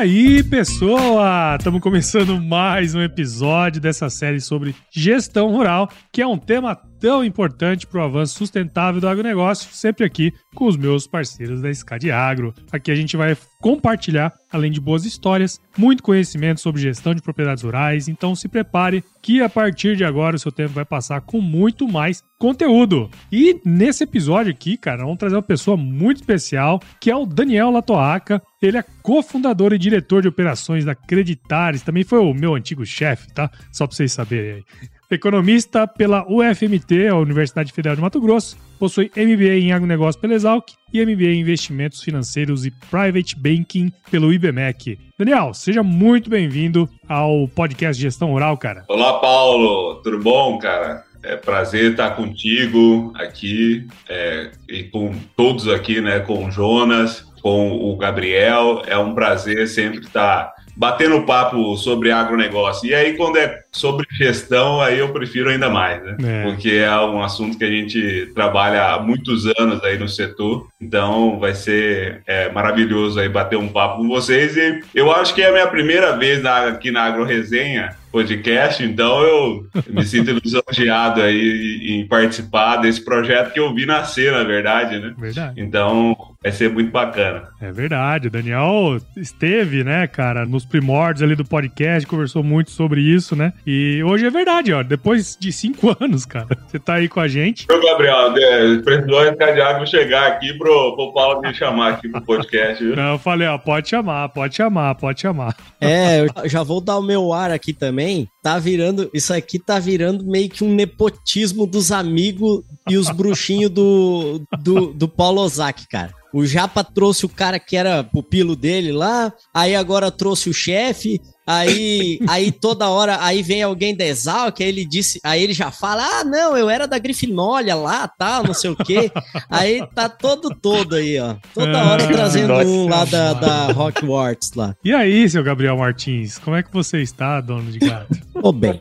Aí, 0.00 0.42
pessoa! 0.42 1.56
Estamos 1.58 1.78
começando 1.82 2.40
mais 2.40 2.94
um 2.94 3.02
episódio 3.02 3.82
dessa 3.82 4.08
série 4.08 4.40
sobre 4.40 4.74
gestão 4.90 5.52
rural, 5.52 5.90
que 6.10 6.22
é 6.22 6.26
um 6.26 6.38
tema 6.38 6.74
tão 7.00 7.24
importante 7.24 7.86
para 7.86 8.00
o 8.00 8.04
avanço 8.04 8.36
sustentável 8.36 9.00
do 9.00 9.08
agronegócio, 9.08 9.72
sempre 9.72 10.04
aqui 10.04 10.32
com 10.54 10.66
os 10.66 10.76
meus 10.76 11.06
parceiros 11.06 11.62
da 11.62 11.72
Scad 11.72 12.04
Agro. 12.10 12.54
Aqui 12.70 12.90
a 12.90 12.94
gente 12.94 13.16
vai 13.16 13.36
compartilhar, 13.60 14.32
além 14.52 14.70
de 14.70 14.80
boas 14.80 15.04
histórias, 15.04 15.60
muito 15.76 16.02
conhecimento 16.02 16.60
sobre 16.60 16.82
gestão 16.82 17.14
de 17.14 17.22
propriedades 17.22 17.62
rurais, 17.62 18.08
então 18.08 18.34
se 18.34 18.48
prepare 18.48 19.02
que 19.22 19.42
a 19.42 19.48
partir 19.48 19.96
de 19.96 20.04
agora 20.04 20.36
o 20.36 20.38
seu 20.38 20.52
tempo 20.52 20.74
vai 20.74 20.84
passar 20.84 21.20
com 21.22 21.40
muito 21.40 21.88
mais 21.88 22.22
conteúdo. 22.38 23.10
E 23.30 23.60
nesse 23.64 24.04
episódio 24.04 24.52
aqui, 24.52 24.76
cara, 24.76 25.02
vamos 25.02 25.18
trazer 25.18 25.36
uma 25.36 25.42
pessoa 25.42 25.76
muito 25.76 26.18
especial, 26.18 26.80
que 27.00 27.10
é 27.10 27.16
o 27.16 27.26
Daniel 27.26 27.70
Latoaca. 27.70 28.42
Ele 28.62 28.78
é 28.78 28.84
cofundador 29.02 29.72
e 29.72 29.78
diretor 29.78 30.22
de 30.22 30.28
operações 30.28 30.84
da 30.84 30.94
Creditares, 30.94 31.82
também 31.82 32.04
foi 32.04 32.18
o 32.18 32.34
meu 32.34 32.54
antigo 32.54 32.84
chefe, 32.84 33.32
tá? 33.32 33.50
Só 33.72 33.86
para 33.86 33.96
vocês 33.96 34.12
saberem 34.12 34.52
aí. 34.52 34.64
Economista 35.12 35.88
pela 35.88 36.24
UFMT, 36.28 37.08
a 37.08 37.16
Universidade 37.16 37.72
Federal 37.72 37.96
de 37.96 38.00
Mato 38.00 38.20
Grosso, 38.20 38.56
possui 38.78 39.10
MBA 39.16 39.58
em 39.58 39.72
agronegócio 39.72 40.20
pela 40.20 40.34
Exalc 40.34 40.70
e 40.92 41.04
MBA 41.04 41.32
em 41.32 41.40
investimentos 41.40 42.00
financeiros 42.00 42.64
e 42.64 42.70
private 42.70 43.36
banking 43.36 43.92
pelo 44.08 44.32
IBMEC. 44.32 45.00
Daniel, 45.18 45.52
seja 45.52 45.82
muito 45.82 46.30
bem-vindo 46.30 46.88
ao 47.08 47.48
podcast 47.48 48.00
Gestão 48.00 48.30
Rural, 48.30 48.56
cara. 48.56 48.84
Olá, 48.86 49.18
Paulo, 49.18 49.96
tudo 49.96 50.20
bom, 50.20 50.58
cara? 50.58 51.02
É 51.24 51.34
prazer 51.34 51.90
estar 51.90 52.12
contigo 52.12 53.12
aqui 53.16 53.88
é, 54.08 54.52
e 54.68 54.84
com 54.84 55.12
todos 55.36 55.66
aqui, 55.66 56.00
né? 56.00 56.20
Com 56.20 56.46
o 56.46 56.50
Jonas, 56.52 57.26
com 57.42 57.72
o 57.72 57.96
Gabriel. 57.96 58.82
É 58.86 58.96
um 58.96 59.12
prazer 59.12 59.66
sempre 59.66 59.98
estar 59.98 60.54
batendo 60.76 61.22
papo 61.22 61.76
sobre 61.76 62.10
agronegócio. 62.10 62.88
E 62.88 62.94
aí, 62.94 63.16
quando 63.16 63.36
é 63.36 63.60
sobre 63.70 64.06
gestão, 64.12 64.80
aí 64.80 64.98
eu 64.98 65.12
prefiro 65.12 65.50
ainda 65.50 65.68
mais, 65.68 66.02
né? 66.02 66.16
É. 66.22 66.42
Porque 66.44 66.70
é 66.70 67.00
um 67.00 67.22
assunto 67.22 67.58
que 67.58 67.64
a 67.64 67.70
gente 67.70 68.30
trabalha 68.34 68.94
há 68.94 69.00
muitos 69.00 69.46
anos 69.58 69.82
aí 69.84 69.98
no 69.98 70.08
setor. 70.08 70.66
Então, 70.80 71.38
vai 71.38 71.54
ser 71.54 72.22
é, 72.26 72.50
maravilhoso 72.50 73.20
aí 73.20 73.28
bater 73.28 73.56
um 73.56 73.68
papo 73.68 73.98
com 73.98 74.08
vocês. 74.08 74.56
E 74.56 74.82
eu 74.94 75.10
acho 75.12 75.34
que 75.34 75.42
é 75.42 75.48
a 75.48 75.52
minha 75.52 75.66
primeira 75.66 76.16
vez 76.16 76.42
na, 76.42 76.68
aqui 76.68 76.90
na 76.90 77.02
Agro 77.02 77.24
Resenha 77.24 77.99
podcast, 78.10 78.82
então 78.82 79.22
eu 79.22 79.66
me 79.88 80.04
sinto 80.04 80.32
lisonjeado 80.32 81.22
aí 81.22 81.80
em 81.82 82.06
participar 82.06 82.76
desse 82.76 83.04
projeto 83.04 83.52
que 83.52 83.60
eu 83.60 83.74
vi 83.74 83.86
nascer, 83.86 84.32
na 84.32 84.44
verdade, 84.44 84.98
né? 84.98 85.14
Verdade. 85.16 85.60
Então, 85.60 86.16
vai 86.42 86.52
ser 86.52 86.70
muito 86.70 86.90
bacana. 86.90 87.44
É 87.60 87.70
verdade. 87.70 88.28
O 88.28 88.30
Daniel 88.30 88.98
esteve, 89.16 89.84
né, 89.84 90.06
cara, 90.06 90.46
nos 90.46 90.64
primórdios 90.64 91.22
ali 91.22 91.36
do 91.36 91.44
podcast, 91.44 92.08
conversou 92.08 92.42
muito 92.42 92.70
sobre 92.70 93.00
isso, 93.00 93.36
né? 93.36 93.52
E 93.66 94.02
hoje 94.02 94.26
é 94.26 94.30
verdade, 94.30 94.72
ó. 94.72 94.82
Depois 94.82 95.36
de 95.38 95.52
cinco 95.52 95.94
anos, 96.00 96.24
cara, 96.24 96.48
você 96.66 96.78
tá 96.78 96.94
aí 96.94 97.08
com 97.08 97.20
a 97.20 97.28
gente. 97.28 97.66
Ô, 97.70 97.80
Gabriel, 97.80 98.34
é, 98.36 98.78
precisou 98.78 99.24
ficar 99.26 99.52
de 99.52 99.60
água 99.60 99.86
chegar 99.86 100.26
aqui 100.28 100.54
pro, 100.54 100.96
pro 100.96 101.12
Paulo 101.12 101.40
me 101.42 101.54
chamar 101.54 101.94
aqui 101.94 102.08
pro 102.08 102.22
podcast, 102.22 102.82
viu? 102.82 102.96
Não, 102.96 103.12
eu 103.12 103.18
falei, 103.18 103.46
ó, 103.46 103.58
pode 103.58 103.88
chamar, 103.88 104.28
pode 104.30 104.56
chamar, 104.56 104.94
pode 104.94 105.20
chamar. 105.20 105.54
É, 105.80 106.20
eu 106.20 106.48
já 106.48 106.62
vou 106.62 106.80
dar 106.80 106.98
o 106.98 107.02
meu 107.02 107.32
ar 107.32 107.50
aqui 107.50 107.72
também. 107.72 107.99
Me. 108.00 108.30
Tá 108.42 108.58
virando, 108.58 109.10
isso 109.12 109.34
aqui 109.34 109.58
tá 109.58 109.78
virando 109.78 110.24
meio 110.24 110.48
que 110.48 110.64
um 110.64 110.74
nepotismo 110.74 111.66
dos 111.66 111.92
amigos 111.92 112.62
e 112.88 112.96
os 112.96 113.10
bruxinhos 113.10 113.70
do, 113.70 114.42
do, 114.62 114.94
do 114.94 115.08
Paulo 115.08 115.42
Ozaki, 115.42 115.86
cara. 115.86 116.14
O 116.32 116.46
Japa 116.46 116.82
trouxe 116.84 117.26
o 117.26 117.28
cara 117.28 117.58
que 117.58 117.76
era 117.76 118.04
pupilo 118.04 118.56
dele 118.56 118.92
lá, 118.92 119.32
aí 119.52 119.74
agora 119.74 120.10
trouxe 120.10 120.48
o 120.48 120.54
chefe, 120.54 121.20
Aí, 121.50 122.20
aí 122.28 122.52
toda 122.52 122.88
hora, 122.88 123.18
aí 123.20 123.42
vem 123.42 123.60
alguém 123.60 123.96
da 123.96 124.04
Exalc, 124.04 124.60
aí 124.60 124.68
ele 124.68 124.84
disse, 124.84 125.18
aí 125.24 125.42
ele 125.42 125.52
já 125.52 125.72
fala: 125.72 126.20
"Ah, 126.20 126.24
não, 126.24 126.56
eu 126.56 126.70
era 126.70 126.86
da 126.86 126.96
Grifinólia 126.96 127.74
lá, 127.74 128.06
tal, 128.06 128.44
não 128.44 128.54
sei 128.54 128.70
o 128.70 128.76
quê". 128.76 129.10
Aí 129.50 129.84
tá 129.92 130.08
todo 130.08 130.54
todo 130.54 130.94
aí, 130.94 131.18
ó. 131.18 131.34
Toda 131.52 131.80
ah, 131.80 131.90
hora 131.90 132.06
trazendo 132.06 132.52
um 132.52 132.88
lá 132.88 133.04
da, 133.04 133.32
da 133.32 133.68
Hogwarts 133.70 134.52
lá. 134.54 134.76
E 134.84 134.94
aí, 134.94 135.28
seu 135.28 135.42
Gabriel 135.42 135.76
Martins, 135.76 136.38
como 136.38 136.56
é 136.56 136.62
que 136.62 136.72
você 136.72 137.02
está, 137.02 137.40
dono 137.40 137.72
de 137.72 137.80
gato? 137.80 138.16
Tô 138.32 138.52
bem. 138.52 138.80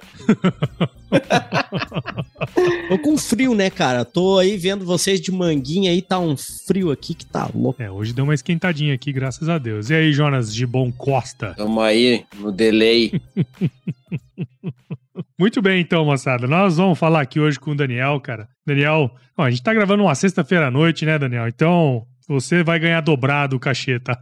Tô 2.87 2.99
com 2.99 3.17
frio, 3.17 3.55
né, 3.55 3.69
cara? 3.69 4.05
Tô 4.05 4.37
aí 4.37 4.57
vendo 4.57 4.85
vocês 4.85 5.19
de 5.19 5.31
manguinha 5.31 5.91
aí, 5.91 6.01
tá 6.01 6.19
um 6.19 6.37
frio 6.37 6.91
aqui 6.91 7.13
que 7.13 7.25
tá 7.25 7.49
louco. 7.53 7.81
É, 7.81 7.89
hoje 7.89 8.13
deu 8.13 8.23
uma 8.23 8.33
esquentadinha 8.33 8.93
aqui, 8.93 9.11
graças 9.11 9.49
a 9.49 9.57
Deus. 9.57 9.89
E 9.89 9.95
aí, 9.95 10.13
Jonas 10.13 10.53
de 10.53 10.65
Bom 10.65 10.91
Costa? 10.91 11.53
Tamo 11.55 11.81
aí 11.81 12.25
no 12.37 12.51
delay. 12.51 13.19
Muito 15.37 15.61
bem, 15.61 15.81
então, 15.81 16.05
moçada. 16.05 16.47
Nós 16.47 16.77
vamos 16.77 16.99
falar 16.99 17.21
aqui 17.21 17.39
hoje 17.39 17.59
com 17.59 17.71
o 17.71 17.75
Daniel, 17.75 18.19
cara. 18.19 18.47
Daniel, 18.65 19.11
ó, 19.37 19.43
a 19.43 19.49
gente 19.49 19.63
tá 19.63 19.73
gravando 19.73 20.03
uma 20.03 20.15
sexta-feira 20.15 20.67
à 20.67 20.71
noite, 20.71 21.05
né, 21.05 21.17
Daniel? 21.17 21.47
Então, 21.47 22.05
você 22.27 22.63
vai 22.63 22.79
ganhar 22.79 23.01
dobrado 23.01 23.55
o 23.55 23.59
cachê, 23.59 23.99
tá? 23.99 24.19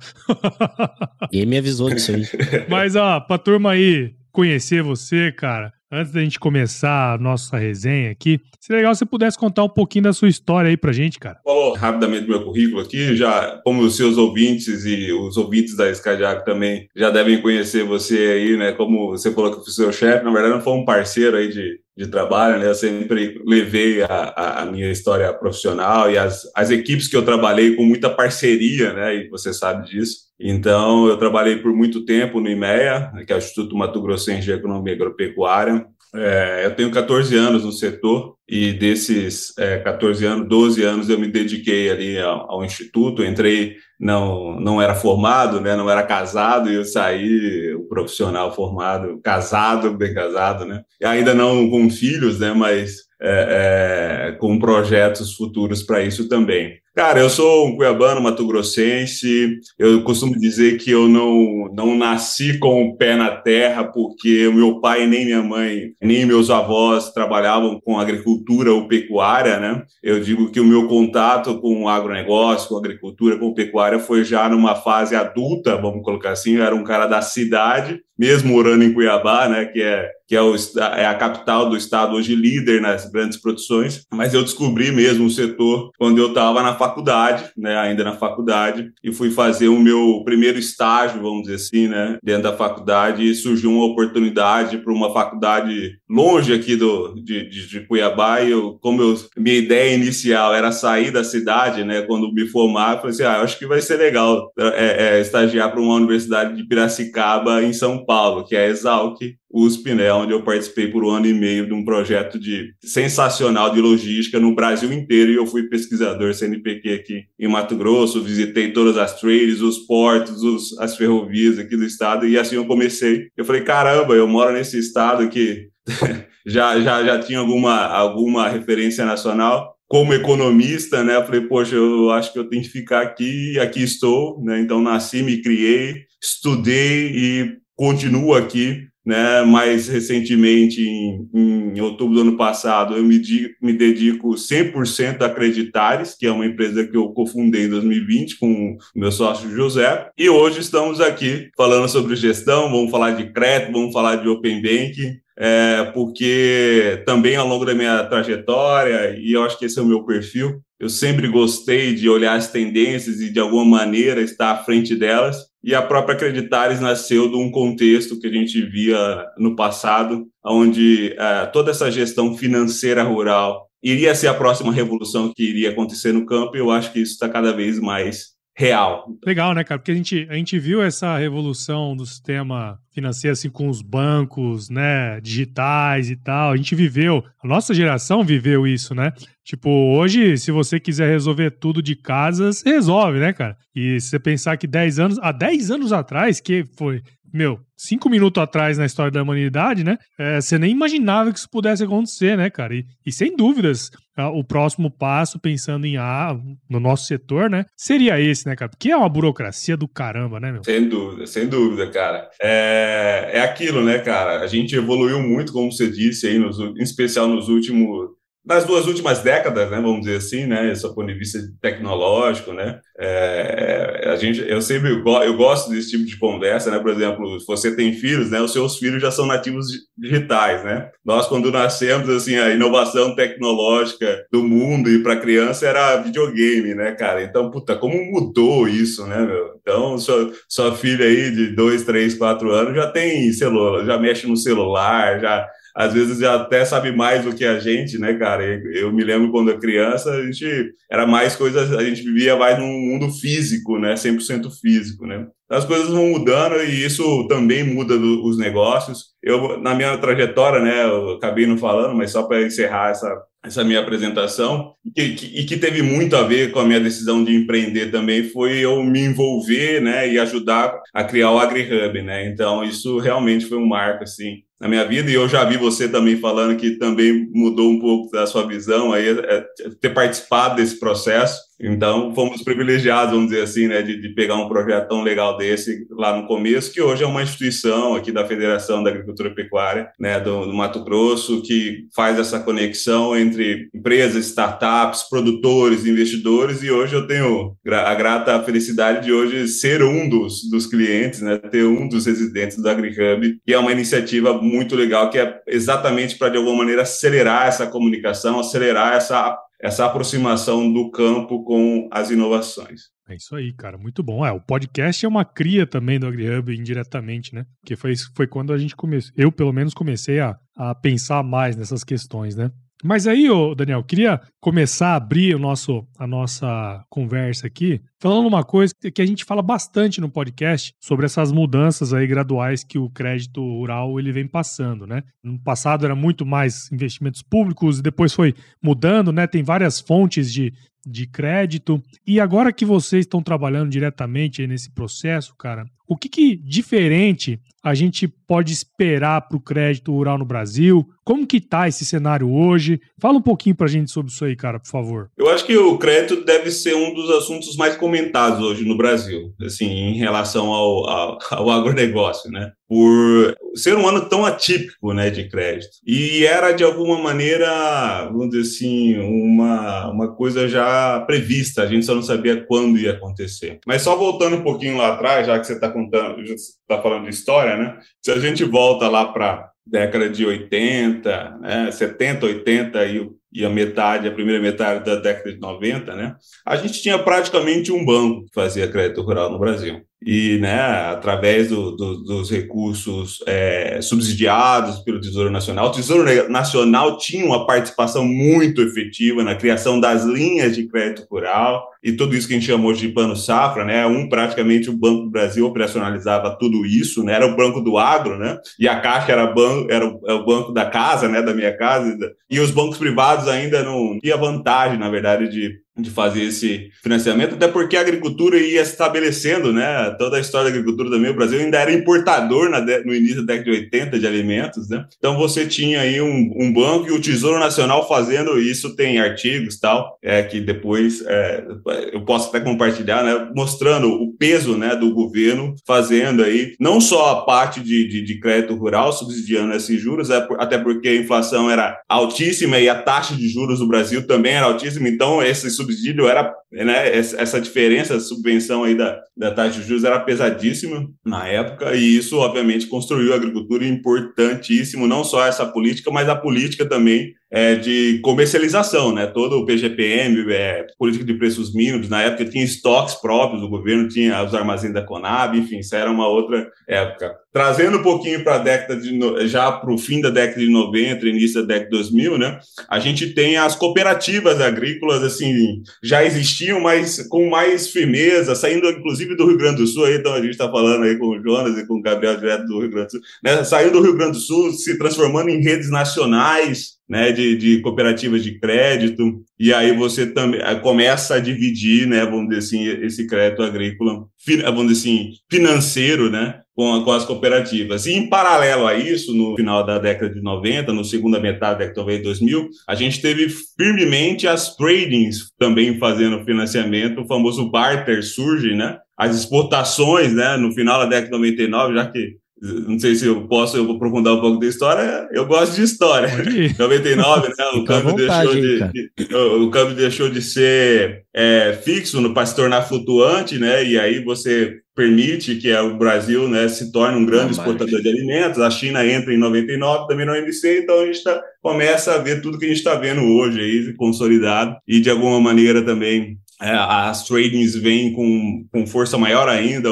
Ele 1.32 1.46
me 1.46 1.58
avisou 1.58 1.90
disso 1.90 2.12
aí. 2.12 2.24
Mas, 2.70 2.96
ó, 2.96 3.20
pra 3.20 3.38
turma 3.38 3.72
aí 3.72 4.14
conhecer 4.38 4.84
você, 4.84 5.32
cara, 5.32 5.74
Antes 5.90 6.12
da 6.12 6.20
gente 6.20 6.38
começar 6.38 7.14
a 7.14 7.18
nossa 7.18 7.58
resenha 7.58 8.12
aqui, 8.12 8.42
seria 8.60 8.82
legal 8.82 8.94
se 8.94 9.00
você 9.00 9.06
pudesse 9.06 9.38
contar 9.38 9.64
um 9.64 9.70
pouquinho 9.70 10.04
da 10.04 10.12
sua 10.12 10.28
história 10.28 10.68
aí 10.70 10.76
pra 10.76 10.92
gente, 10.92 11.18
cara. 11.18 11.40
Falou 11.46 11.74
rapidamente 11.76 12.28
meu 12.28 12.44
currículo 12.44 12.82
aqui, 12.82 13.16
já 13.16 13.62
como 13.64 13.82
os 13.84 13.96
seus 13.96 14.18
ouvintes 14.18 14.84
e 14.84 15.14
os 15.14 15.38
ouvintes 15.38 15.78
da 15.78 15.90
Escadiaco 15.90 16.44
também 16.44 16.90
já 16.94 17.10
devem 17.10 17.42
conhecer 17.42 17.86
você 17.86 18.18
aí, 18.18 18.58
né? 18.58 18.74
Como 18.74 19.12
você 19.12 19.32
falou 19.32 19.52
que 19.52 19.64
foi 19.64 19.72
seu 19.72 19.94
chefe, 19.94 20.26
na 20.26 20.32
verdade 20.32 20.56
não 20.56 20.62
foi 20.62 20.74
um 20.74 20.84
parceiro 20.84 21.38
aí 21.38 21.48
de, 21.48 21.80
de 21.98 22.06
trabalho, 22.08 22.60
né? 22.60 22.68
Eu 22.68 22.76
sempre 22.76 23.42
levei 23.44 24.04
a, 24.04 24.62
a, 24.62 24.66
minha 24.68 24.92
história 24.92 25.34
profissional 25.34 26.12
e 26.12 26.18
as, 26.18 26.44
as 26.56 26.70
equipes 26.70 27.08
que 27.08 27.18
eu 27.18 27.26
trabalhei 27.26 27.76
com 27.76 27.84
muita 27.84 28.08
parceria, 28.08 28.94
né? 28.94 29.16
E 29.16 29.30
você 29.30 29.52
sabe 29.52 29.90
disso. 29.90 30.28
Então, 30.40 31.08
eu 31.08 31.18
trabalhei 31.18 31.56
por 31.58 31.74
muito 31.74 32.06
tempo 32.06 32.40
no 32.40 32.48
IMEA, 32.48 33.12
que 33.26 33.34
é 33.34 33.36
o 33.36 33.40
Instituto 33.40 33.76
Mato 33.76 34.00
Grossense 34.00 34.44
de 34.44 34.52
Economia 34.52 34.94
Agropecuária. 34.94 35.88
É, 36.16 36.66
eu 36.66 36.76
tenho 36.76 36.92
14 36.92 37.36
anos 37.36 37.64
no 37.64 37.72
setor 37.72 38.36
e 38.48 38.72
desses 38.74 39.54
é, 39.58 39.78
14 39.80 40.26
anos, 40.26 40.48
12 40.48 40.84
anos 40.84 41.10
eu 41.10 41.20
me 41.20 41.28
dediquei 41.28 41.90
ali 41.90 42.20
ao, 42.20 42.52
ao, 42.52 42.66
instituto. 42.66 43.24
Entrei, 43.24 43.76
não, 44.00 44.60
não 44.60 44.82
era 44.82 44.96
formado, 44.96 45.60
né, 45.60 45.76
não 45.76 45.90
era 45.90 46.04
casado 46.04 46.70
e 46.70 46.76
eu 46.76 46.86
saí 46.86 47.74
o 47.76 47.84
profissional 47.88 48.54
formado, 48.56 49.20
casado, 49.22 49.98
bem 49.98 50.14
casado, 50.14 50.66
né? 50.66 50.82
E 51.02 51.06
ainda 51.06 51.34
não 51.34 51.70
com 51.70 51.90
filhos, 51.90 52.40
né, 52.40 52.54
mas 52.54 53.08
é, 53.22 54.30
é, 54.30 54.32
com 54.34 54.60
projetos 54.60 55.36
futuros 55.36 55.84
para 55.84 56.02
isso 56.02 56.30
também. 56.30 56.80
Cara, 56.98 57.20
eu 57.20 57.30
sou 57.30 57.68
um 57.68 57.76
cuiabano, 57.76 58.20
mato-grossense. 58.20 59.60
Eu 59.78 60.04
costumo 60.04 60.36
dizer 60.36 60.80
que 60.80 60.90
eu 60.90 61.08
não, 61.08 61.70
não 61.72 61.96
nasci 61.96 62.58
com 62.58 62.86
o 62.86 62.98
pé 62.98 63.16
na 63.16 63.30
terra, 63.30 63.84
porque 63.84 64.50
meu 64.52 64.82
pai, 64.82 65.06
nem 65.06 65.26
minha 65.26 65.44
mãe, 65.44 65.92
nem 66.02 66.26
meus 66.26 66.50
avós 66.50 67.14
trabalhavam 67.14 67.80
com 67.80 68.00
agricultura 68.00 68.74
ou 68.74 68.88
pecuária, 68.88 69.60
né? 69.60 69.84
Eu 70.02 70.20
digo 70.20 70.50
que 70.50 70.60
o 70.60 70.66
meu 70.66 70.88
contato 70.88 71.62
com 71.62 71.84
o 71.84 71.88
agronegócio, 71.88 72.70
com 72.70 72.78
agricultura, 72.78 73.38
com 73.38 73.54
pecuária, 73.54 74.00
foi 74.00 74.24
já 74.24 74.50
numa 74.50 74.74
fase 74.74 75.16
adulta, 75.16 75.78
vamos 75.78 76.02
colocar 76.02 76.32
assim. 76.32 76.56
Eu 76.56 76.64
era 76.64 76.74
um 76.74 76.84
cara 76.84 77.06
da 77.06 77.22
cidade 77.22 78.02
mesmo 78.18 78.52
morando 78.52 78.84
em 78.84 78.94
Cuiabá, 78.94 79.48
né, 79.48 79.66
que 79.66 79.82
é 79.82 80.12
que 80.28 80.36
é, 80.36 80.42
o, 80.42 80.54
é, 80.56 81.06
a 81.06 81.16
capital 81.16 81.70
do 81.70 81.78
estado 81.78 82.16
hoje 82.16 82.36
líder 82.36 82.82
nas 82.82 83.10
grandes 83.10 83.38
produções, 83.38 84.06
mas 84.14 84.34
eu 84.34 84.44
descobri 84.44 84.92
mesmo 84.92 85.26
o 85.26 85.30
setor 85.30 85.90
quando 85.98 86.18
eu 86.18 86.28
estava 86.28 86.62
na 86.62 86.76
faculdade, 86.76 87.46
né, 87.58 87.78
ainda 87.78 88.04
na 88.04 88.14
faculdade, 88.14 88.92
e 89.02 89.14
fui 89.14 89.32
fazer 89.32 89.70
o 89.70 89.80
meu 89.80 90.22
primeiro 90.26 90.60
estágio, 90.60 91.22
vamos 91.22 91.44
dizer 91.44 91.56
assim, 91.56 91.88
né, 91.88 92.18
dentro 92.22 92.44
da 92.44 92.58
faculdade, 92.58 93.26
e 93.26 93.34
surgiu 93.34 93.72
uma 93.72 93.86
oportunidade 93.86 94.80
para 94.80 94.92
uma 94.92 95.14
faculdade 95.14 95.98
longe 96.10 96.54
aqui 96.54 96.76
do, 96.76 97.16
de, 97.16 97.50
de, 97.50 97.68
de 97.70 97.80
Cuiabá, 97.88 98.42
e 98.42 98.52
eu, 98.52 98.78
como 98.82 99.02
eu, 99.02 99.16
minha 99.38 99.56
ideia 99.56 99.96
inicial 99.96 100.54
era 100.54 100.74
sair 100.74 101.10
da 101.10 101.24
cidade, 101.24 101.86
né, 101.86 102.02
quando 102.02 102.34
me 102.34 102.46
formar, 102.48 102.96
eu 102.96 102.98
falei 102.98 103.12
assim, 103.12 103.24
ah, 103.24 103.42
acho 103.42 103.58
que 103.58 103.66
vai 103.66 103.82
ser 103.82 103.96
legal 103.96 104.52
é, 104.60 105.18
é, 105.18 105.22
estagiar 105.22 105.72
para 105.72 105.80
uma 105.80 105.96
universidade 105.96 106.54
de 106.54 106.68
Piracicaba, 106.68 107.64
em 107.64 107.72
São 107.72 108.04
Paulo, 108.08 108.46
que 108.46 108.56
é 108.56 108.66
a 108.66 108.70
Exalc, 108.70 109.20
USP, 109.52 109.94
né, 109.94 110.12
onde 110.14 110.32
eu 110.32 110.42
participei 110.42 110.88
por 110.88 111.04
um 111.04 111.10
ano 111.10 111.26
e 111.26 111.34
meio 111.34 111.66
de 111.66 111.74
um 111.74 111.84
projeto 111.84 112.40
de 112.40 112.74
sensacional 112.82 113.74
de 113.74 113.82
logística 113.82 114.40
no 114.40 114.56
Brasil 114.56 114.94
inteiro 114.94 115.32
e 115.32 115.36
eu 115.36 115.46
fui 115.46 115.64
pesquisador 115.64 116.34
CNPq 116.34 116.94
aqui 116.94 117.26
em 117.38 117.50
Mato 117.50 117.76
Grosso, 117.76 118.24
visitei 118.24 118.72
todas 118.72 118.98
as 118.98 119.20
trades, 119.20 119.60
os 119.60 119.80
portos, 119.80 120.42
os, 120.42 120.80
as 120.80 120.96
ferrovias 120.96 121.60
aqui 121.60 121.76
do 121.76 121.84
estado 121.84 122.26
e 122.26 122.38
assim 122.38 122.56
eu 122.56 122.66
comecei. 122.66 123.28
Eu 123.36 123.44
falei, 123.44 123.62
caramba, 123.64 124.14
eu 124.16 124.28
moro 124.28 124.54
nesse 124.54 124.80
estado 124.80 125.28
que 125.28 125.68
já, 126.48 126.80
já, 126.80 127.04
já 127.04 127.20
tinha 127.20 127.40
alguma, 127.40 127.88
alguma 127.88 128.48
referência 128.48 129.06
nacional, 129.06 129.76
como 129.88 130.14
economista, 130.14 131.04
né? 131.04 131.16
Eu 131.16 131.26
falei, 131.26 131.42
poxa, 131.42 131.76
eu 131.76 132.12
acho 132.12 132.32
que 132.32 132.40
eu 132.40 132.50
tenho 132.50 132.62
que 132.62 132.70
ficar 132.70 133.02
aqui, 133.02 133.60
aqui 133.60 133.82
estou, 133.84 134.42
né? 134.44 134.60
Então 134.60 134.82
nasci, 134.82 135.24
me 135.24 135.42
criei, 135.42 136.04
estudei 136.22 137.12
e 137.14 137.58
continuo 137.78 138.34
aqui 138.34 138.88
né? 139.08 139.42
Mais 139.44 139.88
recentemente, 139.88 140.82
em, 140.82 141.30
em, 141.34 141.80
outubro 141.80 142.16
do 142.16 142.22
ano 142.22 142.36
passado, 142.36 142.98
eu 142.98 143.04
me, 143.06 143.22
me 143.62 143.72
dedico 143.72 144.32
100% 144.32 145.22
a 145.22 145.30
Creditares, 145.30 146.14
que 146.14 146.26
é 146.28 146.32
uma 146.32 146.46
empresa 146.46 146.86
que 146.86 146.98
eu 146.98 147.08
cofundei 147.14 147.64
em 147.64 147.70
2020 147.70 148.38
com 148.38 148.78
meu 148.94 149.10
sócio 149.10 149.50
José. 149.50 150.10
E 150.18 150.28
hoje 150.28 150.60
estamos 150.60 151.00
aqui 151.00 151.50
falando 151.56 151.88
sobre 151.88 152.18
gestão, 152.18 152.70
vamos 152.70 152.92
falar 152.92 153.12
de 153.12 153.32
crédito, 153.32 153.72
vamos 153.72 153.94
falar 153.94 154.18
de 154.18 154.28
Open 154.28 154.62
Bank, 154.62 154.98
é, 155.40 155.90
porque 155.94 157.02
também 157.06 157.38
ao 157.38 157.48
longo 157.48 157.64
da 157.64 157.74
minha 157.74 158.04
trajetória, 158.04 159.18
e 159.18 159.32
eu 159.32 159.42
acho 159.42 159.58
que 159.58 159.64
esse 159.64 159.80
é 159.80 159.82
o 159.82 159.86
meu 159.86 160.04
perfil, 160.04 160.62
eu 160.80 160.90
sempre 160.90 161.28
gostei 161.28 161.96
de 161.96 162.08
olhar 162.08 162.36
as 162.36 162.52
tendências 162.52 163.20
e, 163.20 163.32
de 163.32 163.40
alguma 163.40 163.66
maneira, 163.66 164.22
estar 164.22 164.52
à 164.52 164.64
frente 164.64 164.96
delas. 164.96 165.38
E 165.68 165.76
a 165.76 165.82
própria 165.82 166.16
Creditares 166.16 166.80
nasceu 166.80 167.30
de 167.30 167.36
um 167.36 167.52
contexto 167.52 168.18
que 168.18 168.26
a 168.26 168.32
gente 168.32 168.62
via 168.62 169.26
no 169.38 169.54
passado, 169.54 170.26
onde 170.42 171.14
uh, 171.20 171.52
toda 171.52 171.72
essa 171.72 171.92
gestão 171.92 172.38
financeira 172.38 173.04
rural 173.04 173.68
iria 173.84 174.16
ser 174.16 174.28
a 174.28 174.34
próxima 174.34 174.72
revolução 174.72 175.34
que 175.36 175.44
iria 175.44 175.72
acontecer 175.72 176.14
no 176.14 176.26
campo, 176.26 176.56
e 176.56 176.60
eu 176.60 176.72
acho 176.72 176.94
que 176.94 177.02
isso 177.02 177.12
está 177.12 177.28
cada 177.28 177.52
vez 177.52 177.82
mais 177.82 178.38
real. 178.56 179.08
Legal, 179.26 179.54
né, 179.54 179.64
cara? 179.66 179.78
Porque 179.78 179.92
a 179.92 179.96
gente, 179.96 180.26
a 180.30 180.36
gente 180.36 180.58
viu 180.58 180.82
essa 180.82 181.18
revolução 181.18 181.98
do 181.98 182.06
sistema 182.06 182.80
financeiro, 182.94 183.34
assim, 183.34 183.50
com 183.50 183.68
os 183.68 183.82
bancos, 183.82 184.70
né, 184.70 185.20
digitais 185.20 186.10
e 186.10 186.16
tal. 186.16 186.54
A 186.54 186.58
gente 186.58 186.76
viveu, 186.76 187.24
a 187.44 187.48
nossa 187.48 187.74
geração 187.74 188.24
viveu 188.24 188.66
isso, 188.66 188.96
né? 188.96 189.12
Tipo, 189.48 189.70
hoje, 189.96 190.38
se 190.38 190.52
você 190.52 190.78
quiser 190.78 191.10
resolver 191.10 191.52
tudo 191.52 191.82
de 191.82 191.96
casa, 191.96 192.52
você 192.52 192.70
resolve, 192.70 193.18
né, 193.18 193.32
cara? 193.32 193.56
E 193.74 193.98
se 194.02 194.10
você 194.10 194.20
pensar 194.20 194.58
que 194.58 194.68
10 194.68 195.00
anos, 195.00 195.20
há 195.22 195.32
10 195.32 195.72
anos 195.72 195.94
atrás, 195.94 196.42
que 196.42 196.66
foi 196.78 197.02
meu, 197.34 197.60
cinco 197.78 198.10
minutos 198.10 198.42
atrás 198.42 198.78
na 198.78 198.86
história 198.86 199.12
da 199.12 199.22
humanidade, 199.22 199.84
né? 199.84 199.98
É, 200.20 200.42
você 200.42 200.58
nem 200.58 200.72
imaginava 200.72 201.32
que 201.32 201.40
isso 201.40 201.50
pudesse 201.50 201.84
acontecer, 201.84 202.36
né, 202.38 202.50
cara? 202.50 202.74
E, 202.76 202.86
e 203.06 203.12
sem 203.12 203.36
dúvidas, 203.36 203.90
o 204.34 204.44
próximo 204.44 204.90
passo, 204.90 205.40
pensando 205.40 205.86
em 205.86 205.96
A, 205.96 206.38
no 206.70 206.80
nosso 206.80 207.06
setor, 207.06 207.50
né? 207.50 207.66
Seria 207.76 208.20
esse, 208.20 208.48
né, 208.48 208.56
cara? 208.56 208.70
Porque 208.70 208.92
é 208.92 208.98
uma 208.98 209.08
burocracia 209.08 209.78
do 209.78 209.88
caramba, 209.88 210.40
né, 210.40 210.52
meu? 210.52 210.64
Sem 210.64 210.90
dúvida, 210.90 211.26
sem 211.26 211.48
dúvida, 211.48 211.90
cara. 211.90 212.30
É, 212.42 213.32
é 213.36 213.42
aquilo, 213.42 213.84
né, 213.84 214.00
cara? 214.00 214.42
A 214.42 214.48
gente 214.48 214.76
evoluiu 214.76 215.22
muito, 215.22 215.54
como 215.54 215.72
você 215.72 215.90
disse 215.90 216.28
aí, 216.28 216.38
nos, 216.40 216.60
em 216.60 216.82
especial 216.82 217.28
nos 217.28 217.48
últimos 217.48 218.17
nas 218.48 218.64
duas 218.64 218.88
últimas 218.88 219.20
décadas, 219.20 219.70
né, 219.70 219.78
vamos 219.82 220.02
dizer 220.02 220.18
assim, 220.18 220.46
né, 220.46 220.72
esse 220.72 220.82
ponto 220.96 221.08
de 221.08 221.14
vista 221.14 221.40
tecnológico, 221.62 222.54
né, 222.54 222.80
é, 222.98 224.10
a 224.12 224.16
gente, 224.16 224.40
eu 224.48 224.62
sempre 224.62 224.90
eu 224.92 225.36
gosto 225.36 225.70
desse 225.70 225.92
tipo 225.92 226.06
de 226.06 226.18
conversa, 226.18 226.72
né, 226.72 226.80
por 226.80 226.90
exemplo, 226.92 227.38
você 227.46 227.76
tem 227.76 227.94
filhos, 227.94 228.32
né, 228.32 228.40
os 228.40 228.54
seus 228.54 228.78
filhos 228.78 229.02
já 229.02 229.12
são 229.12 229.26
nativos 229.26 229.68
digitais, 229.98 230.64
né, 230.64 230.90
nós 231.04 231.28
quando 231.28 231.52
nascemos, 231.52 232.10
assim, 232.10 232.38
a 232.38 232.52
inovação 232.52 233.16
tecnológica 233.16 234.26
do 234.32 234.42
mundo 234.44 234.90
e 234.90 235.04
para 235.04 235.18
criança 235.18 235.68
era 235.68 235.98
videogame, 235.98 236.74
né, 236.74 236.94
cara, 236.94 237.22
então, 237.22 237.52
puta, 237.52 237.76
como 237.76 238.02
mudou 238.12 238.68
isso, 238.68 239.06
né, 239.06 239.26
meu? 239.26 239.58
então, 239.62 239.98
sua, 239.98 240.32
sua 240.48 240.74
filha 240.74 241.06
aí 241.06 241.32
de 241.32 241.48
dois, 241.54 241.84
três, 241.84 242.16
quatro 242.16 242.54
anos 242.54 242.74
já 242.74 242.90
tem 242.90 243.34
celular, 243.34 243.86
já 243.86 243.98
mexe 243.98 244.26
no 244.26 244.38
celular, 244.38 245.20
já 245.20 245.46
às 245.78 245.94
vezes 245.94 246.18
já 246.18 246.34
até 246.34 246.66
sabe 246.66 246.92
mais 246.92 247.24
do 247.24 247.36
que 247.36 247.46
a 247.46 247.60
gente, 247.60 248.00
né, 248.00 248.16
cara? 248.16 248.44
Eu 248.74 248.92
me 248.92 249.04
lembro 249.04 249.30
quando 249.30 249.52
eu 249.52 249.60
criança, 249.60 250.12
a 250.12 250.26
gente 250.26 250.74
era 250.90 251.06
mais 251.06 251.36
coisas, 251.36 251.72
a 251.72 251.84
gente 251.84 252.02
vivia 252.02 252.36
mais 252.36 252.58
num 252.58 252.66
mundo 252.66 253.12
físico, 253.12 253.78
né, 253.78 253.94
100% 253.94 254.50
físico, 254.60 255.06
né? 255.06 255.28
As 255.48 255.66
coisas 255.66 255.90
vão 255.90 256.08
mudando 256.08 256.56
e 256.64 256.84
isso 256.84 257.28
também 257.28 257.64
muda 257.64 257.96
do, 257.96 258.26
os 258.26 258.40
negócios. 258.40 259.06
Eu, 259.22 259.62
na 259.62 259.76
minha 259.76 259.96
trajetória, 260.00 260.60
né, 260.60 260.84
eu 260.84 261.12
acabei 261.12 261.46
não 261.46 261.60
falando, 261.60 261.96
mas 261.96 262.10
só 262.10 262.24
para 262.24 262.42
encerrar 262.42 262.90
essa, 262.90 263.16
essa 263.46 263.64
minha 263.64 263.80
apresentação, 263.80 264.74
e 264.84 264.92
que, 264.92 265.26
e 265.42 265.46
que 265.46 265.58
teve 265.58 265.84
muito 265.84 266.16
a 266.16 266.24
ver 266.24 266.52
com 266.52 266.60
a 266.60 266.66
minha 266.66 266.80
decisão 266.80 267.24
de 267.24 267.36
empreender 267.36 267.92
também, 267.92 268.24
foi 268.24 268.58
eu 268.58 268.84
me 268.84 269.02
envolver, 269.02 269.80
né, 269.80 270.12
e 270.12 270.18
ajudar 270.18 270.74
a 270.92 271.04
criar 271.04 271.32
o 271.32 271.40
AgriHub, 271.40 272.02
né? 272.02 272.28
Então, 272.28 272.64
isso 272.64 272.98
realmente 272.98 273.46
foi 273.46 273.60
um 273.60 273.68
marco, 273.68 274.04
assim, 274.04 274.38
na 274.60 274.68
minha 274.68 274.86
vida, 274.86 275.10
e 275.10 275.14
eu 275.14 275.30
já 275.30 275.44
vi 275.44 275.56
você 275.58 275.88
também 275.88 276.20
falando 276.20 276.58
que 276.58 276.72
também 276.72 277.30
mudou 277.32 277.70
um 277.70 277.80
pouco 277.80 278.12
da 278.12 278.26
sua 278.26 278.48
visão 278.48 278.92
aí, 278.92 279.08
é, 279.08 279.46
ter 279.80 279.90
participado 279.92 280.56
desse 280.56 280.80
processo. 280.80 281.47
Então, 281.60 282.14
fomos 282.14 282.44
privilegiados, 282.44 283.14
vamos 283.14 283.30
dizer 283.30 283.42
assim, 283.42 283.68
né, 283.68 283.82
de, 283.82 284.00
de, 284.00 284.10
pegar 284.10 284.36
um 284.36 284.48
projeto 284.48 284.90
tão 284.90 285.02
legal 285.02 285.38
desse 285.38 285.88
lá 285.90 286.16
no 286.16 286.28
começo, 286.28 286.72
que 286.72 286.82
hoje 286.82 287.04
é 287.04 287.08
uma 287.08 287.24
instituição 287.24 287.96
aqui 287.96 288.12
da 288.12 288.28
Federação 288.28 288.84
da 288.84 288.92
Agricultura 288.92 289.30
e 289.30 289.36
Pecuária, 289.36 289.90
né, 290.00 290.20
do, 290.20 290.46
do 290.46 290.54
Mato 290.54 290.84
Grosso, 290.84 291.42
que 291.42 291.88
faz 291.96 292.20
essa 292.20 292.40
conexão 292.40 293.18
entre 293.18 293.70
empresas, 293.74 294.28
startups, 294.28 295.10
produtores, 295.10 295.86
investidores, 295.86 296.62
e 296.62 296.70
hoje 296.70 296.96
eu 296.96 297.08
tenho 297.08 297.56
a 297.66 297.96
grata 297.96 298.42
felicidade 298.44 299.06
de 299.06 299.12
hoje 299.12 299.48
ser 299.48 299.82
um 299.82 300.08
dos, 300.08 300.48
dos 300.50 300.68
clientes, 300.68 301.22
né, 301.22 301.38
ter 301.38 301.66
um 301.66 301.88
dos 301.88 302.06
residentes 302.06 302.58
do 302.58 302.70
AgriHub, 302.70 303.40
que 303.44 303.54
é 303.54 303.58
uma 303.58 303.72
iniciativa 303.72 304.34
muito 304.40 304.76
legal, 304.76 305.10
que 305.10 305.18
é 305.18 305.42
exatamente 305.48 306.18
para, 306.18 306.30
de 306.30 306.38
alguma 306.38 306.58
maneira, 306.58 306.84
acelerar 306.84 307.48
essa 307.48 307.66
comunicação, 307.66 308.40
acelerar 308.40 308.94
essa 308.94 309.36
essa 309.62 309.86
aproximação 309.86 310.72
do 310.72 310.92
campo 310.92 311.44
com 311.44 311.88
as 311.92 312.10
inovações. 312.10 312.90
É 313.10 313.16
isso 313.16 313.36
aí, 313.36 313.54
cara, 313.54 313.78
muito 313.78 314.04
bom. 314.04 314.26
É, 314.26 314.32
o 314.32 314.42
podcast 314.42 315.06
é 315.06 315.08
uma 315.08 315.24
cria 315.24 315.66
também 315.66 316.00
do 316.00 316.08
AgriHub 316.08 316.54
indiretamente, 316.54 317.34
né? 317.34 317.46
Porque 317.62 317.76
foi, 317.76 317.94
foi 318.16 318.28
quando 318.28 318.52
a 318.52 318.58
gente 318.58 318.76
começou, 318.76 319.14
eu 319.16 319.32
pelo 319.32 319.54
menos 319.54 319.74
comecei 319.74 320.20
a, 320.20 320.36
a 320.56 320.76
pensar 320.76 321.24
mais 321.24 321.56
nessas 321.56 321.84
questões, 321.84 322.36
né? 322.36 322.52
Mas 322.84 323.08
aí, 323.08 323.30
ô 323.30 323.56
Daniel, 323.56 323.84
queria 323.84 324.22
começar 324.40 324.90
a 324.90 324.96
abrir 324.96 325.36
o 325.36 325.40
nosso, 325.40 325.86
a 325.98 326.06
nossa 326.06 326.86
conversa 326.90 327.48
aqui, 327.48 327.82
falando 328.00 328.28
uma 328.28 328.44
coisa 328.44 328.74
que 328.94 329.02
a 329.02 329.06
gente 329.06 329.26
fala 329.26 329.42
bastante 329.42 330.00
no 330.00 330.10
podcast 330.10 330.74
sobre 330.80 331.08
essas 331.08 331.32
mudanças 331.32 331.92
aí 331.92 332.06
graduais 332.06 332.64
que 332.64 332.78
o 332.78 332.90
crédito 332.90 333.42
rural 333.42 334.00
ele 334.00 334.12
vem 334.12 334.28
passando, 334.28 334.86
né? 334.86 335.04
No 335.24 335.40
passado 335.40 335.86
era 335.86 335.96
muito 335.96 336.24
mais 336.24 336.72
investimentos 336.72 337.24
públicos, 337.24 337.82
depois 337.82 338.14
foi 338.14 338.36
mudando, 338.62 339.12
né? 339.12 339.26
Tem 339.26 339.42
várias 339.42 339.80
fontes 339.80 340.32
de, 340.32 340.54
de 340.86 341.08
crédito. 341.08 341.82
E 342.06 342.20
agora 342.20 342.54
que 342.54 342.64
vocês 342.64 343.06
estão 343.06 343.24
trabalhando 343.24 343.72
diretamente 343.72 344.46
nesse 344.46 344.70
processo, 344.70 345.36
cara, 345.36 345.66
o 345.88 345.98
que, 345.98 346.10
que 346.10 346.36
diferente 346.36 347.40
a 347.68 347.74
gente 347.74 348.08
pode 348.08 348.54
esperar 348.54 349.28
para 349.28 349.36
o 349.36 349.42
crédito 349.42 349.92
rural 349.92 350.18
no 350.18 350.24
Brasil? 350.24 350.88
Como 351.04 351.28
que 351.28 351.38
está 351.38 351.68
esse 351.68 351.84
cenário 351.84 352.32
hoje? 352.32 352.80
Fala 352.98 353.18
um 353.18 353.22
pouquinho 353.22 353.56
para 353.56 353.66
a 353.66 353.70
gente 353.70 353.92
sobre 353.92 354.10
isso 354.10 354.24
aí, 354.24 354.36
cara, 354.38 354.58
por 354.58 354.70
favor. 354.70 355.10
Eu 355.18 355.30
acho 355.30 355.46
que 355.46 355.58
o 355.58 355.78
crédito 355.78 356.24
deve 356.24 356.50
ser 356.50 356.76
um 356.76 356.94
dos 356.94 357.10
assuntos 357.10 357.58
mais 357.58 357.76
comentados 357.76 358.42
hoje 358.42 358.66
no 358.66 358.78
Brasil, 358.78 359.34
assim, 359.42 359.66
em 359.66 359.98
relação 359.98 360.48
ao, 360.48 360.90
ao, 360.90 361.18
ao 361.32 361.50
agronegócio, 361.50 362.32
né? 362.32 362.52
Por 362.70 363.36
ser 363.56 363.76
um 363.76 363.88
ano 363.88 364.08
tão 364.08 364.26
atípico, 364.26 364.94
né, 364.94 365.10
de 365.10 365.28
crédito. 365.28 365.78
E 365.86 366.26
era 366.26 366.52
de 366.52 366.64
alguma 366.64 366.98
maneira, 366.98 368.06
vamos 368.06 368.30
dizer 368.30 368.42
assim, 368.42 368.98
uma, 368.98 369.90
uma 369.90 370.16
coisa 370.16 370.48
já 370.48 371.00
prevista, 371.02 371.64
a 371.64 371.68
gente 371.68 371.86
só 371.86 371.96
não 371.96 372.04
sabia 372.04 372.46
quando 372.46 372.78
ia 372.78 372.92
acontecer. 372.92 373.60
Mas 373.66 373.82
só 373.82 373.96
voltando 373.96 374.38
um 374.38 374.44
pouquinho 374.44 374.78
lá 374.78 374.94
atrás, 374.94 375.28
já 375.28 375.40
que 375.40 375.48
você 375.48 375.54
está 375.54 375.70
contando, 375.70 376.22
está 376.22 376.82
falando 376.82 377.06
de 377.06 377.10
história, 377.10 377.58
né? 377.58 377.78
Se 378.04 378.12
a 378.12 378.20
gente 378.20 378.44
volta 378.44 378.88
lá 378.88 379.06
para 379.06 379.52
década 379.66 380.10
de 380.10 380.26
80, 380.26 381.38
né, 381.42 381.72
70, 381.72 382.26
80 382.26 382.86
e, 382.86 383.10
e 383.34 383.46
a 383.46 383.50
metade, 383.50 384.08
a 384.08 384.12
primeira 384.12 384.42
metade 384.42 384.86
da 384.86 384.96
década 384.96 385.34
de 385.34 385.40
90, 385.40 385.96
né, 385.96 386.16
a 386.46 386.56
gente 386.56 386.82
tinha 386.82 386.98
praticamente 386.98 387.72
um 387.72 387.86
banco 387.86 388.26
que 388.26 388.34
fazia 388.34 388.68
crédito 388.68 389.02
rural 389.02 389.30
no 389.30 389.38
Brasil 389.38 389.86
e, 390.06 390.38
né, 390.38 390.60
através 390.92 391.50
do, 391.50 391.76
do, 391.76 392.04
dos 392.04 392.30
recursos 392.30 393.24
é, 393.26 393.80
subsidiados 393.82 394.80
pelo 394.80 395.02
Tesouro 395.02 395.32
Nacional, 395.32 395.68
o 395.68 395.72
Tesouro 395.72 396.30
Nacional 396.30 396.98
tinha 396.98 397.26
uma 397.26 397.48
participação 397.48 398.06
muito 398.06 398.62
efetiva 398.62 399.24
na 399.24 399.36
criação 399.36 399.80
das 399.80 400.04
linhas 400.04 400.56
de 400.56 400.68
crédito 400.68 401.08
rural 401.10 401.68
e 401.84 401.94
tudo 401.94 402.16
isso 402.16 402.28
que 402.28 402.36
a 402.36 402.38
gente 402.38 402.50
chamou 402.50 402.74
de 402.74 402.90
plano 402.90 403.16
safra, 403.16 403.66
né, 403.66 403.86
um 403.88 404.08
praticamente 404.08 404.70
o 404.70 404.78
Banco 404.78 405.04
do 405.04 405.10
Brasil 405.10 405.46
operacionalizava 405.46 406.38
tudo 406.38 406.66
isso, 406.66 407.04
né, 407.04 407.14
era 407.14 407.26
o 407.26 407.36
banco 407.36 407.60
do 407.60 407.78
agro, 407.78 408.18
né, 408.20 408.38
e 408.60 408.68
a 408.68 408.80
Caixa 408.80 409.12
era, 409.12 409.34
era 409.70 409.88
o, 409.88 410.02
era 410.06 410.16
o 410.16 410.26
banco 410.26 410.52
da 410.52 410.66
casa, 410.66 411.08
né, 411.08 411.22
da 411.22 411.34
minha 411.34 411.56
casa, 411.58 411.98
e 412.30 412.40
os 412.40 412.52
bancos 412.52 412.78
privados 412.78 413.28
ainda 413.28 413.64
não 413.64 413.98
tinha 414.00 414.16
vantagem, 414.16 414.78
na 414.78 414.90
verdade, 414.90 415.28
de 415.30 415.67
de 415.78 415.90
fazer 415.90 416.24
esse 416.24 416.70
financiamento, 416.82 417.36
até 417.36 417.48
porque 417.48 417.78
a 417.78 417.82
agricultura 417.82 418.38
ia 418.38 418.62
estabelecendo, 418.62 419.54
né? 419.54 419.96
Toda 419.98 420.18
a 420.18 420.20
história 420.20 420.50
da 420.50 420.58
agricultura 420.58 420.90
também, 420.90 421.12
o 421.12 421.16
Brasil 421.16 421.40
ainda 421.40 421.60
era 421.60 421.72
importador 421.72 422.50
na 422.50 422.68
no 422.84 422.94
início 422.94 423.26
da 423.26 423.34
década 423.34 423.52
de 423.52 423.58
80 423.58 424.00
de 424.00 424.08
alimentos, 424.08 424.70
né? 424.70 424.86
Então 424.98 425.18
você 425.18 425.46
tinha 425.46 425.82
aí 425.82 426.02
um, 426.02 426.34
um 426.36 426.52
banco 426.52 426.88
e 426.88 426.92
o 426.92 427.02
Tesouro 427.02 427.40
Nacional 427.40 427.88
fazendo 427.88 428.40
isso, 428.40 428.76
tem 428.76 429.00
artigos 429.00 429.60
tal, 429.60 429.98
é, 430.02 430.24
que 430.24 430.42
depois 430.42 431.04
é, 431.06 431.46
eu 431.94 432.02
posso 432.02 432.30
até 432.30 432.40
compartilhar, 432.40 433.04
né? 433.04 433.30
Mostrando 433.36 433.90
o 433.90 434.14
peso 434.14 434.58
né, 434.58 434.76
do 434.76 434.94
governo 434.94 435.56
fazendo 435.66 436.24
aí, 436.24 436.56
não 436.60 436.82
só 436.82 437.12
a 437.12 437.26
parte 437.26 437.60
de, 437.60 437.88
de, 437.88 438.02
de 438.02 438.20
crédito 438.20 438.56
rural, 438.56 438.92
subsidiando 438.92 439.54
esses 439.54 439.80
juros, 439.80 440.10
é, 440.10 440.28
até 440.40 440.58
porque 440.58 440.88
a 440.88 440.96
inflação 440.96 441.50
era 441.50 441.80
altíssima 441.88 442.60
e 442.60 442.68
a 442.68 442.76
taxa 442.76 443.16
de 443.16 443.28
juros 443.28 443.60
do 443.60 443.68
Brasil 443.68 444.06
também 444.08 444.34
era 444.34 444.46
altíssima, 444.46 444.90
então 444.90 445.22
esses 445.22 445.56
subsídio 445.68 446.08
era, 446.08 446.34
né, 446.52 446.96
essa 446.98 447.42
diferença, 447.42 448.00
subvenção 448.00 448.64
aí 448.64 448.76
da, 448.76 449.02
da 449.16 449.32
taxa 449.32 449.60
de 449.60 449.68
juros 449.68 449.84
era 449.84 450.00
pesadíssima 450.00 450.88
na 451.06 451.28
época, 451.28 451.76
e 451.76 451.98
isso, 451.98 452.18
obviamente, 452.18 452.68
construiu 452.68 453.14
a 453.14 453.18
agricultura 453.18 453.66
importantíssimo, 453.66 454.88
não 454.88 455.04
só 455.04 455.26
essa 455.26 455.46
política, 455.46 455.92
mas 455.92 456.08
a 456.08 456.16
política 456.16 456.66
também 456.66 457.14
é, 457.30 457.56
de 457.56 458.00
comercialização, 458.00 458.94
né? 458.94 459.06
Todo 459.06 459.38
o 459.38 459.46
PGPM, 459.46 460.32
é, 460.32 460.66
política 460.78 461.04
de 461.04 461.14
preços 461.14 461.54
mínimos, 461.54 461.90
na 461.90 462.02
época 462.02 462.26
tinha 462.26 462.44
estoques 462.44 462.96
próprios, 462.96 463.44
o 463.44 463.50
governo 463.50 463.88
tinha 463.88 464.24
os 464.24 464.34
armazéns 464.34 464.74
da 464.74 464.82
Conab, 464.82 465.38
enfim, 465.38 465.60
isso 465.60 465.76
era 465.76 465.92
uma 465.92 466.08
outra 466.08 466.50
época. 466.68 467.16
Trazendo 467.34 467.78
um 467.78 467.84
pouquinho 467.84 468.24
para 468.24 468.36
a 468.36 468.40
década 468.40 468.80
de 468.80 469.28
já 469.28 469.52
para 469.52 469.72
o 469.72 469.78
fim 469.78 470.02
da 470.02 470.10
década 470.10 470.40
de 470.40 470.50
90, 470.50 471.06
início 471.08 471.42
da 471.42 471.48
década 471.48 471.66
de 471.66 471.78
2000, 471.78 472.18
né? 472.18 472.40
A 472.70 472.80
gente 472.80 473.14
tem 473.14 473.38
as 473.38 473.56
cooperativas 473.56 474.40
agrícolas, 474.40 475.04
assim, 475.04 475.62
já 475.84 476.04
existiam, 476.06 476.62
mas 476.62 477.06
com 477.10 477.30
mais 477.30 477.70
firmeza, 477.70 478.36
saindo 478.36 478.70
inclusive 478.70 479.16
do 479.16 479.28
Rio 479.28 479.38
Grande 479.38 479.58
do 479.58 479.68
Sul, 479.68 479.86
aí, 479.86 479.98
então 479.98 480.14
a 480.14 480.22
gente 480.22 480.32
está 480.32 480.50
falando 480.50 480.84
aí 480.84 480.98
com 480.98 481.08
o 481.08 481.22
Jonas 481.22 481.58
e 481.58 481.68
com 481.68 481.76
o 481.76 481.82
Gabriel 481.82 482.18
direto 482.18 482.46
do 482.46 482.60
Rio 482.62 482.72
Grande 482.72 482.88
do 482.88 482.92
Sul, 482.92 483.02
né? 483.22 483.44
Saindo 483.44 483.74
do 483.74 483.82
Rio 483.82 483.96
Grande 483.96 484.14
do 484.14 484.20
Sul, 484.20 484.54
se 484.54 484.78
transformando 484.78 485.30
em 485.30 485.42
redes 485.42 485.70
nacionais, 485.70 486.77
né, 486.88 487.12
de, 487.12 487.36
de 487.36 487.62
cooperativas 487.62 488.24
de 488.24 488.40
crédito, 488.40 489.22
e 489.40 489.54
aí 489.54 489.76
você 489.76 490.08
também 490.08 490.40
começa 490.62 491.16
a 491.16 491.20
dividir, 491.20 491.88
né, 491.88 492.06
vamos 492.06 492.30
dizer 492.30 492.40
assim, 492.40 492.86
esse 492.86 493.06
crédito 493.06 493.44
agrícola, 493.44 494.06
vamos 494.46 494.68
dizer 494.68 494.90
assim, 494.90 495.10
financeiro, 495.30 496.10
né, 496.10 496.42
com, 496.56 496.84
com 496.84 496.92
as 496.92 497.06
cooperativas. 497.06 497.86
E 497.86 497.94
em 497.94 498.10
paralelo 498.10 498.66
a 498.66 498.74
isso, 498.74 499.14
no 499.14 499.36
final 499.36 499.66
da 499.66 499.78
década 499.78 500.14
de 500.14 500.22
90, 500.22 500.74
no 500.74 500.84
segunda 500.84 501.20
metade 501.20 501.60
da 501.60 501.66
década 501.66 501.98
de 501.98 502.04
2000, 502.04 502.50
a 502.68 502.74
gente 502.74 503.02
teve 503.02 503.28
firmemente 503.58 504.28
as 504.28 504.56
tradings 504.56 505.32
também 505.38 505.78
fazendo 505.78 506.24
financiamento, 506.24 507.02
o 507.02 507.08
famoso 507.08 507.52
barter 507.52 508.04
surge, 508.04 508.56
né, 508.56 508.78
as 508.98 509.16
exportações, 509.16 510.14
né, 510.14 510.38
no 510.38 510.52
final 510.54 510.80
da 510.80 510.86
década 510.86 511.06
de 511.06 511.12
99, 511.12 511.76
já 511.76 511.92
que 511.92 512.16
não 512.42 512.80
sei 512.80 512.96
se 512.96 513.06
eu 513.06 513.28
posso 513.28 513.58
eu 513.58 513.72
aprofundar 513.72 514.14
um 514.14 514.22
pouco 514.22 514.40
da 514.40 514.48
história, 514.48 515.08
eu 515.12 515.26
gosto 515.26 515.56
de 515.56 515.64
história. 515.64 516.10
99, 516.58 517.28
né, 517.38 517.46
o 517.56 517.64
câmbio, 517.64 517.92
vontade, 517.92 518.42
deixou 518.42 518.68
de, 518.72 518.92
de, 518.96 519.16
o 519.16 519.50
câmbio 519.50 519.76
deixou 519.76 520.10
de 520.10 520.22
ser 520.22 521.04
é, 521.14 521.58
fixo 521.64 522.14
para 522.14 522.26
se 522.26 522.36
tornar 522.36 522.62
flutuante, 522.62 523.40
né? 523.40 523.66
E 523.66 523.80
aí 523.80 524.04
você 524.04 524.60
permite 524.76 525.36
que 525.38 525.52
o 525.56 525.76
Brasil 525.76 526.28
né, 526.30 526.48
se 526.48 526.72
torne 526.72 527.00
um 527.00 527.06
grande 527.06 527.32
exportador 527.32 527.82
de 527.82 527.90
alimentos, 527.90 528.40
a 528.40 528.52
China 528.52 528.86
entra 528.86 529.12
em 529.12 529.18
99 529.18 529.88
também 529.88 530.06
no 530.06 530.12
OMC, 530.12 530.60
então 530.60 530.80
a 530.80 530.86
gente 530.86 531.04
tá, 531.04 531.20
começa 531.42 531.96
a 531.96 531.98
ver 531.98 532.22
tudo 532.22 532.38
que 532.38 532.46
a 532.46 532.48
gente 532.48 532.60
está 532.60 532.76
vendo 532.76 533.02
hoje 533.02 533.42
aí 533.42 533.74
consolidado. 533.74 534.56
E 534.68 534.80
de 534.80 534.92
alguma 534.92 535.20
maneira 535.20 535.64
também 535.64 536.20
é, 536.20 536.27
as 536.40 537.04
tradings 537.04 537.56
vêm 537.56 537.94
com, 537.94 538.46
com 538.52 538.68
força 538.68 538.98
maior 538.98 539.28
ainda, 539.28 539.70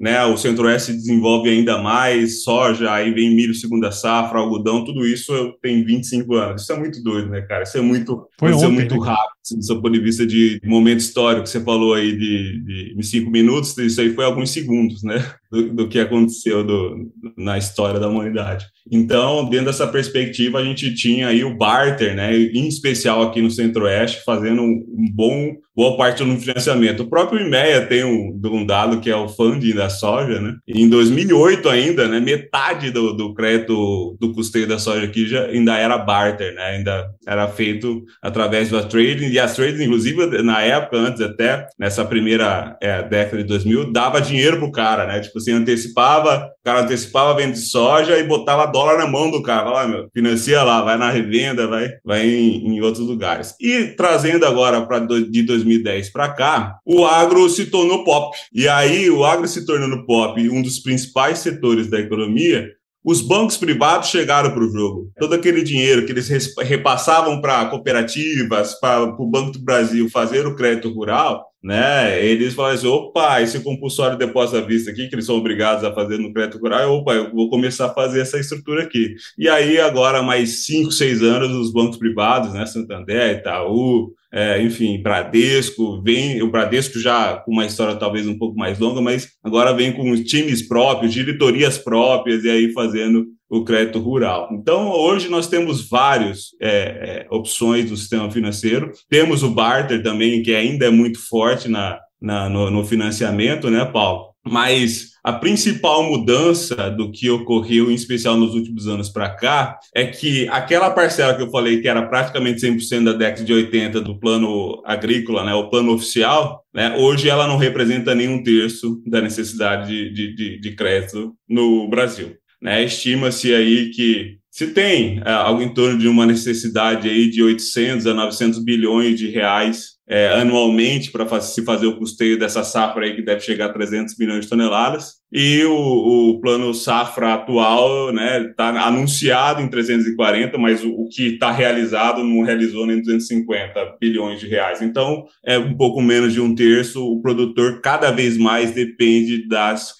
né? 0.00 0.24
O 0.24 0.36
Centro-Oeste 0.36 0.92
desenvolve 0.92 1.48
ainda 1.48 1.78
mais, 1.78 2.42
soja, 2.42 2.92
aí 2.92 3.12
vem 3.12 3.34
milho 3.34 3.54
segunda 3.54 3.92
safra, 3.92 4.40
algodão, 4.40 4.84
tudo 4.84 5.06
isso 5.06 5.54
tem 5.62 5.84
25 5.84 6.34
anos. 6.34 6.62
Isso 6.62 6.72
é 6.72 6.78
muito 6.78 7.02
doido, 7.02 7.30
né, 7.30 7.42
cara? 7.42 7.62
Isso 7.62 7.78
é 7.78 7.80
muito, 7.80 8.26
Foi 8.38 8.52
ontem, 8.52 8.70
muito 8.70 8.96
né? 8.96 9.06
rápido, 9.06 9.37
do 9.56 9.62
seu 9.62 9.76
ponto 9.76 9.92
de 9.92 10.00
vista 10.00 10.26
de 10.26 10.60
momento 10.64 11.00
histórico. 11.00 11.46
Você 11.46 11.60
falou 11.60 11.94
aí 11.94 12.16
de, 12.16 12.94
de 12.94 13.06
cinco 13.06 13.30
minutos, 13.30 13.76
isso 13.78 14.00
aí 14.00 14.12
foi 14.14 14.24
alguns 14.24 14.50
segundos, 14.50 15.02
né? 15.02 15.24
Do, 15.50 15.72
do 15.72 15.88
que 15.88 15.98
aconteceu 15.98 16.62
do, 16.62 17.10
na 17.34 17.56
história 17.56 17.98
da 17.98 18.06
humanidade. 18.06 18.66
Então, 18.90 19.48
dentro 19.48 19.66
dessa 19.66 19.86
perspectiva, 19.86 20.58
a 20.58 20.64
gente 20.64 20.94
tinha 20.94 21.28
aí 21.28 21.44
o 21.44 21.56
barter, 21.56 22.14
né, 22.14 22.36
em 22.36 22.68
especial 22.68 23.22
aqui 23.22 23.40
no 23.40 23.50
Centro-Oeste, 23.50 24.22
fazendo 24.24 24.62
um 24.62 25.10
bom, 25.14 25.54
boa 25.76 25.96
parte 25.96 26.24
no 26.24 26.38
financiamento. 26.38 27.02
O 27.02 27.08
próprio 27.08 27.46
IMEA 27.46 27.86
tem 27.86 28.04
um, 28.04 28.38
um 28.44 28.64
dado 28.64 29.00
que 29.00 29.10
é 29.10 29.16
o 29.16 29.28
funding 29.28 29.74
da 29.74 29.88
soja, 29.88 30.40
né, 30.40 30.54
em 30.66 30.88
2008 30.88 31.68
ainda, 31.68 32.08
né, 32.08 32.20
metade 32.20 32.90
do, 32.90 33.12
do 33.12 33.34
crédito 33.34 34.16
do 34.18 34.32
custeio 34.32 34.66
da 34.66 34.78
soja 34.78 35.04
aqui 35.04 35.26
já 35.26 35.46
ainda 35.46 35.76
era 35.76 35.98
barter, 35.98 36.54
né, 36.54 36.62
ainda 36.62 37.08
era 37.26 37.46
feito 37.48 38.04
através 38.22 38.70
do 38.70 38.82
trading, 38.88 39.30
e 39.38 39.40
as 39.40 39.54
trading, 39.54 39.84
inclusive, 39.84 40.42
na 40.42 40.60
época, 40.62 40.96
antes 40.96 41.22
até, 41.22 41.68
nessa 41.78 42.04
primeira 42.04 42.76
é, 42.82 43.02
década 43.04 43.40
de 43.40 43.48
2000, 43.48 43.92
dava 43.92 44.20
dinheiro 44.20 44.58
pro 44.58 44.72
cara, 44.72 45.06
né, 45.06 45.20
tipo 45.20 45.38
assim, 45.38 45.52
antecipava, 45.52 46.50
o 46.60 46.64
cara 46.64 46.80
antecipava 46.80 47.36
venda 47.36 47.52
de 47.52 47.60
soja 47.60 48.18
e 48.18 48.24
botava 48.24 48.66
dólar 48.66 48.98
na 48.98 49.06
mão 49.06 49.30
do 49.30 49.40
cara. 49.40 49.64
Fala, 49.64 49.82
ah, 49.82 49.88
meu, 49.88 50.08
financia 50.12 50.62
lá, 50.64 50.82
vai 50.82 50.98
na 50.98 51.08
revenda, 51.08 51.68
vai, 51.68 51.88
vai 52.04 52.28
em, 52.28 52.66
em 52.66 52.80
outros 52.80 53.06
lugares. 53.06 53.54
E 53.60 53.94
trazendo 53.96 54.44
agora 54.44 54.84
para 54.84 54.98
de 54.98 55.42
2010 55.42 56.10
para 56.10 56.28
cá, 56.30 56.78
o 56.84 57.06
agro 57.06 57.48
se 57.48 57.66
tornou 57.66 58.02
pop. 58.04 58.36
E 58.52 58.68
aí, 58.68 59.08
o 59.08 59.24
agro 59.24 59.46
se 59.46 59.64
tornando 59.64 60.04
pop, 60.04 60.48
um 60.50 60.60
dos 60.60 60.80
principais 60.80 61.38
setores 61.38 61.88
da 61.88 62.00
economia, 62.00 62.68
os 63.08 63.22
bancos 63.22 63.56
privados 63.56 64.10
chegaram 64.10 64.50
para 64.50 64.62
o 64.62 64.70
jogo. 64.70 65.10
Todo 65.18 65.32
aquele 65.32 65.62
dinheiro 65.62 66.04
que 66.04 66.12
eles 66.12 66.28
repassavam 66.58 67.40
para 67.40 67.64
cooperativas, 67.64 68.78
para 68.78 69.02
o 69.02 69.26
Banco 69.26 69.52
do 69.52 69.60
Brasil 69.60 70.10
fazer 70.10 70.46
o 70.46 70.54
crédito 70.54 70.92
rural, 70.92 71.46
né? 71.62 72.24
Eles 72.24 72.54
falam 72.54 72.72
assim: 72.72 72.86
opa, 72.86 73.40
esse 73.42 73.60
compulsório 73.60 74.18
de 74.18 74.26
depósito 74.26 74.58
à 74.58 74.60
vista 74.60 74.90
aqui, 74.90 75.08
que 75.08 75.14
eles 75.14 75.26
são 75.26 75.36
obrigados 75.36 75.84
a 75.84 75.92
fazer 75.92 76.18
no 76.18 76.32
crédito 76.32 76.58
rural, 76.58 76.94
opa, 76.94 77.14
eu 77.14 77.32
vou 77.32 77.50
começar 77.50 77.86
a 77.86 77.94
fazer 77.94 78.20
essa 78.20 78.38
estrutura 78.38 78.82
aqui. 78.82 79.14
E 79.36 79.48
aí, 79.48 79.80
agora, 79.80 80.22
mais 80.22 80.66
cinco, 80.66 80.92
seis 80.92 81.22
anos, 81.22 81.50
os 81.50 81.72
bancos 81.72 81.98
privados, 81.98 82.52
né? 82.52 82.64
Santander, 82.66 83.38
Itaú, 83.38 84.12
é, 84.32 84.62
enfim, 84.62 85.02
Bradesco, 85.02 86.02
vem, 86.02 86.42
o 86.42 86.50
Bradesco 86.50 86.98
já 86.98 87.38
com 87.38 87.50
uma 87.50 87.64
história 87.64 87.96
talvez 87.96 88.26
um 88.26 88.36
pouco 88.36 88.58
mais 88.58 88.78
longa, 88.78 89.00
mas 89.00 89.28
agora 89.42 89.72
vem 89.72 89.92
com 89.92 90.14
times 90.22 90.60
próprios, 90.60 91.14
diretorias 91.14 91.78
próprias, 91.78 92.44
e 92.44 92.50
aí 92.50 92.72
fazendo 92.72 93.26
o 93.48 93.64
crédito 93.64 93.98
rural. 93.98 94.48
Então, 94.52 94.90
hoje 94.90 95.28
nós 95.28 95.46
temos 95.46 95.88
várias 95.88 96.48
é, 96.60 96.68
é, 96.68 97.26
opções 97.30 97.88
do 97.88 97.96
sistema 97.96 98.30
financeiro. 98.30 98.92
Temos 99.08 99.42
o 99.42 99.50
barter 99.50 100.02
também, 100.02 100.42
que 100.42 100.54
ainda 100.54 100.86
é 100.86 100.90
muito 100.90 101.18
forte 101.18 101.68
na, 101.68 101.98
na 102.20 102.48
no, 102.48 102.70
no 102.70 102.84
financiamento, 102.84 103.70
né, 103.70 103.84
Paulo? 103.84 104.28
Mas 104.46 105.12
a 105.22 105.32
principal 105.32 106.02
mudança 106.04 106.90
do 106.90 107.10
que 107.10 107.28
ocorreu, 107.28 107.90
em 107.90 107.94
especial 107.94 108.36
nos 108.36 108.54
últimos 108.54 108.86
anos 108.86 109.10
para 109.10 109.28
cá, 109.28 109.78
é 109.94 110.06
que 110.06 110.48
aquela 110.48 110.90
parcela 110.90 111.34
que 111.34 111.42
eu 111.42 111.50
falei 111.50 111.80
que 111.80 111.88
era 111.88 112.06
praticamente 112.06 112.66
100% 112.66 113.04
da 113.04 113.12
década 113.12 113.44
de 113.44 113.52
80 113.52 114.00
do 114.00 114.18
plano 114.18 114.80
agrícola, 114.86 115.44
né, 115.44 115.54
o 115.54 115.68
plano 115.68 115.92
oficial, 115.92 116.64
né, 116.72 116.96
hoje 116.96 117.28
ela 117.28 117.46
não 117.46 117.58
representa 117.58 118.14
nem 118.14 118.28
um 118.28 118.42
terço 118.42 119.02
da 119.06 119.20
necessidade 119.20 120.12
de, 120.12 120.34
de, 120.34 120.60
de 120.60 120.74
crédito 120.74 121.34
no 121.48 121.88
Brasil. 121.88 122.34
Né? 122.60 122.84
Estima-se 122.84 123.54
aí 123.54 123.90
que 123.90 124.38
se 124.50 124.68
tem 124.68 125.20
é, 125.24 125.30
algo 125.30 125.62
em 125.62 125.72
torno 125.72 125.98
de 125.98 126.08
uma 126.08 126.26
necessidade 126.26 127.08
aí 127.08 127.30
de 127.30 127.42
800 127.42 128.06
a 128.06 128.14
900 128.14 128.58
bilhões 128.64 129.18
de 129.18 129.28
reais 129.28 129.97
é, 130.08 130.28
anualmente 130.28 131.10
para 131.12 131.40
se 131.40 131.62
fazer 131.62 131.86
o 131.86 131.98
custeio 131.98 132.38
dessa 132.38 132.64
safra 132.64 133.04
aí 133.04 133.14
que 133.14 133.22
deve 133.22 133.40
chegar 133.40 133.66
a 133.66 133.72
300 133.72 134.16
milhões 134.16 134.44
de 134.44 134.48
toneladas. 134.48 135.18
E 135.30 135.62
o, 135.64 136.30
o 136.30 136.40
plano 136.40 136.72
safra 136.72 137.34
atual 137.34 138.08
está 138.08 138.12
né, 138.14 138.52
tá 138.56 138.86
anunciado 138.86 139.60
em 139.60 139.68
340, 139.68 140.56
mas 140.56 140.82
o, 140.82 140.90
o 140.90 141.08
que 141.10 141.34
está 141.34 141.50
realizado 141.50 142.24
não 142.24 142.42
realizou 142.42 142.86
nem 142.86 142.98
250 142.98 143.96
bilhões 144.00 144.40
de 144.40 144.48
reais. 144.48 144.80
Então, 144.80 145.26
é 145.44 145.58
um 145.58 145.76
pouco 145.76 146.00
menos 146.00 146.32
de 146.32 146.40
um 146.40 146.54
terço. 146.54 147.04
O 147.04 147.20
produtor 147.20 147.82
cada 147.82 148.10
vez 148.10 148.38
mais 148.38 148.70
depende 148.70 149.46
das 149.46 149.98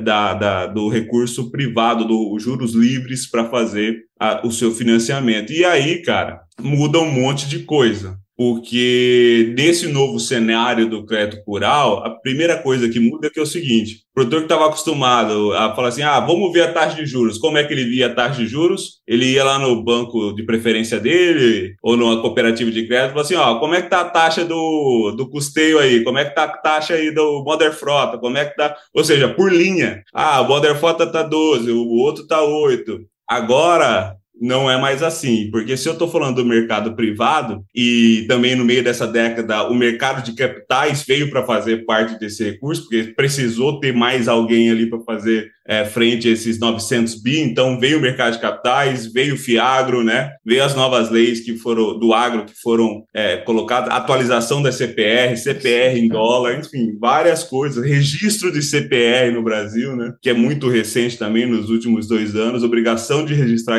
da, 0.00 0.32
da, 0.32 0.66
do 0.66 0.88
recurso 0.88 1.50
privado, 1.50 2.06
dos 2.06 2.42
juros 2.42 2.72
livres 2.72 3.30
para 3.30 3.50
fazer 3.50 4.04
a, 4.18 4.46
o 4.46 4.50
seu 4.50 4.72
financiamento. 4.72 5.52
E 5.52 5.62
aí, 5.62 6.00
cara, 6.00 6.40
muda 6.58 6.98
um 6.98 7.12
monte 7.12 7.46
de 7.46 7.58
coisa 7.58 8.21
porque 8.42 9.54
nesse 9.56 9.86
novo 9.86 10.18
cenário 10.18 10.90
do 10.90 11.06
crédito 11.06 11.40
rural, 11.46 12.04
a 12.04 12.10
primeira 12.10 12.60
coisa 12.60 12.88
que 12.88 12.98
muda 12.98 13.28
é 13.28 13.30
que 13.30 13.38
é 13.38 13.42
o 13.42 13.46
seguinte: 13.46 14.00
o 14.10 14.14
produtor 14.14 14.40
que 14.40 14.46
estava 14.46 14.66
acostumado 14.66 15.52
a 15.52 15.72
falar 15.76 15.88
assim, 15.88 16.02
ah, 16.02 16.18
vamos 16.18 16.52
ver 16.52 16.62
a 16.62 16.72
taxa 16.72 16.96
de 16.96 17.06
juros. 17.06 17.38
Como 17.38 17.56
é 17.56 17.62
que 17.62 17.72
ele 17.72 17.84
via 17.84 18.08
a 18.08 18.14
taxa 18.14 18.40
de 18.40 18.48
juros? 18.48 19.00
Ele 19.06 19.26
ia 19.26 19.44
lá 19.44 19.60
no 19.60 19.80
banco 19.84 20.32
de 20.32 20.42
preferência 20.42 20.98
dele 20.98 21.76
ou 21.84 21.96
numa 21.96 22.20
cooperativa 22.20 22.68
de 22.68 22.84
crédito, 22.84 23.10
falava 23.10 23.20
assim, 23.20 23.36
ó, 23.36 23.60
como 23.60 23.76
é 23.76 23.82
que 23.82 23.88
tá 23.88 24.00
a 24.00 24.10
taxa 24.10 24.44
do, 24.44 25.14
do 25.16 25.30
custeio 25.30 25.78
aí? 25.78 26.02
Como 26.02 26.18
é 26.18 26.24
que 26.24 26.34
tá 26.34 26.42
a 26.42 26.48
taxa 26.48 26.94
aí 26.94 27.14
do 27.14 27.44
Modern 27.44 27.72
Frota? 27.72 28.18
Como 28.18 28.36
é 28.36 28.44
que 28.44 28.56
tá? 28.56 28.74
Ou 28.92 29.04
seja, 29.04 29.28
por 29.28 29.52
linha. 29.52 30.02
Ah, 30.12 30.40
o 30.40 30.48
Modern 30.48 30.76
Frota 30.76 31.06
tá 31.06 31.22
12, 31.22 31.70
o 31.70 31.90
outro 31.90 32.26
tá 32.26 32.42
8. 32.42 32.98
Agora, 33.28 34.16
não 34.42 34.68
é 34.68 34.76
mais 34.76 35.04
assim, 35.04 35.48
porque 35.52 35.76
se 35.76 35.88
eu 35.88 35.92
estou 35.92 36.10
falando 36.10 36.36
do 36.36 36.44
mercado 36.44 36.96
privado 36.96 37.64
e 37.72 38.24
também 38.26 38.56
no 38.56 38.64
meio 38.64 38.82
dessa 38.82 39.06
década 39.06 39.68
o 39.68 39.74
mercado 39.74 40.20
de 40.24 40.34
capitais 40.34 41.04
veio 41.04 41.30
para 41.30 41.46
fazer 41.46 41.84
parte 41.86 42.18
desse 42.18 42.42
recurso, 42.42 42.82
porque 42.82 43.12
precisou 43.14 43.78
ter 43.78 43.94
mais 43.94 44.26
alguém 44.26 44.68
ali 44.68 44.90
para 44.90 44.98
fazer 45.00 45.48
é, 45.66 45.84
frente 45.84 46.28
a 46.28 46.32
esses 46.32 46.58
900 46.58 47.22
bi, 47.22 47.38
então 47.38 47.78
veio 47.78 47.98
o 47.98 48.00
mercado 48.00 48.32
de 48.32 48.40
capitais, 48.40 49.06
veio 49.12 49.34
o 49.34 49.38
Fiagro, 49.38 50.02
né? 50.02 50.32
Veio 50.44 50.64
as 50.64 50.74
novas 50.74 51.10
leis 51.10 51.40
que 51.40 51.56
foram 51.56 51.98
do 51.98 52.12
agro 52.12 52.44
que 52.44 52.54
foram 52.60 53.04
é, 53.14 53.36
colocadas, 53.36 53.92
atualização 53.92 54.60
da 54.60 54.72
CPR, 54.72 55.36
CPR 55.36 55.98
em 55.98 56.08
dólar, 56.08 56.58
enfim, 56.58 56.96
várias 56.98 57.44
coisas, 57.44 57.84
registro 57.84 58.50
de 58.52 58.60
CPR 58.60 59.30
no 59.32 59.42
Brasil, 59.42 59.94
né? 59.94 60.12
Que 60.20 60.30
é 60.30 60.34
muito 60.34 60.68
recente 60.68 61.16
também 61.16 61.46
nos 61.46 61.70
últimos 61.70 62.08
dois 62.08 62.34
anos, 62.34 62.64
obrigação 62.64 63.24
de 63.24 63.34
registrar 63.34 63.78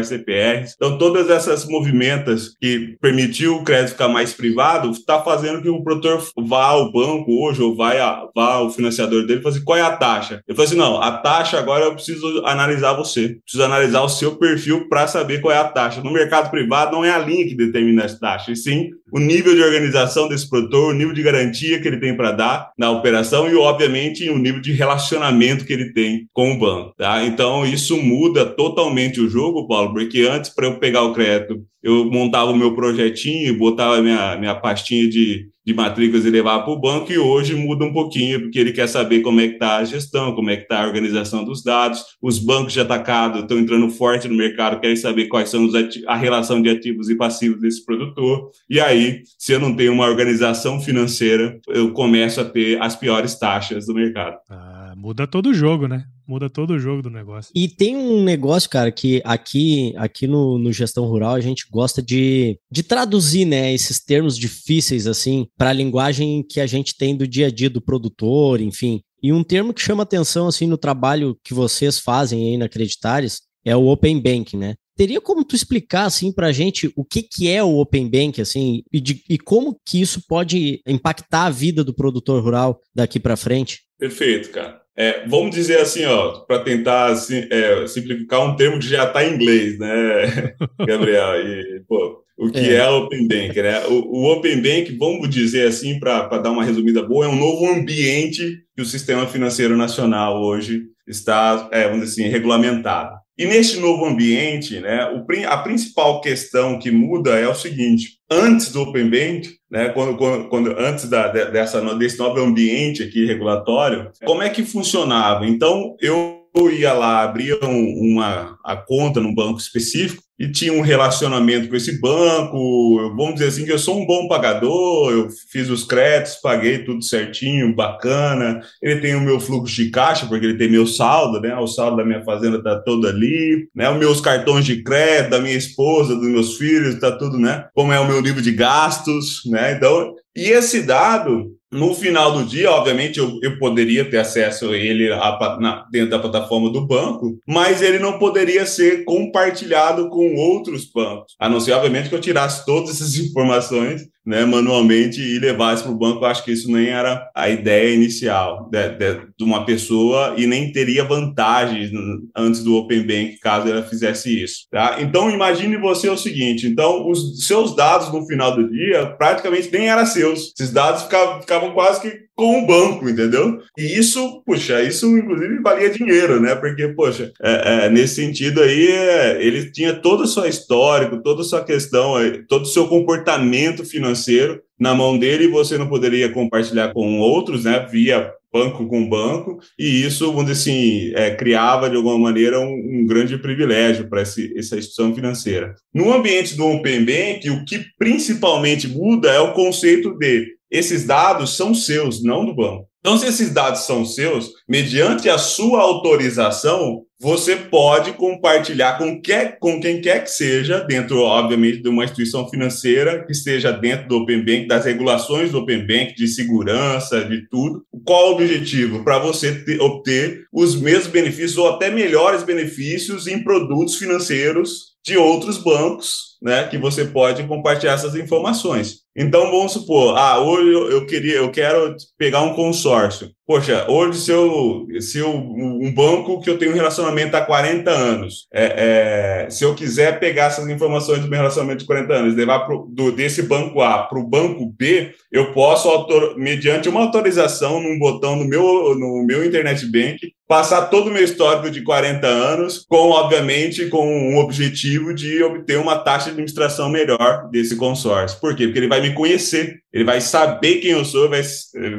CPRs. 0.53 0.73
Então 0.75 0.97
todas 0.97 1.29
essas 1.29 1.65
movimentas 1.65 2.55
que 2.59 2.95
permitiu 3.01 3.57
o 3.57 3.63
crédito 3.63 3.91
ficar 3.91 4.07
mais 4.07 4.33
privado, 4.33 4.91
está 4.91 5.21
fazendo 5.21 5.61
que 5.61 5.69
o 5.69 5.83
produtor 5.83 6.23
vá 6.37 6.65
ao 6.65 6.91
banco 6.91 7.31
hoje 7.43 7.61
ou 7.61 7.75
vai 7.75 7.99
a, 7.99 8.27
vá 8.35 8.55
ao 8.55 8.69
financiador 8.69 9.25
dele 9.25 9.39
e 9.39 9.43
fale 9.43 9.55
assim, 9.55 9.65
qual 9.65 9.77
é 9.77 9.81
a 9.81 9.95
taxa? 9.95 10.41
Eu 10.47 10.55
falo 10.55 10.67
assim, 10.67 10.77
não, 10.77 11.01
a 11.01 11.11
taxa 11.11 11.57
agora 11.59 11.85
eu 11.85 11.93
preciso 11.93 12.43
analisar 12.45 12.93
você. 12.93 13.37
Preciso 13.43 13.63
analisar 13.63 14.01
o 14.01 14.09
seu 14.09 14.35
perfil 14.35 14.87
para 14.87 15.07
saber 15.07 15.41
qual 15.41 15.53
é 15.53 15.57
a 15.57 15.67
taxa. 15.67 16.01
No 16.01 16.11
mercado 16.11 16.49
privado, 16.49 16.93
não 16.93 17.05
é 17.05 17.11
a 17.11 17.19
linha 17.19 17.47
que 17.47 17.55
determina 17.55 18.03
essa 18.03 18.19
taxa, 18.19 18.51
e 18.51 18.55
sim 18.55 18.91
o 19.13 19.19
nível 19.19 19.53
de 19.53 19.61
organização 19.61 20.27
desse 20.27 20.49
produtor, 20.49 20.89
o 20.89 20.97
nível 20.97 21.13
de 21.13 21.21
garantia 21.21 21.79
que 21.79 21.87
ele 21.87 21.99
tem 21.99 22.17
para 22.17 22.31
dar 22.31 22.71
na 22.75 22.89
operação 22.89 23.47
e, 23.47 23.53
obviamente, 23.55 24.27
o 24.27 24.39
nível 24.39 24.59
de 24.59 24.71
relacionamento 24.71 25.65
que 25.65 25.73
ele 25.73 25.93
tem 25.93 26.27
com 26.33 26.53
o 26.53 26.57
banco. 26.57 26.95
Tá? 26.97 27.23
Então, 27.23 27.63
isso 27.63 27.95
muda 27.95 28.43
totalmente 28.43 29.21
o 29.21 29.29
jogo, 29.29 29.67
Paulo, 29.67 29.93
porque 29.93 30.21
antes, 30.21 30.42
para 30.49 30.67
eu 30.67 30.79
pegar 30.79 31.03
o 31.03 31.13
crédito, 31.13 31.63
eu 31.81 32.05
montava 32.05 32.51
o 32.51 32.55
meu 32.55 32.73
projetinho, 32.73 33.57
botava 33.57 34.01
minha, 34.01 34.37
minha 34.37 34.55
pastinha 34.55 35.07
de, 35.09 35.49
de 35.65 35.73
matrículas 35.73 36.25
e 36.25 36.29
levava 36.29 36.63
para 36.63 36.73
o 36.73 36.79
banco, 36.79 37.11
e 37.11 37.17
hoje 37.17 37.55
muda 37.55 37.85
um 37.85 37.91
pouquinho, 37.91 38.41
porque 38.41 38.57
ele 38.57 38.71
quer 38.71 38.87
saber 38.87 39.21
como 39.21 39.41
é 39.41 39.47
que 39.47 39.55
está 39.55 39.77
a 39.77 39.83
gestão, 39.83 40.33
como 40.33 40.49
é 40.49 40.55
que 40.55 40.63
está 40.63 40.81
a 40.81 40.87
organização 40.87 41.43
dos 41.43 41.63
dados, 41.63 42.03
os 42.21 42.39
bancos 42.39 42.73
de 42.73 42.79
atacado 42.79 43.39
estão 43.39 43.59
entrando 43.59 43.89
forte 43.89 44.27
no 44.27 44.35
mercado, 44.35 44.79
querem 44.79 44.95
saber 44.95 45.27
quais 45.27 45.49
são 45.49 45.69
a 46.07 46.15
relação 46.15 46.61
de 46.61 46.69
ativos 46.69 47.09
e 47.09 47.15
passivos 47.15 47.59
desse 47.59 47.85
produtor, 47.85 48.49
e 48.69 48.79
aí, 48.79 49.21
se 49.37 49.53
eu 49.53 49.59
não 49.59 49.75
tenho 49.75 49.93
uma 49.93 50.07
organização 50.07 50.79
financeira, 50.79 51.59
eu 51.67 51.91
começo 51.91 52.39
a 52.39 52.45
ter 52.45 52.81
as 52.81 52.95
piores 52.95 53.37
taxas 53.37 53.85
do 53.85 53.93
mercado. 53.93 54.37
Ah, 54.49 54.82
muda 55.03 55.27
todo 55.27 55.49
o 55.49 55.53
jogo, 55.53 55.85
né? 55.85 56.05
Muda 56.25 56.49
todo 56.49 56.71
o 56.71 56.79
jogo 56.79 57.01
do 57.01 57.09
negócio. 57.09 57.51
E 57.53 57.67
tem 57.67 57.97
um 57.97 58.23
negócio, 58.23 58.69
cara, 58.69 58.89
que 58.89 59.21
aqui, 59.25 59.93
aqui 59.97 60.25
no, 60.27 60.57
no 60.57 60.71
Gestão 60.71 61.03
Rural 61.03 61.35
a 61.35 61.41
gente 61.41 61.65
gosta 61.69 62.01
de, 62.01 62.57
de 62.71 62.83
traduzir, 62.83 63.43
né, 63.43 63.73
esses 63.73 64.01
termos 64.01 64.37
difíceis, 64.37 65.05
assim, 65.05 65.45
para 65.57 65.71
a 65.71 65.73
linguagem 65.73 66.41
que 66.49 66.61
a 66.61 66.65
gente 66.65 66.95
tem 66.95 67.17
do 67.17 67.27
dia 67.27 67.47
a 67.47 67.51
dia 67.51 67.69
do 67.69 67.81
produtor, 67.81 68.61
enfim. 68.61 69.01
E 69.21 69.33
um 69.33 69.43
termo 69.43 69.73
que 69.73 69.81
chama 69.81 70.03
atenção, 70.03 70.47
assim, 70.47 70.67
no 70.67 70.77
trabalho 70.77 71.37
que 71.43 71.53
vocês 71.53 71.99
fazem 71.99 72.51
aí 72.51 72.57
na 72.57 72.69
Creditares 72.69 73.41
é 73.65 73.75
o 73.75 73.87
Open 73.87 74.21
Bank, 74.21 74.55
né? 74.55 74.75
Teria 74.95 75.19
como 75.19 75.43
tu 75.43 75.53
explicar, 75.53 76.05
assim, 76.05 76.31
para 76.31 76.47
a 76.47 76.51
gente 76.53 76.89
o 76.95 77.03
que, 77.03 77.23
que 77.23 77.49
é 77.49 77.61
o 77.61 77.77
Open 77.77 78.09
Bank, 78.09 78.39
assim, 78.39 78.83
e, 78.91 79.01
de, 79.01 79.21
e 79.27 79.37
como 79.37 79.77
que 79.85 79.99
isso 79.99 80.25
pode 80.27 80.81
impactar 80.87 81.47
a 81.47 81.49
vida 81.49 81.83
do 81.83 81.93
produtor 81.93 82.41
rural 82.41 82.79
daqui 82.95 83.19
para 83.19 83.35
frente? 83.35 83.81
Perfeito, 83.97 84.49
cara. 84.49 84.82
É, 84.95 85.27
vamos 85.27 85.55
dizer 85.55 85.79
assim, 85.79 86.05
ó, 86.05 86.41
para 86.41 86.59
tentar 86.59 87.07
assim, 87.07 87.47
é, 87.49 87.87
simplificar 87.87 88.45
um 88.45 88.55
termo 88.55 88.79
que 88.79 88.87
já 88.87 89.05
está 89.05 89.25
em 89.25 89.33
inglês, 89.33 89.79
né, 89.79 90.53
Gabriel? 90.85 91.35
E, 91.35 91.83
pô, 91.87 92.23
o 92.37 92.51
que 92.51 92.59
é, 92.59 92.75
é 92.75 92.89
Open 92.89 93.27
Bank, 93.27 93.61
né? 93.61 93.85
O, 93.87 94.19
o, 94.19 94.31
Open 94.31 94.61
Bank, 94.61 94.95
vamos 94.97 95.29
dizer 95.29 95.67
assim, 95.67 95.99
para 95.99 96.37
dar 96.37 96.51
uma 96.51 96.63
resumida 96.63 97.01
boa, 97.01 97.25
é 97.25 97.29
um 97.29 97.35
novo 97.35 97.67
ambiente 97.67 98.59
que 98.75 98.81
o 98.81 98.85
sistema 98.85 99.25
financeiro 99.25 99.75
nacional 99.77 100.41
hoje 100.41 100.83
está, 101.07 101.69
é, 101.71 101.87
vamos 101.87 102.05
dizer 102.05 102.23
assim, 102.23 102.31
regulamentado. 102.31 103.23
E 103.37 103.45
neste 103.45 103.79
novo 103.79 104.05
ambiente, 104.05 104.79
né, 104.79 105.05
o, 105.11 105.25
a 105.47 105.57
principal 105.57 106.21
questão 106.21 106.77
que 106.77 106.91
muda 106.91 107.31
é 107.31 107.47
o 107.47 107.55
seguinte: 107.55 108.19
antes 108.29 108.71
do 108.71 108.81
Open 108.81 109.09
Bank, 109.09 109.49
né, 109.73 109.89
quando, 109.89 110.15
quando, 110.15 110.47
quando 110.49 110.79
antes 110.79 111.09
da, 111.09 111.27
dessa, 111.29 111.81
desse 111.95 112.19
novo 112.19 112.39
ambiente 112.39 113.01
aqui 113.01 113.25
regulatório, 113.25 114.11
como 114.23 114.43
é 114.43 114.49
que 114.49 114.63
funcionava? 114.63 115.47
Então, 115.47 115.97
eu 115.99 116.42
ia 116.71 116.93
lá, 116.93 117.23
abria 117.23 117.57
uma 117.63 118.57
a 118.63 118.75
conta 118.75 119.19
num 119.19 119.33
banco 119.33 119.59
específico, 119.59 120.23
e 120.39 120.51
tinha 120.51 120.73
um 120.73 120.81
relacionamento 120.81 121.69
com 121.69 121.75
esse 121.75 122.01
banco. 122.01 123.13
Vamos 123.15 123.35
dizer 123.35 123.47
assim 123.47 123.65
que 123.65 123.71
eu 123.71 123.79
sou 123.79 124.01
um 124.01 124.05
bom 124.05 124.27
pagador, 124.27 125.11
eu 125.11 125.29
fiz 125.51 125.69
os 125.69 125.83
créditos, 125.83 126.41
paguei 126.41 126.79
tudo 126.79 127.03
certinho, 127.03 127.75
bacana. 127.75 128.59
Ele 128.81 128.99
tem 128.99 129.15
o 129.15 129.21
meu 129.21 129.39
fluxo 129.39 129.75
de 129.75 129.89
caixa, 129.89 130.25
porque 130.25 130.45
ele 130.45 130.57
tem 130.57 130.69
meu 130.69 130.87
saldo, 130.87 131.39
né? 131.39 131.55
O 131.55 131.67
saldo 131.67 131.97
da 131.97 132.05
minha 132.05 132.23
fazenda 132.23 132.57
está 132.57 132.79
todo 132.79 133.07
ali, 133.07 133.69
né? 133.75 133.89
Os 133.89 133.97
meus 133.97 134.19
cartões 134.19 134.65
de 134.65 134.83
crédito 134.83 135.31
da 135.31 135.39
minha 135.39 135.55
esposa, 135.55 136.15
dos 136.15 136.27
meus 136.27 136.57
filhos, 136.57 136.95
está 136.95 137.11
tudo, 137.11 137.37
né? 137.37 137.65
Como 137.73 137.93
é 137.93 137.99
o 137.99 138.07
meu 138.07 138.21
nível 138.21 138.41
de 138.41 138.51
gastos, 138.51 139.41
né? 139.45 139.73
Então, 139.73 140.15
e 140.35 140.49
esse 140.49 140.81
dado 140.81 141.51
no 141.73 141.93
final 141.93 142.31
do 142.31 142.45
dia, 142.45 142.71
obviamente, 142.71 143.19
eu, 143.19 143.39
eu 143.41 143.57
poderia 143.57 144.09
ter 144.09 144.17
acesso 144.17 144.69
a 144.69 144.77
ele 144.77 145.11
a, 145.11 145.57
na, 145.59 145.85
dentro 145.91 146.11
da 146.11 146.19
plataforma 146.19 146.69
do 146.69 146.85
banco, 146.85 147.39
mas 147.47 147.81
ele 147.81 147.99
não 147.99 148.19
poderia 148.19 148.65
ser 148.65 149.03
compartilhado 149.03 150.09
com 150.09 150.35
outros 150.35 150.85
bancos. 150.85 151.33
A 151.39 151.49
não 151.49 151.59
ser, 151.59 151.73
obviamente, 151.73 152.09
que 152.09 152.15
eu 152.15 152.21
tirasse 152.21 152.65
todas 152.65 152.91
essas 152.91 153.15
informações 153.19 154.01
né, 154.25 154.45
manualmente 154.45 155.21
e 155.21 155.39
levasse 155.39 155.83
para 155.83 155.91
o 155.91 155.97
banco. 155.97 156.23
Eu 156.23 156.29
acho 156.29 156.43
que 156.43 156.51
isso 156.51 156.71
nem 156.71 156.87
era 156.87 157.29
a 157.35 157.49
ideia 157.49 157.93
inicial 157.93 158.69
de, 158.71 158.89
de, 158.89 159.27
de, 159.37 159.43
uma 159.43 159.65
pessoa 159.65 160.35
e 160.37 160.47
nem 160.47 160.71
teria 160.71 161.03
vantagens 161.03 161.91
antes 162.35 162.63
do 162.63 162.75
Open 162.75 163.01
Bank 163.01 163.39
caso 163.39 163.69
ela 163.69 163.83
fizesse 163.83 164.43
isso. 164.43 164.67
Tá? 164.71 164.97
Então, 164.99 165.29
imagine 165.29 165.77
você 165.77 166.09
o 166.09 166.17
seguinte: 166.17 166.67
então, 166.67 167.09
os 167.09 167.45
seus 167.45 167.75
dados 167.75 168.11
no 168.11 168.25
final 168.25 168.55
do 168.55 168.69
dia 168.69 169.07
praticamente 169.17 169.69
nem 169.71 169.89
eram 169.89 170.05
seus. 170.05 170.53
Esses 170.57 170.71
dados 170.71 171.03
ficavam, 171.03 171.41
ficavam 171.41 171.71
quase 171.71 172.01
que 172.01 172.23
com 172.35 172.63
o 172.63 172.67
banco, 172.67 173.07
entendeu? 173.07 173.59
E 173.77 173.97
isso, 173.97 174.41
puxa, 174.45 174.81
isso 174.81 175.05
inclusive 175.17 175.61
valia 175.61 175.89
dinheiro, 175.89 176.39
né? 176.39 176.55
Porque, 176.55 176.87
poxa, 176.89 177.31
é, 177.41 177.85
é, 177.85 177.89
nesse 177.89 178.15
sentido 178.15 178.61
aí, 178.61 178.87
é, 178.87 179.43
ele 179.43 179.71
tinha 179.71 179.93
todo 179.93 180.23
o 180.23 180.27
seu 180.27 180.45
histórico, 180.45 181.21
toda 181.21 181.41
a 181.41 181.45
sua 181.45 181.63
questão, 181.63 182.15
todo 182.47 182.63
o 182.63 182.67
seu 182.67 182.87
comportamento 182.87 183.85
financeiro 183.85 184.61
na 184.79 184.95
mão 184.95 185.17
dele 185.17 185.45
e 185.45 185.51
você 185.51 185.77
não 185.77 185.87
poderia 185.87 186.29
compartilhar 186.29 186.91
com 186.93 187.19
outros, 187.19 187.65
né? 187.65 187.87
Via 187.91 188.31
banco 188.53 188.85
com 188.85 189.09
banco, 189.09 189.59
e 189.79 190.05
isso, 190.05 190.27
vamos 190.27 190.45
dizer 190.45 190.61
assim, 190.71 191.11
é, 191.15 191.31
criava 191.31 191.89
de 191.89 191.95
alguma 191.95 192.19
maneira 192.19 192.59
um, 192.59 193.01
um 193.01 193.05
grande 193.07 193.35
privilégio 193.35 194.07
para 194.07 194.21
essa 194.21 194.39
instituição 194.39 195.13
financeira. 195.15 195.73
No 195.91 196.13
ambiente 196.13 196.55
do 196.55 196.67
Open 196.67 197.03
Bank, 197.03 197.49
o 197.49 197.65
que 197.65 197.83
principalmente 197.97 198.87
muda 198.87 199.31
é 199.31 199.39
o 199.39 199.53
conceito 199.53 200.15
de 200.19 200.53
esses 200.73 201.05
dados 201.05 201.55
são 201.55 201.75
seus, 201.75 202.23
não 202.23 202.43
do 202.43 202.55
banco. 202.55 202.87
Então, 202.99 203.17
se 203.17 203.27
esses 203.27 203.53
dados 203.53 203.81
são 203.81 204.05
seus, 204.05 204.51
mediante 204.67 205.29
a 205.29 205.37
sua 205.37 205.81
autorização, 205.81 207.03
você 207.19 207.55
pode 207.55 208.13
compartilhar 208.13 208.97
com, 208.97 209.21
quer, 209.21 209.59
com 209.59 209.79
quem 209.79 210.01
quer 210.01 210.23
que 210.23 210.31
seja, 210.31 210.79
dentro, 210.79 211.19
obviamente, 211.19 211.81
de 211.81 211.89
uma 211.89 212.05
instituição 212.05 212.49
financeira, 212.49 213.25
que 213.25 213.33
esteja 213.33 213.71
dentro 213.71 214.07
do 214.07 214.17
Open 214.19 214.43
Bank, 214.43 214.67
das 214.67 214.85
regulações 214.85 215.51
do 215.51 215.59
Open 215.59 215.85
Bank, 215.85 216.15
de 216.15 216.27
segurança, 216.29 217.23
de 217.25 217.47
tudo. 217.49 217.85
Qual 218.05 218.29
o 218.29 218.33
objetivo? 218.35 219.03
Para 219.03 219.19
você 219.19 219.63
ter, 219.63 219.81
obter 219.81 220.45
os 220.51 220.75
mesmos 220.79 221.07
benefícios 221.07 221.57
ou 221.57 221.67
até 221.67 221.91
melhores 221.91 222.43
benefícios 222.43 223.27
em 223.27 223.43
produtos 223.43 223.97
financeiros 223.97 224.93
de 225.05 225.17
outros 225.17 225.57
bancos, 225.57 226.32
né, 226.43 226.67
que 226.67 226.77
você 226.77 227.05
pode 227.05 227.43
compartilhar 227.43 227.93
essas 227.93 228.15
informações. 228.15 229.03
Então, 229.15 229.49
vamos 229.49 229.71
supor, 229.71 230.17
ah, 230.17 230.39
hoje 230.39 230.71
eu 230.93 231.05
queria, 231.05 231.35
eu 231.35 231.51
quero 231.51 231.95
pegar 232.17 232.41
um 232.41 232.53
consórcio. 232.53 233.29
Poxa, 233.45 233.85
hoje 233.89 234.19
se 234.19 234.31
eu, 234.31 234.87
se 234.99 235.19
eu, 235.19 235.29
um 235.29 235.93
banco 235.93 236.41
que 236.41 236.49
eu 236.49 236.57
tenho 236.57 236.71
um 236.71 236.75
relacionamento 236.75 237.35
há 237.35 237.41
40 237.41 237.91
anos, 237.91 238.47
é, 238.53 239.43
é, 239.45 239.49
se 239.49 239.63
eu 239.63 239.75
quiser 239.75 240.19
pegar 240.19 240.45
essas 240.45 240.67
informações 240.67 241.19
do 241.19 241.27
meu 241.27 241.39
relacionamento 241.39 241.79
de 241.79 241.85
40 241.85 242.13
anos, 242.13 242.35
levar 242.35 242.61
pro, 242.61 242.87
do, 242.89 243.11
desse 243.11 243.43
banco 243.43 243.81
A 243.81 244.03
para 244.03 244.17
o 244.17 244.27
banco 244.27 244.73
B, 244.77 245.13
eu 245.31 245.51
posso, 245.53 245.89
autor, 245.89 246.37
mediante 246.37 246.89
uma 246.89 247.01
autorização 247.01 247.81
num 247.81 247.99
botão 247.99 248.35
no 248.35 248.45
meu, 248.45 248.95
no 248.97 249.23
meu 249.25 249.45
internet 249.45 249.85
bank, 249.85 250.33
passar 250.47 250.83
todo 250.83 251.07
o 251.07 251.11
meu 251.11 251.23
histórico 251.23 251.69
de 251.69 251.81
40 251.81 252.25
anos, 252.25 252.85
com, 252.87 253.09
obviamente, 253.09 253.87
com 253.87 254.07
um 254.07 254.37
objetivo 254.37 255.13
de 255.13 255.43
obter 255.43 255.77
uma 255.77 255.97
taxa 255.97 256.31
administração 256.33 256.89
melhor 256.89 257.49
desse 257.49 257.75
consórcio. 257.75 258.39
Por 258.39 258.55
quê? 258.55 258.65
Porque 258.65 258.79
ele 258.79 258.87
vai 258.87 259.01
me 259.01 259.13
conhecer, 259.13 259.79
ele 259.91 260.03
vai 260.03 260.19
saber 260.19 260.75
quem 260.75 260.91
eu 260.91 261.05
sou, 261.05 261.29
vai 261.29 261.41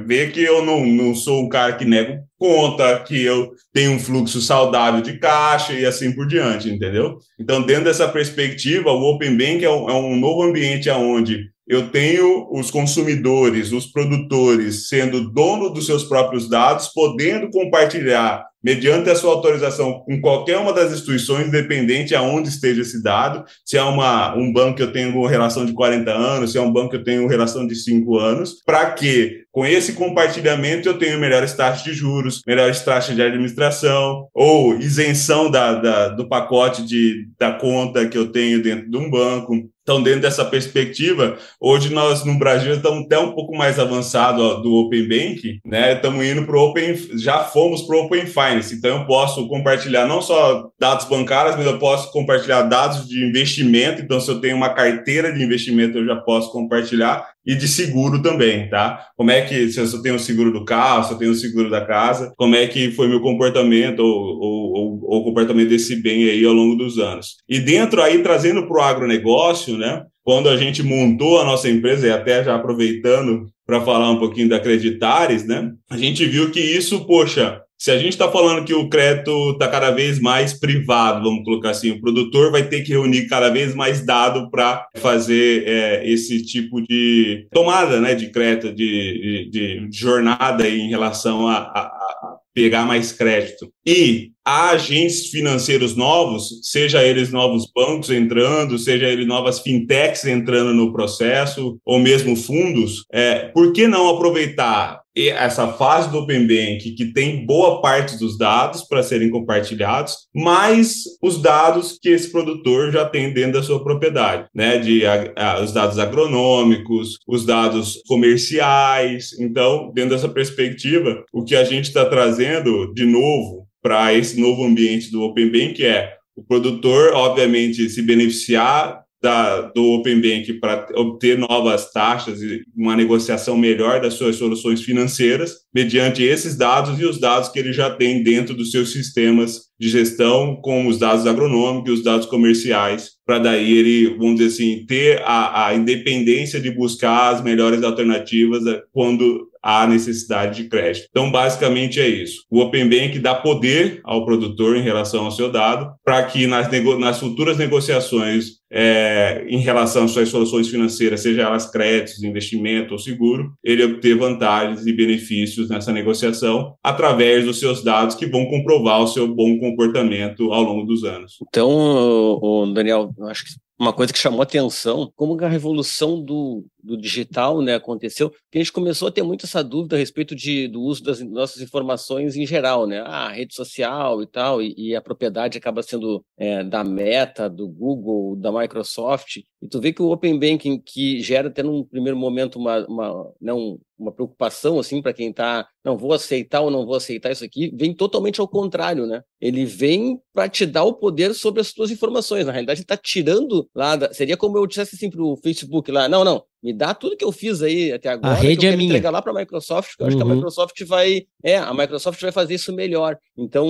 ver 0.07 0.33
que 0.33 0.43
eu 0.43 0.65
não, 0.65 0.85
não 0.85 1.15
sou 1.15 1.43
um 1.43 1.49
cara 1.49 1.73
que 1.73 1.85
nego 1.85 2.23
conta, 2.39 3.01
que 3.01 3.23
eu 3.23 3.53
tenho 3.73 3.93
um 3.93 3.99
fluxo 3.99 4.41
saudável 4.41 5.01
de 5.01 5.19
caixa 5.19 5.73
e 5.73 5.87
assim 5.87 6.13
por 6.13 6.27
diante, 6.27 6.69
entendeu? 6.69 7.19
Então, 7.41 7.63
dentro 7.63 7.85
dessa 7.85 8.07
perspectiva, 8.07 8.91
o 8.91 9.03
Open 9.03 9.37
Bank 9.37 9.65
é 9.65 9.71
um, 9.71 9.89
é 9.89 9.95
um 9.95 10.17
novo 10.17 10.43
ambiente 10.43 10.91
onde 10.91 11.49
eu 11.67 11.89
tenho 11.89 12.47
os 12.53 12.71
consumidores, 12.71 13.73
os 13.73 13.87
produtores, 13.87 14.89
sendo 14.89 15.31
dono 15.31 15.71
dos 15.71 15.87
seus 15.87 16.05
próprios 16.05 16.49
dados, 16.49 16.89
podendo 16.89 17.49
compartilhar 17.51 18.45
mediante 18.65 19.11
a 19.11 19.15
sua 19.15 19.33
autorização 19.33 20.01
com 20.01 20.19
qualquer 20.23 20.57
uma 20.57 20.73
das 20.73 20.91
instituições, 20.91 21.47
independente 21.47 22.15
aonde 22.15 22.49
esteja 22.49 22.81
esse 22.81 23.03
dado, 23.03 23.45
se 23.63 23.77
é 23.77 23.83
uma, 23.83 24.35
um 24.35 24.51
banco 24.51 24.79
que 24.79 24.83
eu 24.83 24.93
tenho 24.93 25.27
relação 25.27 25.67
de 25.67 25.75
40 25.75 26.11
anos, 26.11 26.53
se 26.53 26.59
é 26.59 26.63
um 26.63 26.73
banco 26.73 26.91
que 26.91 26.97
eu 26.97 27.05
tenho 27.05 27.29
relação 27.29 27.67
de 27.67 27.75
5 27.75 28.19
anos, 28.19 28.63
para 28.65 28.91
que 28.93 29.44
com 29.55 29.65
esse 29.65 29.93
compartilhamento 29.93 30.89
eu 30.89 30.99
tenho 30.99 31.17
melhores 31.21 31.53
taxas 31.53 31.85
de 31.85 31.95
juros, 31.95 32.43
melhores 32.45 32.81
taxas 32.81 33.15
de 33.15 33.23
administração, 33.23 34.27
ou 34.35 34.77
isenção 34.77 35.49
da, 35.49 35.75
da, 35.75 36.09
do 36.09 36.29
pacote 36.29 36.85
de, 36.85 37.29
da 37.39 37.53
conta 37.53 38.09
que 38.09 38.19
eu 38.19 38.33
tenho 38.33 38.61
dentro 38.61 38.91
de 38.91 38.97
um 38.97 39.09
banco. 39.09 39.55
Então, 39.85 40.03
dentro 40.03 40.23
dessa 40.23 40.45
perspectiva, 40.47 41.37
hoje 41.61 41.93
nós 41.93 42.25
no 42.25 42.39
Brasil 42.39 42.73
estamos 42.73 43.05
até 43.05 43.19
um 43.19 43.33
pouco 43.33 43.55
mais 43.55 43.79
avançado 43.79 44.63
do 44.63 44.75
Open 44.77 45.07
Bank, 45.07 45.61
né? 45.65 45.93
Estamos 45.93 46.25
indo 46.25 46.47
para 46.47 46.57
o 46.57 46.71
Open, 46.71 46.97
já 47.19 47.41
fomos 47.45 47.83
para 47.83 47.97
o 47.97 48.05
Open 48.07 48.27
Finance. 48.27 48.75
Então, 48.75 49.01
eu 49.01 49.07
posso 49.07 49.47
compartilhar 49.47 50.07
não 50.07 50.23
só 50.23 50.71
dados 50.81 51.07
bancários, 51.07 51.55
mas 51.55 51.67
eu 51.67 51.79
posso 51.79 52.11
compartilhar 52.11 52.63
dados 52.63 53.07
de 53.07 53.25
investimento. 53.25 54.01
Então, 54.01 54.19
se 54.19 54.31
eu 54.31 54.41
tenho 54.41 54.57
uma 54.57 54.71
carteira 54.71 55.31
de 55.31 55.45
investimento, 55.45 55.99
eu 55.99 56.07
já 56.07 56.17
posso 56.17 56.51
compartilhar 56.51 57.34
e 57.47 57.55
de 57.55 57.69
seguro 57.69 58.23
também, 58.23 58.69
tá? 58.69 59.07
Como 59.17 59.31
é 59.31 59.43
que, 59.43 59.69
se 59.71 59.79
eu 59.79 60.03
tenho 60.03 60.15
o 60.15 60.19
seguro 60.19 60.53
do 60.53 60.65
carro, 60.65 61.05
se 61.05 61.13
eu 61.13 61.19
tenho 61.19 61.31
o 61.31 61.37
seguro 61.37 61.71
da 61.71 61.85
casa, 61.85 62.33
como 62.37 62.57
é 62.57 62.67
que 62.67 62.91
foi 62.93 63.09
meu 63.09 63.21
comportamento 63.21 64.01
ou, 64.01 64.41
ou, 64.41 65.01
ou 65.03 65.21
o 65.21 65.25
comportamento 65.25 65.69
desse 65.69 65.97
bem 65.97 66.25
aí 66.25 66.45
ao 66.45 66.55
longo 66.55 66.77
dos 66.77 66.99
anos. 66.99 67.37
E 67.49 67.61
dentro 67.61 68.03
aí, 68.03 68.23
trazendo 68.23 68.67
para 68.67 68.77
o 68.77 68.83
agronegócio, 68.83 69.77
né? 69.77 70.03
Quando 70.23 70.49
a 70.49 70.57
gente 70.57 70.83
montou 70.83 71.39
a 71.39 71.45
nossa 71.45 71.69
empresa, 71.69 72.07
e 72.07 72.11
até 72.11 72.43
já 72.43 72.55
aproveitando 72.55 73.47
para 73.67 73.81
falar 73.81 74.11
um 74.11 74.19
pouquinho 74.19 74.49
da 74.49 74.59
Creditares, 74.59 75.47
né? 75.47 75.71
A 75.91 75.99
gente 75.99 76.25
viu 76.25 76.51
que 76.51 76.61
isso, 76.61 77.07
poxa, 77.07 77.61
se 77.85 77.91
a 77.91 77.99
gente 77.99 78.13
está 78.13 78.31
falando 78.33 78.65
que 78.65 78.73
o 78.73 78.89
crédito 78.89 79.51
está 79.51 79.69
cada 79.69 79.91
vez 79.91 80.19
mais 80.19 80.55
privado, 80.55 81.23
vamos 81.23 81.45
colocar 81.45 81.69
assim, 81.69 81.91
o 81.91 82.01
produtor 82.01 82.51
vai 82.51 82.67
ter 82.67 82.81
que 82.81 82.93
reunir 82.93 83.29
cada 83.29 83.51
vez 83.51 83.75
mais 83.75 84.01
dado 84.07 84.51
para 84.51 84.87
fazer 84.97 85.69
é, 85.69 86.11
esse 86.11 86.43
tipo 86.47 86.81
de 86.81 87.47
tomada 87.53 88.01
né, 88.01 88.15
de 88.15 88.31
crédito, 88.31 88.75
de, 88.75 89.51
de, 89.51 89.87
de 89.87 89.99
jornada 89.99 90.67
em 90.67 90.89
relação 90.89 91.47
a, 91.47 91.57
a, 91.57 91.81
a 91.81 92.37
pegar 92.55 92.87
mais 92.87 93.13
crédito. 93.13 93.71
E 93.87 94.31
há 94.43 94.71
agentes 94.71 95.29
financeiros 95.29 95.95
novos, 95.95 96.61
seja 96.63 97.05
eles 97.05 97.31
novos 97.31 97.71
bancos 97.71 98.09
entrando, 98.09 98.79
seja 98.79 99.09
eles 99.09 99.27
novas 99.27 99.61
fintechs 99.61 100.25
entrando 100.25 100.73
no 100.73 100.91
processo, 100.91 101.79
ou 101.85 101.99
mesmo 101.99 102.35
fundos, 102.35 103.05
é, 103.13 103.49
por 103.49 103.75
que 103.75 103.87
não 103.87 104.09
aproveitar 104.09 105.04
essa 105.17 105.69
fase 105.69 106.11
do 106.11 106.19
Open 106.19 106.47
Bank, 106.47 106.93
que 106.97 107.13
tem 107.13 107.47
boa 107.47 107.81
parte 107.81 108.19
dos 108.19 108.37
dados 108.37 108.83
para 108.83 109.03
serem 109.03 109.31
compartilhados, 109.31 110.29
mais 110.35 111.03
os 111.23 111.41
dados 111.41 111.99
que 112.01 112.09
esse 112.09 112.31
produtor 112.31 112.91
já 112.91 113.05
tem 113.05 113.33
dentro 113.33 113.53
da 113.53 113.63
sua 113.63 113.83
propriedade, 113.83 114.47
né? 114.55 114.79
De 114.79 115.07
a, 115.07 115.33
a, 115.37 115.63
os 115.63 115.73
dados 115.73 115.99
agronômicos, 115.99 117.19
os 117.27 117.47
dados 117.47 118.03
comerciais. 118.07 119.31
Então, 119.39 119.93
dentro 119.95 120.11
dessa 120.11 120.29
perspectiva, 120.29 121.25
o 121.33 121.45
que 121.45 121.55
a 121.55 121.65
gente 121.65 121.85
está 121.85 122.05
trazendo 122.05 122.93
de 122.93 123.05
novo 123.05 123.67
para 123.83 124.15
esse 124.15 124.41
novo 124.41 124.65
ambiente 124.65 125.11
do 125.11 125.23
Open 125.23 125.51
Bank 125.51 125.85
é 125.85 126.15
o 126.37 126.43
produtor, 126.43 127.13
obviamente, 127.15 127.89
se 127.89 128.03
beneficiar 128.03 129.04
da, 129.25 129.63
do 129.63 129.83
Open 129.93 130.21
Bank 130.21 130.53
para 130.61 130.87
obter 130.97 131.39
novas 131.39 131.91
taxas 131.91 132.43
e 132.43 132.63
uma 132.77 132.95
negociação 132.95 133.57
melhor 133.57 133.99
das 134.03 134.15
suas 134.15 134.37
soluções 134.37 134.83
financeiras, 134.83 135.61
mediante 135.75 136.23
esses 136.23 136.59
dados 136.59 137.01
e 137.01 137.07
os 137.07 137.19
dados 137.19 137.49
que 137.49 137.59
ele 137.59 137.73
já 137.73 137.89
tem 137.89 138.23
dentro 138.23 138.55
dos 138.55 138.71
seus 138.71 138.93
sistemas 138.93 139.63
de 139.79 139.89
gestão, 139.89 140.57
como 140.63 140.89
os 140.89 140.99
dados 140.99 141.27
agronômicos 141.27 141.91
e 141.91 141.95
os 141.95 142.05
dados 142.05 142.27
comerciais, 142.27 143.11
para 143.27 143.39
daí 143.39 143.73
ele, 143.73 144.17
vamos 144.17 144.37
dizer 144.37 144.55
assim, 144.55 144.87
ter 144.87 145.23
a, 145.25 145.67
a 145.67 145.75
independência 145.75 146.61
de 146.61 146.71
buscar 146.71 147.35
as 147.35 147.43
melhores 147.43 147.83
alternativas 147.83 148.63
quando 148.93 149.49
há 149.65 149.87
necessidade 149.87 150.63
de 150.63 150.69
crédito. 150.69 151.07
Então, 151.09 151.31
basicamente 151.31 151.99
é 151.99 152.07
isso. 152.07 152.45
O 152.51 152.61
Open 152.61 152.87
Bank 152.87 153.19
dá 153.19 153.35
poder 153.35 154.01
ao 154.05 154.27
produtor 154.27 154.77
em 154.77 154.83
relação 154.83 155.25
ao 155.25 155.31
seu 155.31 155.51
dado, 155.51 155.91
para 156.05 156.23
que 156.25 156.47
nas, 156.47 156.69
nas 156.99 157.19
futuras 157.19 157.57
negociações 157.57 158.63
é, 158.71 159.47
em 159.49 159.61
relação 159.61 160.05
às 160.05 160.11
suas 160.11 160.29
soluções 160.29 160.69
financeiras, 160.69 161.21
seja 161.21 161.43
elas 161.43 161.71
créditos, 161.71 162.23
investimento 162.23 162.93
ou 162.93 162.99
seguro, 162.99 163.53
ele 163.65 163.85
obter 163.85 164.17
vantagens 164.17 164.85
e 164.85 164.93
benefícios 164.93 165.71
nessa 165.71 165.93
negociação 165.93 166.75
através 166.83 167.47
dos 167.47 167.59
seus 167.59 167.83
dados 167.83 168.17
que 168.17 168.27
vão 168.27 168.45
comprovar 168.47 169.01
o 169.01 169.07
seu 169.07 169.27
bom 169.29 169.59
comportamento 169.71 170.53
ao 170.53 170.63
longo 170.63 170.85
dos 170.87 171.05
anos. 171.05 171.39
Então, 171.49 172.73
Daniel, 172.73 173.11
acho 173.29 173.45
que 173.45 173.51
uma 173.79 173.93
coisa 173.93 174.13
que 174.13 174.19
chamou 174.19 174.43
atenção, 174.43 175.11
como 175.17 175.43
a 175.45 175.49
revolução 175.49 176.23
do, 176.23 176.65
do 176.85 176.97
digital 176.97 177.63
né, 177.63 177.75
aconteceu, 177.75 178.31
que 178.51 178.59
a 178.59 178.61
gente 178.61 178.73
começou 178.73 179.09
a 179.09 179.11
ter 179.11 179.23
muito 179.23 179.47
essa 179.47 179.65
dúvida 179.65 179.97
a 179.97 179.99
respeito 179.99 180.35
de, 180.35 180.69
do 180.69 180.83
uso 180.83 181.03
das 181.03 181.21
nossas 181.21 181.63
informações 181.63 182.37
em 182.37 182.47
geral, 182.47 182.87
né? 182.87 183.03
Ah, 183.07 183.31
rede 183.31 183.55
social 183.55 184.23
e 184.23 184.27
tal, 184.27 184.63
e, 184.63 184.75
e 184.77 184.95
a 184.95 185.01
propriedade 185.01 185.57
acaba 185.57 185.83
sendo 185.83 186.25
é, 186.37 186.63
da 186.63 186.85
Meta, 186.85 187.49
do 187.49 187.67
Google, 187.67 188.37
da 188.37 188.53
Microsoft. 188.53 189.39
E 189.63 189.69
tu 189.69 189.81
vê 189.81 189.93
que 189.93 190.03
o 190.03 190.11
Open 190.11 190.39
Banking, 190.39 190.79
que 190.79 191.21
gera 191.21 191.49
até 191.49 191.63
num 191.63 191.83
primeiro 191.85 192.19
momento 192.19 192.59
uma, 192.59 192.87
uma, 192.87 193.33
né, 193.41 193.53
um, 193.53 193.79
uma 193.99 194.13
preocupação 194.13 194.79
assim 194.79 195.01
para 195.01 195.15
quem 195.15 195.31
está, 195.31 195.67
não 195.83 195.97
vou 195.97 196.13
aceitar 196.13 196.61
ou 196.61 196.71
não 196.71 196.85
vou 196.85 196.97
aceitar 196.97 197.31
isso 197.31 197.45
aqui, 197.45 197.73
vem 197.75 197.95
totalmente 197.95 198.41
ao 198.41 198.49
contrário, 198.49 199.07
né? 199.07 199.23
Ele 199.41 199.65
vem 199.65 200.21
para 200.33 200.49
te 200.49 200.67
dar 200.67 200.85
o 200.85 200.95
poder 200.95 201.35
sobre 201.35 201.61
as 201.61 201.73
tuas 201.73 201.91
informações. 201.91 202.45
Na 202.45 202.53
realidade, 202.53 202.81
ele 202.81 202.85
está 202.85 202.97
tirando 202.97 203.69
lá, 203.75 203.97
da... 203.97 204.13
seria 204.13 204.37
como 204.37 204.59
eu 204.59 204.67
dissesse 204.67 204.97
assim 204.97 205.09
para 205.09 205.23
o 205.23 205.37
Facebook 205.37 205.91
lá, 205.91 206.09
não, 206.09 206.25
não, 206.25 206.45
me 206.65 206.73
dá 206.73 206.95
tudo 206.95 207.15
que 207.15 207.25
eu 207.25 207.31
fiz 207.31 207.61
aí 207.61 207.93
até 207.93 208.09
agora. 208.09 208.33
A 208.33 208.37
rede 208.37 208.61
que 208.61 208.67
eu 208.67 208.73
é 208.73 208.77
minha. 208.77 208.89
entregar 208.89 209.11
lá 209.11 209.21
para 209.21 209.33
a 209.33 209.35
Microsoft, 209.35 209.91
porque 209.91 210.03
eu 210.03 210.07
acho 210.07 210.17
que 210.17 210.23
a 210.23 210.27
uhum. 210.27 210.35
Microsoft 210.35 210.83
vai, 210.87 211.27
é, 211.43 211.59
a 211.59 211.75
Microsoft 211.75 212.19
vai 212.23 212.33
fazer 212.33 212.55
isso 212.55 212.73
melhor. 212.73 213.19
Então, 213.37 213.69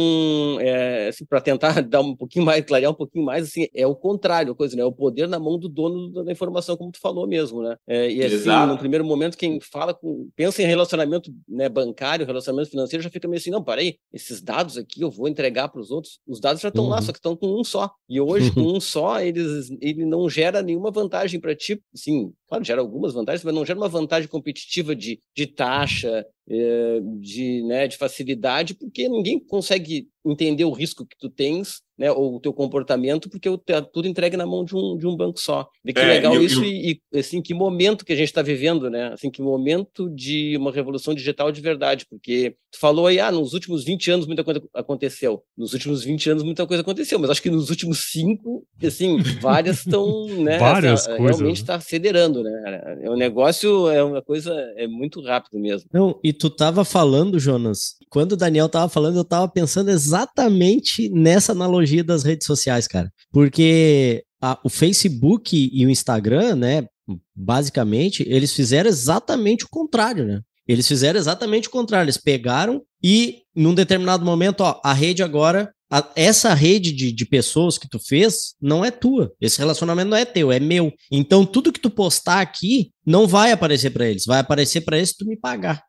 é, 0.60 1.08
assim, 1.08 1.24
para 1.24 1.40
tentar 1.40 1.82
dar 1.82 2.00
um 2.00 2.14
pouquinho 2.14 2.44
mais, 2.44 2.64
clarear 2.64 2.92
um 2.92 2.94
pouquinho 2.94 3.24
mais, 3.24 3.48
assim, 3.48 3.66
é 3.74 3.84
o 3.84 3.96
contrário, 3.96 4.52
a 4.52 4.54
coisa, 4.54 4.76
né? 4.76 4.82
É 4.82 4.84
o 4.84 4.92
poder 4.92 5.26
na 5.26 5.40
mão 5.40 5.58
do 5.58 5.68
dono 5.68 6.24
da 6.24 6.30
informação, 6.30 6.76
como 6.76 6.92
tu 6.92 7.00
falou 7.00 7.26
mesmo, 7.26 7.62
né? 7.64 7.74
É, 7.88 8.08
e 8.08 8.22
assim, 8.22 8.36
Exato. 8.36 8.72
no 8.72 8.78
primeiro 8.78 9.04
momento, 9.04 9.36
quem 9.36 9.58
fala 9.60 9.92
com, 9.92 10.28
pensa 10.36 10.62
em 10.62 10.66
relacionamento 10.66 11.34
né, 11.48 11.68
bancário, 11.68 12.24
relacionamento 12.24 12.70
financeiro, 12.70 13.02
já 13.02 13.10
fica 13.10 13.26
meio 13.26 13.40
assim, 13.40 13.50
não, 13.50 13.64
parei, 13.64 13.96
esses 14.12 14.40
dados 14.40 14.78
aqui 14.78 15.02
eu 15.02 15.10
vou 15.10 15.26
entregar 15.26 15.68
para 15.68 15.80
os 15.80 15.90
outros, 15.90 16.20
os 16.28 16.38
dados 16.38 16.62
já 16.62 16.68
estão 16.68 16.84
uhum. 16.84 16.90
lá, 16.90 17.02
só 17.02 17.10
que 17.10 17.18
estão 17.18 17.34
com 17.34 17.60
um 17.60 17.64
só. 17.64 17.90
E 18.08 18.20
hoje, 18.20 18.50
com 18.54 18.60
um 18.60 18.78
só, 18.78 19.20
eles, 19.20 19.68
ele 19.80 20.06
não 20.06 20.28
gera 20.30 20.62
nenhuma 20.62 20.92
vantagem 20.92 21.40
para 21.40 21.56
ti, 21.56 21.82
assim, 21.92 22.32
claro, 22.54 22.64
gera 22.64 22.80
algumas 22.80 23.12
vantagens, 23.12 23.44
mas 23.44 23.54
não 23.54 23.64
gera 23.64 23.78
uma 23.78 23.88
vantagem 23.88 24.28
competitiva 24.28 24.94
de, 24.94 25.20
de 25.34 25.46
taxa, 25.46 26.24
de, 26.46 27.62
né, 27.62 27.88
de 27.88 27.96
facilidade, 27.96 28.74
porque 28.74 29.08
ninguém 29.08 29.38
consegue 29.38 30.08
entender 30.24 30.64
o 30.64 30.72
risco 30.72 31.06
que 31.06 31.16
tu 31.18 31.28
tens, 31.28 31.82
né, 31.98 32.10
ou 32.10 32.36
o 32.36 32.40
teu 32.40 32.52
comportamento, 32.52 33.28
porque 33.28 33.48
o, 33.48 33.58
tudo 33.92 34.08
entregue 34.08 34.36
na 34.36 34.46
mão 34.46 34.64
de 34.64 34.74
um, 34.74 34.96
de 34.96 35.06
um 35.06 35.16
banco 35.16 35.38
só. 35.38 35.68
Vê 35.84 35.92
que 35.92 36.00
é, 36.00 36.06
legal 36.06 36.34
eu, 36.34 36.42
isso 36.42 36.60
eu... 36.60 36.64
e, 36.64 37.00
e, 37.12 37.18
assim, 37.18 37.42
que 37.42 37.52
momento 37.52 38.04
que 38.04 38.12
a 38.12 38.16
gente 38.16 38.28
está 38.28 38.42
vivendo, 38.42 38.88
né? 38.90 39.12
Assim, 39.12 39.30
que 39.30 39.42
momento 39.42 40.10
de 40.10 40.56
uma 40.56 40.72
revolução 40.72 41.14
digital 41.14 41.52
de 41.52 41.60
verdade, 41.60 42.06
porque 42.08 42.56
tu 42.72 42.80
falou 42.80 43.06
aí, 43.06 43.20
ah, 43.20 43.30
nos 43.30 43.52
últimos 43.52 43.84
20 43.84 44.10
anos 44.10 44.26
muita 44.26 44.42
coisa 44.42 44.62
aconteceu. 44.72 45.42
Nos 45.56 45.72
últimos 45.72 46.02
20 46.02 46.30
anos 46.30 46.42
muita 46.42 46.66
coisa 46.66 46.80
aconteceu, 46.80 47.18
mas 47.18 47.30
acho 47.30 47.42
que 47.42 47.50
nos 47.50 47.70
últimos 47.70 48.10
cinco, 48.10 48.66
assim, 48.82 49.18
várias 49.40 49.80
estão, 49.80 50.26
né? 50.42 50.58
Várias 50.58 51.02
essa, 51.02 51.16
coisas. 51.16 51.36
Realmente 51.36 51.60
está 51.60 51.76
acelerando, 51.76 52.42
né? 52.42 52.98
O 53.08 53.16
negócio 53.16 53.88
é 53.90 54.02
uma 54.02 54.22
coisa, 54.22 54.52
é 54.76 54.86
muito 54.86 55.20
rápido 55.20 55.60
mesmo. 55.60 55.88
Não, 55.92 56.18
e 56.24 56.32
tu 56.34 56.50
tava 56.50 56.84
falando, 56.84 57.38
Jonas, 57.38 57.94
quando 58.10 58.32
o 58.32 58.36
Daniel 58.36 58.68
tava 58.68 58.88
falando, 58.88 59.16
eu 59.16 59.24
tava 59.24 59.48
pensando 59.48 59.90
exatamente 59.90 61.08
nessa 61.10 61.52
analogia 61.52 62.04
das 62.04 62.22
redes 62.22 62.46
sociais, 62.46 62.86
cara. 62.86 63.10
Porque 63.32 64.22
a, 64.40 64.58
o 64.62 64.68
Facebook 64.68 65.70
e 65.72 65.86
o 65.86 65.90
Instagram, 65.90 66.56
né, 66.56 66.86
basicamente, 67.34 68.24
eles 68.26 68.52
fizeram 68.52 68.88
exatamente 68.88 69.64
o 69.64 69.68
contrário, 69.70 70.26
né? 70.26 70.40
Eles 70.66 70.86
fizeram 70.88 71.18
exatamente 71.18 71.68
o 71.68 71.70
contrário. 71.70 72.06
Eles 72.06 72.16
pegaram 72.16 72.82
e, 73.02 73.42
num 73.54 73.74
determinado 73.74 74.24
momento, 74.24 74.62
ó, 74.62 74.80
a 74.82 74.92
rede 74.92 75.22
agora 75.22 75.72
a, 75.90 76.10
essa 76.16 76.52
rede 76.54 76.90
de, 76.90 77.12
de 77.12 77.24
pessoas 77.24 77.78
que 77.78 77.88
tu 77.88 77.98
fez 77.98 78.54
não 78.60 78.84
é 78.84 78.90
tua. 78.90 79.32
Esse 79.40 79.58
relacionamento 79.58 80.10
não 80.10 80.16
é 80.16 80.24
teu, 80.24 80.50
é 80.50 80.58
meu. 80.58 80.92
Então, 81.10 81.46
tudo 81.46 81.72
que 81.72 81.78
tu 81.78 81.88
postar 81.88 82.40
aqui 82.40 82.90
não 83.06 83.28
vai 83.28 83.52
aparecer 83.52 83.90
para 83.90 84.08
eles. 84.08 84.24
Vai 84.26 84.40
aparecer 84.40 84.80
para 84.80 84.96
eles 84.96 85.10
se 85.10 85.18
tu 85.18 85.24
me 85.24 85.36
pagar. 85.36 85.82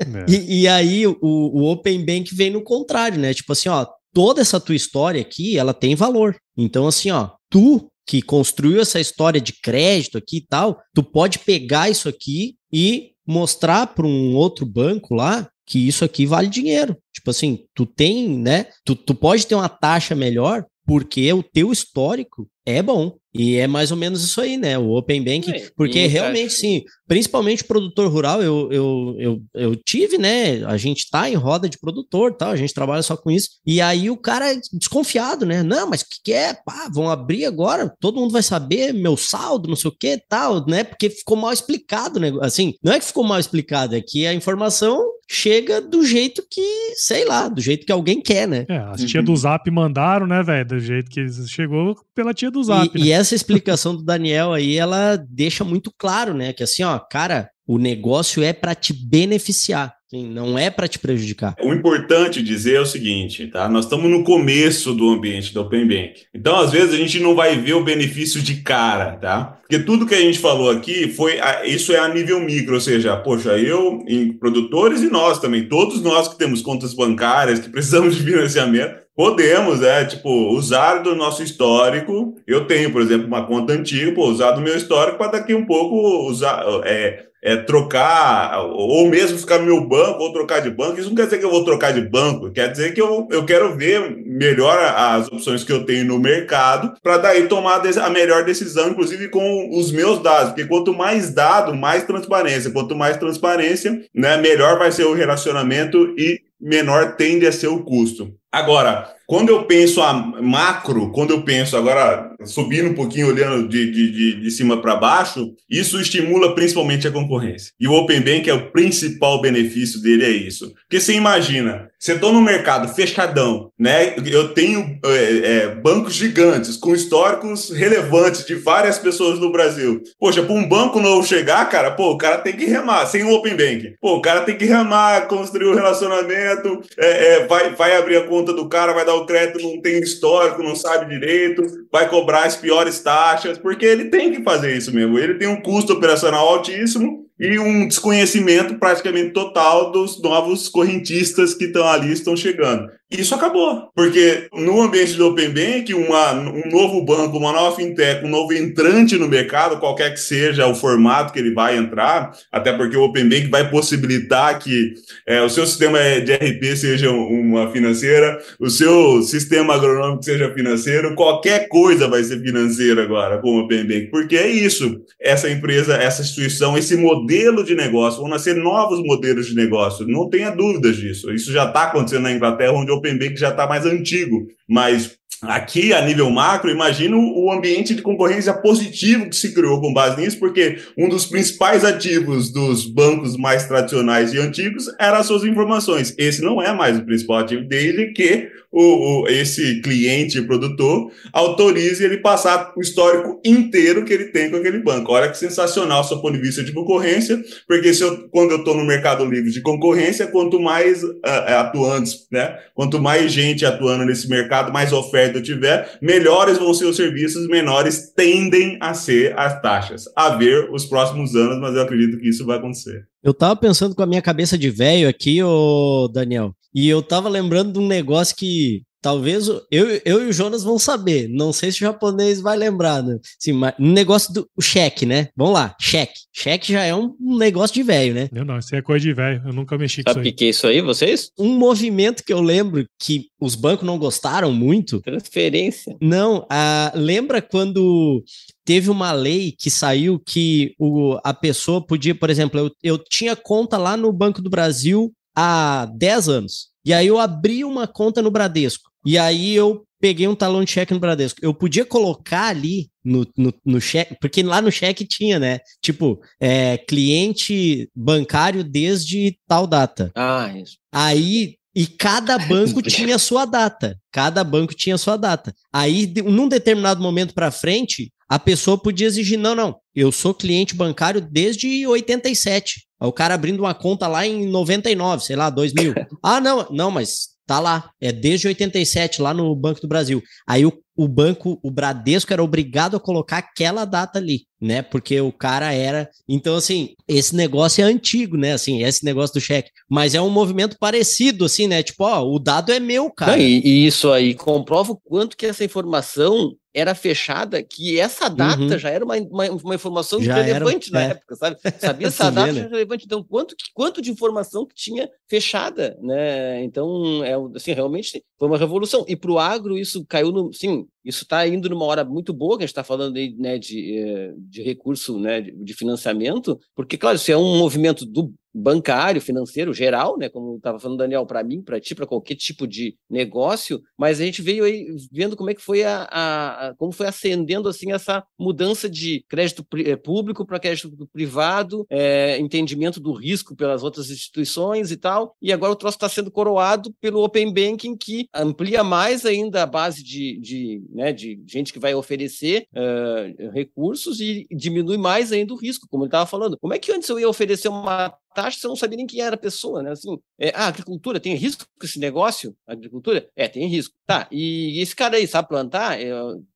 É. 0.00 0.06
e, 0.32 0.62
e, 0.62 0.68
aí, 0.68 1.06
o, 1.06 1.18
o 1.20 1.70
Open 1.70 2.04
Bank 2.06 2.34
vem 2.34 2.50
no 2.50 2.62
contrário, 2.62 3.18
né? 3.18 3.34
Tipo 3.34 3.52
assim, 3.52 3.68
ó, 3.68 3.86
toda 4.14 4.40
essa 4.40 4.58
tua 4.58 4.74
história 4.74 5.20
aqui, 5.20 5.58
ela 5.58 5.74
tem 5.74 5.94
valor. 5.94 6.36
Então, 6.56 6.86
assim, 6.86 7.10
ó, 7.10 7.30
tu 7.50 7.90
que 8.06 8.22
construiu 8.22 8.80
essa 8.80 9.00
história 9.00 9.40
de 9.40 9.52
crédito 9.60 10.18
aqui 10.18 10.38
e 10.38 10.46
tal, 10.46 10.78
tu 10.94 11.02
pode 11.02 11.38
pegar 11.38 11.90
isso 11.90 12.08
aqui 12.08 12.54
e 12.72 13.13
mostrar 13.26 13.88
para 13.88 14.06
um 14.06 14.34
outro 14.34 14.66
banco 14.66 15.14
lá 15.14 15.48
que 15.66 15.86
isso 15.86 16.04
aqui 16.04 16.26
vale 16.26 16.48
dinheiro. 16.48 16.96
Tipo 17.12 17.30
assim, 17.30 17.64
tu 17.74 17.86
tem, 17.86 18.28
né? 18.38 18.66
Tu, 18.84 18.94
tu 18.94 19.14
pode 19.14 19.46
ter 19.46 19.54
uma 19.54 19.68
taxa 19.68 20.14
melhor 20.14 20.64
porque 20.86 21.32
o 21.32 21.42
teu 21.42 21.72
histórico 21.72 22.48
é 22.66 22.82
bom. 22.82 23.16
E 23.36 23.56
é 23.56 23.66
mais 23.66 23.90
ou 23.90 23.96
menos 23.96 24.22
isso 24.22 24.40
aí, 24.40 24.56
né? 24.56 24.78
O 24.78 24.90
Open 24.96 25.22
Bank, 25.22 25.50
é, 25.50 25.68
porque 25.76 26.06
realmente, 26.06 26.52
sim, 26.52 26.84
principalmente 27.08 27.64
produtor 27.64 28.08
rural, 28.08 28.40
eu, 28.40 28.70
eu, 28.70 29.16
eu, 29.18 29.42
eu 29.54 29.76
tive, 29.76 30.16
né? 30.16 30.64
A 30.64 30.76
gente 30.76 31.10
tá 31.10 31.28
em 31.28 31.34
roda 31.34 31.68
de 31.68 31.76
produtor 31.76 32.36
tal, 32.36 32.50
a 32.50 32.56
gente 32.56 32.72
trabalha 32.72 33.02
só 33.02 33.16
com 33.16 33.32
isso. 33.32 33.48
E 33.66 33.80
aí 33.80 34.08
o 34.08 34.16
cara 34.16 34.52
é 34.52 34.60
desconfiado, 34.72 35.44
né? 35.44 35.64
Não, 35.64 35.90
mas 35.90 36.02
o 36.02 36.04
que, 36.08 36.22
que 36.22 36.32
é? 36.32 36.54
Pá, 36.54 36.88
vão 36.92 37.10
abrir 37.10 37.44
agora, 37.44 37.92
todo 37.98 38.20
mundo 38.20 38.30
vai 38.30 38.42
saber 38.42 38.94
meu 38.94 39.16
saldo, 39.16 39.68
não 39.68 39.76
sei 39.76 39.90
o 39.90 39.96
que 39.98 40.16
tal, 40.28 40.64
né? 40.66 40.84
Porque 40.84 41.10
ficou 41.10 41.36
mal 41.36 41.52
explicado, 41.52 42.20
né? 42.20 42.32
Assim, 42.40 42.74
não 42.84 42.92
é 42.92 43.00
que 43.00 43.06
ficou 43.06 43.24
mal 43.24 43.40
explicado, 43.40 43.96
é 43.96 44.00
que 44.00 44.28
a 44.28 44.32
informação 44.32 45.04
chega 45.28 45.80
do 45.80 46.04
jeito 46.04 46.44
que, 46.50 46.94
sei 46.96 47.24
lá, 47.24 47.48
do 47.48 47.60
jeito 47.60 47.86
que 47.86 47.92
alguém 47.92 48.20
quer, 48.20 48.46
né? 48.46 48.64
É, 48.68 48.76
as 48.76 49.02
tia 49.04 49.22
do 49.22 49.36
Zap 49.36 49.68
mandaram, 49.70 50.26
né, 50.26 50.42
velho? 50.42 50.66
Do 50.66 50.80
jeito 50.80 51.10
que 51.10 51.26
chegou 51.46 51.96
pela 52.14 52.34
tia 52.34 52.50
do 52.50 52.62
Zap. 52.62 52.90
E, 52.94 53.00
né? 53.00 53.06
e 53.06 53.12
essa 53.12 53.34
explicação 53.34 53.96
do 53.96 54.02
Daniel 54.02 54.52
aí, 54.52 54.76
ela 54.76 55.16
deixa 55.16 55.64
muito 55.64 55.92
claro, 55.96 56.34
né? 56.34 56.52
Que 56.52 56.62
assim, 56.62 56.82
ó, 56.82 56.98
cara, 56.98 57.50
o 57.66 57.78
negócio 57.78 58.42
é 58.42 58.52
para 58.52 58.74
te 58.74 58.92
beneficiar. 58.92 59.94
Sim, 60.14 60.30
não 60.30 60.56
é 60.56 60.70
para 60.70 60.86
te 60.86 60.96
prejudicar. 60.96 61.56
O 61.60 61.72
importante 61.72 62.40
dizer 62.40 62.76
é 62.76 62.80
o 62.80 62.86
seguinte, 62.86 63.48
tá? 63.48 63.68
Nós 63.68 63.84
estamos 63.84 64.08
no 64.08 64.22
começo 64.22 64.94
do 64.94 65.10
ambiente 65.10 65.52
do 65.52 65.60
Open 65.60 65.88
Bank. 65.88 66.22
Então, 66.32 66.54
às 66.54 66.70
vezes, 66.70 66.94
a 66.94 66.96
gente 66.96 67.18
não 67.18 67.34
vai 67.34 67.58
ver 67.58 67.72
o 67.72 67.82
benefício 67.82 68.40
de 68.40 68.58
cara, 68.62 69.16
tá? 69.16 69.58
Porque 69.62 69.80
tudo 69.80 70.06
que 70.06 70.14
a 70.14 70.20
gente 70.20 70.38
falou 70.38 70.70
aqui 70.70 71.08
foi 71.08 71.40
isso 71.64 71.92
é 71.92 71.98
a 71.98 72.06
nível 72.06 72.38
micro, 72.38 72.74
ou 72.74 72.80
seja, 72.80 73.16
poxa, 73.16 73.58
eu, 73.58 74.04
produtores 74.38 75.02
e 75.02 75.10
nós 75.10 75.40
também, 75.40 75.68
todos 75.68 76.00
nós 76.00 76.28
que 76.28 76.38
temos 76.38 76.62
contas 76.62 76.94
bancárias, 76.94 77.58
que 77.58 77.68
precisamos 77.68 78.14
de 78.14 78.22
financiamento, 78.22 79.02
Podemos, 79.16 79.80
é, 79.80 80.04
tipo, 80.04 80.28
usar 80.50 80.98
do 80.98 81.14
nosso 81.14 81.40
histórico. 81.40 82.34
Eu 82.48 82.66
tenho, 82.66 82.90
por 82.90 83.00
exemplo, 83.00 83.28
uma 83.28 83.46
conta 83.46 83.72
antiga, 83.72 84.10
pô, 84.10 84.26
usar 84.26 84.50
do 84.50 84.60
meu 84.60 84.76
histórico 84.76 85.18
para 85.18 85.30
daqui 85.30 85.54
um 85.54 85.64
pouco 85.64 86.28
usar, 86.28 86.64
é, 86.82 87.24
é, 87.44 87.56
trocar, 87.56 88.58
ou 88.64 89.06
mesmo 89.06 89.38
ficar 89.38 89.58
no 89.58 89.66
meu 89.66 89.86
banco, 89.86 90.22
ou 90.22 90.32
trocar 90.32 90.62
de 90.62 90.70
banco. 90.70 90.98
Isso 90.98 91.10
não 91.10 91.14
quer 91.14 91.26
dizer 91.26 91.38
que 91.38 91.44
eu 91.44 91.50
vou 91.50 91.62
trocar 91.62 91.92
de 91.92 92.00
banco, 92.00 92.50
quer 92.50 92.72
dizer 92.72 92.94
que 92.94 93.02
eu, 93.02 93.28
eu 93.30 93.44
quero 93.44 93.76
ver 93.76 94.16
melhor 94.24 94.78
as 94.78 95.28
opções 95.28 95.62
que 95.62 95.70
eu 95.70 95.84
tenho 95.84 96.06
no 96.06 96.18
mercado, 96.18 96.94
para 97.02 97.18
daí 97.18 97.46
tomar 97.46 97.82
a 97.84 98.10
melhor 98.10 98.44
decisão, 98.44 98.88
inclusive 98.88 99.28
com 99.28 99.78
os 99.78 99.92
meus 99.92 100.22
dados. 100.22 100.48
Porque 100.50 100.64
quanto 100.64 100.94
mais 100.94 101.34
dado, 101.34 101.74
mais 101.74 102.04
transparência. 102.04 102.70
Quanto 102.70 102.96
mais 102.96 103.18
transparência, 103.18 104.02
né, 104.14 104.38
melhor 104.38 104.78
vai 104.78 104.90
ser 104.90 105.04
o 105.04 105.12
relacionamento 105.12 106.14
e 106.16 106.40
menor 106.58 107.16
tende 107.16 107.46
a 107.46 107.52
ser 107.52 107.66
o 107.66 107.82
custo. 107.82 108.32
Agora, 108.54 109.12
quando 109.26 109.48
eu 109.48 109.64
penso 109.64 110.02
a 110.02 110.12
macro, 110.12 111.10
quando 111.10 111.30
eu 111.32 111.42
penso 111.42 111.76
agora 111.76 112.30
subindo 112.44 112.90
um 112.90 112.94
pouquinho, 112.94 113.28
olhando 113.28 113.68
de, 113.68 113.90
de, 113.90 114.40
de 114.40 114.50
cima 114.50 114.80
para 114.80 114.96
baixo, 114.96 115.54
isso 115.68 116.00
estimula 116.00 116.54
principalmente 116.54 117.08
a 117.08 117.10
concorrência. 117.10 117.72
E 117.80 117.88
o 117.88 117.92
Open 117.94 118.20
Bank 118.20 118.48
é 118.48 118.54
o 118.54 118.70
principal 118.70 119.40
benefício 119.40 120.00
dele, 120.00 120.24
é 120.24 120.30
isso. 120.30 120.74
Porque 120.82 121.00
você 121.00 121.14
imagina, 121.14 121.88
você 121.98 122.12
está 122.12 122.30
no 122.30 122.42
mercado 122.42 122.92
fechadão, 122.94 123.70
né? 123.78 124.14
Eu 124.26 124.52
tenho 124.52 124.98
é, 125.02 125.08
é, 125.08 125.68
bancos 125.74 126.14
gigantes 126.14 126.76
com 126.76 126.94
históricos 126.94 127.70
relevantes 127.70 128.44
de 128.44 128.54
várias 128.54 128.98
pessoas 128.98 129.38
no 129.38 129.50
Brasil. 129.50 130.02
Poxa, 130.20 130.42
para 130.42 130.54
um 130.54 130.68
banco 130.68 131.00
novo 131.00 131.26
chegar, 131.26 131.66
cara, 131.70 131.92
pô, 131.92 132.10
o 132.10 132.18
cara 132.18 132.38
tem 132.38 132.54
que 132.54 132.66
remar, 132.66 133.06
sem 133.06 133.24
o 133.24 133.32
Open 133.32 133.56
Bank. 133.56 133.94
Pô, 134.00 134.16
o 134.16 134.20
cara 134.20 134.42
tem 134.42 134.56
que 134.56 134.66
remar, 134.66 135.28
construir 135.28 135.64
o 135.64 135.72
um 135.72 135.74
relacionamento, 135.74 136.82
é, 136.98 137.36
é, 137.36 137.46
vai, 137.46 137.70
vai 137.70 137.96
abrir 137.96 138.16
a 138.16 138.26
conta 138.26 138.43
do 138.52 138.68
cara, 138.68 138.92
vai 138.92 139.04
dar 139.04 139.14
o 139.14 139.26
crédito, 139.26 139.62
não 139.62 139.80
tem 139.80 140.00
histórico, 140.00 140.62
não 140.62 140.74
sabe 140.76 141.08
direito, 141.08 141.62
vai 141.90 142.08
cobrar 142.08 142.44
as 142.44 142.56
piores 142.56 143.00
taxas, 143.00 143.56
porque 143.58 143.86
ele 143.86 144.06
tem 144.06 144.32
que 144.32 144.42
fazer 144.42 144.76
isso 144.76 144.94
mesmo. 144.94 145.18
Ele 145.18 145.34
tem 145.34 145.48
um 145.48 145.60
custo 145.60 145.92
operacional 145.92 146.48
altíssimo 146.48 147.24
e 147.38 147.58
um 147.58 147.88
desconhecimento 147.88 148.78
praticamente 148.78 149.32
total 149.32 149.90
dos 149.90 150.20
novos 150.20 150.68
correntistas 150.68 151.54
que 151.54 151.64
estão 151.64 151.86
ali, 151.86 152.12
estão 152.12 152.36
chegando. 152.36 152.88
Isso 153.10 153.34
acabou, 153.34 153.90
porque 153.94 154.48
no 154.54 154.80
ambiente 154.80 155.12
do 155.12 155.28
Open 155.28 155.50
Bank, 155.50 155.92
uma, 155.92 156.32
um 156.32 156.70
novo 156.70 157.04
banco, 157.04 157.36
uma 157.36 157.52
nova 157.52 157.76
fintech, 157.76 158.24
um 158.24 158.30
novo 158.30 158.54
entrante 158.54 159.18
no 159.18 159.28
mercado, 159.28 159.78
qualquer 159.78 160.14
que 160.14 160.20
seja 160.20 160.66
o 160.66 160.74
formato 160.74 161.32
que 161.32 161.38
ele 161.38 161.52
vai 161.52 161.76
entrar, 161.76 162.32
até 162.50 162.72
porque 162.72 162.96
o 162.96 163.04
Open 163.04 163.28
Bank 163.28 163.48
vai 163.48 163.70
possibilitar 163.70 164.58
que 164.58 164.94
é, 165.28 165.42
o 165.42 165.50
seu 165.50 165.66
sistema 165.66 165.98
de 165.98 166.32
RP 166.32 166.76
seja 166.76 167.10
uma 167.10 167.70
financeira, 167.70 168.38
o 168.58 168.70
seu 168.70 169.22
sistema 169.22 169.74
agronômico 169.74 170.24
seja 170.24 170.52
financeiro, 170.54 171.14
qualquer 171.14 171.68
coisa 171.68 172.08
vai 172.08 172.24
ser 172.24 172.40
financeira 172.40 173.02
agora 173.02 173.38
com 173.38 173.50
o 173.50 173.60
Open 173.60 173.86
Bank, 173.86 174.06
porque 174.10 174.36
é 174.36 174.48
isso, 174.48 175.02
essa 175.20 175.50
empresa, 175.50 175.94
essa 175.94 176.22
instituição, 176.22 176.76
esse 176.76 176.96
modelo 176.96 177.62
de 177.64 177.74
negócio, 177.74 178.20
vão 178.20 178.30
nascer 178.30 178.56
novos 178.56 179.00
modelos 179.04 179.46
de 179.46 179.54
negócio, 179.54 180.08
não 180.08 180.30
tenha 180.30 180.50
dúvidas 180.50 180.96
disso, 180.96 181.30
isso 181.30 181.52
já 181.52 181.66
está 181.66 181.84
acontecendo 181.84 182.22
na 182.22 182.32
Inglaterra, 182.32 182.72
onde 182.72 182.93
Open 182.94 183.18
Bank 183.18 183.36
já 183.36 183.50
está 183.50 183.66
mais 183.66 183.84
antigo, 183.86 184.46
mas 184.68 185.18
Aqui, 185.42 185.92
a 185.92 186.00
nível 186.04 186.30
macro, 186.30 186.70
imagino 186.70 187.18
o 187.18 187.52
ambiente 187.52 187.94
de 187.94 188.02
concorrência 188.02 188.54
positivo 188.54 189.28
que 189.28 189.36
se 189.36 189.52
criou 189.52 189.80
com 189.80 189.92
base 189.92 190.20
nisso, 190.20 190.38
porque 190.38 190.78
um 190.96 191.08
dos 191.08 191.26
principais 191.26 191.84
ativos 191.84 192.50
dos 192.50 192.86
bancos 192.86 193.36
mais 193.36 193.66
tradicionais 193.66 194.32
e 194.32 194.38
antigos 194.38 194.86
era 194.98 195.18
as 195.18 195.26
suas 195.26 195.44
informações. 195.44 196.14
Esse 196.16 196.42
não 196.42 196.62
é 196.62 196.72
mais 196.72 196.98
o 196.98 197.04
principal 197.04 197.38
ativo 197.38 197.64
desde 197.64 198.12
que 198.12 198.48
o, 198.74 199.22
o, 199.22 199.28
esse 199.28 199.80
cliente 199.82 200.42
produtor 200.42 201.10
autorize 201.32 202.02
ele 202.02 202.16
passar 202.16 202.72
o 202.76 202.80
histórico 202.80 203.40
inteiro 203.44 204.04
que 204.04 204.12
ele 204.12 204.24
tem 204.26 204.50
com 204.50 204.56
aquele 204.56 204.80
banco. 204.80 205.12
Olha 205.12 205.28
que 205.28 205.38
sensacional 205.38 206.02
do 206.02 206.20
ponto 206.20 206.32
de 206.32 206.40
vista 206.40 206.62
de 206.64 206.72
concorrência, 206.72 207.40
porque 207.68 207.94
se 207.94 208.02
eu, 208.02 208.28
quando 208.30 208.50
eu 208.50 208.58
estou 208.58 208.74
no 208.74 208.84
mercado 208.84 209.24
livre 209.24 209.50
de 209.52 209.60
concorrência, 209.60 210.26
quanto 210.26 210.60
mais 210.60 211.04
uh, 211.04 211.20
atuantes, 211.58 212.26
né, 212.32 212.58
quanto 212.74 213.00
mais 213.00 213.32
gente 213.32 213.64
atuando 213.64 214.04
nesse 214.04 214.28
mercado, 214.28 214.72
mais 214.72 214.92
oferta 214.92 215.23
eu 215.32 215.42
tiver, 215.42 215.98
melhores 216.02 216.58
vão 216.58 216.74
ser 216.74 216.86
os 216.86 216.96
serviços, 216.96 217.48
menores 217.48 218.12
tendem 218.14 218.76
a 218.80 218.94
ser 218.94 219.38
as 219.38 219.60
taxas. 219.60 220.04
A 220.16 220.30
ver 220.30 220.68
os 220.72 220.84
próximos 220.84 221.34
anos, 221.34 221.60
mas 221.60 221.74
eu 221.74 221.82
acredito 221.82 222.18
que 222.18 222.28
isso 222.28 222.44
vai 222.44 222.58
acontecer. 222.58 223.06
Eu 223.22 223.32
tava 223.32 223.56
pensando 223.56 223.94
com 223.94 224.02
a 224.02 224.06
minha 224.06 224.22
cabeça 224.22 224.58
de 224.58 224.70
velho 224.70 225.08
aqui, 225.08 225.42
ô 225.42 226.08
Daniel, 226.12 226.54
e 226.74 226.88
eu 226.88 227.02
tava 227.02 227.28
lembrando 227.28 227.72
de 227.72 227.78
um 227.78 227.86
negócio 227.86 228.36
que 228.36 228.82
talvez 229.04 229.48
eu, 229.48 230.00
eu 230.02 230.24
e 230.24 230.28
o 230.30 230.32
Jonas 230.32 230.64
vão 230.64 230.78
saber. 230.78 231.28
Não 231.28 231.52
sei 231.52 231.70
se 231.70 231.76
o 231.76 231.80
japonês 231.80 232.40
vai 232.40 232.56
lembrar, 232.56 233.02
né? 233.02 233.18
Sim, 233.38 233.52
mas 233.52 233.74
negócio 233.78 234.32
do 234.32 234.48
cheque, 234.58 235.04
né? 235.04 235.28
Vamos 235.36 235.52
lá, 235.52 235.76
cheque. 235.78 236.20
Cheque 236.32 236.72
já 236.72 236.84
é 236.84 236.94
um 236.94 237.14
negócio 237.20 237.74
de 237.74 237.82
velho, 237.82 238.14
né? 238.14 238.30
Não, 238.32 238.46
não, 238.46 238.58
isso 238.58 238.74
é 238.74 238.80
coisa 238.80 239.04
de 239.04 239.12
velho. 239.12 239.42
Eu 239.44 239.52
nunca 239.52 239.76
mexi 239.76 240.02
com 240.02 240.10
Sabe 240.10 240.20
o 240.20 240.22
isso 240.22 240.28
aí. 240.28 240.32
que 240.32 240.38
que 240.38 240.44
é 240.46 240.48
isso 240.48 240.66
aí, 240.66 240.80
vocês? 240.80 241.30
Um 241.38 241.54
movimento 241.58 242.24
que 242.24 242.32
eu 242.32 242.40
lembro 242.40 242.86
que 242.98 243.26
os 243.38 243.54
bancos 243.54 243.86
não 243.86 243.98
gostaram 243.98 244.50
muito. 244.50 245.02
Transferência. 245.02 245.94
Não, 246.00 246.46
ah, 246.48 246.90
lembra 246.94 247.42
quando 247.42 248.24
teve 248.64 248.88
uma 248.88 249.12
lei 249.12 249.52
que 249.52 249.68
saiu 249.68 250.18
que 250.18 250.74
o, 250.78 251.18
a 251.22 251.34
pessoa 251.34 251.86
podia, 251.86 252.14
por 252.14 252.30
exemplo, 252.30 252.58
eu, 252.58 252.70
eu 252.82 252.98
tinha 252.98 253.36
conta 253.36 253.76
lá 253.76 253.98
no 253.98 254.10
Banco 254.10 254.40
do 254.40 254.48
Brasil 254.48 255.12
há 255.36 255.86
10 255.94 256.28
anos. 256.30 256.73
E 256.84 256.92
aí 256.92 257.06
eu 257.06 257.18
abri 257.18 257.64
uma 257.64 257.86
conta 257.86 258.20
no 258.20 258.30
Bradesco. 258.30 258.90
E 259.06 259.18
aí 259.18 259.54
eu 259.54 259.84
peguei 260.00 260.28
um 260.28 260.34
talão 260.34 260.62
de 260.62 260.70
cheque 260.70 260.92
no 260.92 261.00
Bradesco. 261.00 261.40
Eu 261.42 261.54
podia 261.54 261.84
colocar 261.84 262.48
ali 262.48 262.90
no, 263.02 263.26
no, 263.36 263.54
no 263.64 263.80
cheque, 263.80 264.16
porque 264.20 264.42
lá 264.42 264.60
no 264.60 264.70
cheque 264.70 265.06
tinha, 265.06 265.38
né? 265.38 265.60
Tipo, 265.82 266.20
é, 266.38 266.76
cliente 266.76 267.88
bancário 267.94 268.62
desde 268.62 269.38
tal 269.46 269.66
data. 269.66 270.10
Ah, 270.14 270.52
isso. 270.54 270.76
Aí, 270.92 271.56
e 271.74 271.86
cada 271.86 272.38
banco 272.38 272.80
tinha 272.82 273.18
sua 273.18 273.44
data. 273.44 273.98
Cada 274.12 274.44
banco 274.44 274.74
tinha 274.74 274.96
sua 274.96 275.16
data. 275.16 275.52
Aí, 275.72 276.06
de- 276.06 276.22
num 276.22 276.48
determinado 276.48 277.02
momento 277.02 277.34
para 277.34 277.50
frente, 277.50 278.12
a 278.28 278.38
pessoa 278.38 278.78
podia 278.78 279.06
exigir: 279.06 279.38
não, 279.38 279.54
não, 279.54 279.76
eu 279.94 280.12
sou 280.12 280.34
cliente 280.34 280.74
bancário 280.74 281.20
desde 281.20 281.86
87. 281.86 282.84
Aí 283.00 283.08
o 283.08 283.12
cara 283.12 283.34
abrindo 283.34 283.60
uma 283.60 283.74
conta 283.74 284.06
lá 284.06 284.26
em 284.26 284.46
99, 284.46 285.24
sei 285.24 285.36
lá, 285.36 285.50
2000. 285.50 285.94
ah, 286.22 286.40
não, 286.40 286.66
não, 286.70 286.90
mas 286.90 287.34
tá 287.46 287.60
lá. 287.60 287.90
É 288.00 288.12
desde 288.12 288.48
87, 288.48 289.20
lá 289.20 289.34
no 289.34 289.54
Banco 289.54 289.80
do 289.80 289.88
Brasil. 289.88 290.22
Aí 290.48 290.64
o, 290.64 290.72
o 290.96 291.08
banco, 291.08 291.58
o 291.62 291.70
Bradesco 291.70 292.32
era 292.32 292.42
obrigado 292.42 292.96
a 292.96 293.00
colocar 293.00 293.38
aquela 293.38 293.84
data 293.84 294.18
ali, 294.18 294.46
né? 294.60 294.80
Porque 294.82 295.20
o 295.20 295.32
cara 295.32 295.72
era. 295.72 296.08
Então, 296.28 296.56
assim, 296.56 296.94
esse 297.08 297.34
negócio 297.34 297.82
é 297.82 297.84
antigo, 297.84 298.36
né? 298.36 298.52
Assim, 298.52 298.82
esse 298.82 299.04
negócio 299.04 299.34
do 299.34 299.40
cheque. 299.40 299.70
Mas 299.88 300.14
é 300.14 300.20
um 300.20 300.30
movimento 300.30 300.76
parecido, 300.78 301.44
assim, 301.44 301.66
né? 301.66 301.82
Tipo, 301.82 302.04
ó, 302.04 302.22
o 302.24 302.38
dado 302.38 302.72
é 302.72 302.78
meu, 302.78 303.10
cara. 303.10 303.32
Não, 303.32 303.38
e, 303.42 303.60
e 303.64 303.86
isso 303.86 304.10
aí 304.12 304.34
comprova 304.34 304.92
o 304.92 304.96
quanto 304.96 305.36
que 305.36 305.46
essa 305.46 305.64
informação 305.64 306.54
era 306.74 306.92
fechada, 306.92 307.62
que 307.62 308.00
essa 308.00 308.28
data 308.28 308.60
Uhum. 308.60 308.78
já 308.78 308.90
era 308.90 309.04
uma, 309.04 309.16
uma, 309.16 309.48
uma 309.48 309.74
informação 309.76 310.20
Já 310.20 310.34
relevante 310.34 310.90
era, 310.92 311.00
na 311.00 311.06
é. 311.06 311.10
época, 311.12 311.36
sabe? 311.36 311.56
Sabia 311.78 312.08
essa 312.08 312.24
Tu 312.24 312.34
vê, 312.34 312.40
data 312.40 312.52
né? 312.52 312.68
relevante. 312.68 313.04
Então, 313.06 313.22
quanto, 313.22 313.54
quanto 313.72 314.02
de 314.02 314.10
informação 314.10 314.66
que 314.66 314.74
tinha 314.74 315.08
fechada, 315.28 315.96
né? 316.02 316.64
Então, 316.64 317.22
é, 317.24 317.34
assim, 317.54 317.72
realmente 317.72 318.24
foi 318.36 318.48
uma 318.48 318.58
revolução. 318.58 319.04
E 319.06 319.14
para 319.14 319.30
o 319.30 319.38
agro, 319.38 319.78
isso 319.78 320.04
caiu 320.08 320.32
no. 320.32 320.52
Sim, 320.52 320.83
isso 321.04 321.24
está 321.24 321.46
indo 321.46 321.68
numa 321.68 321.84
hora 321.84 322.04
muito 322.04 322.32
boa, 322.32 322.56
que 322.56 322.64
a 322.64 322.66
gente 322.66 322.72
está 322.72 322.84
falando 322.84 323.16
aí, 323.16 323.34
né, 323.38 323.58
de, 323.58 323.98
eh, 323.98 324.34
de 324.36 324.62
recurso, 324.62 325.18
né, 325.18 325.40
de, 325.40 325.74
financiamento, 325.74 326.58
porque, 326.74 326.96
claro, 326.96 327.16
isso 327.16 327.30
é 327.30 327.36
um 327.36 327.58
movimento 327.58 328.04
do 328.06 328.32
bancário, 328.54 329.20
financeiro, 329.20 329.74
geral, 329.74 330.16
né, 330.16 330.28
como 330.28 330.56
estava 330.56 330.78
falando 330.78 330.98
Daniel, 330.98 331.26
para 331.26 331.42
mim, 331.42 331.60
para 331.62 331.80
ti, 331.80 331.94
para 331.94 332.06
qualquer 332.06 332.36
tipo 332.36 332.66
de 332.66 332.96
negócio, 333.10 333.82
mas 333.98 334.20
a 334.20 334.24
gente 334.24 334.40
veio 334.42 334.64
aí 334.64 334.86
vendo 335.10 335.36
como 335.36 335.50
é 335.50 335.54
que 335.54 335.60
foi 335.62 335.82
a, 335.82 336.02
a- 336.10 336.68
a- 336.68 336.74
como 336.76 336.92
foi 336.92 337.06
ascendendo 337.06 337.68
assim 337.68 337.92
essa 337.92 338.24
mudança 338.38 338.88
de 338.88 339.24
crédito 339.28 339.66
eh, 339.78 339.96
público 339.96 340.46
para 340.46 340.58
crédito 340.60 340.90
privado, 341.12 341.86
eh, 341.90 342.38
entendimento 342.38 343.00
do 343.00 343.12
risco 343.12 343.56
pelas 343.56 343.82
outras 343.82 344.10
instituições 344.10 344.90
e 344.90 344.96
tal, 344.96 345.34
e 345.42 345.52
agora 345.52 345.72
o 345.72 345.76
troço 345.76 345.96
está 345.96 346.08
sendo 346.08 346.30
coroado 346.30 346.92
pelo 347.00 347.22
Open 347.24 347.52
Banking, 347.52 347.96
que 347.96 348.28
amplia 348.34 348.84
mais 348.84 349.24
ainda 349.26 349.62
a 349.62 349.66
base 349.66 350.02
de, 350.02 350.38
de, 350.40 350.82
né, 350.90 351.12
de 351.12 351.42
gente 351.46 351.72
que 351.72 351.78
vai 351.78 351.94
oferecer 351.94 352.66
eh, 352.74 353.50
recursos 353.52 354.20
e 354.20 354.46
diminui 354.50 354.96
mais 354.98 355.32
ainda 355.32 355.52
o 355.54 355.56
risco, 355.56 355.86
como 355.90 356.04
ele 356.04 356.08
estava 356.08 356.26
falando. 356.26 356.58
Como 356.60 356.72
é 356.74 356.78
que 356.78 356.92
antes 356.92 357.08
eu 357.08 357.18
ia 357.18 357.28
oferecer 357.28 357.68
uma 357.68 358.14
taxa, 358.34 358.58
você 358.58 358.68
não 358.68 358.76
sabia 358.76 358.96
nem 358.96 359.06
quem 359.06 359.20
era 359.20 359.36
a 359.36 359.38
pessoa, 359.38 359.82
né? 359.82 359.92
Assim, 359.92 360.18
é, 360.38 360.50
ah, 360.54 360.66
agricultura, 360.66 361.20
tem 361.20 361.34
risco 361.34 361.64
com 361.78 361.86
esse 361.86 361.98
negócio? 361.98 362.56
Agricultura? 362.66 363.28
É, 363.36 363.46
tem 363.48 363.66
risco. 363.66 363.94
Tá, 364.06 364.28
e 364.30 364.80
esse 364.80 364.94
cara 364.94 365.16
aí 365.16 365.26
sabe 365.26 365.48
plantar? 365.48 365.98
É, 366.00 366.10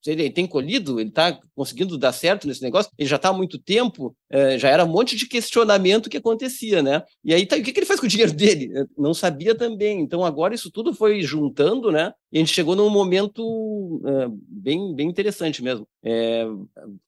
ele 0.06 0.30
tem 0.30 0.46
colhido? 0.46 1.00
Ele 1.00 1.10
tá 1.10 1.38
conseguindo 1.54 1.96
dar 1.96 2.12
certo 2.12 2.46
nesse 2.46 2.62
negócio? 2.62 2.90
Ele 2.98 3.08
já 3.08 3.18
tá 3.18 3.30
há 3.30 3.32
muito 3.32 3.58
tempo? 3.58 4.14
É, 4.30 4.58
já 4.58 4.68
era 4.68 4.84
um 4.84 4.88
monte 4.88 5.16
de 5.16 5.26
questionamento 5.26 6.10
que 6.10 6.16
acontecia, 6.16 6.82
né? 6.82 7.02
E 7.24 7.32
aí, 7.32 7.46
tá, 7.46 7.56
o 7.56 7.62
que, 7.62 7.72
que 7.72 7.80
ele 7.80 7.86
faz 7.86 8.00
com 8.00 8.06
o 8.06 8.08
dinheiro 8.08 8.32
dele? 8.34 8.70
Eu 8.74 8.86
não 8.98 9.14
sabia 9.14 9.54
também. 9.54 10.00
Então, 10.00 10.24
agora 10.24 10.54
isso 10.54 10.70
tudo 10.70 10.92
foi 10.92 11.22
juntando, 11.22 11.90
né? 11.90 12.12
E 12.30 12.36
a 12.36 12.40
gente 12.40 12.52
chegou 12.52 12.76
num 12.76 12.90
momento 12.90 14.02
é, 14.04 14.28
bem, 14.30 14.94
bem 14.94 15.08
interessante 15.08 15.62
mesmo. 15.62 15.86
É, 16.02 16.44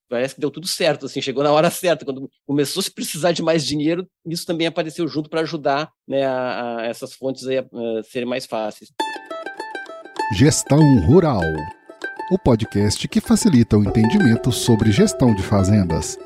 parece 0.09 0.35
que 0.35 0.41
deu 0.41 0.49
tudo 0.49 0.67
certo, 0.67 1.05
assim, 1.05 1.21
chegou 1.21 1.43
na 1.43 1.51
hora 1.51 1.69
certa. 1.71 2.05
Quando 2.05 2.29
começou 2.45 2.81
a 2.81 2.83
se 2.83 2.91
precisar 2.91 3.31
de 3.31 3.43
mais 3.43 3.65
dinheiro, 3.65 4.07
isso 4.25 4.45
também 4.45 4.67
apareceu 4.67 5.07
junto 5.07 5.29
para 5.29 5.41
ajudar 5.41 5.91
né, 6.07 6.25
a, 6.25 6.77
a 6.79 6.85
essas 6.85 7.13
fontes 7.13 7.47
aí 7.47 7.59
a, 7.59 7.61
a 7.61 8.03
serem 8.03 8.27
mais 8.27 8.45
fáceis. 8.45 8.91
Gestão 10.33 10.79
Rural 11.05 11.41
o 12.31 12.39
podcast 12.39 13.05
que 13.09 13.19
facilita 13.19 13.77
o 13.77 13.83
entendimento 13.83 14.53
sobre 14.53 14.89
gestão 14.89 15.35
de 15.35 15.43
fazendas. 15.43 16.17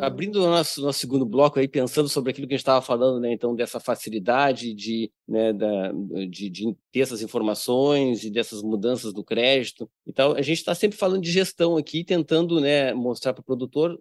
Abrindo 0.00 0.40
o 0.40 0.46
nosso, 0.46 0.80
nosso 0.80 1.00
segundo 1.00 1.26
bloco 1.26 1.58
aí, 1.58 1.66
pensando 1.66 2.08
sobre 2.08 2.30
aquilo 2.30 2.46
que 2.46 2.54
a 2.54 2.56
gente 2.56 2.62
estava 2.62 2.80
falando, 2.80 3.18
né, 3.18 3.32
então, 3.32 3.56
dessa 3.56 3.80
facilidade 3.80 4.72
de, 4.72 5.10
né, 5.26 5.52
da, 5.52 5.90
de, 6.30 6.48
de 6.48 6.76
ter 6.94 7.00
essas 7.00 7.22
informações 7.22 8.22
e 8.22 8.30
dessas 8.30 8.62
mudanças 8.62 9.12
do 9.12 9.24
crédito 9.24 9.90
e 10.06 10.12
tal, 10.12 10.36
a 10.36 10.42
gente 10.42 10.58
está 10.58 10.76
sempre 10.76 10.96
falando 10.96 11.22
de 11.22 11.32
gestão 11.32 11.76
aqui, 11.76 12.04
tentando 12.04 12.60
né, 12.60 12.94
mostrar 12.94 13.32
para 13.32 13.40
o 13.40 13.44
produtor 13.44 14.00